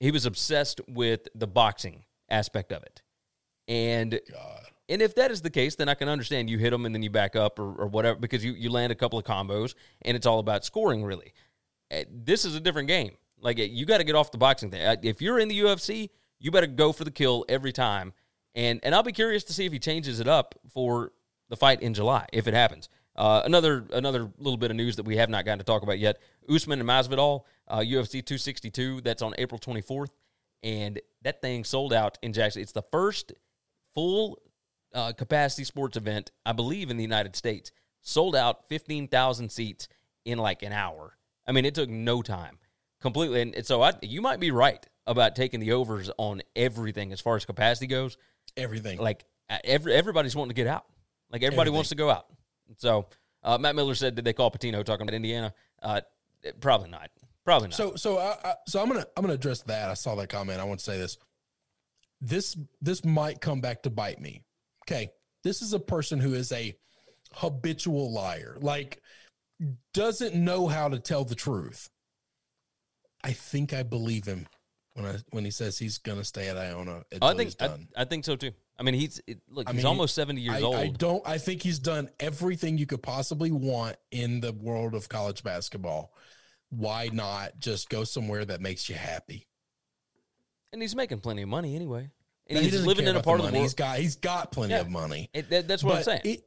he 0.00 0.10
was 0.10 0.26
obsessed 0.26 0.80
with 0.88 1.28
the 1.34 1.46
boxing 1.46 2.04
aspect 2.28 2.72
of 2.72 2.82
it, 2.82 3.02
and 3.66 4.20
God, 4.30 4.66
and 4.88 5.02
if 5.02 5.14
that 5.16 5.30
is 5.30 5.42
the 5.42 5.50
case, 5.50 5.76
then 5.76 5.88
I 5.88 5.94
can 5.94 6.08
understand 6.08 6.48
you 6.48 6.58
hit 6.58 6.70
them 6.70 6.86
and 6.86 6.94
then 6.94 7.02
you 7.02 7.10
back 7.10 7.36
up 7.36 7.58
or, 7.58 7.74
or 7.74 7.86
whatever 7.86 8.18
because 8.18 8.44
you, 8.44 8.52
you 8.52 8.70
land 8.70 8.90
a 8.90 8.94
couple 8.94 9.18
of 9.18 9.24
combos 9.24 9.74
and 10.02 10.16
it's 10.16 10.26
all 10.26 10.38
about 10.38 10.64
scoring, 10.64 11.04
really. 11.04 11.34
Uh, 11.92 12.04
This 12.10 12.44
is 12.44 12.54
a 12.54 12.60
different 12.60 12.88
game. 12.88 13.16
Like, 13.40 13.58
uh, 13.58 13.64
you 13.64 13.84
got 13.84 13.98
to 13.98 14.04
get 14.04 14.14
off 14.14 14.32
the 14.32 14.38
boxing 14.38 14.70
thing. 14.70 14.82
Uh, 14.82 14.96
If 15.02 15.20
you're 15.20 15.38
in 15.38 15.48
the 15.48 15.60
UFC, 15.60 16.08
you 16.40 16.50
better 16.50 16.66
go 16.66 16.92
for 16.92 17.04
the 17.04 17.10
kill 17.10 17.44
every 17.48 17.72
time. 17.72 18.14
And, 18.54 18.80
and 18.82 18.94
I'll 18.94 19.02
be 19.02 19.12
curious 19.12 19.44
to 19.44 19.52
see 19.52 19.66
if 19.66 19.72
he 19.72 19.78
changes 19.78 20.20
it 20.20 20.26
up 20.26 20.54
for 20.72 21.12
the 21.50 21.56
fight 21.56 21.82
in 21.82 21.92
July, 21.92 22.26
if 22.32 22.48
it 22.48 22.54
happens. 22.54 22.88
Uh, 23.18 23.42
another 23.44 23.84
another 23.92 24.30
little 24.38 24.56
bit 24.56 24.70
of 24.70 24.76
news 24.76 24.94
that 24.94 25.02
we 25.02 25.16
have 25.16 25.28
not 25.28 25.44
gotten 25.44 25.58
to 25.58 25.64
talk 25.64 25.82
about 25.82 25.98
yet: 25.98 26.18
Usman 26.48 26.78
and 26.78 26.88
Masvidal, 26.88 27.42
uh, 27.66 27.78
UFC 27.78 28.24
262. 28.24 29.00
That's 29.00 29.22
on 29.22 29.34
April 29.38 29.58
24th, 29.58 30.10
and 30.62 31.00
that 31.22 31.42
thing 31.42 31.64
sold 31.64 31.92
out 31.92 32.16
in 32.22 32.32
Jackson. 32.32 32.62
It's 32.62 32.70
the 32.70 32.84
first 32.92 33.32
full 33.92 34.38
uh, 34.94 35.12
capacity 35.12 35.64
sports 35.64 35.96
event, 35.96 36.30
I 36.46 36.52
believe, 36.52 36.90
in 36.90 36.96
the 36.96 37.02
United 37.02 37.34
States. 37.34 37.72
Sold 38.02 38.36
out 38.36 38.68
15,000 38.68 39.50
seats 39.50 39.88
in 40.24 40.38
like 40.38 40.62
an 40.62 40.72
hour. 40.72 41.16
I 41.44 41.50
mean, 41.50 41.64
it 41.64 41.74
took 41.74 41.88
no 41.88 42.22
time 42.22 42.58
completely. 43.00 43.42
And, 43.42 43.66
so 43.66 43.82
I, 43.82 43.94
you 44.00 44.22
might 44.22 44.38
be 44.38 44.52
right 44.52 44.86
about 45.06 45.34
taking 45.34 45.58
the 45.58 45.72
overs 45.72 46.08
on 46.18 46.42
everything 46.54 47.12
as 47.12 47.20
far 47.20 47.34
as 47.34 47.44
capacity 47.44 47.88
goes. 47.88 48.16
everything. 48.56 48.98
Like 49.00 49.24
uh, 49.50 49.58
every, 49.64 49.92
everybody's 49.92 50.36
wanting 50.36 50.50
to 50.50 50.54
get 50.54 50.68
out. 50.68 50.84
Like 51.30 51.42
everybody 51.42 51.62
Everything. 51.62 51.74
wants 51.74 51.88
to 51.90 51.96
go 51.96 52.10
out. 52.10 52.26
So 52.76 53.06
uh, 53.42 53.58
Matt 53.58 53.76
Miller 53.76 53.94
said, 53.94 54.14
did 54.14 54.24
they 54.24 54.32
call 54.32 54.50
Pitino 54.50 54.84
talking 54.84 55.02
about 55.02 55.14
Indiana? 55.14 55.54
Uh, 55.82 56.00
probably 56.60 56.90
not. 56.90 57.10
Probably 57.44 57.68
not. 57.68 57.76
So 57.76 57.94
so 57.96 58.18
I, 58.18 58.36
I 58.44 58.54
so 58.66 58.82
I'm 58.82 58.88
gonna 58.88 59.06
I'm 59.16 59.22
gonna 59.22 59.34
address 59.34 59.62
that. 59.62 59.88
I 59.88 59.94
saw 59.94 60.14
that 60.16 60.28
comment. 60.28 60.60
I 60.60 60.64
want 60.64 60.80
to 60.80 60.84
say 60.84 60.98
this. 60.98 61.16
This 62.20 62.56
this 62.82 63.04
might 63.04 63.40
come 63.40 63.60
back 63.60 63.82
to 63.84 63.90
bite 63.90 64.20
me. 64.20 64.42
Okay, 64.84 65.10
this 65.44 65.62
is 65.62 65.72
a 65.72 65.78
person 65.78 66.18
who 66.18 66.34
is 66.34 66.52
a 66.52 66.76
habitual 67.32 68.12
liar. 68.12 68.56
Like 68.60 69.00
doesn't 69.94 70.34
know 70.34 70.68
how 70.68 70.88
to 70.88 70.98
tell 70.98 71.24
the 71.24 71.34
truth. 71.34 71.88
I 73.24 73.32
think 73.32 73.72
I 73.72 73.82
believe 73.82 74.24
him 74.26 74.46
when 74.94 75.06
I 75.06 75.16
when 75.30 75.44
he 75.44 75.50
says 75.50 75.78
he's 75.78 75.98
going 75.98 76.18
to 76.18 76.24
stay 76.24 76.48
at 76.48 76.56
Iona 76.56 77.02
I 77.20 77.34
think 77.34 77.54
I. 77.60 77.70
I 77.96 78.04
think 78.04 78.24
so 78.24 78.36
too. 78.36 78.52
I 78.78 78.84
mean, 78.84 78.94
he's 78.94 79.20
it, 79.26 79.40
look, 79.48 79.68
I 79.68 79.72
he's 79.72 79.78
mean, 79.78 79.86
almost 79.86 80.14
seventy 80.14 80.40
years 80.42 80.56
I, 80.56 80.62
old. 80.62 80.76
I 80.76 80.88
don't. 80.88 81.26
I 81.26 81.38
think 81.38 81.62
he's 81.62 81.78
done 81.80 82.10
everything 82.20 82.78
you 82.78 82.86
could 82.86 83.02
possibly 83.02 83.50
want 83.50 83.96
in 84.10 84.40
the 84.40 84.52
world 84.52 84.94
of 84.94 85.08
college 85.08 85.42
basketball. 85.42 86.12
Why 86.70 87.08
not 87.12 87.58
just 87.58 87.88
go 87.88 88.04
somewhere 88.04 88.44
that 88.44 88.60
makes 88.60 88.88
you 88.88 88.94
happy? 88.94 89.46
and 90.72 90.82
he's 90.82 90.94
making 90.94 91.18
plenty 91.20 91.40
of 91.42 91.48
money 91.48 91.74
anyway. 91.74 92.10
And 92.46 92.58
He 92.58 92.64
he's 92.64 92.72
doesn't 92.72 92.86
living 92.86 93.06
in 93.06 93.16
a 93.16 93.22
part 93.22 93.40
of 93.40 93.46
the 93.46 93.52
world. 93.52 93.62
He's 93.62 93.74
got 93.74 93.98
he's 93.98 94.16
got 94.16 94.52
plenty 94.52 94.74
Yeah. 94.74 94.80
of 94.80 94.90
money. 94.90 95.30
It- 95.32 95.48
that- 95.50 95.66
that's 95.66 95.82
what 95.82 95.96
I'm 95.96 96.02
saying. 96.02 96.20
it- 96.24 96.44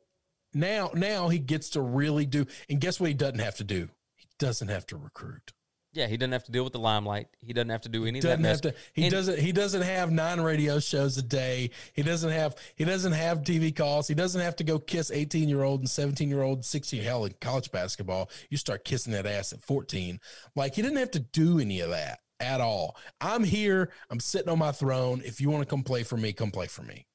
now, 0.54 0.92
now 0.94 1.30
he 1.30 1.40
gets 1.40 1.72
to 1.72 1.82
really 1.82 2.26
do. 2.28 2.46
And 2.70 2.80
guess 2.80 3.00
what? 3.00 3.08
He 3.08 3.14
doesn't 3.16 3.40
have 3.40 3.56
to 3.58 3.64
do. 3.64 3.90
He 4.16 4.28
doesn't 4.38 4.68
have 4.68 4.86
to 4.88 4.98
recruit. 4.98 5.54
Yeah, 5.94 6.08
he 6.08 6.16
doesn't 6.16 6.32
have 6.32 6.46
to 6.46 6.52
deal 6.52 6.64
with 6.64 6.74
the 6.74 6.80
limelight. 6.80 7.28
He 7.40 7.52
doesn't 7.52 7.70
have 7.70 7.82
to 7.82 7.90
do 7.90 8.06
any 8.06 8.20
of 8.20 8.24
that 8.24 8.42
Doesn't 8.42 8.46
have 8.46 8.62
to. 8.62 8.74
He 8.94 9.04
And- 9.04 9.12
doesn't. 9.12 9.40
He 9.40 9.52
doesn't 9.52 9.82
have 9.82 10.10
nine 10.12 10.40
radio 10.40 10.80
shows 10.80 11.18
a 11.18 11.22
day. 11.22 11.72
He 11.94 12.02
doesn't 12.02 12.32
have. 12.32 12.56
He 12.76 12.86
doesn't 12.86 13.12
have 13.12 13.42
TV 13.42 13.76
calls. 13.76 14.08
He 14.08 14.14
doesn't 14.14 14.40
have 14.40 14.56
to 14.58 14.64
go 14.64 14.80
kiss 14.80 15.12
eighteen 15.12 15.50
year 15.50 15.64
old 15.64 15.82
and 15.82 15.90
seventeen 15.90 16.30
year 16.30 16.42
old, 16.42 16.64
sixteen. 16.64 17.04
Hell, 17.04 17.26
in 17.26 17.34
college 17.42 17.72
basketball, 17.72 18.30
you 18.50 18.58
start 18.58 18.86
kissing 18.86 19.12
that 19.14 19.26
ass 19.26 19.52
at 19.52 19.62
fourteen. 19.62 20.20
Like 20.56 20.76
he 20.76 20.82
didn't 20.82 20.98
have 20.98 21.12
to 21.12 21.20
do 21.20 21.60
any 21.60 21.82
of 21.82 21.90
that 21.90 22.20
at 22.40 22.62
all. 22.62 22.96
I'm 23.20 23.44
here. 23.44 23.92
I'm 24.10 24.20
sitting 24.22 24.50
on 24.50 24.60
my 24.60 24.72
throne. 24.72 25.22
If 25.26 25.42
you 25.42 25.50
want 25.50 25.62
to 25.64 25.70
come 25.70 25.84
play 25.84 26.04
for 26.04 26.18
me, 26.18 26.32
come 26.32 26.52
play 26.52 26.68
for 26.68 26.84
me. 26.84 27.06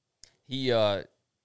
He 0.47 0.71
uh, 0.71 1.03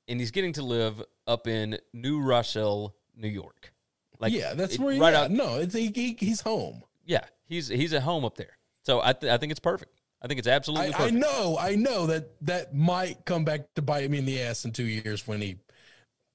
and 0.07 0.19
he's 0.19 0.31
getting 0.31 0.53
to 0.53 0.63
live 0.63 1.01
up 1.27 1.47
in 1.47 1.77
New 1.93 2.21
Rochelle, 2.21 2.93
New 3.15 3.29
York. 3.29 3.73
Like 4.19 4.33
yeah, 4.33 4.53
that's 4.53 4.77
where. 4.77 4.93
He, 4.93 4.99
right 4.99 5.13
yeah, 5.13 5.21
out. 5.21 5.31
No, 5.31 5.57
it's, 5.59 5.73
he, 5.73 5.91
he, 5.95 6.17
he's 6.19 6.41
home. 6.41 6.83
Yeah, 7.11 7.25
he's 7.45 7.67
he's 7.67 7.91
at 7.91 8.03
home 8.03 8.23
up 8.23 8.37
there. 8.37 8.57
So 8.85 9.01
I 9.01 9.11
th- 9.11 9.29
I 9.29 9.37
think 9.37 9.51
it's 9.51 9.59
perfect. 9.59 9.99
I 10.21 10.27
think 10.27 10.39
it's 10.39 10.47
absolutely 10.47 10.87
I, 10.87 10.89
I 10.89 10.93
perfect. 10.93 11.15
know, 11.15 11.57
I 11.59 11.75
know 11.75 12.05
that 12.05 12.41
that 12.45 12.73
might 12.73 13.25
come 13.25 13.43
back 13.43 13.73
to 13.75 13.81
bite 13.81 14.09
me 14.09 14.17
in 14.19 14.25
the 14.25 14.41
ass 14.41 14.63
in 14.63 14.71
two 14.71 14.85
years 14.85 15.27
when 15.27 15.41
he, 15.41 15.57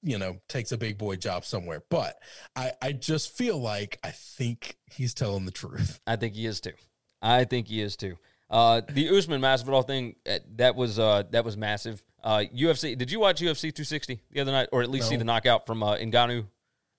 you 0.02 0.18
know, 0.18 0.36
takes 0.48 0.72
a 0.72 0.76
big 0.76 0.98
boy 0.98 1.16
job 1.16 1.46
somewhere. 1.46 1.82
But 1.88 2.18
I, 2.54 2.72
I 2.82 2.92
just 2.92 3.34
feel 3.34 3.58
like 3.58 3.98
I 4.04 4.10
think 4.10 4.76
he's 4.90 5.14
telling 5.14 5.46
the 5.46 5.50
truth. 5.50 5.98
I 6.06 6.16
think 6.16 6.34
he 6.34 6.44
is 6.44 6.60
too. 6.60 6.74
I 7.22 7.44
think 7.44 7.68
he 7.68 7.80
is 7.80 7.96
too. 7.96 8.18
Uh, 8.50 8.82
the 8.86 9.08
Usman 9.08 9.40
Masvidal 9.40 9.86
thing 9.86 10.16
uh, 10.28 10.40
that 10.56 10.76
was 10.76 10.98
uh, 10.98 11.22
that 11.30 11.46
was 11.46 11.56
massive. 11.56 12.02
Uh, 12.22 12.44
UFC. 12.54 12.98
Did 12.98 13.10
you 13.10 13.18
watch 13.18 13.40
UFC 13.40 13.72
260 13.72 14.20
the 14.30 14.40
other 14.42 14.52
night, 14.52 14.68
or 14.72 14.82
at 14.82 14.90
least 14.90 15.08
see 15.08 15.16
the 15.16 15.24
knockout 15.24 15.64
from 15.64 15.82
uh, 15.82 15.96
Ngannou? 15.96 16.44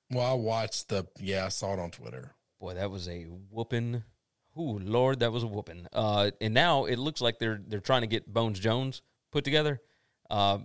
Well, 0.09 0.25
I 0.25 0.33
watched 0.33 0.87
the, 0.87 1.05
yeah, 1.19 1.45
I 1.45 1.49
saw 1.49 1.73
it 1.73 1.79
on 1.79 1.91
Twitter. 1.91 2.31
Boy, 2.59 2.73
that 2.73 2.89
was 2.89 3.07
a 3.07 3.23
whooping. 3.23 4.03
Ooh, 4.57 4.79
Lord, 4.79 5.19
that 5.19 5.31
was 5.31 5.43
a 5.43 5.47
whooping. 5.47 5.87
Uh, 5.93 6.31
and 6.41 6.53
now 6.53 6.85
it 6.85 6.97
looks 6.97 7.21
like 7.21 7.39
they're 7.39 7.61
they're 7.67 7.79
trying 7.79 8.01
to 8.01 8.07
get 8.07 8.31
Bones 8.31 8.59
Jones 8.59 9.01
put 9.31 9.43
together. 9.43 9.79
Uh, 10.29 10.59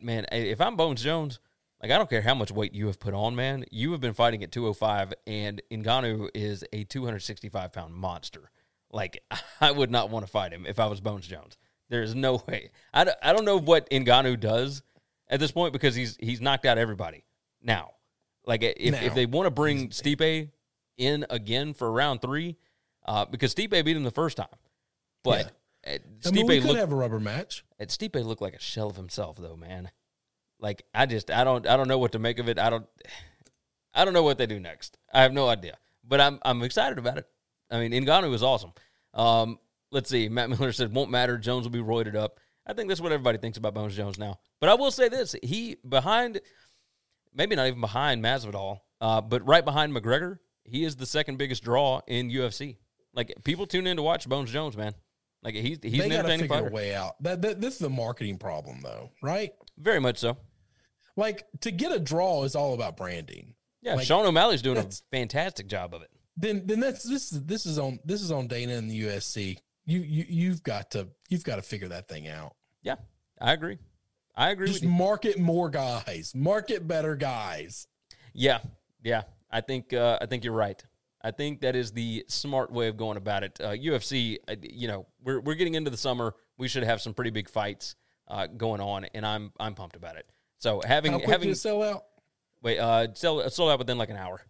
man, 0.00 0.26
if 0.32 0.60
I'm 0.60 0.76
Bones 0.76 1.02
Jones, 1.02 1.38
like 1.80 1.90
I 1.90 1.98
don't 1.98 2.10
care 2.10 2.22
how 2.22 2.34
much 2.34 2.50
weight 2.50 2.74
you 2.74 2.86
have 2.86 2.98
put 2.98 3.14
on, 3.14 3.36
man. 3.36 3.64
You 3.70 3.92
have 3.92 4.00
been 4.00 4.14
fighting 4.14 4.42
at 4.42 4.52
205, 4.52 5.14
and 5.26 5.62
Ngannou 5.70 6.30
is 6.34 6.64
a 6.72 6.84
265 6.84 7.72
pound 7.72 7.94
monster. 7.94 8.50
Like 8.92 9.22
I 9.60 9.70
would 9.70 9.90
not 9.90 10.10
want 10.10 10.26
to 10.26 10.30
fight 10.30 10.52
him 10.52 10.66
if 10.66 10.80
I 10.80 10.86
was 10.86 11.00
Bones 11.00 11.26
Jones. 11.26 11.56
There 11.88 12.02
is 12.02 12.14
no 12.14 12.42
way. 12.48 12.70
I 12.92 13.04
don't, 13.04 13.16
I 13.22 13.32
don't 13.32 13.44
know 13.44 13.58
what 13.58 13.88
Ngannou 13.90 14.38
does 14.40 14.82
at 15.28 15.40
this 15.40 15.52
point 15.52 15.72
because 15.72 15.94
he's 15.94 16.16
he's 16.20 16.40
knocked 16.40 16.66
out 16.66 16.78
everybody 16.78 17.24
now. 17.62 17.92
Like 18.50 18.64
if, 18.64 19.00
if 19.00 19.14
they 19.14 19.26
want 19.26 19.46
to 19.46 19.50
bring 19.52 19.90
Stipe 19.90 20.50
in 20.98 21.24
again 21.30 21.72
for 21.72 21.90
round 21.92 22.20
three, 22.20 22.56
uh, 23.06 23.24
because 23.24 23.54
Stipe 23.54 23.70
beat 23.70 23.96
him 23.96 24.02
the 24.02 24.10
first 24.10 24.36
time, 24.36 24.48
but 25.22 25.52
uh, 25.86 25.98
I 26.26 26.30
mean, 26.32 26.48
we 26.48 26.58
could 26.58 26.66
looked 26.66 26.80
have 26.80 26.90
a 26.90 26.96
rubber 26.96 27.20
match. 27.20 27.64
Stipe 27.80 28.24
looked 28.24 28.42
like 28.42 28.54
a 28.54 28.60
shell 28.60 28.90
of 28.90 28.96
himself, 28.96 29.36
though, 29.36 29.54
man. 29.54 29.92
Like 30.58 30.82
I 30.92 31.06
just 31.06 31.30
I 31.30 31.44
don't 31.44 31.64
I 31.64 31.76
don't 31.76 31.86
know 31.86 31.98
what 31.98 32.10
to 32.10 32.18
make 32.18 32.40
of 32.40 32.48
it. 32.48 32.58
I 32.58 32.70
don't 32.70 32.86
I 33.94 34.04
don't 34.04 34.14
know 34.14 34.24
what 34.24 34.36
they 34.36 34.46
do 34.46 34.58
next. 34.58 34.98
I 35.14 35.22
have 35.22 35.32
no 35.32 35.48
idea, 35.48 35.76
but 36.02 36.20
I'm 36.20 36.40
I'm 36.42 36.60
excited 36.64 36.98
about 36.98 37.18
it. 37.18 37.28
I 37.70 37.78
mean, 37.78 37.92
Ngannou 38.04 38.30
was 38.30 38.42
awesome. 38.42 38.72
Um, 39.14 39.60
let's 39.92 40.10
see. 40.10 40.28
Matt 40.28 40.50
Miller 40.50 40.72
said 40.72 40.92
won't 40.92 41.12
matter. 41.12 41.38
Jones 41.38 41.62
will 41.62 41.70
be 41.70 41.78
roided 41.78 42.16
up. 42.16 42.40
I 42.66 42.72
think 42.72 42.88
that's 42.88 43.00
what 43.00 43.12
everybody 43.12 43.38
thinks 43.38 43.58
about 43.58 43.74
Bones 43.74 43.94
Jones 43.94 44.18
now. 44.18 44.40
But 44.58 44.70
I 44.70 44.74
will 44.74 44.90
say 44.90 45.08
this: 45.08 45.36
he 45.40 45.76
behind, 45.88 46.40
maybe 47.34 47.56
not 47.56 47.66
even 47.66 47.80
behind 47.80 48.22
Masvidal, 48.22 48.80
uh, 49.00 49.20
but 49.20 49.46
right 49.46 49.64
behind 49.64 49.94
McGregor, 49.94 50.38
he 50.64 50.84
is 50.84 50.96
the 50.96 51.06
second 51.06 51.38
biggest 51.38 51.64
draw 51.64 52.00
in 52.06 52.30
UFC. 52.30 52.76
Like 53.12 53.34
people 53.44 53.66
tune 53.66 53.86
in 53.86 53.96
to 53.96 54.02
watch 54.02 54.28
Bones 54.28 54.50
Jones, 54.52 54.76
man. 54.76 54.94
Like 55.42 55.54
he's 55.54 55.78
he's 55.82 55.98
they 55.98 56.06
an 56.06 56.12
entertaining 56.12 56.40
figure 56.40 56.56
fighter. 56.56 56.68
a 56.68 56.72
way 56.72 56.94
out. 56.94 57.20
That, 57.22 57.42
that 57.42 57.60
this 57.60 57.74
is 57.74 57.80
the 57.80 57.90
marketing 57.90 58.38
problem, 58.38 58.80
though, 58.82 59.10
right? 59.22 59.52
Very 59.78 60.00
much 60.00 60.18
so. 60.18 60.36
Like 61.16 61.46
to 61.62 61.70
get 61.70 61.92
a 61.92 61.98
draw 61.98 62.44
is 62.44 62.54
all 62.54 62.74
about 62.74 62.96
branding. 62.96 63.54
Yeah, 63.82 63.94
Like, 63.94 64.06
Sean 64.06 64.26
O'Malley's 64.26 64.62
doing 64.62 64.76
a 64.76 64.86
fantastic 65.10 65.66
job 65.66 65.94
of 65.94 66.02
it. 66.02 66.10
Then 66.36 66.66
then 66.66 66.80
that's 66.80 67.02
this 67.02 67.32
is 67.32 67.44
this 67.44 67.66
is 67.66 67.78
on 67.78 67.98
this 68.04 68.20
is 68.20 68.30
on 68.30 68.46
Dana 68.46 68.74
and 68.74 68.90
the 68.90 69.00
UFC. 69.00 69.56
You 69.86 70.00
you 70.00 70.26
you've 70.28 70.62
got 70.62 70.90
to 70.92 71.08
you've 71.28 71.44
got 71.44 71.56
to 71.56 71.62
figure 71.62 71.88
that 71.88 72.06
thing 72.06 72.28
out. 72.28 72.54
Yeah, 72.82 72.96
I 73.40 73.52
agree. 73.52 73.78
I 74.40 74.50
agree 74.50 74.68
Just 74.68 74.80
with 74.80 74.90
you. 74.90 74.96
market 74.96 75.38
more 75.38 75.68
guys, 75.68 76.32
market 76.34 76.88
better 76.88 77.14
guys. 77.14 77.86
Yeah, 78.32 78.60
yeah. 79.02 79.22
I 79.50 79.60
think 79.60 79.92
uh, 79.92 80.18
I 80.18 80.24
think 80.24 80.44
you're 80.44 80.54
right. 80.54 80.82
I 81.20 81.30
think 81.30 81.60
that 81.60 81.76
is 81.76 81.92
the 81.92 82.24
smart 82.26 82.72
way 82.72 82.88
of 82.88 82.96
going 82.96 83.18
about 83.18 83.44
it. 83.44 83.60
Uh, 83.60 83.72
UFC, 83.72 84.38
uh, 84.48 84.54
you 84.62 84.88
know, 84.88 85.06
we're 85.22 85.40
we're 85.40 85.56
getting 85.56 85.74
into 85.74 85.90
the 85.90 85.96
summer. 85.98 86.34
We 86.56 86.68
should 86.68 86.84
have 86.84 87.02
some 87.02 87.12
pretty 87.12 87.30
big 87.30 87.50
fights 87.50 87.96
uh, 88.28 88.46
going 88.46 88.80
on, 88.80 89.04
and 89.12 89.26
I'm 89.26 89.52
I'm 89.60 89.74
pumped 89.74 89.96
about 89.96 90.16
it. 90.16 90.24
So 90.56 90.80
having 90.86 91.20
having 91.20 91.48
did 91.48 91.52
it 91.52 91.56
sell 91.56 91.82
out? 91.82 92.04
wait, 92.62 92.78
uh, 92.78 93.12
sell 93.12 93.46
sold 93.50 93.70
out 93.70 93.78
within 93.78 93.98
like 93.98 94.08
an 94.08 94.16
hour. 94.16 94.40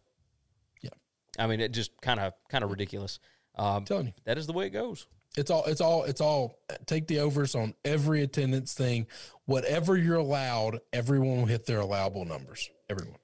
Yeah. 0.83 0.91
I 1.37 1.49
mean, 1.49 1.59
it 1.59 1.73
just 1.73 1.91
kind 2.01 2.21
of 2.21 2.33
kind 2.49 2.63
of 2.63 2.71
ridiculous. 2.71 3.19
Um, 3.57 3.79
I'm 3.79 3.85
telling 3.87 4.07
you. 4.07 4.13
that 4.25 4.39
is 4.39 4.47
the 4.47 4.53
way 4.53 4.67
it 4.67 4.71
goes. 4.71 5.09
It's 5.37 5.51
all 5.51 5.65
it's 5.65 5.81
all 5.81 6.05
it's 6.05 6.21
all 6.21 6.59
take 6.87 7.07
the 7.07 7.21
overs 7.21 7.55
on 7.55 7.75
every 7.85 8.23
attendance 8.23 8.75
thing. 8.75 9.07
Whatever 9.45 9.97
you're 9.97 10.17
allowed, 10.17 10.81
everyone 10.93 11.39
will 11.39 11.47
hit 11.47 11.67
their 11.67 11.81
allowable 11.81 12.25
numbers. 12.25 12.69
Everyone. 12.89 13.19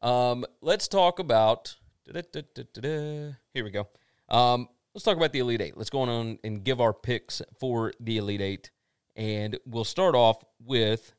Um, 0.00 0.44
let's 0.60 0.88
talk 0.88 1.18
about. 1.18 1.76
Here 2.04 3.36
we 3.54 3.70
go. 3.70 3.86
Um, 4.28 4.68
let's 4.94 5.04
talk 5.04 5.16
about 5.16 5.32
the 5.32 5.38
Elite 5.40 5.60
Eight. 5.60 5.76
Let's 5.76 5.90
go 5.90 6.00
on 6.00 6.38
and 6.42 6.64
give 6.64 6.80
our 6.80 6.92
picks 6.92 7.42
for 7.60 7.92
the 8.00 8.16
Elite 8.16 8.40
Eight, 8.40 8.70
and 9.14 9.58
we'll 9.66 9.84
start 9.84 10.14
off 10.14 10.42
with 10.58 11.12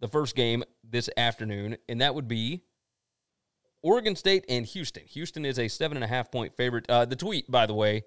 the 0.00 0.08
first 0.08 0.34
game 0.34 0.64
this 0.82 1.10
afternoon, 1.16 1.76
and 1.88 2.00
that 2.00 2.14
would 2.14 2.28
be 2.28 2.64
Oregon 3.82 4.16
State 4.16 4.44
and 4.48 4.66
Houston. 4.66 5.04
Houston 5.04 5.44
is 5.44 5.58
a 5.58 5.68
seven 5.68 5.96
and 5.96 6.04
a 6.04 6.08
half 6.08 6.30
point 6.30 6.56
favorite. 6.56 6.86
Uh, 6.88 7.04
the 7.04 7.16
tweet, 7.16 7.50
by 7.50 7.66
the 7.66 7.74
way, 7.74 8.02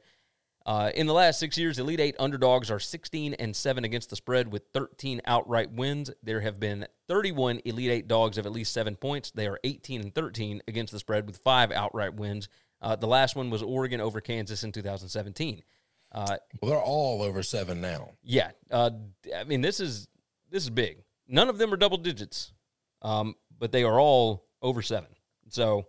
uh, 0.66 0.92
in 0.96 1.08
the 1.08 1.14
last 1.14 1.40
six 1.40 1.58
years, 1.58 1.78
Elite 1.80 2.00
Eight 2.00 2.16
underdogs 2.20 2.72
are 2.72 2.80
16 2.80 3.34
and 3.36 3.56
7 3.56 3.84
against 3.84 4.10
the 4.10 4.16
spread 4.16 4.52
with 4.52 4.64
13 4.74 5.22
outright 5.26 5.72
wins. 5.72 6.10
There 6.24 6.42
have 6.42 6.60
been 6.60 6.88
31 7.08 7.62
Elite 7.66 7.90
Eight 7.92 8.08
dogs 8.08 8.38
of 8.38 8.46
at 8.46 8.52
least 8.52 8.72
seven 8.74 8.96
points. 8.96 9.32
They 9.32 9.48
are 9.48 9.60
18 9.64 10.02
and 10.02 10.16
13 10.16 10.62
against 10.68 10.94
the 10.94 11.00
spread 11.00 11.28
with 11.28 11.38
five 11.38 11.72
outright 11.72 12.14
wins. 12.16 12.48
Uh, 12.82 12.96
the 12.96 13.08
last 13.08 13.36
one 13.36 13.50
was 13.50 13.62
Oregon 13.64 14.00
over 14.02 14.22
Kansas 14.22 14.64
in 14.64 14.72
2017. 14.72 15.64
Uh, 16.12 16.38
Well, 16.62 16.72
they're 16.72 16.80
all 16.80 17.22
over 17.22 17.42
seven 17.44 17.82
now. 17.82 18.12
yeah, 18.24 18.52
uh, 18.70 18.92
I 19.36 19.46
mean 19.46 19.62
this 19.62 19.80
is 19.80 20.08
this 20.52 20.64
is 20.64 20.70
big. 20.70 21.04
None 21.28 21.50
of 21.50 21.58
them 21.58 21.74
are 21.74 21.78
double 21.78 21.98
digits, 21.98 22.54
um, 23.02 23.36
but 23.58 23.72
they 23.72 23.84
are 23.84 24.00
all 24.00 24.46
over 24.62 24.82
seven. 24.82 25.10
So 25.50 25.88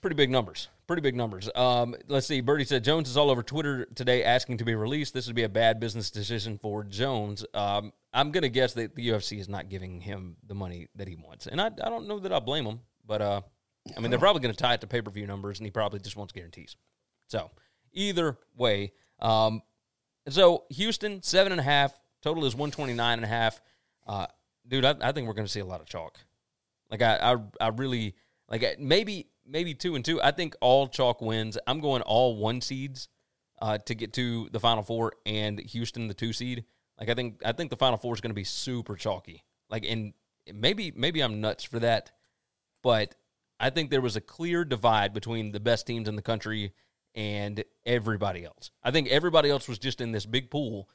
pretty 0.00 0.16
big 0.16 0.30
numbers. 0.30 0.68
Pretty 0.86 1.02
big 1.02 1.14
numbers. 1.14 1.48
Um, 1.54 1.94
let's 2.08 2.26
see. 2.26 2.40
Birdie 2.40 2.64
said 2.64 2.82
Jones 2.82 3.08
is 3.08 3.16
all 3.16 3.30
over 3.30 3.42
Twitter 3.42 3.86
today 3.94 4.24
asking 4.24 4.58
to 4.58 4.64
be 4.64 4.74
released. 4.74 5.14
This 5.14 5.26
would 5.26 5.36
be 5.36 5.44
a 5.44 5.48
bad 5.48 5.78
business 5.78 6.10
decision 6.10 6.58
for 6.58 6.82
Jones. 6.84 7.44
Um, 7.54 7.92
I'm 8.12 8.32
going 8.32 8.42
to 8.42 8.48
guess 8.48 8.74
that 8.74 8.96
the 8.96 9.08
UFC 9.08 9.38
is 9.38 9.48
not 9.48 9.68
giving 9.68 10.00
him 10.00 10.36
the 10.46 10.54
money 10.54 10.88
that 10.96 11.06
he 11.06 11.14
wants, 11.14 11.46
and 11.46 11.60
I, 11.60 11.66
I 11.66 11.88
don't 11.88 12.08
know 12.08 12.18
that 12.18 12.32
I 12.32 12.40
blame 12.40 12.64
him. 12.64 12.80
But 13.06 13.22
uh, 13.22 13.40
I 13.96 14.00
mean, 14.00 14.10
they're 14.10 14.18
probably 14.18 14.42
going 14.42 14.54
to 14.54 14.60
tie 14.60 14.74
it 14.74 14.80
to 14.80 14.86
pay 14.86 15.00
per 15.00 15.10
view 15.10 15.26
numbers, 15.26 15.58
and 15.58 15.66
he 15.66 15.70
probably 15.70 16.00
just 16.00 16.16
wants 16.16 16.32
guarantees. 16.32 16.76
So 17.28 17.50
either 17.92 18.38
way, 18.56 18.92
um, 19.20 19.62
so 20.28 20.64
Houston 20.70 21.22
seven 21.22 21.52
and 21.52 21.60
a 21.60 21.64
half 21.64 21.92
total 22.22 22.44
is 22.44 22.54
one 22.54 22.70
twenty 22.70 22.94
nine 22.94 23.18
and 23.18 23.24
a 23.24 23.28
half. 23.28 23.60
Uh, 24.06 24.26
dude, 24.66 24.84
I, 24.84 24.96
I 25.00 25.12
think 25.12 25.28
we're 25.28 25.34
going 25.34 25.46
to 25.46 25.52
see 25.52 25.60
a 25.60 25.64
lot 25.64 25.80
of 25.80 25.86
chalk. 25.86 26.18
Like 26.90 27.02
I, 27.02 27.16
I, 27.16 27.36
I 27.60 27.68
really 27.68 28.16
like 28.48 28.78
maybe 28.80 29.28
maybe 29.50 29.74
two 29.74 29.94
and 29.94 30.04
two. 30.04 30.22
I 30.22 30.30
think 30.30 30.54
all 30.60 30.88
chalk 30.88 31.20
wins. 31.20 31.58
I'm 31.66 31.80
going 31.80 32.02
all 32.02 32.36
one 32.36 32.60
seeds 32.60 33.08
uh, 33.60 33.78
to 33.78 33.94
get 33.94 34.12
to 34.14 34.48
the 34.52 34.60
final 34.60 34.82
four, 34.82 35.12
and 35.26 35.58
Houston 35.58 36.08
the 36.08 36.14
two 36.14 36.32
seed. 36.32 36.64
Like 36.98 37.08
I 37.08 37.14
think 37.14 37.42
I 37.44 37.52
think 37.52 37.70
the 37.70 37.76
final 37.76 37.98
four 37.98 38.14
is 38.14 38.20
going 38.20 38.30
to 38.30 38.34
be 38.34 38.44
super 38.44 38.96
chalky. 38.96 39.44
Like 39.68 39.84
and 39.84 40.12
maybe 40.52 40.92
maybe 40.94 41.20
I'm 41.20 41.40
nuts 41.40 41.64
for 41.64 41.78
that, 41.80 42.10
but 42.82 43.14
I 43.58 43.70
think 43.70 43.90
there 43.90 44.00
was 44.00 44.16
a 44.16 44.20
clear 44.20 44.64
divide 44.64 45.12
between 45.12 45.52
the 45.52 45.60
best 45.60 45.86
teams 45.86 46.08
in 46.08 46.16
the 46.16 46.22
country 46.22 46.72
and 47.14 47.62
everybody 47.84 48.44
else. 48.44 48.70
I 48.82 48.90
think 48.90 49.08
everybody 49.08 49.50
else 49.50 49.68
was 49.68 49.78
just 49.78 50.00
in 50.00 50.12
this 50.12 50.26
big 50.26 50.50
pool, 50.50 50.88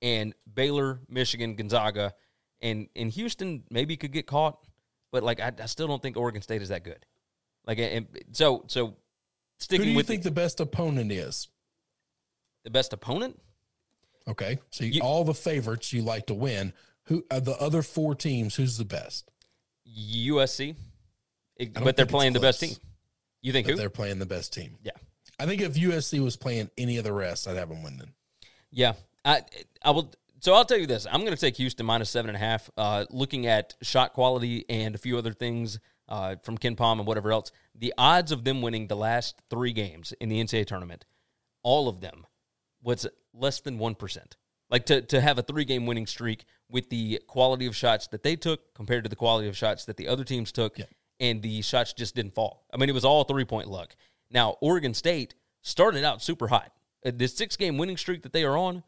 and 0.00 0.34
Baylor, 0.52 1.00
Michigan, 1.08 1.56
Gonzaga, 1.56 2.12
and 2.60 2.88
and 2.94 3.10
Houston 3.10 3.64
maybe 3.70 3.96
could 3.96 4.12
get 4.12 4.26
caught, 4.26 4.58
but 5.10 5.22
like 5.22 5.40
I, 5.40 5.52
I 5.60 5.66
still 5.66 5.86
don't 5.88 6.02
think 6.02 6.16
Oregon 6.16 6.42
State 6.42 6.62
is 6.62 6.68
that 6.68 6.84
good. 6.84 7.04
Like, 7.66 7.78
and 7.78 8.06
so 8.32 8.64
so 8.66 8.96
Who 9.70 9.78
do 9.78 9.84
you 9.84 9.96
with 9.96 10.06
think 10.06 10.22
the 10.22 10.30
best 10.30 10.60
opponent 10.60 11.12
is? 11.12 11.48
the 12.64 12.70
best 12.70 12.92
opponent. 12.92 13.40
Okay, 14.28 14.58
so 14.70 14.84
you, 14.84 14.92
You- 14.92 15.00
all 15.02 15.24
the 15.24 15.34
favorites 15.34 15.92
you 15.92 16.02
like 16.02 16.26
to 16.26 16.34
win. 16.34 16.72
Who 17.06 17.24
are 17.30 17.40
the 17.40 17.56
other 17.60 17.82
four 17.82 18.14
teams? 18.14 18.54
Who's 18.54 18.76
the 18.78 18.84
best? 18.84 19.28
USC, 19.88 20.76
It- 21.56 21.74
but 21.74 21.96
they're 21.96 22.06
playing 22.06 22.32
the 22.32 22.40
best 22.40 22.60
team. 22.60 22.76
You 23.40 23.52
think 23.52 23.66
who? 23.66 23.74
they're 23.74 23.90
playing 23.90 24.18
the 24.20 24.26
best 24.26 24.52
team. 24.52 24.78
Yeah, 24.84 24.92
I 25.40 25.46
think 25.46 25.60
if 25.60 25.74
USC 25.74 26.20
was 26.22 26.36
playing 26.36 26.70
any 26.78 26.96
of 26.98 27.04
the 27.04 27.12
rest, 27.12 27.48
I'd 27.48 27.56
have 27.56 27.68
them 27.68 27.82
win 27.82 27.96
winning. 27.98 28.14
yeah. 28.70 28.92
I 29.24 29.42
I 29.82 29.90
will. 29.90 30.12
So 30.40 30.54
I'll 30.54 30.64
tell 30.64 30.78
you 30.78 30.86
this: 30.86 31.06
I'm 31.10 31.20
going 31.20 31.34
to 31.34 31.40
take 31.40 31.56
Houston 31.56 31.86
minus 31.86 32.10
seven 32.10 32.28
and 32.30 32.36
a 32.36 32.40
half. 32.40 32.68
Uh, 32.76 33.04
looking 33.10 33.46
at 33.46 33.74
shot 33.82 34.12
quality 34.14 34.64
and 34.68 34.94
a 34.94 34.98
few 34.98 35.16
other 35.18 35.32
things 35.32 35.78
uh, 36.08 36.36
from 36.42 36.58
KenPom 36.58 36.98
and 36.98 37.06
whatever 37.06 37.32
else, 37.32 37.52
the 37.74 37.92
odds 37.96 38.32
of 38.32 38.44
them 38.44 38.62
winning 38.62 38.88
the 38.88 38.96
last 38.96 39.40
three 39.50 39.72
games 39.72 40.12
in 40.20 40.28
the 40.28 40.42
NCAA 40.42 40.66
tournament, 40.66 41.04
all 41.62 41.88
of 41.88 42.00
them, 42.00 42.26
was 42.82 43.06
less 43.32 43.60
than 43.60 43.78
one 43.78 43.94
percent. 43.94 44.36
Like 44.70 44.86
to 44.86 45.02
to 45.02 45.20
have 45.20 45.38
a 45.38 45.42
three 45.42 45.64
game 45.64 45.86
winning 45.86 46.06
streak 46.06 46.44
with 46.68 46.88
the 46.90 47.20
quality 47.26 47.66
of 47.66 47.76
shots 47.76 48.06
that 48.08 48.22
they 48.22 48.36
took 48.36 48.74
compared 48.74 49.04
to 49.04 49.10
the 49.10 49.16
quality 49.16 49.48
of 49.48 49.56
shots 49.56 49.84
that 49.84 49.96
the 49.96 50.08
other 50.08 50.24
teams 50.24 50.50
took, 50.52 50.78
and 51.20 51.42
the 51.42 51.62
shots 51.62 51.92
just 51.92 52.14
didn't 52.14 52.34
fall. 52.34 52.66
I 52.72 52.76
mean, 52.78 52.88
it 52.88 52.94
was 52.94 53.04
all 53.04 53.24
three 53.24 53.44
point 53.44 53.68
luck. 53.68 53.94
Now 54.30 54.56
Oregon 54.60 54.94
State 54.94 55.34
started 55.60 56.04
out 56.04 56.22
super 56.22 56.48
hot. 56.48 56.72
Uh, 57.06 57.12
The 57.14 57.28
six 57.28 57.56
game 57.56 57.78
winning 57.78 57.96
streak 57.96 58.22
that 58.22 58.32
they 58.32 58.44
are 58.44 58.56
on 58.56 58.82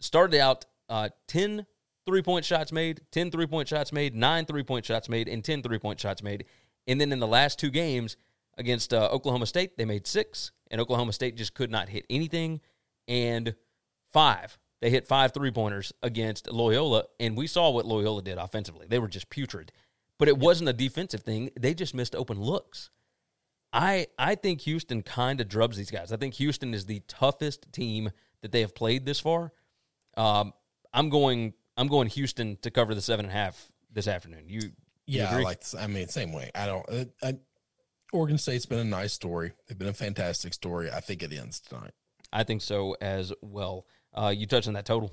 started 0.00 0.38
out 0.38 0.66
uh, 0.88 1.08
10 1.28 1.66
three 2.06 2.22
point 2.22 2.44
shots 2.44 2.72
made, 2.72 3.00
10 3.10 3.30
three 3.30 3.46
point 3.46 3.68
shots 3.68 3.92
made, 3.92 4.14
nine 4.14 4.44
three 4.44 4.62
point 4.62 4.84
shots 4.84 5.08
made, 5.08 5.28
and 5.28 5.44
10 5.44 5.62
three 5.62 5.78
point 5.78 6.00
shots 6.00 6.22
made. 6.22 6.44
And 6.86 7.00
then 7.00 7.12
in 7.12 7.20
the 7.20 7.26
last 7.26 7.58
two 7.58 7.70
games 7.70 8.16
against 8.58 8.92
uh, 8.92 9.08
Oklahoma 9.10 9.46
State, 9.46 9.76
they 9.76 9.84
made 9.84 10.06
six, 10.06 10.52
and 10.70 10.80
Oklahoma 10.80 11.12
State 11.12 11.36
just 11.36 11.54
could 11.54 11.70
not 11.70 11.88
hit 11.88 12.04
anything. 12.10 12.60
And 13.08 13.54
five, 14.10 14.58
they 14.80 14.90
hit 14.90 15.06
five 15.06 15.32
three 15.32 15.50
pointers 15.50 15.92
against 16.02 16.50
Loyola, 16.50 17.04
and 17.20 17.36
we 17.36 17.46
saw 17.46 17.70
what 17.70 17.86
Loyola 17.86 18.22
did 18.22 18.38
offensively. 18.38 18.86
They 18.88 18.98
were 18.98 19.08
just 19.08 19.30
putrid. 19.30 19.72
But 20.18 20.28
it 20.28 20.38
wasn't 20.38 20.68
a 20.68 20.72
defensive 20.72 21.22
thing, 21.22 21.50
they 21.58 21.74
just 21.74 21.94
missed 21.94 22.14
open 22.14 22.40
looks. 22.40 22.90
I 23.72 24.08
I 24.18 24.34
think 24.34 24.60
Houston 24.62 25.02
kind 25.02 25.40
of 25.40 25.48
drubs 25.48 25.76
these 25.76 25.90
guys. 25.90 26.12
I 26.12 26.16
think 26.16 26.34
Houston 26.34 26.74
is 26.74 26.86
the 26.86 27.00
toughest 27.08 27.72
team 27.72 28.10
that 28.42 28.52
they 28.52 28.60
have 28.60 28.74
played 28.74 29.06
this 29.06 29.18
far. 29.18 29.52
Um, 30.16 30.52
I'm 30.92 31.08
going 31.08 31.54
I'm 31.76 31.88
going 31.88 32.08
Houston 32.08 32.56
to 32.62 32.70
cover 32.70 32.94
the 32.94 33.00
seven 33.00 33.26
and 33.26 33.32
a 33.32 33.36
half 33.36 33.72
this 33.90 34.08
afternoon. 34.08 34.44
You, 34.46 34.60
you 35.06 35.20
Yeah, 35.20 35.36
I 35.36 35.40
like. 35.42 35.62
I 35.78 35.86
mean, 35.86 36.08
same 36.08 36.32
way. 36.32 36.50
I 36.54 36.66
don't. 36.66 36.86
I, 36.90 37.06
I, 37.22 37.34
Oregon 38.12 38.38
State's 38.38 38.66
been 38.66 38.78
a 38.78 38.84
nice 38.84 39.12
story. 39.12 39.52
They've 39.66 39.78
been 39.78 39.88
a 39.88 39.94
fantastic 39.94 40.52
story. 40.52 40.90
I 40.90 41.00
think 41.00 41.22
it 41.22 41.32
ends 41.32 41.60
tonight. 41.60 41.92
I 42.32 42.44
think 42.44 42.62
so 42.62 42.96
as 43.00 43.32
well. 43.40 43.86
Uh, 44.14 44.32
you 44.36 44.46
touched 44.46 44.68
on 44.68 44.74
that 44.74 44.84
total. 44.84 45.10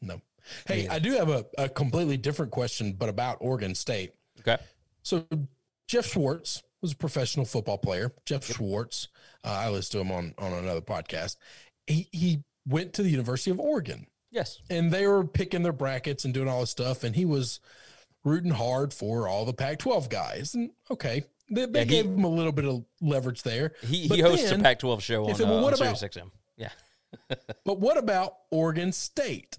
No. 0.00 0.20
Hey, 0.66 0.84
Yeah. 0.84 0.94
I 0.94 0.98
do 0.98 1.12
have 1.12 1.28
a, 1.28 1.46
a 1.56 1.68
completely 1.68 2.16
different 2.16 2.52
question, 2.52 2.92
but 2.92 3.08
about 3.08 3.38
Oregon 3.40 3.74
State. 3.74 4.12
Okay. 4.40 4.58
So 5.02 5.26
Geoff 5.86 6.06
Schwartz 6.06 6.62
was 6.80 6.92
a 6.92 6.96
professional 6.96 7.46
football 7.46 7.78
player. 7.78 8.12
Geoff 8.26 8.44
Schwartz, 8.46 9.08
uh, 9.44 9.48
I 9.48 9.70
listened 9.70 9.92
to 9.92 10.00
him 10.00 10.12
on 10.12 10.34
on 10.38 10.52
another 10.52 10.80
podcast. 10.80 11.36
He 11.86 12.08
he 12.12 12.42
went 12.66 12.94
to 12.94 13.02
the 13.02 13.10
University 13.10 13.50
of 13.50 13.60
Oregon, 13.60 14.06
Yes. 14.34 14.58
and 14.68 14.90
they 14.90 15.06
were 15.06 15.24
picking 15.24 15.62
their 15.62 15.72
brackets 15.72 16.24
and 16.24 16.34
doing 16.34 16.48
all 16.48 16.60
this 16.60 16.70
stuff, 16.70 17.04
and 17.04 17.14
he 17.14 17.24
was 17.24 17.60
rooting 18.24 18.50
hard 18.50 18.92
for 18.92 19.28
all 19.28 19.44
the 19.44 19.52
Pac-12 19.52 20.08
guys. 20.10 20.54
And 20.54 20.70
okay, 20.90 21.24
they, 21.50 21.66
they 21.66 21.80
Yeah, 21.80 21.84
he- 21.84 21.90
gave 21.90 22.04
him 22.06 22.24
a 22.24 22.28
little 22.28 22.52
bit 22.52 22.64
of 22.64 22.84
leverage 23.00 23.42
there. 23.44 23.72
He, 23.82 24.08
But 24.08 24.16
he 24.16 24.22
hosts 24.22 24.50
then- 24.50 24.60
a 24.60 24.62
Pac-12 24.62 25.00
show 25.02 25.24
on, 25.24 25.30
it- 25.30 25.40
uh, 25.40 25.44
well, 25.44 25.56
on 25.58 25.62
what 25.62 25.74
about- 25.80 25.94
XM. 25.96 26.30
Yeah. 26.56 26.70
But 27.64 27.78
what 27.80 27.96
about 27.96 28.34
Oregon 28.50 28.90
State? 28.92 29.58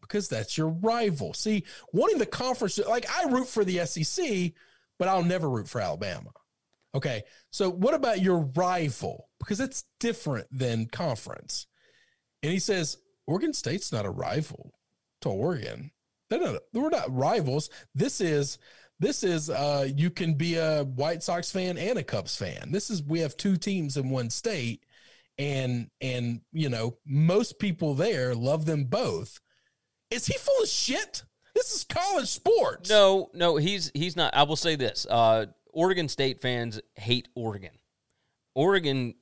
Because 0.00 0.28
that's 0.28 0.56
your 0.56 0.68
rival. 0.68 1.32
See, 1.34 1.64
wanting 1.92 2.18
the 2.18 2.26
conference, 2.26 2.78
like 2.78 3.06
I 3.10 3.28
root 3.30 3.48
for 3.48 3.64
the 3.64 3.84
SEC, 3.86 4.52
but 4.98 5.08
I'll 5.08 5.24
never 5.24 5.48
root 5.50 5.66
for 5.68 5.80
Alabama. 5.80 6.30
Okay. 6.94 7.22
So 7.50 7.68
what 7.70 7.94
about 7.94 8.20
your 8.20 8.40
rival? 8.54 9.28
Because 9.40 9.58
it's 9.60 9.84
different 9.98 10.46
than 10.52 10.86
conference. 10.86 11.66
And 12.42 12.52
he 12.52 12.58
says, 12.58 12.98
Oregon 13.26 13.52
State's 13.52 13.92
not 13.92 14.06
a 14.06 14.10
rival 14.10 14.74
to 15.22 15.28
Oregon. 15.28 15.90
They're 16.30 16.40
not, 16.40 16.62
we're 16.72 16.90
not 16.90 17.14
rivals. 17.14 17.70
This 17.94 18.20
is, 18.20 18.58
this 18.98 19.22
is, 19.22 19.50
uh, 19.50 19.88
you 19.94 20.10
can 20.10 20.34
be 20.34 20.56
a 20.56 20.84
White 20.84 21.22
Sox 21.22 21.50
fan 21.50 21.78
and 21.78 21.98
a 21.98 22.04
Cubs 22.04 22.36
fan. 22.36 22.70
This 22.70 22.90
is, 22.90 23.02
we 23.02 23.20
have 23.20 23.36
two 23.36 23.56
teams 23.56 23.96
in 23.96 24.10
one 24.10 24.30
state 24.30 24.84
and 25.36 25.90
and 26.00 26.42
you 26.52 26.68
know 26.68 26.96
most 27.04 27.58
people 27.58 27.94
there 27.94 28.36
love 28.36 28.66
them 28.66 28.84
both 28.84 29.40
is 30.12 30.26
he 30.26 30.38
full 30.38 30.62
of 30.62 30.68
shit 30.68 31.24
this 31.54 31.72
is 31.72 31.84
college 31.84 32.28
sports 32.28 32.90
No, 32.90 33.30
no, 33.32 33.56
he's 33.56 33.90
he's 33.94 34.16
not. 34.16 34.34
I 34.34 34.42
will 34.42 34.56
say 34.56 34.76
this: 34.76 35.06
uh, 35.08 35.46
Oregon 35.72 36.08
State 36.08 36.40
fans 36.40 36.80
hate 36.96 37.28
Oregon. 37.34 37.78
Oregon 38.54 39.14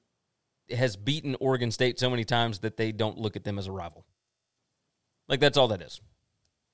has 0.75 0.97
beaten 0.97 1.37
Oregon 1.41 1.71
State 1.71 1.99
so 1.99 2.11
many 2.11 2.25
times 2.25 2.61
that 2.61 2.77
they 2.77 2.93
don't 2.93 3.19
look 3.19 3.37
at 3.37 3.45
them 3.45 3.59
as 3.59 3.67
a 3.67 3.73
rival. 3.73 4.05
Like 5.29 5.41
that's 5.41 5.57
all 5.57 5.69
that 5.69 5.83
is. 5.83 6.01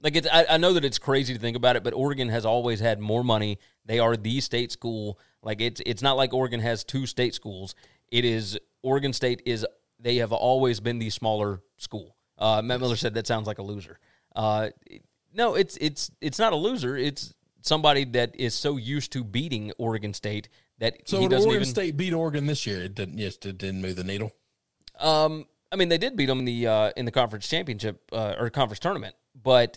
Like 0.00 0.16
it's. 0.16 0.28
I, 0.30 0.46
I 0.50 0.56
know 0.58 0.72
that 0.74 0.84
it's 0.84 0.98
crazy 0.98 1.34
to 1.34 1.40
think 1.40 1.56
about 1.56 1.76
it, 1.76 1.82
but 1.82 1.92
Oregon 1.92 2.28
has 2.28 2.44
always 2.46 2.80
had 2.80 3.00
more 3.00 3.24
money. 3.24 3.58
They 3.84 3.98
are 3.98 4.16
the 4.16 4.40
state 4.40 4.70
school. 4.72 5.18
Like 5.42 5.60
it's. 5.60 5.80
It's 5.84 6.02
not 6.02 6.16
like 6.16 6.32
Oregon 6.32 6.60
has 6.60 6.84
two 6.84 7.06
state 7.06 7.34
schools. 7.34 7.74
It 8.10 8.24
is 8.24 8.58
Oregon 8.82 9.12
State 9.12 9.42
is. 9.44 9.66
They 10.00 10.16
have 10.16 10.32
always 10.32 10.78
been 10.78 10.98
the 10.98 11.10
smaller 11.10 11.62
school. 11.76 12.16
Uh, 12.38 12.62
Matt 12.62 12.80
Miller 12.80 12.96
said 12.96 13.14
that 13.14 13.26
sounds 13.26 13.48
like 13.48 13.58
a 13.58 13.62
loser. 13.62 13.98
Uh, 14.34 14.68
no, 15.34 15.54
it's 15.54 15.76
it's 15.80 16.10
it's 16.20 16.38
not 16.38 16.52
a 16.52 16.56
loser. 16.56 16.96
It's 16.96 17.34
somebody 17.62 18.04
that 18.04 18.36
is 18.36 18.54
so 18.54 18.76
used 18.76 19.12
to 19.12 19.24
beating 19.24 19.72
Oregon 19.78 20.14
State 20.14 20.48
that 20.78 21.08
so 21.08 21.20
he 21.20 21.28
doesn't 21.28 21.48
oregon 21.48 21.62
even. 21.62 21.74
state 21.74 21.96
beat 21.96 22.12
oregon 22.12 22.46
this 22.46 22.66
year 22.66 22.82
it 22.82 22.94
didn't 22.94 23.18
yes 23.18 23.36
it 23.44 23.58
didn't 23.58 23.80
move 23.82 23.96
the 23.96 24.04
needle 24.04 24.32
Um, 24.98 25.46
I 25.70 25.76
mean, 25.76 25.90
they 25.90 25.98
did 25.98 26.16
beat 26.16 26.26
them 26.26 26.38
in 26.40 26.44
the 26.46 26.66
uh, 26.66 26.90
in 26.96 27.04
the 27.04 27.10
conference 27.12 27.46
championship 27.46 28.00
uh, 28.12 28.34
or 28.38 28.48
conference 28.50 28.80
tournament, 28.80 29.14
but 29.40 29.76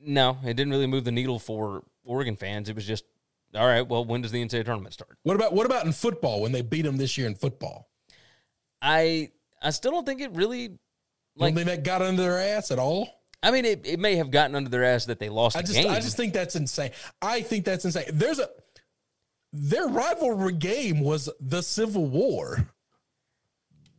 no, 0.00 0.38
it 0.42 0.54
didn't 0.54 0.70
really 0.72 0.86
move 0.86 1.04
the 1.04 1.12
needle 1.12 1.38
for 1.38 1.84
Oregon 2.04 2.34
fans. 2.34 2.68
It 2.70 2.74
was 2.74 2.86
just 2.86 3.04
all 3.54 3.66
right. 3.66 3.82
Well, 3.86 4.04
when 4.06 4.22
does 4.22 4.32
the 4.32 4.42
NCAA 4.42 4.64
tournament 4.64 4.94
start? 4.94 5.18
what 5.22 5.36
about 5.36 5.52
what 5.52 5.66
about 5.66 5.84
in 5.84 5.92
football 5.92 6.40
when 6.40 6.50
they 6.52 6.62
beat 6.62 6.82
them 6.82 6.96
this 6.96 7.18
year 7.18 7.26
in 7.26 7.34
football 7.34 7.90
I 8.80 9.30
I 9.60 9.70
still 9.70 9.92
don't 9.92 10.06
think 10.06 10.20
it 10.20 10.32
really 10.32 10.78
like 11.36 11.54
that 11.54 11.84
got 11.84 12.02
under 12.02 12.22
their 12.22 12.38
ass 12.38 12.70
at 12.70 12.78
all 12.78 13.08
I 13.44 13.50
mean, 13.50 13.64
it, 13.64 13.84
it 13.84 13.98
may 14.00 14.16
have 14.16 14.30
gotten 14.30 14.54
under 14.54 14.70
their 14.70 14.84
ass 14.84 15.06
that 15.06 15.18
they 15.18 15.28
lost 15.28 15.56
i 15.56 15.60
the 15.60 15.66
just 15.66 15.78
game. 15.78 15.90
i 15.90 16.00
just 16.00 16.16
think 16.16 16.32
that's 16.32 16.54
insane 16.56 16.90
i 17.20 17.40
think 17.42 17.64
that's 17.64 17.84
insane 17.84 18.04
there's 18.12 18.38
a 18.38 18.48
their 19.52 19.86
rivalry 19.86 20.52
game 20.52 21.00
was 21.00 21.28
the 21.40 21.62
civil 21.62 22.06
war 22.06 22.72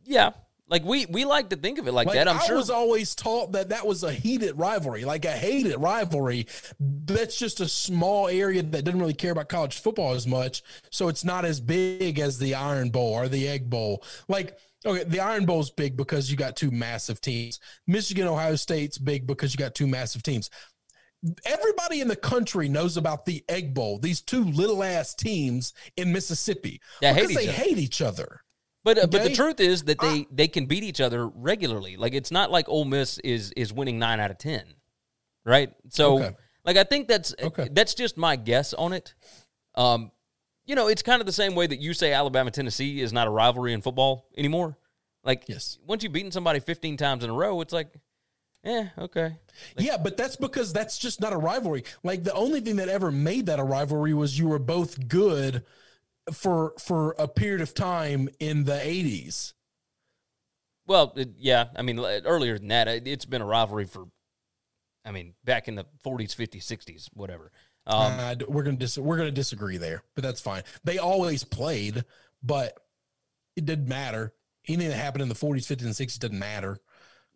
yeah, 0.06 0.30
like 0.68 0.84
we 0.84 1.06
we 1.06 1.24
like 1.24 1.50
to 1.50 1.56
think 1.56 1.78
of 1.78 1.86
it 1.88 1.92
like, 1.92 2.06
Like 2.06 2.16
that. 2.16 2.28
I'm 2.28 2.38
I 2.38 2.44
sure. 2.44 2.56
was 2.56 2.70
always 2.70 3.14
taught 3.14 3.52
that 3.52 3.70
that 3.70 3.86
was 3.86 4.02
a 4.02 4.12
heated 4.12 4.58
rivalry, 4.58 5.04
like 5.04 5.24
a 5.24 5.32
hated 5.32 5.76
rivalry. 5.78 6.46
That's 6.78 7.38
just 7.38 7.60
a 7.60 7.68
small 7.68 8.28
area 8.28 8.62
that 8.62 8.84
didn't 8.84 9.00
really 9.00 9.14
care 9.14 9.32
about 9.32 9.48
college 9.48 9.78
football 9.78 10.12
as 10.12 10.26
much, 10.26 10.62
so 10.90 11.08
it's 11.08 11.24
not 11.24 11.44
as 11.44 11.60
big 11.60 12.18
as 12.18 12.38
the 12.38 12.54
Iron 12.54 12.90
Bowl 12.90 13.14
or 13.14 13.28
the 13.28 13.48
Egg 13.48 13.68
Bowl. 13.68 14.02
Like, 14.28 14.58
okay, 14.86 15.04
the 15.04 15.20
Iron 15.20 15.44
Bowl's 15.44 15.70
big 15.70 15.96
because 15.96 16.30
you 16.30 16.36
got 16.36 16.56
two 16.56 16.70
massive 16.70 17.20
teams. 17.20 17.60
Michigan, 17.86 18.26
Ohio 18.26 18.56
State's 18.56 18.98
big 18.98 19.26
because 19.26 19.52
you 19.52 19.58
got 19.58 19.74
two 19.74 19.86
massive 19.86 20.22
teams. 20.22 20.50
Everybody 21.44 22.00
in 22.00 22.08
the 22.08 22.16
country 22.16 22.68
knows 22.68 22.96
about 22.96 23.24
the 23.24 23.44
Egg 23.48 23.72
Bowl. 23.74 23.98
These 23.98 24.20
two 24.20 24.44
little 24.44 24.82
ass 24.82 25.14
teams 25.14 25.72
in 25.96 26.12
Mississippi 26.12 26.80
That 27.00 27.14
hate 27.14 27.28
because 27.28 27.36
they 27.44 27.48
other. 27.48 27.56
hate 27.56 27.78
each 27.78 28.02
other. 28.02 28.40
But 28.84 28.98
uh, 28.98 29.06
but 29.06 29.22
the 29.22 29.30
truth 29.34 29.60
is 29.60 29.84
that 29.84 29.98
they 29.98 30.26
they 30.30 30.46
can 30.48 30.66
beat 30.66 30.84
each 30.84 31.00
other 31.00 31.26
regularly. 31.28 31.96
Like 31.96 32.12
it's 32.12 32.30
not 32.30 32.50
like 32.50 32.68
Ole 32.68 32.84
Miss 32.84 33.18
is 33.18 33.50
is 33.52 33.72
winning 33.72 33.98
nine 33.98 34.20
out 34.20 34.30
of 34.30 34.36
ten, 34.38 34.62
right? 35.46 35.72
So 35.88 36.18
Okay. 36.18 36.30
like 36.66 36.76
I 36.76 36.84
think 36.84 37.08
that's 37.08 37.34
Okay. 37.42 37.68
that's 37.72 37.94
just 37.94 38.18
my 38.18 38.36
guess 38.36 38.74
on 38.74 38.92
it. 38.92 39.14
Um, 39.74 40.10
you 40.66 40.74
know, 40.74 40.88
it's 40.88 41.02
kind 41.02 41.20
of 41.20 41.26
the 41.26 41.32
same 41.32 41.54
way 41.54 41.66
that 41.66 41.80
you 41.80 41.94
say 41.94 42.12
Alabama 42.12 42.50
Tennessee 42.50 43.00
is 43.00 43.12
not 43.12 43.26
a 43.26 43.30
rivalry 43.30 43.72
in 43.72 43.80
football 43.80 44.28
anymore. 44.36 44.76
Like 45.22 45.44
Yes. 45.48 45.78
once 45.86 46.02
you've 46.02 46.12
beaten 46.12 46.30
somebody 46.30 46.60
fifteen 46.60 46.98
times 46.98 47.24
in 47.24 47.30
a 47.30 47.34
row, 47.34 47.62
it's 47.62 47.72
like, 47.72 47.88
eh, 48.64 48.88
okay. 48.98 49.36
yeah, 49.78 49.96
but 49.96 50.16
that's 50.16 50.36
because 50.36 50.72
that's 50.72 50.98
just 50.98 51.20
not 51.20 51.32
a 51.32 51.36
rivalry. 51.36 51.84
Like 52.02 52.24
the 52.24 52.34
only 52.34 52.60
thing 52.60 52.76
that 52.76 52.88
ever 52.88 53.10
made 53.10 53.46
that 53.46 53.58
a 53.58 53.64
rivalry 53.64 54.14
was 54.14 54.38
you 54.38 54.48
were 54.48 54.58
both 54.58 55.08
good 55.08 55.64
for 56.32 56.72
for 56.78 57.14
a 57.18 57.28
period 57.28 57.60
of 57.60 57.74
time 57.74 58.28
in 58.40 58.64
the 58.64 58.72
80s. 58.74 59.52
Well, 60.86 61.12
it, 61.16 61.30
yeah, 61.38 61.66
I 61.76 61.82
mean, 61.82 61.98
earlier 61.98 62.58
than 62.58 62.68
that, 62.68 62.88
it, 62.88 63.06
it's 63.06 63.24
been 63.24 63.40
a 63.40 63.46
rivalry 63.46 63.86
for, 63.86 64.06
I 65.04 65.12
mean, 65.12 65.34
back 65.42 65.66
in 65.66 65.76
the 65.76 65.86
40s, 66.04 66.36
50s, 66.36 66.64
60s, 66.64 67.08
whatever. 67.14 67.52
Um, 67.86 68.12
Uh, 68.18 68.34
we're 68.48 68.62
gonna 68.62 68.76
dis- 68.76 68.98
we're 68.98 69.16
gonna 69.16 69.30
disagree 69.30 69.76
there, 69.76 70.02
but 70.14 70.22
that's 70.24 70.40
fine. 70.40 70.62
They 70.84 70.98
always 70.98 71.44
played, 71.44 72.04
but 72.42 72.78
it 73.56 73.66
didn't 73.66 73.88
matter. 73.88 74.32
Anything 74.66 74.88
that 74.88 74.96
happened 74.96 75.22
in 75.22 75.28
the 75.28 75.34
40s, 75.34 75.66
50s, 75.66 75.84
and 75.84 75.94
60s 75.94 76.18
didn't 76.18 76.38
matter. 76.38 76.80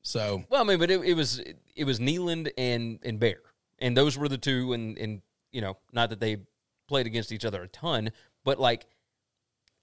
So 0.03 0.45
well, 0.49 0.62
I 0.62 0.65
mean, 0.65 0.79
but 0.79 0.91
it, 0.91 1.01
it 1.03 1.15
was 1.15 1.41
it 1.77 1.85
was 1.85 1.99
Neyland 1.99 2.51
and 2.57 2.99
and 3.03 3.19
Bear, 3.19 3.41
and 3.79 3.97
those 3.97 4.16
were 4.16 4.29
the 4.29 4.39
two, 4.39 4.73
and 4.73 4.97
and 4.99 5.23
you 5.53 5.61
know, 5.61 5.77
not 5.93 6.11
that 6.11 6.20
they 6.20 6.39
played 6.89 7.07
against 7.07 7.33
each 7.33 7.45
other 7.45 7.62
a 7.62 7.69
ton, 7.69 8.11
but 8.45 8.59
like 8.59 8.87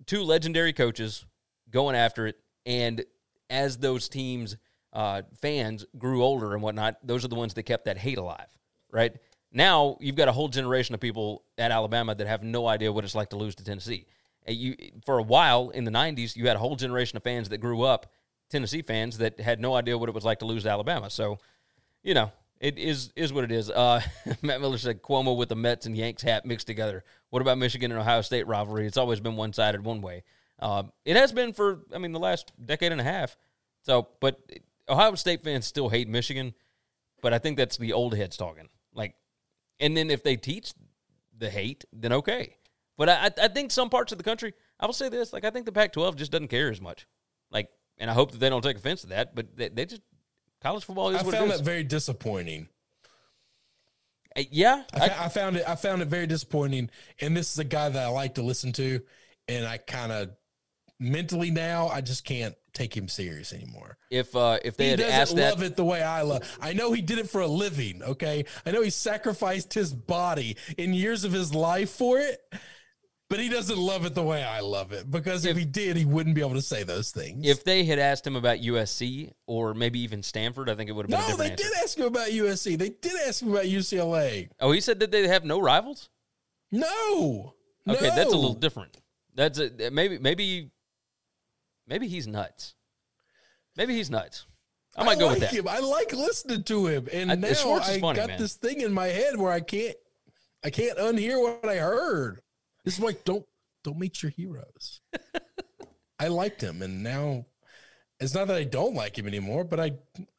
two 0.06 0.24
legendary 0.24 0.74
coaches 0.74 1.26
going 1.70 1.96
after 1.96 2.28
it, 2.28 2.38
and 2.66 3.04
as 3.50 3.78
those 3.78 4.10
teams 4.10 4.58
uh, 4.94 5.22
fans 5.42 5.86
grew 5.98 6.24
older 6.24 6.54
and 6.54 6.62
whatnot, 6.64 6.98
those 7.04 7.24
are 7.24 7.28
the 7.28 7.36
ones 7.36 7.54
that 7.54 7.64
kept 7.64 7.86
that 7.86 7.98
hate 7.98 8.18
alive, 8.18 8.48
right? 8.92 9.14
Now 9.52 9.98
you've 10.00 10.16
got 10.16 10.28
a 10.28 10.32
whole 10.32 10.48
generation 10.48 10.96
of 10.96 11.02
people 11.02 11.44
at 11.58 11.72
Alabama 11.72 12.16
that 12.16 12.28
have 12.28 12.44
no 12.44 12.68
idea 12.68 12.92
what 12.92 13.04
it's 13.04 13.16
like 13.16 13.30
to 13.30 13.38
lose 13.38 13.56
to 13.56 13.64
Tennessee. 13.64 14.06
You, 14.48 14.76
for 15.06 15.18
a 15.18 15.24
while 15.24 15.70
in 15.70 15.86
the 15.86 15.92
'90s, 15.92 16.36
you 16.36 16.48
had 16.48 16.56
a 16.56 16.60
whole 16.60 16.76
generation 16.76 17.18
of 17.18 17.24
fans 17.24 17.50
that 17.50 17.58
grew 17.60 17.82
up 17.84 18.12
Tennessee 18.50 18.82
fans 18.82 19.18
that 19.18 19.40
had 19.40 19.60
no 19.60 19.74
idea 19.76 19.98
what 19.98 20.10
it 20.10 20.16
was 20.16 20.26
like 20.26 20.40
to 20.40 20.46
lose 20.46 20.64
to 20.64 20.70
Alabama. 20.70 21.10
So, 21.10 21.40
you 22.04 22.14
know, 22.14 22.32
it 22.60 22.78
is 22.78 23.12
is 23.16 23.34
what 23.34 23.44
it 23.44 23.52
is. 23.52 23.70
Uh, 23.70 24.02
Matt 24.42 24.62
Miller 24.62 24.78
said 24.78 25.02
Cuomo 25.02 25.36
with 25.36 25.50
the 25.50 25.56
Mets 25.56 25.86
and 25.86 25.96
Yanks 25.96 26.24
hat 26.24 26.46
mixed 26.46 26.68
together. 26.68 27.04
What 27.30 27.42
about 27.42 27.58
Michigan 27.58 27.92
and 27.92 28.00
Ohio 28.00 28.22
State 28.22 28.48
rivalry? 28.48 28.86
It's 28.88 28.98
always 28.98 29.20
been 29.20 29.36
one 29.36 29.54
sided 29.54 29.84
one 29.84 30.02
way. 30.02 30.24
Uh, 30.60 30.84
it 31.04 31.18
has 31.18 31.32
been 31.32 31.54
for 31.54 31.82
I 31.94 31.98
mean 31.98 32.12
the 32.12 32.20
last 32.20 32.52
decade 32.64 32.92
and 32.92 33.02
a 33.02 33.04
half. 33.04 33.36
So, 33.82 34.08
but 34.20 34.40
Ohio 34.88 35.16
State 35.16 35.44
fans 35.44 35.66
still 35.66 35.90
hate 35.90 36.08
Michigan, 36.08 36.54
but 37.22 37.34
I 37.34 37.40
think 37.40 37.58
that's 37.58 37.78
the 37.78 37.94
old 37.94 38.16
heads 38.16 38.38
talking. 38.38 38.70
Like, 38.94 39.16
and 39.80 39.96
then 39.96 40.10
if 40.10 40.24
they 40.24 40.38
teach 40.38 40.74
the 41.38 41.50
hate, 41.50 41.86
then 41.92 42.14
okay. 42.14 42.56
But 42.98 43.10
I, 43.10 43.32
I 43.42 43.48
think 43.50 43.72
some 43.72 43.90
parts 43.90 44.12
of 44.12 44.18
the 44.18 44.24
country, 44.24 44.54
I 44.80 44.86
will 44.86 44.94
say 44.94 45.10
this, 45.10 45.34
like 45.34 45.44
I 45.44 45.50
think 45.50 45.66
the 45.66 45.72
Pac-12 45.72 46.16
just 46.16 46.32
doesn't 46.32 46.48
care 46.48 46.72
as 46.72 46.80
much. 46.80 47.06
Like, 47.52 47.70
and 47.98 48.10
I 48.10 48.14
hope 48.14 48.32
that 48.32 48.40
they 48.40 48.50
don't 48.50 48.62
take 48.62 48.78
offense 48.78 49.02
to 49.02 49.08
that. 49.08 49.36
But 49.36 49.56
they, 49.56 49.70
they 49.70 49.86
just 49.86 50.02
college 50.62 50.84
football 50.84 51.10
is 51.10 51.18
I 51.22 51.24
what 51.24 51.34
found 51.36 51.50
it 51.52 51.54
is. 51.54 51.60
that 51.60 51.66
very 51.66 51.84
disappointing. 51.84 52.68
Uh, 54.36 54.44
yeah, 54.52 54.84
I, 54.94 55.10
I- 55.10 55.26
I 55.26 55.30
found 55.30 55.58
it. 55.58 55.64
I 55.68 55.76
found 55.76 56.02
it 56.02 56.08
very 56.08 56.28
disappointing. 56.28 56.90
And 57.22 57.36
this 57.36 57.52
is 57.52 57.60
a 57.60 57.64
guy 57.64 57.90
that 57.90 58.04
I 58.04 58.08
like 58.10 58.36
to 58.36 58.42
listen 58.44 58.72
to, 58.74 59.02
and 59.48 59.66
I 59.66 59.78
kind 59.78 60.12
of 60.12 60.30
mentally 61.00 61.52
now 61.52 61.88
I 61.90 62.00
just 62.02 62.24
can't 62.24 62.56
take 62.74 62.96
him 62.96 63.08
serious 63.08 63.54
anymore. 63.54 63.98
if 64.12 64.36
uh, 64.36 64.60
if 64.64 64.76
they 64.78 64.86
he 64.86 64.90
had 64.92 65.00
doesn't 65.00 65.14
asked 65.14 65.36
that, 65.38 65.52
love 65.52 65.64
it 65.64 65.76
the 65.78 65.86
way 65.86 66.02
I 66.02 66.22
love. 66.24 66.42
I 66.62 66.74
know 66.74 66.92
he 66.92 67.02
did 67.02 67.20
it 67.20 67.30
for 67.30 67.42
a 67.42 67.48
living. 67.48 68.02
Okay, 68.04 68.46
I 68.66 68.72
know 68.72 68.82
he 68.82 68.90
sacrificed 68.90 69.74
his 69.74 69.94
body 69.94 70.58
in 70.78 70.94
years 70.94 71.24
of 71.24 71.32
his 71.32 71.54
life 71.56 71.90
for 71.92 72.18
it, 72.20 72.42
but 73.30 73.40
he 73.40 73.50
doesn't 73.50 73.78
love 73.78 74.06
it 74.06 74.14
the 74.14 74.24
way 74.24 74.44
I 74.44 74.60
love 74.60 74.92
it. 74.92 75.10
Because 75.10 75.46
if, 75.46 75.52
If- 75.52 75.58
he 75.58 75.66
did, 75.66 75.98
he 75.98 76.06
wouldn't 76.06 76.36
be 76.36 76.42
able 76.42 76.54
to 76.54 76.62
say 76.62 76.84
those 76.84 77.12
things. 77.12 77.48
if 77.48 77.64
they 77.64 77.84
had 77.84 77.98
asked 78.00 78.26
him 78.26 78.36
about 78.36 78.60
USC 78.60 79.32
or 79.48 79.74
maybe 79.74 80.00
even 80.02 80.22
Stanford, 80.24 80.70
I 80.70 80.76
think 80.76 80.90
it 80.90 80.94
would 80.94 81.10
have 81.10 81.20
been 81.20 81.30
no, 81.32 81.36
they 81.38 81.52
answer. 81.52 81.64
did 81.64 81.74
ask 81.84 81.98
him 81.98 82.06
about 82.06 82.30
USC. 82.30 82.78
They 82.78 82.90
did 82.90 83.14
ask 83.28 83.42
him 83.42 83.52
about 83.52 83.66
UCLA. 83.66 84.50
Oh, 84.60 84.72
he 84.72 84.82
said 84.82 85.00
that 85.00 85.12
they 85.12 85.28
have 85.28 85.44
no 85.44 85.60
rivals. 85.60 86.10
No. 86.72 87.54
Okay, 87.88 88.10
that's 88.16 88.34
a 88.34 88.36
little 88.36 88.54
different. 88.54 88.98
That's 89.36 89.60
a, 89.60 89.90
maybe 89.92 90.18
maybe 90.18 90.72
maybe 91.88 92.08
he's 92.08 92.26
nuts. 92.28 92.74
Maybe 93.76 93.94
he's 93.96 94.10
nuts. 94.10 94.46
I 94.98 95.04
might 95.04 95.20
go 95.20 95.26
like 95.28 95.40
with 95.42 95.50
that. 95.52 95.54
Him. 95.54 95.68
I 95.68 95.80
like 95.80 96.14
listening 96.14 96.64
to 96.64 96.88
him, 96.88 97.08
and 97.12 97.32
I- 97.32 97.36
now 97.36 97.50
I 97.50 98.00
funny, 98.00 98.16
got 98.18 98.28
man. 98.30 98.40
this 98.40 98.56
thing 98.56 98.80
in 98.82 98.94
my 98.94 99.08
head 99.08 99.36
where 99.38 99.52
I 99.52 99.60
can't, 99.60 99.96
I 100.64 100.70
can't 100.70 100.98
unhear 100.98 101.42
what 101.42 101.70
I 101.70 101.76
heard. 101.76 102.40
It's 102.86 103.00
like 103.00 103.24
don't 103.24 103.46
don't 103.84 104.00
meet 104.00 104.24
your 104.24 104.32
heroes. 104.32 105.02
I 106.20 106.28
liked 106.30 106.62
him, 106.62 106.82
and 106.82 107.04
now 107.04 107.46
it's 108.20 108.34
not 108.34 108.48
that 108.48 108.56
I 108.56 108.64
don't 108.64 108.96
like 108.96 109.18
him 109.18 109.28
anymore, 109.28 109.64
but 109.64 109.80
I 109.80 109.94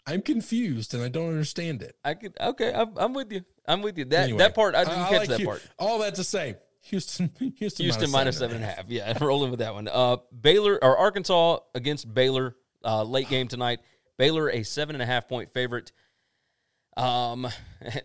I'm 0.06 0.22
confused 0.22 0.94
and 0.94 1.02
I 1.02 1.08
don't 1.08 1.28
understand 1.28 1.82
it. 1.82 1.96
I 2.04 2.14
could 2.14 2.34
okay. 2.40 2.72
I'm, 2.72 2.92
I'm 2.96 3.12
with 3.12 3.32
you. 3.32 3.42
I'm 3.66 3.82
with 3.82 3.98
you. 3.98 4.04
That 4.06 4.24
Anyway, 4.24 4.38
that 4.38 4.54
part 4.54 4.74
I 4.74 4.84
didn't 4.84 5.06
catch 5.06 5.18
like 5.18 5.28
that 5.28 5.40
Hu- 5.40 5.46
part. 5.46 5.62
All 5.78 5.98
that 5.98 6.14
to 6.14 6.24
say, 6.24 6.56
Houston, 6.82 7.30
Houston, 7.58 7.84
Houston 7.84 8.10
minus 8.10 8.38
seven 8.38 8.56
and 8.56 8.64
a 8.64 8.68
half. 8.68 8.84
Yeah, 8.88 9.16
rolling 9.24 9.50
with 9.50 9.60
that 9.60 9.74
one. 9.74 9.88
Uh, 9.88 10.18
Baylor 10.38 10.82
or 10.82 10.96
Arkansas 10.96 11.58
against 11.74 12.12
Baylor. 12.12 12.56
Uh, 12.84 13.02
late 13.02 13.28
game 13.28 13.48
tonight. 13.48 13.80
Baylor 14.16 14.48
a 14.50 14.62
seven 14.62 14.94
and 14.94 15.02
a 15.02 15.06
half 15.06 15.28
point 15.28 15.50
favorite. 15.50 15.92
Um, 16.96 17.46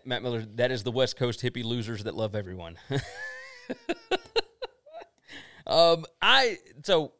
Matt 0.04 0.22
Miller. 0.22 0.44
That 0.56 0.70
is 0.70 0.82
the 0.82 0.90
West 0.90 1.16
Coast 1.16 1.40
hippie 1.40 1.64
losers 1.64 2.04
that 2.04 2.14
love 2.14 2.34
everyone. 2.34 2.76
Um, 5.66 6.04
I 6.20 6.58
so 6.84 7.12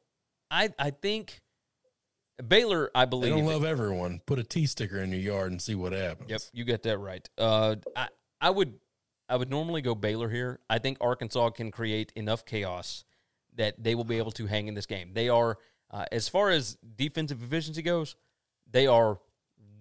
I 0.50 0.70
I 0.78 0.90
think 0.90 1.40
Baylor. 2.46 2.90
I 2.94 3.04
They 3.04 3.10
believe 3.10 3.30
don't 3.34 3.46
love 3.46 3.64
everyone. 3.64 4.20
Put 4.26 4.38
a 4.38 4.44
T 4.44 4.66
sticker 4.66 4.98
in 4.98 5.10
your 5.10 5.20
yard 5.20 5.52
and 5.52 5.60
see 5.60 5.74
what 5.74 5.92
happens. 5.92 6.30
Yep, 6.30 6.40
you 6.52 6.64
got 6.64 6.82
that 6.82 6.98
right. 6.98 7.28
Uh, 7.38 7.76
I 7.96 8.08
I 8.40 8.50
would 8.50 8.74
I 9.28 9.36
would 9.36 9.50
normally 9.50 9.82
go 9.82 9.94
Baylor 9.94 10.28
here. 10.28 10.60
I 10.68 10.78
think 10.78 10.98
Arkansas 11.00 11.50
can 11.50 11.70
create 11.70 12.12
enough 12.16 12.44
chaos 12.44 13.04
that 13.54 13.82
they 13.82 13.94
will 13.94 14.04
be 14.04 14.18
able 14.18 14.32
to 14.32 14.46
hang 14.46 14.68
in 14.68 14.74
this 14.74 14.86
game. 14.86 15.12
They 15.12 15.28
are 15.28 15.58
uh, 15.90 16.06
as 16.10 16.28
far 16.28 16.50
as 16.50 16.76
defensive 16.96 17.42
efficiency 17.42 17.82
goes, 17.82 18.16
they 18.70 18.86
are 18.86 19.18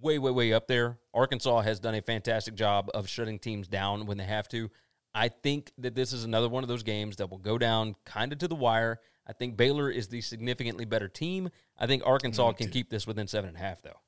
way 0.01 0.19
way 0.19 0.31
way 0.31 0.53
up 0.53 0.67
there. 0.67 0.99
Arkansas 1.13 1.61
has 1.61 1.79
done 1.79 1.95
a 1.95 2.01
fantastic 2.01 2.55
job 2.55 2.89
of 2.93 3.07
shutting 3.07 3.39
teams 3.39 3.67
down 3.67 4.05
when 4.05 4.17
they 4.17 4.25
have 4.25 4.47
to. 4.49 4.69
I 5.13 5.27
think 5.27 5.71
that 5.77 5.95
this 5.95 6.13
is 6.13 6.23
another 6.23 6.49
one 6.49 6.63
of 6.63 6.69
those 6.69 6.83
games 6.83 7.17
that 7.17 7.29
will 7.29 7.37
go 7.37 7.57
down 7.57 7.95
kind 8.05 8.31
of 8.31 8.39
to 8.39 8.47
the 8.47 8.55
wire. 8.55 8.99
I 9.27 9.33
think 9.33 9.57
Baylor 9.57 9.89
is 9.89 10.07
the 10.07 10.21
significantly 10.21 10.85
better 10.85 11.07
team. 11.07 11.49
I 11.77 11.87
think 11.87 12.03
Arkansas 12.05 12.53
can 12.53 12.69
keep 12.69 12.89
this 12.89 13.05
within 13.05 13.27
seven 13.27 13.49
and 13.49 13.57
a 13.57 13.61
half, 13.61 13.81
though. 13.81 13.99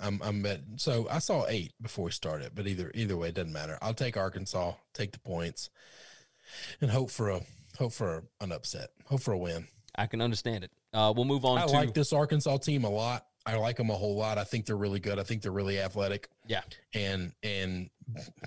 I'm 0.00 0.20
I'm 0.22 0.44
at 0.46 0.60
so 0.76 1.06
I 1.10 1.18
saw 1.18 1.46
eight 1.48 1.72
before 1.80 2.06
we 2.06 2.10
started, 2.10 2.52
but 2.54 2.66
either 2.66 2.90
either 2.94 3.16
way, 3.16 3.28
it 3.28 3.34
doesn't 3.34 3.52
matter. 3.52 3.78
I'll 3.82 3.94
take 3.94 4.16
Arkansas, 4.16 4.72
take 4.94 5.12
the 5.12 5.18
points, 5.18 5.70
and 6.80 6.90
hope 6.90 7.10
for 7.10 7.30
a 7.30 7.40
hope 7.78 7.92
for 7.92 8.24
an 8.40 8.52
upset, 8.52 8.90
hope 9.06 9.20
for 9.20 9.32
a 9.32 9.38
win. 9.38 9.68
I 9.94 10.06
can 10.06 10.20
understand 10.20 10.64
it. 10.64 10.70
Uh, 10.92 11.12
we'll 11.14 11.24
move 11.24 11.44
on 11.44 11.58
I 11.58 11.66
to 11.66 11.72
like 11.72 11.94
this 11.94 12.12
Arkansas 12.12 12.58
team 12.58 12.84
a 12.84 12.90
lot. 12.90 13.26
I 13.46 13.56
like 13.56 13.76
them 13.76 13.90
a 13.90 13.94
whole 13.94 14.16
lot. 14.16 14.38
I 14.38 14.44
think 14.44 14.66
they're 14.66 14.76
really 14.76 14.98
good. 14.98 15.18
I 15.18 15.22
think 15.22 15.42
they're 15.42 15.52
really 15.52 15.80
athletic, 15.80 16.28
yeah. 16.46 16.62
and 16.94 17.32
and 17.42 17.90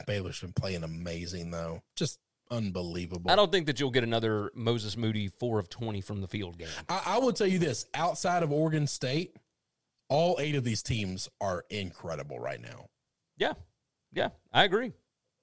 Baylor's 0.06 0.42
been 0.42 0.54
playing 0.54 0.84
amazing 0.84 1.52
though, 1.52 1.82
just 1.96 2.20
unbelievable. 2.52 3.32
I 3.32 3.36
don't 3.36 3.52
think 3.52 3.68
that 3.68 3.80
you'll 3.80 3.92
get 3.92 4.04
another 4.04 4.52
Moses 4.54 4.98
Moody 4.98 5.30
four 5.30 5.58
of 5.58 5.70
twenty 5.70 6.02
from 6.02 6.20
the 6.20 6.28
field 6.28 6.58
game. 6.58 6.68
I, 6.90 7.02
I 7.06 7.18
will 7.20 7.32
tell 7.32 7.48
you 7.48 7.60
this: 7.60 7.86
outside 7.94 8.44
of 8.44 8.52
Oregon 8.52 8.88
State, 8.88 9.38
all 10.10 10.38
eight 10.40 10.56
of 10.56 10.66
these 10.66 10.84
teams 10.84 11.30
are 11.40 11.64
incredible 11.70 12.40
right 12.40 12.62
now. 12.62 12.88
Yeah, 13.38 13.54
yeah, 14.12 14.30
I 14.52 14.66
agree. 14.66 14.92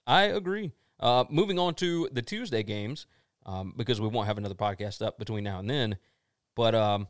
I 0.07 0.25
agree. 0.25 0.73
Uh, 1.01 1.25
moving 1.31 1.59
on 1.59 1.75
to 1.77 2.09
the 2.13 2.23
Tuesday 2.23 2.63
games 2.63 3.07
um, 3.47 3.73
because 3.77 4.01
we 4.01 4.09
won't 4.09 4.27
have 4.27 4.39
another 4.39 4.55
podcast 4.55 5.05
up 5.05 5.19
between 5.19 5.45
now 5.45 5.59
and 5.59 5.69
then. 5.69 5.97
But 6.55 6.75
um, 6.75 7.09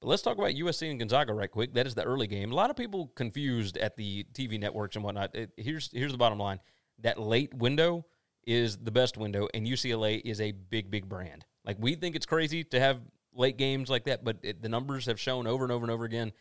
but 0.00 0.08
let's 0.08 0.22
talk 0.22 0.36
about 0.38 0.50
USC 0.54 0.90
and 0.90 0.98
Gonzaga 0.98 1.32
right 1.34 1.50
quick. 1.50 1.74
That 1.74 1.86
is 1.86 1.94
the 1.94 2.04
early 2.04 2.26
game. 2.26 2.52
A 2.52 2.54
lot 2.54 2.70
of 2.70 2.76
people 2.76 3.08
confused 3.14 3.76
at 3.78 3.96
the 3.96 4.24
TV 4.34 4.58
networks 4.60 4.96
and 4.96 5.04
whatnot. 5.04 5.34
It- 5.34 5.52
here's 5.56 5.90
here's 5.92 6.12
the 6.12 6.18
bottom 6.18 6.38
line: 6.38 6.60
that 7.00 7.20
late 7.20 7.52
window 7.54 8.04
is 8.46 8.76
the 8.78 8.90
best 8.92 9.16
window, 9.16 9.48
and 9.54 9.66
UCLA 9.66 10.20
is 10.24 10.40
a 10.40 10.52
big 10.52 10.90
big 10.90 11.08
brand. 11.08 11.44
Like 11.64 11.76
we 11.80 11.94
think 11.94 12.14
it's 12.16 12.26
crazy 12.26 12.62
to 12.64 12.78
have 12.80 13.00
late 13.34 13.56
games 13.58 13.90
like 13.90 14.04
that, 14.04 14.24
but 14.24 14.38
it, 14.42 14.62
the 14.62 14.68
numbers 14.68 15.06
have 15.06 15.18
shown 15.20 15.46
over 15.46 15.64
and 15.64 15.72
over 15.72 15.84
and 15.84 15.90
over 15.90 16.04
again. 16.04 16.32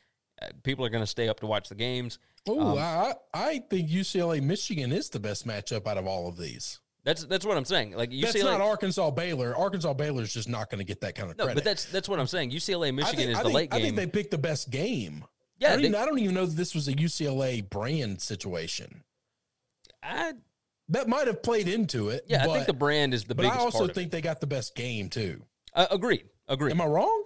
Uh, 0.41 0.48
people 0.64 0.86
are 0.86 0.90
going 0.90 1.03
to 1.03 1.07
stay 1.07 1.30
up 1.30 1.40
to 1.40 1.48
watch 1.48 1.69
the 1.69 1.76
games. 1.76 2.19
Oh, 2.48 2.60
Um, 2.60 2.77
I 2.77 3.14
I 3.34 3.60
think 3.69 3.90
UCLA 3.90 4.41
Michigan 4.41 4.91
is 4.91 5.10
the 5.10 5.19
best 5.19 5.48
matchup 5.48 5.88
out 5.88 5.98
of 5.98 6.06
all 6.07 6.27
of 6.27 6.38
these. 6.38 6.80
That's 7.06 7.23
that's 7.26 7.45
what 7.45 7.56
I'm 7.56 7.65
saying. 7.65 7.91
Like 7.95 8.10
UCLA, 8.10 8.22
That's 8.23 8.44
not 8.44 8.61
Arkansas 8.61 9.11
Baylor. 9.11 9.56
Arkansas 9.56 9.94
Baylor 9.94 10.23
is 10.23 10.34
just 10.34 10.49
not 10.49 10.69
going 10.72 10.80
to 10.80 10.84
get 10.84 11.02
that 11.02 11.14
kind 11.15 11.30
of 11.30 11.38
no, 11.38 11.45
credit. 11.45 11.56
but 11.57 11.64
that's 11.64 11.86
that's 11.86 12.10
what 12.10 12.19
I'm 12.19 12.26
saying. 12.27 12.49
UCLA 12.49 12.94
Michigan 12.94 13.18
think, 13.18 13.30
is 13.30 13.38
I 13.38 13.44
the 13.44 13.49
think- 13.49 13.56
late 13.56 13.73
I 13.73 13.80
think 13.80 13.95
they 13.95 14.07
picked 14.07 14.32
the 14.32 14.40
best 14.40 14.72
game. 14.72 15.23
Yeah, 15.60 15.68
I 15.69 15.72
don't, 15.73 15.82
they- 15.84 15.88
even, 15.90 16.02
I 16.02 16.06
don't 16.06 16.19
even 16.19 16.34
know 16.36 16.45
that 16.48 16.56
this 16.57 16.73
was 16.76 16.88
a 16.88 16.94
UCLA 16.94 17.69
brand 17.69 18.22
situation. 18.22 19.03
I, 20.03 20.34
That 20.90 21.07
might 21.07 21.27
have 21.27 21.41
played 21.44 21.68
into 21.68 22.10
it. 22.10 22.26
yeah, 22.27 22.45
but, 22.45 22.52
I 22.52 22.53
think 22.56 22.68
the 22.68 22.73
brand 22.73 23.14
is 23.14 23.23
the 23.23 23.36
but 23.36 23.45
I 23.45 23.56
also 23.56 23.88
think 23.88 24.11
they 24.11 24.22
got 24.22 24.41
the 24.41 24.48
best 24.48 24.76
game 24.76 25.10
too. 25.10 25.44
Uh, 25.73 25.86
agreed. 25.91 26.26
Agreed. 26.48 26.72
Am 26.72 26.82
I 26.82 26.86
wrong? 26.88 27.23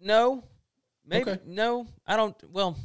no, 0.00 0.44
maybe 1.04 1.30
Okay. 1.32 1.40
no. 1.44 1.86
I 2.06 2.16
don't. 2.16 2.36
Well, 2.50 2.76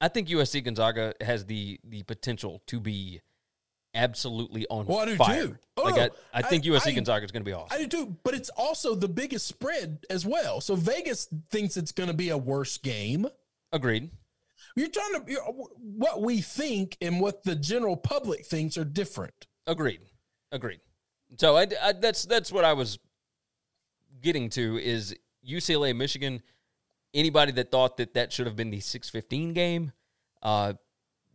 I 0.00 0.08
think 0.08 0.28
USC 0.28 0.62
Gonzaga 0.64 1.14
has 1.20 1.44
the 1.46 1.80
the 1.84 2.02
potential 2.04 2.62
to 2.68 2.78
be 2.80 3.20
absolutely 3.94 4.66
on 4.68 4.86
Well, 4.86 4.98
I 5.00 5.04
do 5.06 5.16
fire. 5.16 5.46
too. 5.48 5.56
Oh, 5.76 5.82
like 5.84 5.96
no. 5.96 6.02
I, 6.32 6.38
I 6.38 6.42
think 6.42 6.64
I- 6.64 6.68
USC 6.70 6.86
I- 6.88 6.92
Gonzaga 6.92 7.24
is 7.24 7.30
going 7.32 7.42
to 7.42 7.48
be 7.48 7.52
awesome. 7.52 7.76
I 7.78 7.84
do 7.84 7.88
too, 7.88 8.16
but 8.24 8.34
it's 8.34 8.50
also 8.50 8.94
the 8.94 9.08
biggest 9.08 9.46
spread 9.46 10.04
as 10.10 10.24
well. 10.26 10.60
So 10.60 10.74
Vegas 10.76 11.28
thinks 11.50 11.76
it's 11.76 11.92
going 11.92 12.08
to 12.08 12.14
be 12.14 12.28
a 12.30 12.38
worse 12.38 12.78
game. 12.78 13.26
Agreed. 13.72 14.10
You're 14.76 14.88
trying 14.88 15.24
to 15.24 15.30
you're, 15.30 15.42
what 15.42 16.20
we 16.22 16.40
think 16.40 16.96
and 17.00 17.20
what 17.20 17.44
the 17.44 17.54
general 17.54 17.96
public 17.96 18.44
thinks 18.46 18.76
are 18.76 18.84
different. 18.84 19.46
Agreed. 19.66 20.00
Agreed. 20.52 20.80
So 21.38 21.56
I, 21.56 21.66
I- 21.82 21.92
that's 21.92 22.24
that's 22.24 22.50
what 22.52 22.64
I 22.64 22.72
was 22.72 22.98
getting 24.20 24.48
to 24.50 24.78
is 24.78 25.14
UCLA 25.48 25.94
Michigan. 25.96 26.42
Anybody 27.12 27.52
that 27.52 27.70
thought 27.70 27.96
that 27.98 28.14
that 28.14 28.32
should 28.32 28.46
have 28.46 28.56
been 28.56 28.70
the 28.70 28.80
six 28.80 29.08
fifteen 29.08 29.52
game, 29.52 29.92
uh, 30.42 30.72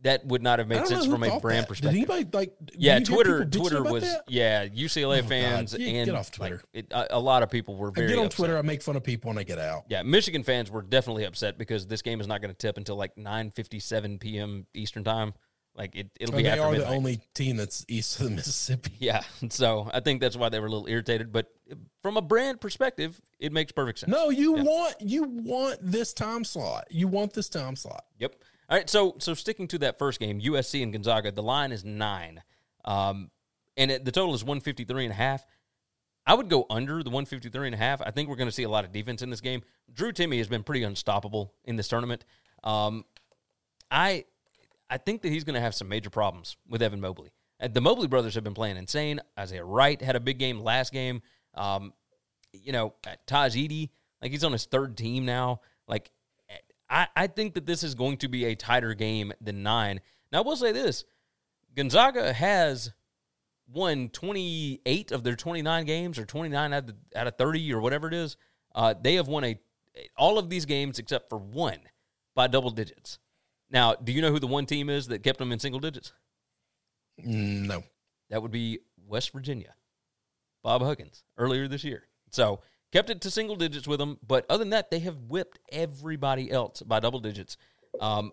that 0.03 0.25
would 0.25 0.41
not 0.41 0.59
have 0.59 0.67
made 0.67 0.87
sense 0.87 1.05
from 1.05 1.23
a 1.23 1.39
brand 1.39 1.63
that. 1.63 1.67
perspective. 1.67 1.91
Did 2.07 2.11
anybody 2.13 2.29
like? 2.37 2.53
yeah, 2.77 2.99
Twitter 2.99 3.43
Twitter 3.45 3.83
was 3.83 4.03
that? 4.03 4.23
yeah 4.27 4.65
UCLA 4.67 5.19
Oh, 5.19 5.27
fans 5.27 5.75
Yeah, 5.77 5.87
and 5.89 6.05
get 6.05 6.15
off 6.15 6.29
like, 6.39 6.49
Twitter. 6.51 6.63
it, 6.73 6.87
a, 6.91 7.17
a 7.17 7.19
lot 7.19 7.43
of 7.43 7.49
people 7.49 7.75
were 7.75 7.89
I 7.89 7.91
very 7.91 8.07
get 8.09 8.17
on 8.19 8.25
upset. 8.27 8.37
Twitter. 8.37 8.57
I 8.57 8.61
make 8.61 8.81
fun 8.81 8.95
of 8.95 9.03
people 9.03 9.29
when 9.29 9.37
I 9.37 9.43
get 9.43 9.59
out. 9.59 9.83
Yeah, 9.89 10.03
Michigan 10.03 10.43
fans 10.43 10.71
were 10.71 10.81
definitely 10.81 11.25
upset 11.25 11.57
because 11.57 11.85
this 11.87 12.01
game 12.01 12.21
is 12.21 12.27
not 12.27 12.41
going 12.41 12.51
to 12.53 12.57
tip 12.57 12.77
until 12.77 12.95
like 12.95 13.17
nine 13.17 13.51
fifty 13.51 13.79
seven 13.79 14.19
p.m. 14.19 14.65
Eastern 14.73 15.03
time. 15.03 15.33
Like 15.75 15.95
it, 15.95 16.09
it'll 16.19 16.33
And 16.35 16.37
be 16.39 16.43
they 16.43 16.49
after 16.49 16.63
are 16.63 16.71
midnight. 16.71 16.89
the 16.89 16.95
only 16.95 17.19
team 17.35 17.55
that's 17.55 17.85
east 17.87 18.19
of 18.19 18.25
the 18.25 18.31
Mississippi. 18.31 18.91
Yeah, 18.99 19.21
so 19.49 19.89
I 19.93 19.99
think 20.01 20.19
that's 20.19 20.35
why 20.35 20.49
they 20.49 20.59
were 20.59 20.65
a 20.65 20.69
little 20.71 20.87
irritated. 20.87 21.31
But 21.31 21.47
from 22.01 22.17
a 22.17 22.21
brand 22.21 22.59
perspective, 22.59 23.21
it 23.39 23.53
makes 23.53 23.71
perfect 23.71 23.99
sense. 23.99 24.11
No, 24.11 24.29
you 24.29 24.57
Yeah. 24.57 24.63
want 24.63 24.95
you 25.01 25.23
want 25.23 25.77
this 25.81 26.11
time 26.13 26.43
slot. 26.43 26.87
You 26.89 27.07
want 27.07 27.33
this 27.33 27.47
time 27.49 27.75
slot. 27.77 28.03
Yep. 28.17 28.35
All 28.69 28.77
right. 28.77 28.89
So 28.89 29.15
so 29.19 29.33
sticking 29.33 29.67
to 29.69 29.79
that 29.79 29.97
first 29.97 30.19
game, 30.19 30.39
USC 30.41 30.83
and 30.83 30.93
Gonzaga, 30.93 31.31
the 31.31 31.43
line 31.43 31.71
is 31.71 31.83
nine, 31.83 32.43
um, 32.85 33.31
and 33.77 33.91
it, 33.91 34.05
the 34.05 34.11
total 34.11 34.33
is 34.33 34.43
one 34.43 34.59
fifty 34.59 34.83
three 34.83 35.05
and 35.05 35.11
a 35.11 35.15
half. 35.15 35.45
I 36.29 36.35
would 36.35 36.47
go 36.47 36.67
under 36.69 37.01
the 37.01 37.09
153 37.09 37.67
and 37.69 37.73
a 37.73 37.77
half. 37.77 38.03
I 38.03 38.11
think 38.11 38.29
we're 38.29 38.35
going 38.35 38.49
to 38.49 38.53
see 38.53 38.61
a 38.61 38.69
lot 38.69 38.85
of 38.85 38.91
defense 38.91 39.23
in 39.23 39.31
this 39.31 39.41
game. 39.41 39.63
Drew 39.91 40.11
Timme 40.11 40.37
has 40.37 40.47
been 40.47 40.61
pretty 40.61 40.83
unstoppable 40.83 41.55
in 41.65 41.75
this 41.75 41.87
tournament. 41.87 42.23
Um, 42.63 43.03
I 43.89 44.25
I 44.91 44.97
think 44.97 45.23
that 45.23 45.29
he's 45.29 45.43
going 45.43 45.55
to 45.55 45.61
have 45.61 45.73
some 45.73 45.89
major 45.89 46.11
problems 46.11 46.55
with 46.67 46.83
Evan 46.83 47.01
Mobley. 47.01 47.31
Uh, 47.59 47.67
The 47.67 47.81
Mobley 47.81 48.07
brothers 48.07 48.35
have 48.35 48.43
been 48.43 48.53
playing 48.53 48.77
insane. 48.77 49.19
Isaiah 49.39 49.63
Wright 49.63 49.99
had 49.99 50.15
a 50.15 50.19
big 50.19 50.37
game 50.37 50.59
last 50.59 50.93
game. 50.93 51.23
Um, 51.55 51.93
you 52.53 52.73
know, 52.73 52.93
uh, 53.07 53.15
Tahj 53.25 53.55
Eaddy, 53.55 53.89
like 54.21 54.31
he's 54.31 54.43
on 54.43 54.51
his 54.51 54.65
third 54.65 54.97
team 54.97 55.25
now. 55.25 55.61
Like, 55.87 56.11
I, 56.89 57.07
I 57.15 57.27
think 57.27 57.53
that 57.53 57.65
this 57.65 57.83
is 57.83 57.95
going 57.95 58.17
to 58.17 58.27
be 58.27 58.45
a 58.45 58.55
tighter 58.55 58.93
game 58.93 59.31
than 59.41 59.63
nine. 59.63 60.01
Now, 60.31 60.39
I 60.39 60.41
will 60.41 60.55
say 60.55 60.71
this 60.71 61.05
Gonzaga 61.75 62.33
has 62.33 62.91
won 63.71 64.09
28 64.09 65.11
of 65.11 65.23
their 65.23 65.35
29 65.35 65.85
games 65.85 66.17
or 66.17 66.25
29 66.25 66.73
out 66.73 66.89
of, 66.89 66.95
out 67.15 67.27
of 67.27 67.35
30 67.37 67.73
or 67.73 67.81
whatever 67.81 68.07
it 68.07 68.13
is. 68.13 68.37
Uh, 68.73 68.93
they 68.99 69.15
have 69.15 69.27
won 69.27 69.43
a 69.43 69.59
all 70.17 70.37
of 70.37 70.49
these 70.49 70.65
games 70.65 70.97
except 70.97 71.29
for 71.29 71.37
one 71.37 71.79
by 72.35 72.47
double 72.47 72.69
digits. 72.69 73.19
Now, 73.69 73.95
do 73.95 74.11
you 74.11 74.21
know 74.21 74.31
who 74.31 74.39
the 74.39 74.47
one 74.47 74.65
team 74.65 74.89
is 74.89 75.07
that 75.07 75.23
kept 75.23 75.39
them 75.39 75.51
in 75.51 75.59
single 75.59 75.79
digits? 75.79 76.13
Mm, 77.23 77.67
No. 77.67 77.83
That 78.29 78.41
would 78.41 78.51
be 78.51 78.79
West 79.07 79.33
Virginia. 79.33 79.73
Bob 80.63 80.81
Huggins 80.81 81.23
earlier 81.37 81.67
this 81.67 81.83
year. 81.83 82.03
So 82.31 82.61
kept 82.91 83.09
it 83.09 83.21
to 83.21 83.31
single 83.31 83.55
digits 83.55 83.87
with 83.87 83.99
them, 83.99 84.17
but 84.25 84.45
other 84.49 84.59
than 84.63 84.71
that, 84.71 84.91
they 84.91 84.99
have 84.99 85.17
whipped 85.27 85.59
everybody 85.71 86.51
else 86.51 86.81
by 86.81 86.99
double 86.99 87.19
digits. 87.19 87.57
Um, 87.99 88.31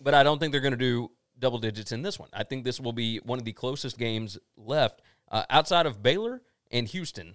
but 0.00 0.14
I 0.14 0.22
don't 0.22 0.38
think 0.38 0.52
they're 0.52 0.60
going 0.60 0.72
to 0.72 0.76
do 0.76 1.10
double 1.38 1.58
digits 1.58 1.92
in 1.92 2.02
this 2.02 2.18
one. 2.18 2.28
I 2.32 2.44
think 2.44 2.64
this 2.64 2.80
will 2.80 2.92
be 2.92 3.18
one 3.18 3.38
of 3.38 3.44
the 3.44 3.52
closest 3.52 3.98
games 3.98 4.38
left 4.56 5.02
uh, 5.30 5.44
outside 5.50 5.86
of 5.86 6.02
Baylor 6.02 6.42
and 6.70 6.86
Houston. 6.88 7.34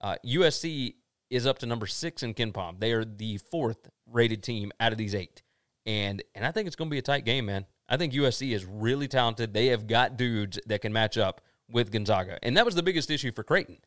Uh, 0.00 0.16
USC 0.24 0.94
is 1.30 1.46
up 1.46 1.58
to 1.58 1.66
number 1.66 1.86
six 1.86 2.22
in 2.22 2.34
KenPom. 2.34 2.80
They 2.80 2.92
are 2.92 3.04
the 3.04 3.38
fourth 3.38 3.88
rated 4.06 4.42
team 4.42 4.72
out 4.80 4.92
of 4.92 4.98
these 4.98 5.14
eight, 5.14 5.42
and 5.84 6.22
and 6.34 6.44
I 6.46 6.52
think 6.52 6.66
it's 6.66 6.76
going 6.76 6.88
to 6.88 6.94
be 6.94 6.98
a 6.98 7.02
tight 7.02 7.24
game, 7.24 7.46
man. 7.46 7.66
I 7.88 7.96
think 7.96 8.12
USC 8.12 8.54
is 8.54 8.64
really 8.64 9.08
talented. 9.08 9.52
They 9.52 9.66
have 9.66 9.86
got 9.86 10.16
dudes 10.16 10.58
that 10.66 10.82
can 10.82 10.92
match 10.92 11.18
up 11.18 11.40
with 11.70 11.90
Gonzaga, 11.90 12.38
and 12.42 12.56
that 12.56 12.64
was 12.64 12.74
the 12.74 12.82
biggest 12.82 13.10
issue 13.10 13.32
for 13.32 13.42
Creighton. 13.42 13.78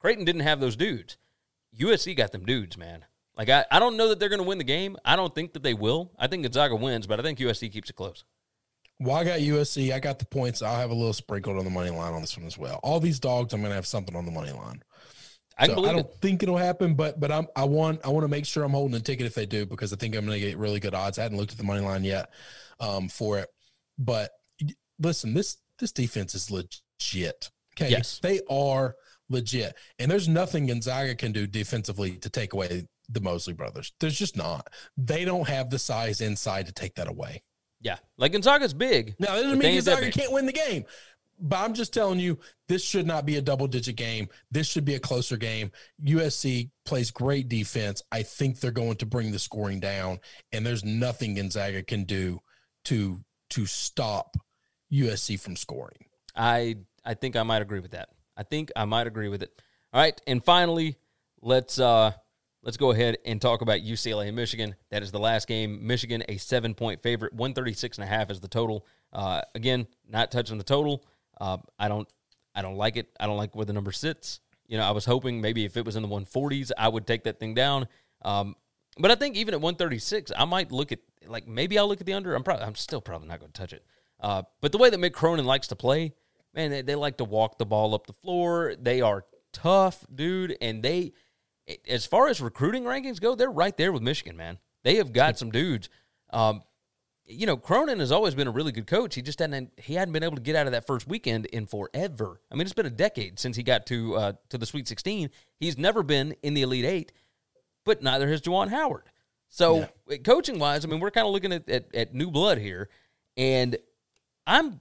Creighton 0.00 0.24
didn't 0.24 0.42
have 0.42 0.60
those 0.60 0.76
dudes. 0.76 1.16
USC 1.78 2.16
got 2.16 2.32
them 2.32 2.44
dudes, 2.44 2.76
man. 2.76 3.04
Like 3.36 3.48
I, 3.48 3.64
I 3.70 3.78
don't 3.78 3.96
know 3.96 4.08
that 4.08 4.18
they're 4.18 4.28
going 4.28 4.40
to 4.42 4.46
win 4.48 4.58
the 4.58 4.64
game. 4.64 4.96
I 5.04 5.16
don't 5.16 5.34
think 5.34 5.52
that 5.52 5.62
they 5.62 5.74
will. 5.74 6.12
I 6.18 6.26
think 6.26 6.42
Gonzaga 6.42 6.74
wins, 6.76 7.06
but 7.06 7.20
I 7.20 7.22
think 7.22 7.38
USC 7.38 7.70
keeps 7.72 7.88
it 7.90 7.94
close. 7.96 8.24
Well, 9.00 9.14
I 9.14 9.22
got 9.24 9.38
USC. 9.38 9.92
I 9.92 10.00
got 10.00 10.18
the 10.18 10.24
points. 10.26 10.60
I'll 10.60 10.74
have 10.76 10.90
a 10.90 10.94
little 10.94 11.12
sprinkled 11.12 11.56
on 11.56 11.64
the 11.64 11.70
money 11.70 11.90
line 11.90 12.12
on 12.14 12.20
this 12.20 12.36
one 12.36 12.46
as 12.46 12.58
well. 12.58 12.80
All 12.82 12.98
these 12.98 13.20
dogs, 13.20 13.52
I'm 13.52 13.60
going 13.60 13.70
to 13.70 13.76
have 13.76 13.86
something 13.86 14.16
on 14.16 14.24
the 14.26 14.32
money 14.32 14.50
line. 14.50 14.82
I 15.56 15.66
So 15.68 15.74
believe 15.76 15.90
I 15.90 15.92
don't 15.92 16.06
it. 16.06 16.16
think 16.20 16.42
it'll 16.42 16.56
happen, 16.56 16.94
but 16.94 17.18
but 17.20 17.30
I'm 17.32 17.46
I 17.56 17.64
want 17.64 18.00
I 18.04 18.08
want 18.08 18.24
to 18.24 18.28
make 18.28 18.46
sure 18.46 18.64
I'm 18.64 18.72
holding 18.72 18.96
a 18.96 19.00
ticket 19.00 19.26
if 19.26 19.34
they 19.34 19.46
do 19.46 19.66
because 19.66 19.92
I 19.92 19.96
think 19.96 20.14
I'm 20.16 20.24
going 20.26 20.40
to 20.40 20.46
get 20.46 20.56
really 20.58 20.80
good 20.80 20.94
odds. 20.94 21.18
I 21.18 21.22
hadn't 21.22 21.38
looked 21.38 21.52
at 21.52 21.58
the 21.58 21.64
money 21.64 21.80
line 21.80 22.04
yet 22.04 22.30
um, 22.80 23.08
for 23.08 23.38
it, 23.38 23.48
but 23.98 24.30
listen, 25.00 25.34
this 25.34 25.56
this 25.78 25.92
defense 25.92 26.34
is 26.34 26.50
legit. 26.50 27.50
Okay, 27.76 27.90
Yes. 27.90 28.18
they 28.20 28.40
are 28.50 28.94
legit, 29.28 29.74
and 29.98 30.10
there's 30.10 30.28
nothing 30.28 30.66
Gonzaga 30.66 31.14
can 31.14 31.32
do 31.32 31.46
defensively 31.46 32.16
to 32.18 32.30
take 32.30 32.52
away 32.52 32.86
the 33.08 33.20
Mosley 33.20 33.54
brothers. 33.54 33.92
There's 34.00 34.18
just 34.18 34.36
not. 34.36 34.68
They 34.96 35.24
don't 35.24 35.48
have 35.48 35.70
the 35.70 35.78
size 35.78 36.20
inside 36.20 36.66
to 36.66 36.72
take 36.72 36.94
that 36.96 37.08
away. 37.08 37.42
Yeah, 37.80 37.98
like 38.16 38.32
Gonzaga's 38.32 38.74
big. 38.74 39.14
Now, 39.18 39.36
it 39.36 39.42
doesn't 39.42 39.58
mean 39.58 39.74
Gonzaga 39.74 40.10
can't 40.10 40.32
win 40.32 40.46
the 40.46 40.52
game. 40.52 40.84
But 41.40 41.60
I'm 41.60 41.74
just 41.74 41.94
telling 41.94 42.18
you, 42.18 42.38
this 42.66 42.82
should 42.82 43.06
not 43.06 43.24
be 43.24 43.36
a 43.36 43.40
double 43.42 43.68
digit 43.68 43.94
game. 43.94 44.28
This 44.50 44.66
should 44.66 44.84
be 44.84 44.96
a 44.96 45.00
closer 45.00 45.36
game. 45.36 45.70
USC 46.04 46.70
plays 46.84 47.12
great 47.12 47.48
defense. 47.48 48.02
I 48.10 48.24
think 48.24 48.58
they're 48.58 48.72
going 48.72 48.96
to 48.96 49.06
bring 49.06 49.30
the 49.30 49.38
scoring 49.38 49.78
down, 49.78 50.18
and 50.50 50.66
there's 50.66 50.84
nothing 50.84 51.34
Gonzaga 51.34 51.82
can 51.82 52.04
do 52.04 52.40
to 52.86 53.20
to 53.50 53.66
stop 53.66 54.36
USC 54.92 55.38
from 55.38 55.54
scoring. 55.54 56.06
I 56.34 56.76
I 57.04 57.14
think 57.14 57.36
I 57.36 57.44
might 57.44 57.62
agree 57.62 57.80
with 57.80 57.92
that. 57.92 58.08
I 58.38 58.44
think 58.44 58.70
I 58.76 58.84
might 58.84 59.06
agree 59.06 59.28
with 59.28 59.42
it. 59.42 59.50
All 59.92 60.00
right, 60.00 60.18
and 60.26 60.42
finally, 60.42 60.96
let's 61.42 61.78
uh 61.78 62.12
let's 62.62 62.76
go 62.76 62.92
ahead 62.92 63.18
and 63.26 63.42
talk 63.42 63.60
about 63.60 63.80
UCLA 63.80 64.28
and 64.28 64.36
Michigan. 64.36 64.76
That 64.90 65.02
is 65.02 65.10
the 65.10 65.18
last 65.18 65.48
game. 65.48 65.86
Michigan 65.86 66.22
a 66.28 66.36
7-point 66.36 67.02
favorite, 67.02 67.32
136 67.32 67.98
and 67.98 68.04
a 68.04 68.06
half 68.06 68.30
is 68.30 68.40
the 68.40 68.48
total. 68.48 68.86
Uh 69.12 69.42
again, 69.54 69.86
not 70.08 70.30
touching 70.30 70.56
the 70.56 70.64
total. 70.64 71.04
Uh 71.40 71.58
I 71.78 71.88
don't 71.88 72.08
I 72.54 72.62
don't 72.62 72.76
like 72.76 72.96
it. 72.96 73.08
I 73.18 73.26
don't 73.26 73.36
like 73.36 73.56
where 73.56 73.66
the 73.66 73.72
number 73.72 73.92
sits. 73.92 74.40
You 74.66 74.78
know, 74.78 74.84
I 74.84 74.92
was 74.92 75.04
hoping 75.04 75.40
maybe 75.40 75.64
if 75.64 75.76
it 75.76 75.84
was 75.84 75.96
in 75.96 76.02
the 76.02 76.08
140s, 76.08 76.70
I 76.78 76.88
would 76.88 77.06
take 77.06 77.24
that 77.24 77.40
thing 77.40 77.54
down. 77.54 77.88
Um 78.22 78.54
but 78.98 79.10
I 79.10 79.14
think 79.14 79.36
even 79.36 79.54
at 79.54 79.60
136, 79.60 80.32
I 80.36 80.44
might 80.44 80.72
look 80.72 80.92
at 80.92 80.98
like 81.26 81.46
maybe 81.46 81.78
I'll 81.78 81.88
look 81.88 82.00
at 82.00 82.06
the 82.06 82.14
under. 82.14 82.34
I'm 82.34 82.42
probably 82.42 82.64
I'm 82.64 82.74
still 82.74 83.00
probably 83.00 83.28
not 83.28 83.40
going 83.40 83.52
to 83.52 83.60
touch 83.60 83.72
it. 83.72 83.84
Uh, 84.20 84.42
but 84.60 84.72
the 84.72 84.78
way 84.78 84.90
that 84.90 84.98
Mick 84.98 85.12
Cronin 85.12 85.44
likes 85.44 85.68
to 85.68 85.76
play, 85.76 86.12
man, 86.54 86.70
they, 86.70 86.82
they 86.82 86.94
like 86.94 87.18
to 87.18 87.24
walk 87.24 87.58
the 87.58 87.66
ball 87.66 87.94
up 87.94 88.06
the 88.06 88.12
floor. 88.12 88.74
They 88.80 89.00
are 89.00 89.24
tough, 89.52 90.04
dude, 90.14 90.56
and 90.60 90.82
they, 90.82 91.12
as 91.88 92.06
far 92.06 92.28
as 92.28 92.40
recruiting 92.40 92.84
rankings 92.84 93.20
go, 93.20 93.34
they're 93.34 93.50
right 93.50 93.76
there 93.76 93.92
with 93.92 94.02
Michigan, 94.02 94.36
man. 94.36 94.58
They 94.84 94.96
have 94.96 95.12
got 95.12 95.38
some 95.38 95.50
dudes. 95.50 95.88
Um, 96.30 96.62
you 97.28 97.46
know, 97.46 97.56
Cronin 97.56 98.00
has 98.00 98.10
always 98.10 98.34
been 98.34 98.48
a 98.48 98.50
really 98.50 98.72
good 98.72 98.86
coach. 98.86 99.14
He 99.14 99.22
just 99.22 99.38
hadn't 99.38 99.72
he 99.76 99.94
hadn't 99.94 100.12
been 100.12 100.22
able 100.22 100.36
to 100.36 100.42
get 100.42 100.56
out 100.56 100.66
of 100.66 100.72
that 100.72 100.86
first 100.86 101.06
weekend 101.06 101.46
in 101.46 101.66
forever. 101.66 102.40
I 102.50 102.54
mean, 102.54 102.62
it's 102.62 102.72
been 102.72 102.86
a 102.86 102.90
decade 102.90 103.38
since 103.38 103.56
he 103.56 103.62
got 103.62 103.84
to 103.86 104.16
uh, 104.16 104.32
to 104.48 104.56
the 104.56 104.64
Sweet 104.64 104.88
16. 104.88 105.28
He's 105.60 105.76
never 105.76 106.02
been 106.02 106.34
in 106.42 106.54
the 106.54 106.62
Elite 106.62 106.86
Eight, 106.86 107.12
but 107.84 108.02
neither 108.02 108.28
has 108.28 108.40
Juwan 108.40 108.70
Howard. 108.70 109.04
So 109.50 109.88
coaching 110.24 110.58
wise, 110.58 110.84
I 110.84 110.88
mean, 110.88 111.00
we're 111.00 111.10
kind 111.10 111.26
of 111.26 111.32
looking 111.32 111.52
at, 111.52 111.68
at 111.68 111.94
at 111.94 112.14
new 112.14 112.30
blood 112.30 112.58
here, 112.58 112.88
and 113.36 113.76
I'm 114.46 114.80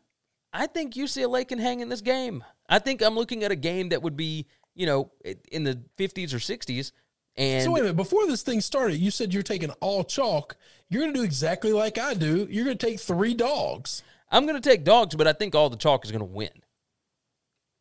I 0.59 0.65
think 0.67 0.95
UCLA 0.95 1.47
can 1.47 1.59
hang 1.59 1.81
in 1.81 1.89
this 1.89 2.01
game. 2.01 2.43
I 2.67 2.79
think 2.79 3.01
I'm 3.03 3.15
looking 3.15 3.43
at 3.43 3.51
a 3.51 3.55
game 3.55 3.89
that 3.89 4.01
would 4.01 4.17
be 4.17 4.47
you 4.73 4.87
know 4.87 5.11
in 5.51 5.63
the 5.63 5.79
50s 5.97 6.33
or 6.33 6.37
60s, 6.37 6.91
and 7.35 7.63
so 7.63 7.71
wait 7.71 7.81
a 7.81 7.83
minute. 7.83 7.95
Before 7.95 8.25
this 8.25 8.41
thing 8.41 8.59
started, 8.61 8.97
you 8.97 9.11
said 9.11 9.33
you're 9.33 9.43
taking 9.43 9.69
all 9.79 10.03
chalk. 10.03 10.57
You're 10.89 11.03
going 11.03 11.13
to 11.13 11.19
do 11.19 11.23
exactly 11.23 11.71
like 11.73 11.97
I 11.99 12.13
do. 12.15 12.47
You're 12.49 12.65
going 12.65 12.77
to 12.77 12.85
take 12.85 12.99
three 12.99 13.35
dogs. 13.35 14.01
I'm 14.31 14.45
going 14.47 14.59
to 14.59 14.69
take 14.69 14.83
dogs, 14.83 15.15
but 15.15 15.27
I 15.27 15.33
think 15.33 15.53
all 15.53 15.69
the 15.69 15.77
chalk 15.77 16.03
is 16.05 16.11
going 16.11 16.19
to 16.19 16.25
win. 16.25 16.49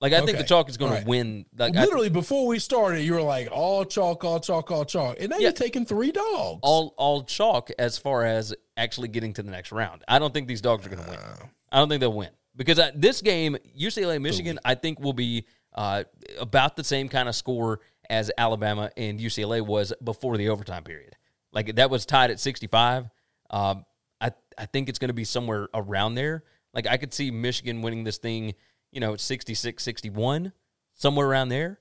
Like 0.00 0.12
I 0.12 0.20
think 0.26 0.36
the 0.36 0.44
chalk 0.44 0.68
is 0.68 0.76
going 0.76 0.92
All 0.92 1.00
to 1.00 1.06
win. 1.06 1.46
Like 1.56 1.74
I- 1.74 1.80
Literally, 1.82 2.10
before 2.10 2.46
we 2.46 2.58
started, 2.58 3.00
you 3.02 3.14
were 3.14 3.22
like 3.22 3.48
all 3.50 3.84
chalk, 3.86 4.24
all 4.24 4.38
chalk, 4.38 4.70
all 4.70 4.84
chalk, 4.84 5.16
and 5.18 5.30
now 5.30 5.36
Yeah. 5.36 5.44
you're 5.44 5.52
taking 5.52 5.86
three 5.86 6.12
dogs. 6.12 6.60
all 6.62 6.94
all 6.98 7.22
chalk 7.22 7.70
as 7.78 7.96
far 7.96 8.24
as 8.26 8.54
actually 8.76 9.08
getting 9.08 9.32
to 9.32 9.42
the 9.42 9.50
next 9.50 9.72
round. 9.72 10.04
I 10.06 10.18
don't 10.18 10.34
think 10.34 10.48
these 10.48 10.60
dogs 10.60 10.84
are 10.86 10.90
going 10.90 11.02
to 11.02 11.08
win. 11.10 11.18
Uh. 11.18 11.36
I 11.72 11.78
don't 11.78 11.88
think 11.88 12.00
they'll 12.00 12.12
win 12.12 12.28
because 12.56 12.78
uh, 12.78 12.90
this 12.94 13.20
game, 13.22 13.56
UCLA 13.78 14.20
Michigan, 14.20 14.58
I 14.64 14.74
think 14.74 14.98
will 14.98 15.12
be 15.12 15.46
uh, 15.74 16.04
about 16.38 16.76
the 16.76 16.84
same 16.84 17.08
kind 17.08 17.28
of 17.28 17.34
score 17.34 17.80
as 18.08 18.30
Alabama 18.38 18.90
and 18.96 19.20
UCLA 19.20 19.64
was 19.64 19.92
before 20.02 20.36
the 20.36 20.48
overtime 20.48 20.84
period. 20.84 21.14
Like 21.52 21.76
that 21.76 21.90
was 21.90 22.06
tied 22.06 22.30
at 22.30 22.40
65. 22.40 23.08
Um, 23.50 23.84
I 24.20 24.32
I 24.58 24.66
think 24.66 24.88
it's 24.88 24.98
going 24.98 25.08
to 25.08 25.14
be 25.14 25.24
somewhere 25.24 25.68
around 25.74 26.14
there. 26.14 26.44
Like 26.74 26.86
I 26.86 26.96
could 26.96 27.12
see 27.12 27.30
Michigan 27.30 27.82
winning 27.82 28.04
this 28.04 28.18
thing, 28.18 28.54
you 28.90 29.00
know, 29.00 29.16
66, 29.16 29.82
61, 29.82 30.52
somewhere 30.94 31.26
around 31.26 31.48
there. 31.48 31.78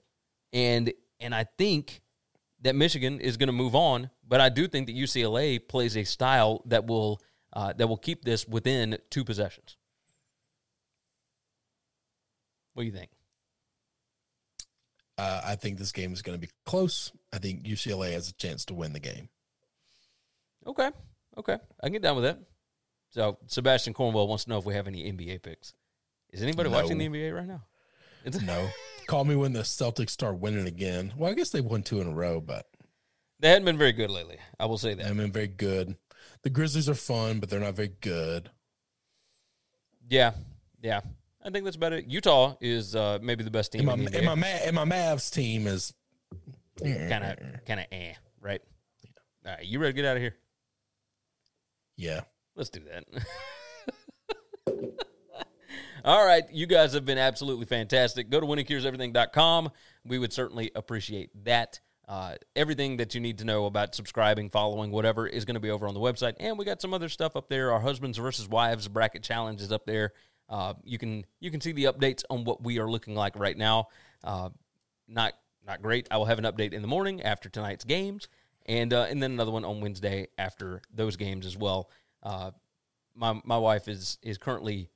And 0.54 0.94
and 1.20 1.34
I 1.34 1.46
think 1.58 2.02
that 2.62 2.76
Michigan 2.76 3.20
is 3.20 3.38
going 3.38 3.48
to 3.48 3.54
move 3.54 3.76
on, 3.76 4.10
but 4.28 4.42
I 4.42 4.50
do 4.50 4.68
think 4.68 4.88
that 4.88 4.96
UCLA 4.96 5.66
plays 5.66 5.96
a 5.96 6.04
style 6.04 6.62
that 6.66 6.86
will 6.86 7.22
uh, 7.54 7.74
that 7.74 7.88
will 7.88 7.98
keep 7.98 8.26
this 8.26 8.48
within 8.48 8.98
two 9.10 9.24
possessions. 9.24 9.78
What 12.76 12.84
do 12.84 12.88
you 12.88 12.92
think? 12.94 13.10
Uh, 15.18 15.42
I 15.46 15.56
think 15.56 15.78
this 15.80 15.92
game 15.94 16.12
is 16.14 16.22
going 16.22 16.38
to 16.40 16.46
be 16.48 16.52
close. 16.66 17.12
I 17.34 17.38
think 17.38 17.64
UCLA 17.64 18.12
has 18.12 18.30
a 18.30 18.34
chance 18.34 18.66
to 18.66 18.74
win 18.74 18.92
the 18.94 19.00
game. 19.00 19.30
Okay, 20.68 20.92
okay, 21.38 21.58
I 21.82 21.86
can 21.86 21.94
get 21.94 22.02
down 22.02 22.16
with 22.18 22.26
that. 22.26 22.40
So 23.12 23.38
Sebastian 23.48 23.94
Cornwell 23.94 24.28
wants 24.28 24.44
to 24.44 24.50
know 24.50 24.58
if 24.58 24.66
we 24.66 24.74
have 24.74 24.88
any 24.88 25.10
NBA 25.10 25.42
picks. 25.42 25.74
Is 26.32 26.42
anybody 26.44 26.70
No. 26.70 26.76
watching 26.76 26.98
the 26.98 27.08
NBA 27.08 27.34
right 27.34 27.48
now? 27.48 27.62
It's, 28.26 28.42
No, 28.42 28.68
call 29.08 29.24
me 29.24 29.36
when 29.38 29.54
the 29.54 29.62
Celtics 29.62 30.10
start 30.10 30.40
winning 30.40 30.68
again. 30.68 31.14
Well, 31.16 31.32
I 31.32 31.34
guess 31.34 31.52
they 31.52 31.62
won 31.62 31.82
two 31.84 32.02
in 32.02 32.08
a 32.08 32.14
row, 32.14 32.42
but 32.42 32.68
They 33.40 33.50
hadn't 33.50 33.66
been 33.66 33.78
very 33.78 33.94
good 33.94 34.10
lately. 34.12 34.40
I 34.60 34.66
will 34.66 34.78
say 34.78 34.90
that. 34.90 34.98
they 34.98 35.04
haven't 35.04 35.18
been 35.24 35.32
very 35.32 35.48
good. 35.48 35.96
The 36.42 36.50
Grizzlies 36.50 36.90
are 36.90 36.96
fun, 36.96 37.40
but 37.40 37.50
they're 37.50 37.60
not 37.62 37.76
very 37.76 37.94
good. 38.02 38.50
Yeah, 40.10 40.34
yeah. 40.82 41.02
I 41.46 41.52
think 41.52 41.64
that's 41.64 41.78
about 41.78 41.94
it. 41.94 42.08
Utah 42.08 42.56
is 42.60 42.96
uh, 42.96 43.20
maybe 43.22 43.44
the 43.44 43.52
best 43.52 43.72
team 43.72 43.88
And 43.88 44.04
my 44.04 44.10
and 44.12 44.26
my. 44.26 44.48
And 44.48 44.76
my 44.76 44.86
Mavs 44.86 45.32
team 45.32 45.68
is 45.68 45.94
Kind 46.82 47.24
of, 47.24 47.66
kind 47.66 47.80
of, 47.80 47.86
eh, 47.92 48.14
right? 48.42 48.62
All 49.46 49.54
right, 49.54 49.66
you 49.66 49.80
ready 49.80 49.94
to 49.94 49.96
get 49.96 50.06
out 50.06 50.18
of 50.18 50.22
here? 50.22 50.36
yeah. 51.96 52.22
Let's 52.56 52.70
do 52.70 52.82
that. 52.86 53.04
All 56.06 56.26
right, 56.26 56.44
you 56.52 56.68
guys 56.68 56.94
have 56.94 57.04
been 57.04 57.18
absolutely 57.18 57.66
fantastic. 57.66 58.30
Go 58.30 58.40
to 58.40 58.46
winningcureseverything.com. 58.46 59.72
We 60.06 60.20
would 60.20 60.32
certainly 60.32 60.72
appreciate 60.76 61.32
that. 61.44 61.80
Uh, 62.08 62.36
everything 62.56 62.98
that 62.98 63.16
you 63.16 63.20
need 63.20 63.40
to 63.40 63.46
know 63.46 63.66
about 63.66 63.96
subscribing, 63.96 64.50
following, 64.50 64.92
whatever 64.92 65.28
is 65.28 65.44
going 65.44 65.56
to 65.56 65.60
be 65.60 65.72
over 65.72 65.88
on 65.88 65.94
the 65.96 66.00
website, 66.00 66.36
and 66.40 66.58
we 66.58 66.64
got 66.64 66.80
some 66.82 66.94
other 66.94 67.10
stuff 67.10 67.36
up 67.36 67.50
there. 67.50 67.72
Our 67.72 67.80
husbands 67.80 68.18
versus 68.20 68.48
wives 68.48 68.88
bracket 68.88 69.24
challenge 69.24 69.60
is 69.62 69.72
up 69.72 69.86
there. 69.86 70.14
Uh, 70.50 70.74
you 70.84 70.98
can 70.98 71.26
you 71.40 71.50
can 71.52 71.62
see 71.62 71.72
the 71.72 71.86
updates 71.86 72.24
on 72.30 72.44
what 72.44 72.64
we 72.64 72.80
are 72.80 72.90
looking 72.90 73.16
like 73.16 73.38
right 73.38 73.58
now. 73.58 73.88
Uh, 74.24 74.50
not 75.08 75.34
not 75.66 75.82
great. 75.82 76.08
I 76.12 76.18
will 76.18 76.26
have 76.26 76.40
an 76.40 76.46
update 76.46 76.74
in 76.74 76.82
the 76.82 76.88
morning 76.88 77.22
after 77.22 77.50
tonight's 77.50 77.84
games, 77.84 78.28
and 78.66 78.94
uh, 78.94 79.08
and 79.10 79.22
then 79.22 79.32
another 79.32 79.52
one 79.52 79.66
on 79.66 79.82
Wednesday 79.82 80.28
after 80.38 80.82
those 80.94 81.16
games 81.16 81.46
as 81.46 81.58
well. 81.58 81.90
Uh, 82.22 82.52
my 83.16 83.40
my 83.44 83.58
wife 83.58 83.88
is 83.88 84.18
is 84.22 84.38
currently 84.38 84.90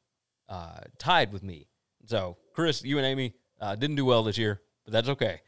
uh, 0.47 0.81
tied 0.97 1.33
with 1.33 1.43
me. 1.43 1.67
So 2.05 2.37
Chris, 2.53 2.83
you 2.83 2.97
and 2.97 3.05
Amy 3.05 3.33
uh, 3.59 3.75
didn't 3.75 3.95
do 3.95 4.05
well 4.05 4.23
this 4.23 4.37
year, 4.37 4.61
but 4.85 4.93
that's 4.93 5.09
okay 5.09 5.41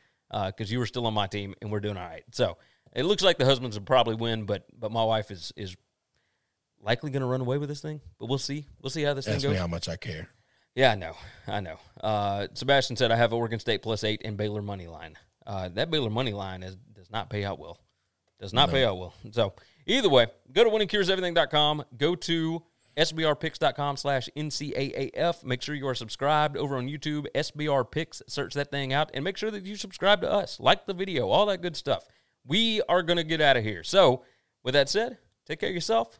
because 0.48 0.72
you 0.72 0.80
were 0.80 0.86
still 0.86 1.06
on 1.06 1.14
my 1.14 1.28
team 1.28 1.54
and 1.62 1.72
we're 1.72 1.82
doing 1.82 1.98
all 1.98 2.08
right. 2.08 2.24
So 2.32 2.58
it 2.94 3.04
looks 3.04 3.22
like 3.22 3.38
the 3.38 3.46
husbands 3.46 3.78
will 3.78 3.86
probably 3.86 4.16
win, 4.16 4.46
but 4.46 4.66
but 4.78 4.92
my 4.92 5.04
wife 5.04 5.30
is 5.30 5.54
is 5.56 5.76
likely 6.82 7.12
going 7.12 7.22
to 7.22 7.28
run 7.28 7.42
away 7.42 7.58
with 7.58 7.70
this 7.70 7.82
thing. 7.82 8.02
But 8.20 8.28
we'll 8.28 8.38
see. 8.38 8.68
We'll 8.82 8.90
see 8.90 9.04
how 9.04 9.14
this 9.14 9.28
Ask 9.28 9.42
thing 9.42 9.50
me 9.52 9.56
goes. 9.56 9.62
how 9.62 9.68
much 9.68 9.88
I 9.90 9.96
care. 9.96 10.28
Yeah, 10.76 10.92
I 10.92 10.96
know. 10.96 11.14
I 11.48 11.60
know. 11.60 11.78
Uh, 12.02 12.48
Sebastian 12.54 12.96
said 12.96 13.12
I 13.12 13.16
have 13.18 13.34
Oregon 13.34 13.60
State 13.60 13.82
plus 13.82 14.04
eight 14.04 14.22
and 14.24 14.38
Baylor 14.38 14.62
money 14.62 14.88
line. 14.88 15.18
Uh, 15.46 15.70
that 15.70 15.92
Baylor 15.92 16.10
money 16.10 16.34
line 16.34 16.64
is, 16.64 16.76
does 16.94 17.12
not 17.12 17.30
pay 17.30 17.44
out 17.44 17.60
well. 17.60 17.78
Does 18.40 18.54
not 18.54 18.70
pay 18.72 18.86
out 18.86 18.98
well. 18.98 19.14
So 19.32 19.54
either 19.86 20.10
way, 20.10 20.28
go 20.52 20.64
to 20.64 20.70
winningcureseverything.com. 20.70 21.84
Go 21.98 22.16
to 22.16 22.64
sbrpicks.com 22.98 23.98
slash 23.98 24.30
NCAAF. 24.36 25.44
Make 25.44 25.62
sure 25.62 25.76
you 25.76 25.88
are 25.88 25.96
subscribed 25.96 26.58
over 26.58 26.78
on 26.78 26.88
YouTube, 26.88 27.26
SBR 27.36 27.90
Picks. 27.92 28.22
Search 28.28 28.54
that 28.56 28.72
thing 28.72 28.94
out 28.94 29.12
and 29.14 29.24
make 29.24 29.38
sure 29.38 29.52
that 29.52 29.66
you 29.66 29.76
subscribe 29.76 30.22
to 30.22 30.32
us. 30.32 30.60
Like 30.60 30.86
the 30.86 30.94
video, 30.94 31.30
all 31.30 31.46
that 31.48 31.62
good 31.62 31.76
stuff. 31.76 32.04
We 32.46 32.82
are 32.90 33.04
going 33.04 33.18
to 33.18 33.24
get 33.24 33.42
out 33.42 33.58
of 33.58 33.64
here. 33.64 33.84
So 33.84 34.24
with 34.64 34.74
that 34.74 34.90
said, 34.90 35.18
take 35.46 35.60
care 35.60 35.70
of 35.70 35.76
yourself, 35.76 36.20